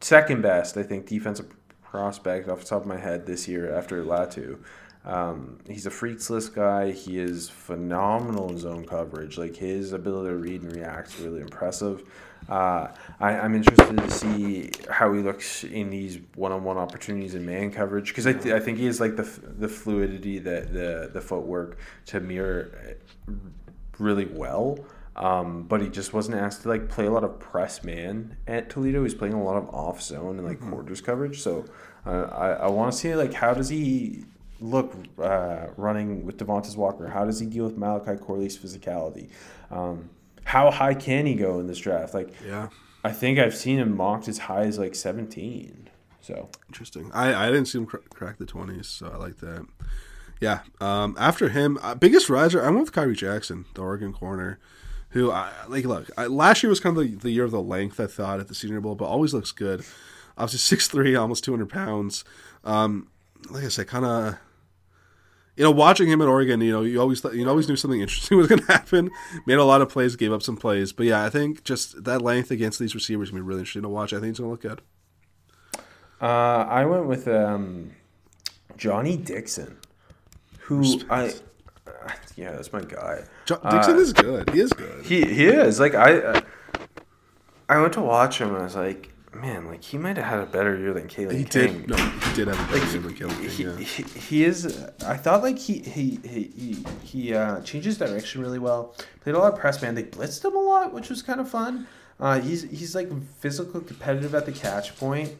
second 0.00 0.42
best. 0.42 0.76
I 0.76 0.82
think 0.82 1.06
defensive 1.06 1.46
prospect 1.82 2.48
off 2.48 2.60
the 2.60 2.66
top 2.66 2.82
of 2.82 2.86
my 2.86 2.98
head 2.98 3.24
this 3.26 3.48
year 3.48 3.74
after 3.74 4.04
Latu. 4.04 4.58
Um, 5.06 5.58
he's 5.68 5.86
a 5.86 5.90
freaks 5.90 6.28
list 6.30 6.54
guy. 6.54 6.90
He 6.92 7.18
is 7.18 7.48
phenomenal 7.48 8.50
in 8.50 8.58
zone 8.58 8.84
coverage. 8.86 9.38
Like 9.38 9.56
his 9.56 9.92
ability 9.92 10.28
to 10.30 10.36
read 10.36 10.62
and 10.62 10.74
react 10.76 11.08
is 11.14 11.20
really 11.20 11.40
impressive. 11.40 12.02
Uh, 12.48 12.88
I, 13.20 13.38
I'm 13.38 13.54
interested 13.54 13.96
to 13.96 14.10
see 14.10 14.70
how 14.90 15.12
he 15.12 15.20
looks 15.20 15.64
in 15.64 15.90
these 15.90 16.18
one-on-one 16.34 16.76
opportunities 16.76 17.34
in 17.34 17.46
man 17.46 17.70
coverage 17.70 18.08
because 18.08 18.26
I, 18.26 18.34
th- 18.34 18.54
I 18.54 18.60
think 18.60 18.78
he 18.78 18.86
has 18.86 19.00
like 19.00 19.16
the 19.16 19.22
f- 19.22 19.40
the 19.42 19.68
fluidity, 19.68 20.38
the 20.38 20.60
the 20.70 21.10
the 21.12 21.20
footwork 21.20 21.78
to 22.06 22.20
mirror 22.20 22.96
uh, 23.28 23.32
really 23.98 24.26
well. 24.26 24.78
Um, 25.16 25.62
but 25.62 25.80
he 25.80 25.88
just 25.88 26.12
wasn't 26.12 26.36
asked 26.36 26.62
to 26.62 26.68
like 26.68 26.88
play 26.88 27.06
a 27.06 27.10
lot 27.10 27.24
of 27.24 27.38
press 27.38 27.84
man 27.84 28.36
at 28.46 28.68
Toledo. 28.68 29.04
He's 29.04 29.14
playing 29.14 29.34
a 29.34 29.42
lot 29.42 29.56
of 29.56 29.68
off 29.72 30.02
zone 30.02 30.38
and 30.38 30.46
like 30.46 30.60
quarters 30.60 31.00
coverage. 31.00 31.40
So 31.40 31.64
uh, 32.04 32.24
I, 32.32 32.48
I 32.50 32.68
want 32.68 32.92
to 32.92 32.98
see 32.98 33.14
like 33.14 33.32
how 33.32 33.54
does 33.54 33.68
he 33.68 34.24
look 34.60 34.94
uh, 35.18 35.68
running 35.76 36.26
with 36.26 36.36
Devontez 36.36 36.76
Walker? 36.76 37.08
How 37.08 37.24
does 37.24 37.38
he 37.38 37.46
deal 37.46 37.64
with 37.64 37.76
Malachi 37.76 38.16
Corley's 38.16 38.58
physicality? 38.58 39.28
Um, 39.70 40.10
how 40.44 40.70
high 40.70 40.94
can 40.94 41.26
he 41.26 41.34
go 41.34 41.58
in 41.58 41.66
this 41.66 41.78
draft? 41.78 42.14
Like 42.14 42.32
yeah. 42.44 42.68
I 43.02 43.12
think 43.12 43.38
I've 43.38 43.54
seen 43.54 43.78
him 43.78 43.96
mocked 43.96 44.28
as 44.28 44.38
high 44.38 44.62
as 44.62 44.78
like 44.78 44.94
17. 44.94 45.90
So 46.20 46.48
Interesting. 46.68 47.10
I, 47.12 47.34
I 47.34 47.46
didn't 47.50 47.66
see 47.66 47.78
him 47.78 47.86
cr- 47.86 47.98
crack 48.08 48.38
the 48.38 48.46
twenties, 48.46 48.88
so 48.88 49.10
I 49.12 49.16
like 49.18 49.38
that. 49.38 49.66
Yeah. 50.40 50.60
Um, 50.80 51.16
after 51.18 51.50
him, 51.50 51.78
uh, 51.82 51.94
biggest 51.94 52.30
riser, 52.30 52.62
I 52.64 52.70
went 52.70 52.80
with 52.80 52.92
Khyree 52.92 53.16
Jackson, 53.16 53.66
the 53.74 53.82
Oregon 53.82 54.12
corner, 54.12 54.58
who 55.10 55.30
I 55.30 55.50
like. 55.68 55.84
Look, 55.84 56.10
I, 56.16 56.26
last 56.26 56.62
year 56.62 56.70
was 56.70 56.80
kind 56.80 56.96
of 56.96 57.04
the, 57.04 57.14
the 57.16 57.30
year 57.30 57.44
of 57.44 57.50
the 57.50 57.60
length. 57.60 58.00
I 58.00 58.06
thought 58.06 58.40
at 58.40 58.48
the 58.48 58.54
Senior 58.54 58.80
Bowl, 58.80 58.94
but 58.94 59.04
always 59.04 59.34
looks 59.34 59.52
good. 59.52 59.84
Obviously, 60.38 60.58
six 60.76 60.88
three, 60.88 61.14
almost 61.14 61.44
two 61.44 61.52
hundred 61.52 61.68
pounds. 61.68 62.24
Um, 62.64 63.08
like 63.50 63.64
I 63.64 63.68
said, 63.68 63.86
kind 63.86 64.04
of. 64.04 64.38
You 65.56 65.62
know, 65.64 65.70
watching 65.70 66.08
him 66.08 66.20
at 66.20 66.26
Oregon, 66.28 66.60
you 66.60 66.72
know, 66.72 66.82
you 66.82 67.00
always 67.00 67.20
thought, 67.20 67.34
you 67.34 67.48
always 67.48 67.68
knew 67.68 67.76
something 67.76 68.00
interesting 68.00 68.36
was 68.38 68.48
going 68.48 68.60
to 68.60 68.66
happen. 68.72 69.10
Made 69.46 69.54
a 69.58 69.64
lot 69.64 69.82
of 69.82 69.88
plays, 69.88 70.16
gave 70.16 70.32
up 70.32 70.42
some 70.42 70.56
plays, 70.56 70.92
but 70.92 71.06
yeah, 71.06 71.24
I 71.24 71.30
think 71.30 71.62
just 71.62 72.02
that 72.04 72.20
length 72.22 72.50
against 72.50 72.78
these 72.80 72.94
receivers 72.94 73.30
gonna 73.30 73.42
be 73.42 73.46
really 73.46 73.60
interesting 73.60 73.82
to 73.82 73.88
watch. 73.88 74.12
I 74.12 74.18
think 74.20 74.30
it's 74.30 74.40
gonna 74.40 74.50
look 74.50 74.62
good. 74.62 74.80
uh, 76.20 76.26
I 76.68 76.84
went 76.84 77.06
with 77.06 77.28
um, 77.28 77.92
Johnny 78.76 79.16
Dixon, 79.16 79.76
who 80.60 81.00
I 81.10 81.26
uh, 81.86 81.90
yeah, 82.36 82.52
that's 82.52 82.72
my 82.72 82.82
guy. 82.82 83.24
Jo- 83.46 83.60
Dixon 83.70 83.94
Uh, 83.96 83.98
is 83.98 84.12
good. 84.12 84.50
He 84.50 84.60
is 84.60 84.72
good. 84.72 85.04
He 85.04 85.24
he 85.24 85.46
is 85.46 85.78
like 85.80 85.94
I. 85.94 86.18
Uh, 86.18 86.40
I 87.68 87.80
went 87.80 87.94
to 87.94 88.02
watch 88.02 88.40
him 88.40 88.48
and 88.48 88.58
I 88.58 88.64
was 88.64 88.76
like, 88.76 89.10
man, 89.36 89.66
like 89.66 89.82
he 89.82 89.98
might 89.98 90.16
have 90.16 90.26
had 90.26 90.38
a 90.40 90.46
better 90.46 90.76
year 90.78 90.92
than 90.94 91.08
Kalen 91.08 91.32
He 91.32 91.44
King. 91.44 91.80
did. 91.80 91.88
No, 91.90 91.96
he 91.96 92.34
did 92.34 92.48
have 92.48 92.58
a 92.58 92.72
better 92.72 92.84
Like, 92.84 92.92
game 92.92 93.02
than 93.02 93.14
Kalen 93.14 93.50
he, 93.50 93.62
Yeah. 93.64 93.76
he, 93.76 94.02
he 94.18 94.44
is. 94.44 94.84
I 95.06 95.16
thought 95.16 95.42
like 95.42 95.58
he 95.58 95.78
he 95.80 96.18
he 96.24 96.84
he, 97.02 97.34
uh, 97.34 97.60
changed 97.60 97.86
his 97.86 97.98
direction 97.98 98.40
really 98.40 98.58
well. 98.58 98.94
Played 99.20 99.34
a 99.36 99.38
lot 99.38 99.52
of 99.52 99.58
press 99.58 99.80
man. 99.82 99.94
They 99.94 100.04
blitzed 100.04 100.44
him 100.44 100.54
a 100.56 100.60
lot, 100.60 100.92
which 100.92 101.08
was 101.10 101.22
kind 101.22 101.40
of 101.40 101.48
fun. 101.48 101.86
Uh, 102.20 102.40
he's 102.40 102.62
he's 102.62 102.94
like 102.94 103.08
physical, 103.38 103.80
competitive 103.80 104.34
at 104.34 104.46
the 104.46 104.52
catch 104.52 104.96
point. 104.96 105.32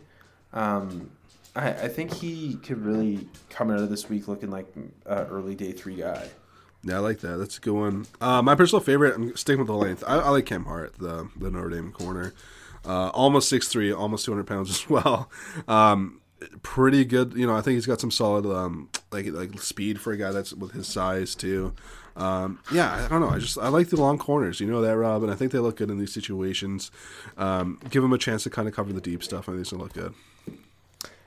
Um, 0.52 1.10
I 1.56 1.68
I 1.70 1.88
think 1.88 2.12
he 2.14 2.56
could 2.56 2.84
really 2.84 3.28
come 3.50 3.70
out 3.70 3.78
of 3.80 3.90
this 3.90 4.08
week 4.08 4.28
looking 4.28 4.50
like 4.50 4.66
uh, 5.06 5.26
early 5.30 5.54
day 5.54 5.72
three 5.72 5.96
guy. 5.96 6.28
Yeah, 6.82 6.96
I 6.96 6.98
like 6.98 7.20
that. 7.20 7.38
That's 7.38 7.56
a 7.56 7.60
good 7.60 7.72
one. 7.72 8.06
Uh, 8.20 8.42
my 8.42 8.54
personal 8.54 8.80
favorite. 8.82 9.14
I'm 9.14 9.34
sticking 9.36 9.60
with 9.60 9.68
the 9.68 9.74
length. 9.74 10.04
I, 10.06 10.16
I 10.18 10.28
like 10.30 10.44
Cam 10.46 10.64
Hart, 10.64 10.98
the 10.98 11.28
the 11.36 11.50
Notre 11.50 11.70
Dame 11.70 11.92
corner. 11.92 12.34
Uh, 12.86 13.08
almost 13.08 13.48
six 13.48 13.68
three, 13.68 13.92
almost 13.92 14.24
two 14.24 14.32
hundred 14.32 14.46
pounds 14.46 14.70
as 14.76 14.88
well. 14.88 15.30
Um, 15.68 16.20
pretty 16.62 17.04
good. 17.04 17.34
You 17.34 17.46
know, 17.46 17.56
I 17.56 17.60
think 17.62 17.74
he's 17.74 17.86
got 17.86 18.00
some 18.00 18.10
solid 18.10 18.46
um, 18.46 18.88
like 19.10 19.26
like 19.28 19.60
speed 19.60 20.00
for 20.00 20.12
a 20.12 20.16
guy 20.16 20.30
that's 20.32 20.52
with 20.52 20.72
his 20.72 20.86
size 20.86 21.34
too. 21.34 21.72
Um, 22.16 22.60
yeah, 22.72 23.04
I 23.04 23.08
don't 23.08 23.20
know. 23.20 23.30
I 23.30 23.38
just 23.38 23.58
I 23.58 23.68
like 23.68 23.88
the 23.88 23.96
long 23.96 24.18
corners. 24.18 24.60
You 24.60 24.66
know 24.68 24.80
that, 24.82 24.96
Rob, 24.96 25.22
and 25.22 25.32
I 25.32 25.34
think 25.34 25.50
they 25.52 25.58
look 25.58 25.76
good 25.76 25.90
in 25.90 25.98
these 25.98 26.12
situations. 26.12 26.90
Um, 27.36 27.80
give 27.90 28.02
them 28.02 28.12
a 28.12 28.18
chance 28.18 28.44
to 28.44 28.50
kind 28.50 28.68
of 28.68 28.74
cover 28.74 28.92
the 28.92 29.00
deep 29.00 29.24
stuff. 29.24 29.48
I 29.48 29.52
think 29.52 29.62
it's 29.62 29.70
gonna 29.72 29.82
look 29.82 29.94
good. 29.94 30.14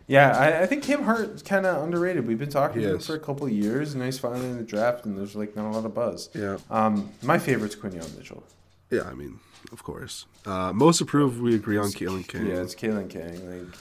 Yeah, 0.10 0.32
I, 0.38 0.62
I 0.62 0.66
think 0.68 0.84
Cam 0.84 1.04
Hart's 1.04 1.42
kind 1.44 1.66
of 1.66 1.84
underrated. 1.84 2.26
We've 2.26 2.40
been 2.40 2.50
talking 2.50 2.80
He 2.80 2.86
to 2.88 2.94
him 2.94 3.00
is. 3.00 3.08
for 3.08 3.16
a 3.16 3.20
couple 3.20 3.46
of 3.46 3.52
years, 3.52 3.94
and 3.94 4.02
he's 4.02 4.18
finally 4.18 4.46
in 4.46 4.56
the 4.56 4.64
draft, 4.64 5.06
and 5.06 5.18
there's 5.18 5.36
like 5.36 5.54
not 5.58 5.66
a 5.70 5.74
lot 5.76 5.84
of 5.84 5.94
buzz. 5.94 6.30
Yeah. 6.34 6.58
Um, 6.70 7.10
my 7.22 7.38
favorite's 7.38 7.76
Quinyon 7.76 8.18
Mitchell. 8.18 8.42
Yeah, 8.90 9.02
I 9.02 9.14
mean, 9.14 9.40
of 9.72 9.84
course. 9.84 10.26
Uh, 10.46 10.72
most 10.74 11.02
approved, 11.02 11.42
we 11.42 11.56
agree 11.56 11.78
on 11.78 11.88
Keelan 11.88 12.28
King. 12.28 12.48
Yeah, 12.48 12.62
it's 12.62 12.76
Kalen 12.76 13.10
King. 13.10 13.68
Like, 13.68 13.76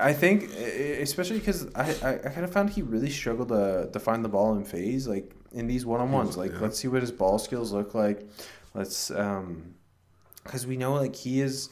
I 0.00 0.12
think, 0.12 0.44
especially 0.54 1.38
because 1.38 1.66
I, 1.74 1.94
I, 2.02 2.14
I 2.14 2.28
kind 2.30 2.44
of 2.44 2.52
found 2.52 2.70
he 2.70 2.82
really 2.82 3.10
struggled 3.10 3.48
to, 3.48 3.90
to 3.92 4.00
find 4.00 4.24
the 4.24 4.28
ball 4.28 4.54
in 4.56 4.64
phase, 4.64 5.06
like 5.06 5.32
in 5.52 5.66
these 5.66 5.84
one 5.84 6.00
on 6.00 6.10
ones. 6.12 6.36
Like, 6.36 6.52
Yeah. 6.52 6.60
let's 6.60 6.78
see 6.78 6.88
what 6.88 7.02
his 7.02 7.12
ball 7.12 7.38
skills 7.38 7.72
look 7.72 7.94
like. 7.94 8.26
Let's, 8.74 9.10
um, 9.10 9.74
because 10.44 10.66
we 10.66 10.76
know 10.76 10.94
like 10.94 11.14
he 11.14 11.40
is 11.40 11.68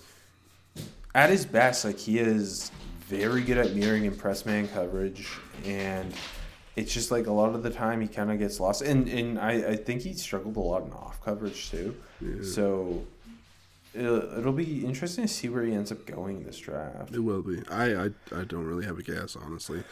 at 1.14 1.30
his 1.30 1.44
best. 1.46 1.84
Like 1.84 1.98
he 1.98 2.18
is 2.18 2.70
very 3.00 3.42
good 3.42 3.58
at 3.58 3.74
mirroring 3.74 4.06
and 4.06 4.16
press 4.16 4.46
man 4.46 4.68
coverage, 4.68 5.26
and 5.64 6.12
it's 6.76 6.92
just 6.94 7.10
like 7.10 7.26
a 7.26 7.32
lot 7.32 7.54
of 7.54 7.62
the 7.62 7.70
time 7.70 8.00
he 8.00 8.06
kind 8.06 8.30
of 8.30 8.38
gets 8.38 8.60
lost. 8.60 8.82
And 8.82 9.08
and 9.08 9.38
I, 9.40 9.52
I 9.70 9.76
think 9.76 10.02
he 10.02 10.12
struggled 10.14 10.56
a 10.56 10.60
lot 10.60 10.84
in 10.84 10.92
off 10.92 11.20
coverage 11.24 11.70
too. 11.70 11.96
So 12.44 13.02
it'll, 13.94 14.38
it'll 14.38 14.52
be 14.52 14.84
interesting 14.84 15.26
to 15.26 15.32
see 15.32 15.48
where 15.48 15.64
he 15.64 15.72
ends 15.74 15.90
up 15.92 16.04
going 16.06 16.44
this 16.44 16.58
draft. 16.58 17.14
It 17.14 17.20
will 17.20 17.42
be. 17.42 17.62
I, 17.70 17.94
I 17.94 18.10
I 18.32 18.44
don't 18.44 18.64
really 18.66 18.84
have 18.86 18.98
a 18.98 19.02
guess, 19.02 19.36
honestly. 19.36 19.82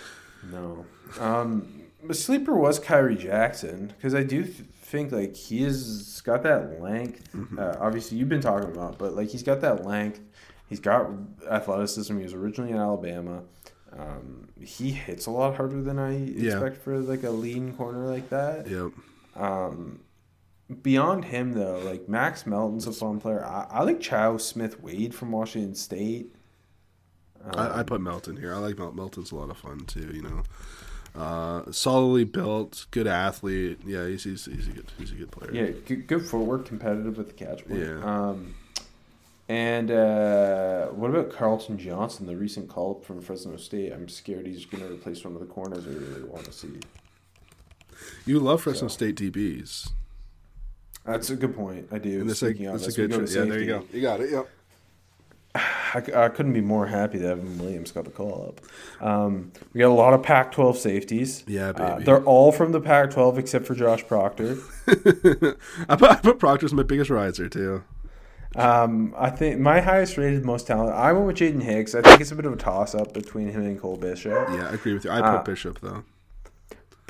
No. 0.53 0.86
Um, 1.18 1.82
the 2.05 2.14
sleeper 2.14 2.55
was 2.55 2.78
Khyree 2.78 3.18
Jackson 3.18 3.88
because 3.88 4.14
I 4.14 4.22
do 4.22 4.44
th- 4.44 4.57
think 4.82 5.11
like 5.11 5.34
he 5.34 5.62
has 5.64 6.20
got 6.24 6.42
that 6.44 6.80
length. 6.80 7.28
Uh, 7.59 7.76
obviously, 7.80 8.18
you've 8.18 8.28
been 8.28 8.40
talking 8.40 8.70
about, 8.70 8.99
but 8.99 9.14
like 9.14 9.28
he's 9.30 9.42
got 9.42 9.61
that 9.62 9.84
length. 9.84 10.20
He's 10.68 10.80
got 10.80 11.11
athleticism. 11.51 12.16
He 12.18 12.22
was 12.22 12.34
originally 12.34 12.70
in 12.72 12.76
Alabama. 12.78 13.42
Um, 13.99 14.49
he 14.61 14.90
hits 14.92 15.26
a 15.26 15.30
lot 15.30 15.57
harder 15.57 15.80
than 15.82 15.99
I 15.99 16.16
Yeah. 16.18 16.53
expect 16.53 16.76
for 16.84 16.99
like 16.99 17.22
a 17.24 17.30
lean 17.30 17.72
corner 17.72 18.07
like 18.07 18.28
that. 18.30 18.68
Yep. 18.68 18.92
Um, 19.34 20.01
beyond 20.82 21.26
him 21.26 21.52
though, 21.52 21.78
like 21.78 22.08
Max 22.08 22.46
Melton's 22.46 22.86
a 22.86 22.92
fun 22.92 23.20
player. 23.20 23.44
I, 23.44 23.66
I 23.70 23.82
like 23.82 24.00
Chau 24.00 24.36
Smith-Wade 24.36 25.14
from 25.14 25.32
Washington 25.32 25.74
State. 25.74 26.34
I, 27.54 27.80
I 27.80 27.82
put 27.82 28.00
Melton 28.00 28.36
here. 28.36 28.54
I 28.54 28.58
like 28.58 28.78
Mel- 28.78 28.92
Melton's 28.92 29.32
a 29.32 29.36
lot 29.36 29.50
of 29.50 29.56
fun 29.56 29.80
too. 29.86 30.10
You 30.12 30.22
know, 30.22 30.42
uh, 31.20 31.70
solidly 31.72 32.24
built, 32.24 32.86
good 32.90 33.06
athlete. 33.06 33.80
Yeah, 33.86 34.06
he's 34.06 34.24
he's, 34.24 34.44
he's 34.46 34.68
a 34.68 34.72
good 34.72 34.92
he's 34.98 35.12
a 35.12 35.14
good 35.14 35.30
player. 35.30 35.52
Yeah, 35.52 35.70
good, 35.86 36.06
good 36.06 36.26
footwork, 36.26 36.66
competitive 36.66 37.16
with 37.16 37.28
the 37.28 37.32
catch 37.34 37.66
point. 37.66 37.80
Yeah. 37.80 38.02
Um, 38.04 38.54
and 39.48 39.90
uh, 39.90 40.88
what 40.88 41.08
about 41.10 41.30
Carlton 41.32 41.78
Johnson, 41.78 42.26
the 42.26 42.36
recent 42.36 42.68
call 42.68 42.96
up 42.96 43.04
from 43.04 43.22
Fresno 43.22 43.56
State? 43.56 43.92
I'm 43.92 44.06
scared 44.08 44.46
he's 44.46 44.66
going 44.66 44.86
to 44.86 44.92
replace 44.92 45.24
one 45.24 45.32
of 45.32 45.40
the 45.40 45.46
corners 45.46 45.86
I 45.86 45.90
really 45.90 46.24
want 46.24 46.44
to 46.44 46.52
see. 46.52 46.68
You 48.26 48.40
love 48.40 48.62
Fresno 48.62 48.88
So. 48.88 48.92
State 48.92 49.16
DBs. 49.16 49.90
That's 51.09 51.30
a 51.30 51.36
good 51.36 51.54
point. 51.56 51.88
I 51.90 51.98
do. 51.98 52.20
And 52.20 52.28
that's 52.30 52.42
a, 52.42 52.46
Speaking 52.50 52.66
of, 52.66 52.80
that's 52.80 52.96
a 52.96 53.00
good. 53.06 53.11
go 53.11 53.20
yeah, 53.20 53.44
there 53.48 53.61
you 53.61 53.66
go. 53.66 53.84
You 53.92 54.00
got 54.02 54.20
it. 54.20 54.30
Yep. 54.30 54.48
I 55.54 56.28
couldn't 56.28 56.52
be 56.52 56.61
more 56.61 56.86
happy 56.86 57.18
that 57.18 57.30
Evan 57.32 57.59
Williams 57.59 57.90
got 57.90 58.04
the 58.04 58.11
call 58.11 58.52
up. 59.00 59.04
Um, 59.04 59.50
we 59.72 59.80
got 59.80 59.88
a 59.88 59.94
lot 59.94 60.12
of 60.14 60.22
Pac-12 60.22 60.76
safeties. 60.76 61.42
Yeah, 61.48 61.70
Uh, 61.70 61.94
baby. 61.94 62.04
they're 62.04 62.22
all 62.24 62.52
from 62.52 62.70
the 62.72 62.80
Pac-12 62.80 63.38
except 63.38 63.66
for 63.66 63.74
Josh 63.74 64.06
Proctor. 64.06 64.59
I 65.88 65.96
put 65.96 66.11
I 66.11 66.16
put 66.16 66.38
Proctor's 66.38 66.72
my 66.74 66.82
biggest 66.82 67.11
riser 67.11 67.48
too. 67.48 67.82
Um, 68.54 69.14
I 69.16 69.30
think 69.30 69.59
my 69.59 69.80
highest 69.80 70.16
rated, 70.18 70.44
most 70.44 70.66
talented. 70.66 70.94
I 70.94 71.12
went 71.12 71.26
with 71.26 71.36
Jaden 71.36 71.62
Hicks. 71.62 71.94
I 71.94 72.02
think 72.02 72.20
it's 72.20 72.30
a 72.32 72.36
bit 72.36 72.44
of 72.44 72.52
a 72.52 72.56
toss-up 72.56 73.12
between 73.12 73.48
him 73.48 73.62
and 73.62 73.80
Cole 73.80 73.96
Bishop. 73.96 74.48
Yeah, 74.50 74.68
I 74.70 74.74
agree 74.74 74.94
with 74.94 75.04
you. 75.04 75.11
I 75.11 75.16
put 75.20 75.24
Uh, 75.26 75.42
Bishop 75.42 75.80
though. 75.80 76.04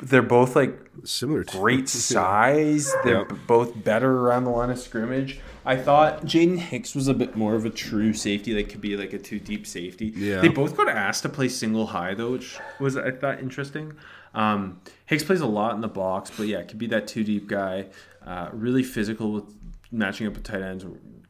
They're 0.01 0.21
both 0.21 0.55
like 0.55 0.77
Similar. 1.03 1.43
To, 1.45 1.57
great 1.57 1.87
size. 2.13 2.93
They're 3.03 3.19
Yep. 3.29 3.33
both 3.47 3.83
better 3.83 4.11
around 4.19 4.43
the 4.45 4.49
line 4.51 4.69
of 4.69 4.79
scrimmage. 4.79 5.39
I 5.65 5.75
thought 5.75 6.25
Jaden 6.25 6.57
Hicks 6.57 6.95
was 6.95 7.07
a 7.07 7.13
bit 7.13 7.35
more 7.35 7.53
of 7.55 7.65
a 7.65 7.69
true 7.69 8.13
safety, 8.13 8.53
like 8.55 8.69
could 8.69 8.81
be 8.81 8.97
like 8.97 9.13
a 9.13 9.19
two 9.19 9.39
deep 9.39 9.67
safety. 9.67 10.07
Yeah. 10.15 10.41
They 10.41 10.47
both 10.47 10.75
got 10.75 10.87
asked 10.89 11.23
to 11.23 11.29
play 11.29 11.47
single 11.49 11.87
high 11.87 12.13
though, 12.13 12.31
which 12.31 12.57
was 12.79 12.97
I 12.97 13.11
thought 13.11 13.39
interesting. 13.39 13.93
Um, 14.33 14.79
Hicks 15.05 15.23
plays 15.23 15.41
a 15.41 15.47
lot 15.47 15.75
in 15.75 15.81
the 15.81 15.87
box, 15.87 16.31
but 16.35 16.47
yeah, 16.47 16.63
could 16.63 16.77
be 16.79 16.87
that 16.87 17.07
two 17.07 17.23
deep 17.23 17.47
guy. 17.47 17.87
Uh, 18.25 18.49
really 18.53 18.83
physical 18.83 19.31
with 19.31 19.43
matching 19.91 20.27
up 20.27 20.33
with 20.33 20.43
tight 20.43 20.61
ends. 20.61 20.85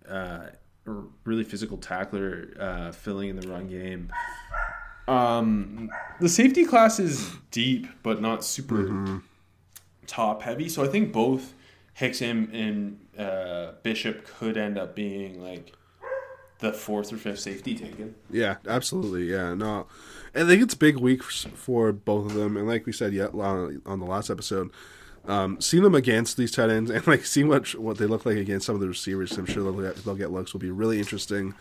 Uh, 0.07 0.47
really 1.23 1.43
physical 1.43 1.77
tackler, 1.77 2.49
uh, 2.59 2.91
filling 2.91 3.29
in 3.29 3.35
the 3.39 3.47
run 3.47 3.67
game. 3.67 4.11
Um, 5.09 5.89
the 6.19 6.29
safety 6.29 6.65
class 6.65 6.99
is 6.99 7.31
deep, 7.49 7.87
but 8.03 8.21
not 8.21 8.43
super 8.43 9.21
top 10.05 10.43
heavy. 10.43 10.69
So 10.69 10.83
I 10.83 10.87
think 10.87 11.11
both 11.11 11.53
Hicks 11.93 12.21
and, 12.21 12.53
and 12.53 12.99
uh, 13.17 13.73
Bishop 13.83 14.25
could 14.25 14.55
end 14.55 14.77
up 14.77 14.95
being 14.95 15.41
like 15.41 15.73
the 16.59 16.73
fourth 16.73 17.11
or 17.11 17.17
fifth 17.17 17.39
safety 17.39 17.75
taken. 17.75 18.15
Yeah, 18.29 18.57
absolutely. 18.67 19.31
Yeah, 19.31 19.55
no, 19.55 19.87
I 20.35 20.45
think 20.45 20.61
it's 20.61 20.75
big 20.75 20.97
weeks 20.97 21.47
for 21.55 21.91
both 21.91 22.27
of 22.27 22.33
them, 22.35 22.55
and 22.55 22.67
like 22.67 22.85
we 22.85 22.91
said 22.93 23.13
yet 23.13 23.33
on 23.33 23.81
on 23.85 23.99
the 23.99 24.05
last 24.05 24.29
episode, 24.29 24.69
um, 25.25 25.59
seeing 25.59 25.83
them 25.83 25.95
against 25.95 26.37
these 26.37 26.51
tight 26.51 26.69
ends 26.69 26.91
and 26.91 27.05
like 27.07 27.25
seeing 27.25 27.47
what 27.47 27.73
what 27.75 27.97
they 27.97 28.05
look 28.05 28.25
like 28.25 28.37
against 28.37 28.65
some 28.65 28.75
of 28.75 28.81
the 28.81 28.87
receivers, 28.87 29.37
I'm 29.37 29.45
sure 29.45 29.63
they'll 29.63 29.81
get, 29.81 30.03
they'll 30.05 30.15
get 30.15 30.31
looks 30.31 30.53
will 30.53 30.59
be 30.59 30.71
really 30.71 30.99
interesting. 30.99 31.55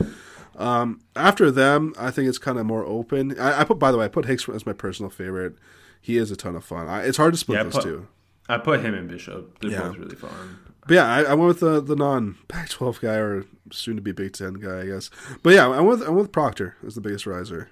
Um, 0.58 1.00
after 1.16 1.50
them, 1.50 1.94
I 1.98 2.10
think 2.10 2.28
it's 2.28 2.36
kind 2.38 2.58
of 2.58 2.66
more 2.66 2.84
open. 2.84 3.38
I, 3.40 3.60
I 3.60 3.64
put 3.64 3.78
by 3.78 3.90
the 3.92 3.98
way, 3.98 4.04
I 4.04 4.08
put 4.08 4.26
Hicks 4.26 4.48
as 4.48 4.66
my 4.66 4.72
personal 4.74 5.08
favorite. 5.10 5.54
He 6.00 6.16
is 6.18 6.30
a 6.30 6.36
ton 6.36 6.56
of 6.56 6.64
fun. 6.64 6.88
I, 6.88 7.02
it's 7.04 7.16
hard 7.16 7.32
to 7.34 7.38
split 7.38 7.58
Yeah, 7.58 7.62
those 7.64 7.72
put- 7.74 7.82
two. 7.84 8.08
I 8.50 8.56
put 8.58 8.80
him 8.80 8.94
and 8.94 9.08
Bishop. 9.08 9.58
They're 9.60 9.70
Yeah. 9.72 9.82
both 9.88 9.98
really 9.98 10.16
fun. 10.16 10.58
But 10.86 10.94
yeah, 10.94 11.06
I, 11.06 11.22
I 11.24 11.34
went 11.34 11.48
with 11.48 11.60
the 11.60 11.80
the 11.82 11.94
non 11.96 12.36
Pac-12 12.48 13.00
guy 13.00 13.16
or 13.16 13.44
soon 13.70 13.96
to 13.96 14.02
be 14.02 14.12
Big 14.12 14.32
Ten 14.32 14.54
guy, 14.54 14.80
I 14.80 14.86
guess. 14.86 15.10
But 15.42 15.52
yeah, 15.54 15.66
I 15.68 15.80
went 15.80 16.00
with, 16.00 16.02
I 16.02 16.10
went 16.10 16.22
with 16.22 16.32
Proctor 16.32 16.76
as 16.86 16.94
the 16.94 17.02
biggest 17.02 17.26
riser. 17.26 17.68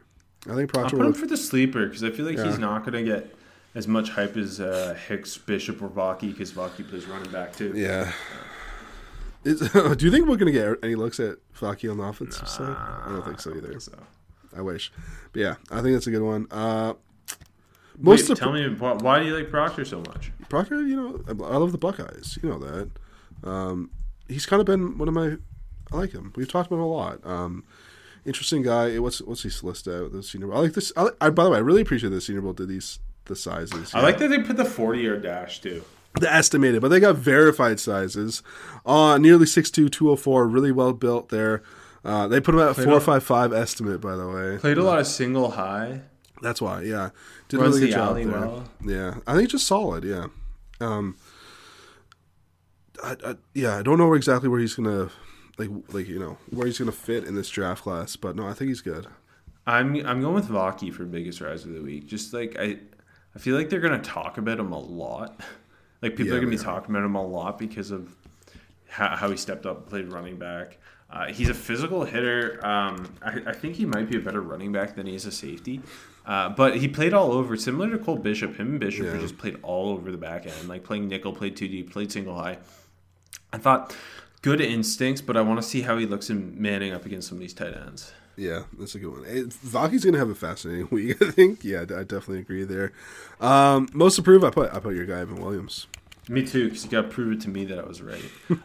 I 0.48 0.54
think 0.54 0.76
I'll 0.76 0.82
Proctor 0.82 0.96
put 0.98 1.06
him 1.06 1.12
will. 1.12 1.18
for 1.18 1.26
the 1.26 1.36
sleeper 1.38 1.86
because 1.86 2.04
I 2.04 2.10
feel 2.10 2.26
like 2.26 2.36
Yeah. 2.36 2.44
he's 2.44 2.58
not 2.58 2.84
going 2.84 2.92
to 2.92 3.10
get 3.10 3.34
as 3.74 3.88
much 3.88 4.10
hype 4.10 4.36
as 4.36 4.60
uh, 4.60 4.96
Hicks, 5.08 5.36
Bishop, 5.38 5.80
or 5.82 5.88
Vaki 5.88 6.28
because 6.30 6.52
Vaki 6.52 6.86
plays 6.88 7.06
running 7.06 7.32
back 7.32 7.56
too. 7.56 7.72
Yeah. 7.74 8.12
Is, 9.46 9.60
do 9.96 10.04
you 10.04 10.10
think 10.10 10.26
we're 10.26 10.36
gonna 10.36 10.50
get 10.50 10.76
any 10.82 10.94
looks 10.96 11.20
at 11.20 11.36
Vaki 11.58 11.90
on 11.90 11.98
the 11.98 12.02
offensive 12.02 12.48
side? 12.48 12.76
I 12.76 13.06
don't 13.10 13.24
think 13.24 13.40
so 13.40 13.54
either. 13.54 13.78
So 13.78 13.92
I 14.56 14.60
wish. 14.60 14.92
But 15.32 15.40
yeah, 15.40 15.54
I 15.70 15.80
think 15.82 15.94
that's 15.94 16.06
a 16.08 16.10
good 16.10 16.22
one. 16.22 16.46
Uh, 16.50 16.94
Wait, 17.98 18.04
most 18.04 18.30
of 18.30 18.38
tell 18.38 18.52
me 18.52 18.68
why, 18.68 19.20
do 19.20 19.26
you 19.26 19.36
like 19.36 19.48
Proctor 19.50 19.84
so 19.84 19.98
much? 20.00 20.32
Proctor, 20.48 20.82
you 20.86 20.96
know, 20.96 21.20
I 21.28 21.30
I 21.30 21.56
love 21.56 21.72
the 21.72 21.78
Buckeyes. 21.78 22.38
You 22.42 22.48
know 22.50 22.58
that. 22.58 22.90
Um, 23.48 23.90
he's 24.28 24.46
kind 24.46 24.60
of 24.60 24.66
been 24.66 24.98
one 24.98 25.08
of 25.08 25.14
my. 25.14 25.36
I 25.92 25.96
like 25.96 26.12
him. 26.12 26.32
We've 26.34 26.50
talked 26.50 26.66
about 26.66 26.76
him 26.76 26.82
a 26.82 26.88
lot. 26.88 27.24
Um, 27.24 27.64
interesting 28.24 28.62
guy. 28.62 28.98
What's 28.98 29.22
what's 29.22 29.44
he 29.44 29.50
list 29.64 29.86
out 29.86 30.10
the 30.12 30.22
Senior 30.22 30.48
Bowl? 30.48 30.56
I 30.58 30.60
like 30.62 30.72
this. 30.72 30.92
I, 30.96 31.02
like- 31.04 31.16
I, 31.20 31.30
by 31.30 31.44
the 31.44 31.50
way, 31.50 31.58
I 31.58 31.60
really 31.60 31.82
appreciate 31.82 32.10
the 32.10 32.20
Senior 32.20 32.42
Bowl 32.42 32.52
did 32.52 32.68
these 32.68 32.98
the 33.26 33.36
sizes. 33.36 33.94
I 33.94 34.00
like 34.02 34.18
that 34.18 34.28
they 34.28 34.42
put 34.42 34.56
the 34.56 34.64
40 34.64 35.00
yard 35.00 35.22
dash 35.22 35.60
too. 35.60 35.84
The 36.20 36.32
estimated, 36.32 36.80
but 36.82 36.88
they 36.88 37.00
got 37.00 37.16
verified 37.16 37.78
sizes. 37.80 38.42
Uh, 38.84 39.18
nearly 39.18 39.44
6'2", 39.46 39.90
204, 39.90 40.46
really 40.48 40.72
well 40.72 40.92
built 40.92 41.28
there. 41.28 41.62
Uh, 42.04 42.26
they 42.28 42.40
put 42.40 42.54
him 42.54 42.60
at 42.60 42.74
Played 42.74 42.88
a- 42.88 43.00
five 43.00 43.22
five 43.24 43.52
estimate, 43.52 44.00
by 44.00 44.14
the 44.16 44.28
way. 44.28 44.58
Played 44.58 44.78
a 44.78 44.84
lot 44.84 44.98
of 44.98 45.06
single 45.06 45.50
high. 45.52 46.02
That's 46.42 46.60
why, 46.62 46.82
yeah, 46.82 47.10
did 47.48 47.58
a 47.58 47.62
Runs 47.62 47.74
really 47.76 47.88
good 47.88 47.94
job 47.94 48.16
there. 48.16 48.28
well. 48.28 48.64
Yeah, 48.84 49.14
I 49.26 49.34
think 49.34 49.48
just 49.50 49.66
solid. 49.66 50.04
Yeah, 50.04 50.26
um, 50.80 51.16
I, 53.02 53.16
I, 53.24 53.34
yeah, 53.54 53.76
I 53.78 53.82
don't 53.82 53.98
know 53.98 54.12
exactly 54.14 54.48
where 54.48 54.60
he's 54.60 54.74
gonna 54.74 55.10
like 55.58 55.70
like 55.92 56.06
you 56.08 56.18
know 56.18 56.38
where 56.50 56.66
he's 56.66 56.78
gonna 56.78 56.92
fit 56.92 57.24
in 57.24 57.34
this 57.34 57.48
draft 57.50 57.82
class, 57.82 58.16
but 58.16 58.36
no, 58.36 58.46
I 58.46 58.52
think 58.52 58.68
he's 58.68 58.82
good. 58.82 59.06
I'm 59.66 59.96
I'm 60.06 60.20
going 60.20 60.34
with 60.34 60.48
Vaki 60.48 60.92
for 60.92 61.04
biggest 61.04 61.40
rise 61.40 61.64
of 61.64 61.72
the 61.72 61.80
week. 61.82 62.06
Just 62.06 62.32
like 62.32 62.56
I, 62.58 62.78
I 63.34 63.38
feel 63.38 63.56
like 63.56 63.68
they're 63.70 63.80
gonna 63.80 63.98
talk 64.02 64.38
about 64.38 64.60
him 64.60 64.72
a 64.72 64.78
lot. 64.78 65.40
Like 66.02 66.12
people 66.16 66.26
Yeah, 66.32 66.34
are 66.34 66.40
gonna 66.40 66.50
be 66.50 66.56
are. 66.58 66.62
talking 66.62 66.94
about 66.94 67.04
him 67.04 67.14
a 67.14 67.26
lot 67.26 67.58
because 67.58 67.90
of 67.90 68.14
how, 68.88 69.16
how 69.16 69.30
he 69.30 69.36
stepped 69.36 69.66
up, 69.66 69.88
played 69.88 70.08
running 70.08 70.36
back. 70.38 70.78
Uh, 71.10 71.26
he's 71.26 71.48
a 71.48 71.54
physical 71.54 72.04
hitter. 72.04 72.58
Um, 72.66 73.12
I, 73.22 73.40
I 73.46 73.52
think 73.52 73.76
he 73.76 73.86
might 73.86 74.10
be 74.10 74.16
a 74.16 74.20
better 74.20 74.40
running 74.40 74.72
back 74.72 74.96
than 74.96 75.06
he 75.06 75.14
is 75.14 75.24
a 75.24 75.30
safety. 75.32 75.80
Uh, 76.26 76.48
but 76.48 76.76
he 76.78 76.88
played 76.88 77.14
all 77.14 77.30
over, 77.30 77.56
similar 77.56 77.88
to 77.90 77.98
Cole 77.98 78.16
Bishop. 78.16 78.56
Him 78.56 78.70
and 78.72 78.80
Bishop 78.80 79.06
Yeah. 79.06 79.18
just 79.18 79.38
played 79.38 79.56
all 79.62 79.90
over 79.90 80.10
the 80.10 80.18
back 80.18 80.46
end, 80.46 80.68
like 80.68 80.82
playing 80.82 81.06
nickel, 81.06 81.32
played 81.32 81.56
two 81.56 81.68
D, 81.68 81.84
played 81.84 82.10
single 82.10 82.34
high. 82.34 82.58
I 83.52 83.58
thought 83.58 83.94
good 84.42 84.60
instincts, 84.60 85.20
but 85.22 85.36
I 85.36 85.42
want 85.42 85.62
to 85.62 85.66
see 85.66 85.82
how 85.82 85.96
he 85.96 86.06
looks 86.06 86.28
in 86.28 86.60
manning 86.60 86.92
up 86.92 87.06
against 87.06 87.28
some 87.28 87.38
of 87.38 87.40
these 87.42 87.54
tight 87.54 87.74
ends. 87.76 88.12
Yeah, 88.36 88.64
that's 88.78 88.94
a 88.94 88.98
good 88.98 89.10
one. 89.12 89.50
Vaki's 89.50 90.04
gonna 90.04 90.18
have 90.18 90.28
a 90.30 90.34
fascinating 90.34 90.88
week, 90.92 91.20
I 91.22 91.30
think. 91.30 91.64
Yeah, 91.64 91.82
I 91.82 92.02
definitely 92.04 92.40
agree 92.40 92.64
there. 92.64 92.92
Um, 93.40 93.88
most 93.92 94.18
approved, 94.18 94.44
I 94.44 94.50
put 94.50 94.72
I 94.74 94.78
put 94.80 94.94
your 94.94 95.06
guy 95.06 95.20
Evan 95.20 95.36
Williams. 95.36 95.86
Me 96.28 96.44
too, 96.44 96.64
because 96.68 96.84
you 96.84 96.90
got 96.90 97.02
to 97.02 97.08
prove 97.08 97.30
it 97.34 97.40
to 97.42 97.48
me 97.48 97.64
that 97.66 97.78
I 97.78 97.84
was 97.86 98.02
right. 98.02 98.20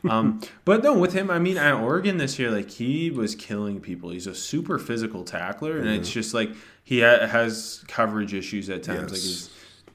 um, 0.09 0.41
but 0.65 0.81
no, 0.81 0.97
with 0.97 1.13
him, 1.13 1.29
I 1.29 1.37
mean, 1.37 1.57
at 1.57 1.75
Oregon 1.75 2.17
this 2.17 2.39
year, 2.39 2.49
like 2.49 2.71
he 2.71 3.11
was 3.11 3.35
killing 3.35 3.79
people. 3.79 4.09
He's 4.09 4.25
a 4.25 4.33
super 4.33 4.79
physical 4.79 5.23
tackler, 5.23 5.77
and 5.77 5.87
it's 5.87 6.09
just 6.09 6.33
like 6.33 6.49
he 6.83 7.01
ha- 7.01 7.27
has 7.27 7.83
coverage 7.87 8.33
issues 8.33 8.67
at 8.71 8.81
times. 8.81 9.11
Like 9.11 9.11
Yes. 9.11 9.23
his, 9.23 9.49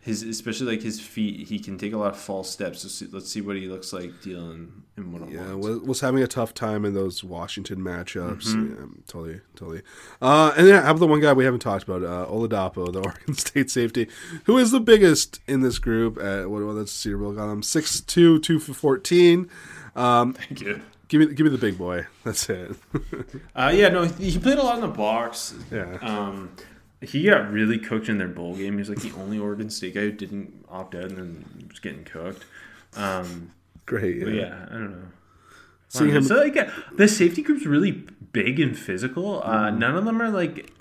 his, 0.07 0.23
especially 0.23 0.69
like 0.77 0.83
his 0.83 1.01
feet, 1.01 1.49
he 1.49 1.59
can 1.59 1.77
take 1.77 1.93
a 1.93 1.97
lot 1.97 2.12
of 2.12 2.16
false 2.19 2.49
steps. 2.49 2.85
Let's 2.85 2.95
see, 2.95 3.09
let's 3.11 3.28
see 3.28 3.41
what 3.41 3.57
he 3.57 3.66
looks 3.66 3.93
like 3.93 4.23
dealing 4.23 4.85
in 4.97 5.12
one 5.12 5.24
on 5.24 5.31
Yeah, 5.33 5.53
was, 5.55 6.01
having 6.01 6.23
a 6.23 6.28
tough 6.28 6.55
time 6.55 6.85
in 6.85 6.95
those 6.95 7.24
Washington 7.24 7.81
matchups. 7.81 8.45
Mm-hmm. 8.47 8.74
Yeah, 8.74 8.87
totally, 9.09 9.41
totally. 9.57 9.83
Uh, 10.23 10.55
and 10.57 10.69
then 10.69 10.81
I 10.81 10.87
have 10.87 11.01
the 11.01 11.09
one 11.09 11.20
guy 11.20 11.33
we 11.33 11.45
haven't 11.45 11.59
talked 11.59 11.83
about, 11.83 12.05
uh, 12.05 12.24
Oladapo, 12.31 12.93
the 12.93 13.01
Oregon 13.05 13.35
State 13.35 13.69
safety, 13.69 14.09
who 14.45 14.57
is 14.59 14.70
the 14.70 14.78
biggest 14.78 15.41
in 15.49 15.62
this 15.62 15.81
group. 15.81 16.19
At 16.19 16.49
what? 16.51 16.62
What? 16.62 16.74
That's 16.74 16.93
Senior 16.93 17.19
Bowl 17.19 17.33
got 17.33 17.51
him 17.51 17.65
six 17.65 18.01
two 18.01 18.39
two 18.39 18.61
for 18.61 18.74
fourteen. 18.74 19.51
Um, 19.97 20.35
Thank 20.35 20.61
you. 20.61 20.81
give 21.09 21.20
me, 21.20 21.35
give 21.35 21.45
me 21.45 21.51
the 21.51 21.59
big 21.59 21.77
boy. 21.77 22.07
That's 22.24 22.49
it. 22.49 22.77
Uh, 23.57 23.73
yeah, 23.74 23.89
no, 23.89 24.05
he 24.05 24.31
he 24.31 24.39
played 24.39 24.59
a 24.59 24.62
lot 24.62 24.74
in 24.77 24.83
the 24.83 24.89
box. 24.89 25.55
Yeah. 25.73 25.97
Um, 26.03 26.51
he 27.02 27.24
got 27.24 27.51
really 27.52 27.78
cooked 27.78 28.09
in 28.09 28.18
their 28.18 28.28
bowl 28.28 28.55
game. 28.56 28.74
He 28.74 28.78
was 28.78 28.89
like 28.89 29.01
the 29.01 29.12
only 29.12 29.39
Oregon 29.39 29.70
State 29.70 29.94
guy 29.94 30.01
who 30.02 30.12
didn't 30.12 30.64
opt 30.68 30.94
out 30.94 31.05
and 31.05 31.16
then 31.16 31.66
was 31.68 31.78
getting 31.78 32.05
cooked. 32.05 32.44
Um, 32.97 33.52
Great. 33.85 34.16
Yeah. 34.18 34.28
yeah, 34.28 34.66
I 34.68 34.73
don't 34.73 34.90
know. 34.93 35.06
Seeing 35.89 36.10
him- 36.10 36.23
so 36.24 36.36
like 36.36 36.56
the 36.97 37.06
safety 37.06 37.43
group's 37.43 37.64
really 37.66 37.93
big 38.32 38.59
and 38.60 38.77
physical. 38.77 39.43
Uh, 39.43 39.68
Mm-hmm. 39.70 39.78
none 39.78 39.97
of 39.97 40.05
them 40.05 40.20
are 40.20 40.31
like 40.31 40.73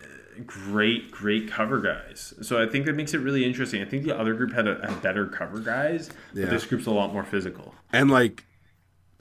great, 0.46 1.12
great 1.12 1.50
cover 1.50 1.80
guys. 1.80 2.34
So 2.42 2.62
I 2.62 2.68
think 2.68 2.86
that 2.88 2.94
makes 2.96 3.14
it 3.14 3.20
really 3.20 3.46
interesting. 3.46 3.82
I 3.82 3.86
think 3.86 4.04
the 4.04 4.18
other 4.18 4.34
group 4.34 4.54
had, 4.54 4.68
a, 4.68 4.76
had 4.86 5.02
better 5.02 5.28
cover 5.28 5.60
guys, 5.60 6.10
Yeah. 6.34 6.46
but 6.46 6.52
this 6.52 6.66
group's 6.66 6.88
a 6.88 6.92
lot 6.92 7.14
more 7.14 7.24
physical. 7.24 7.74
And 7.94 8.10
like, 8.10 8.46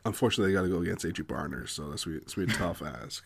unfortunately, 0.05 0.53
they 0.53 0.57
got 0.59 0.63
to 0.65 0.69
go 0.73 0.81
against 0.81 1.05
A.J. 1.05 1.23
Barner, 1.25 1.69
so 1.69 1.91
that's 1.91 2.05
be, 2.07 2.19
be 2.37 2.43
a 2.45 2.47
tough 2.57 2.83
ask. 2.83 3.25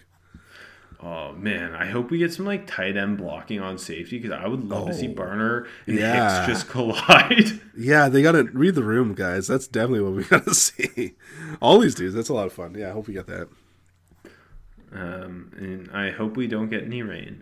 Oh 1.00 1.32
man, 1.32 1.74
I 1.76 1.86
hope 1.86 2.10
we 2.10 2.18
get 2.18 2.32
some 2.32 2.44
like 2.44 2.66
tight 2.66 2.96
end 2.96 3.18
blocking 3.18 3.60
on 3.60 3.78
safety 3.78 4.18
because 4.18 4.36
I 4.36 4.48
would 4.48 4.64
love 4.64 4.86
to 4.88 4.94
see 4.94 5.06
Barner 5.06 5.68
and 5.86 5.96
yeah. 5.98 6.44
Hicks 6.46 6.60
just 6.64 6.68
collide. 6.70 7.60
Yeah, 7.80 8.08
they 8.08 8.22
got 8.22 8.32
to 8.32 8.42
read 8.42 8.74
the 8.74 8.82
room, 8.82 9.14
guys. 9.14 9.46
That's 9.46 9.68
definitely 9.68 10.00
what 10.00 10.14
we 10.14 10.24
got 10.36 10.44
to 10.46 10.54
see. 10.54 11.14
All 11.60 11.78
these 11.78 11.94
dudes, 11.94 12.14
that's 12.16 12.28
a 12.28 12.34
lot 12.34 12.46
of 12.46 12.52
fun. 12.52 12.74
Yeah, 12.76 12.88
I 12.88 12.92
hope 12.92 13.06
we 13.06 13.14
get 13.14 13.28
that. 13.28 13.48
um, 14.92 15.52
and 15.56 15.90
I 15.92 16.10
hope 16.10 16.36
we 16.36 16.46
don't 16.48 16.68
get 16.70 16.82
any 16.82 17.02
rain. 17.02 17.36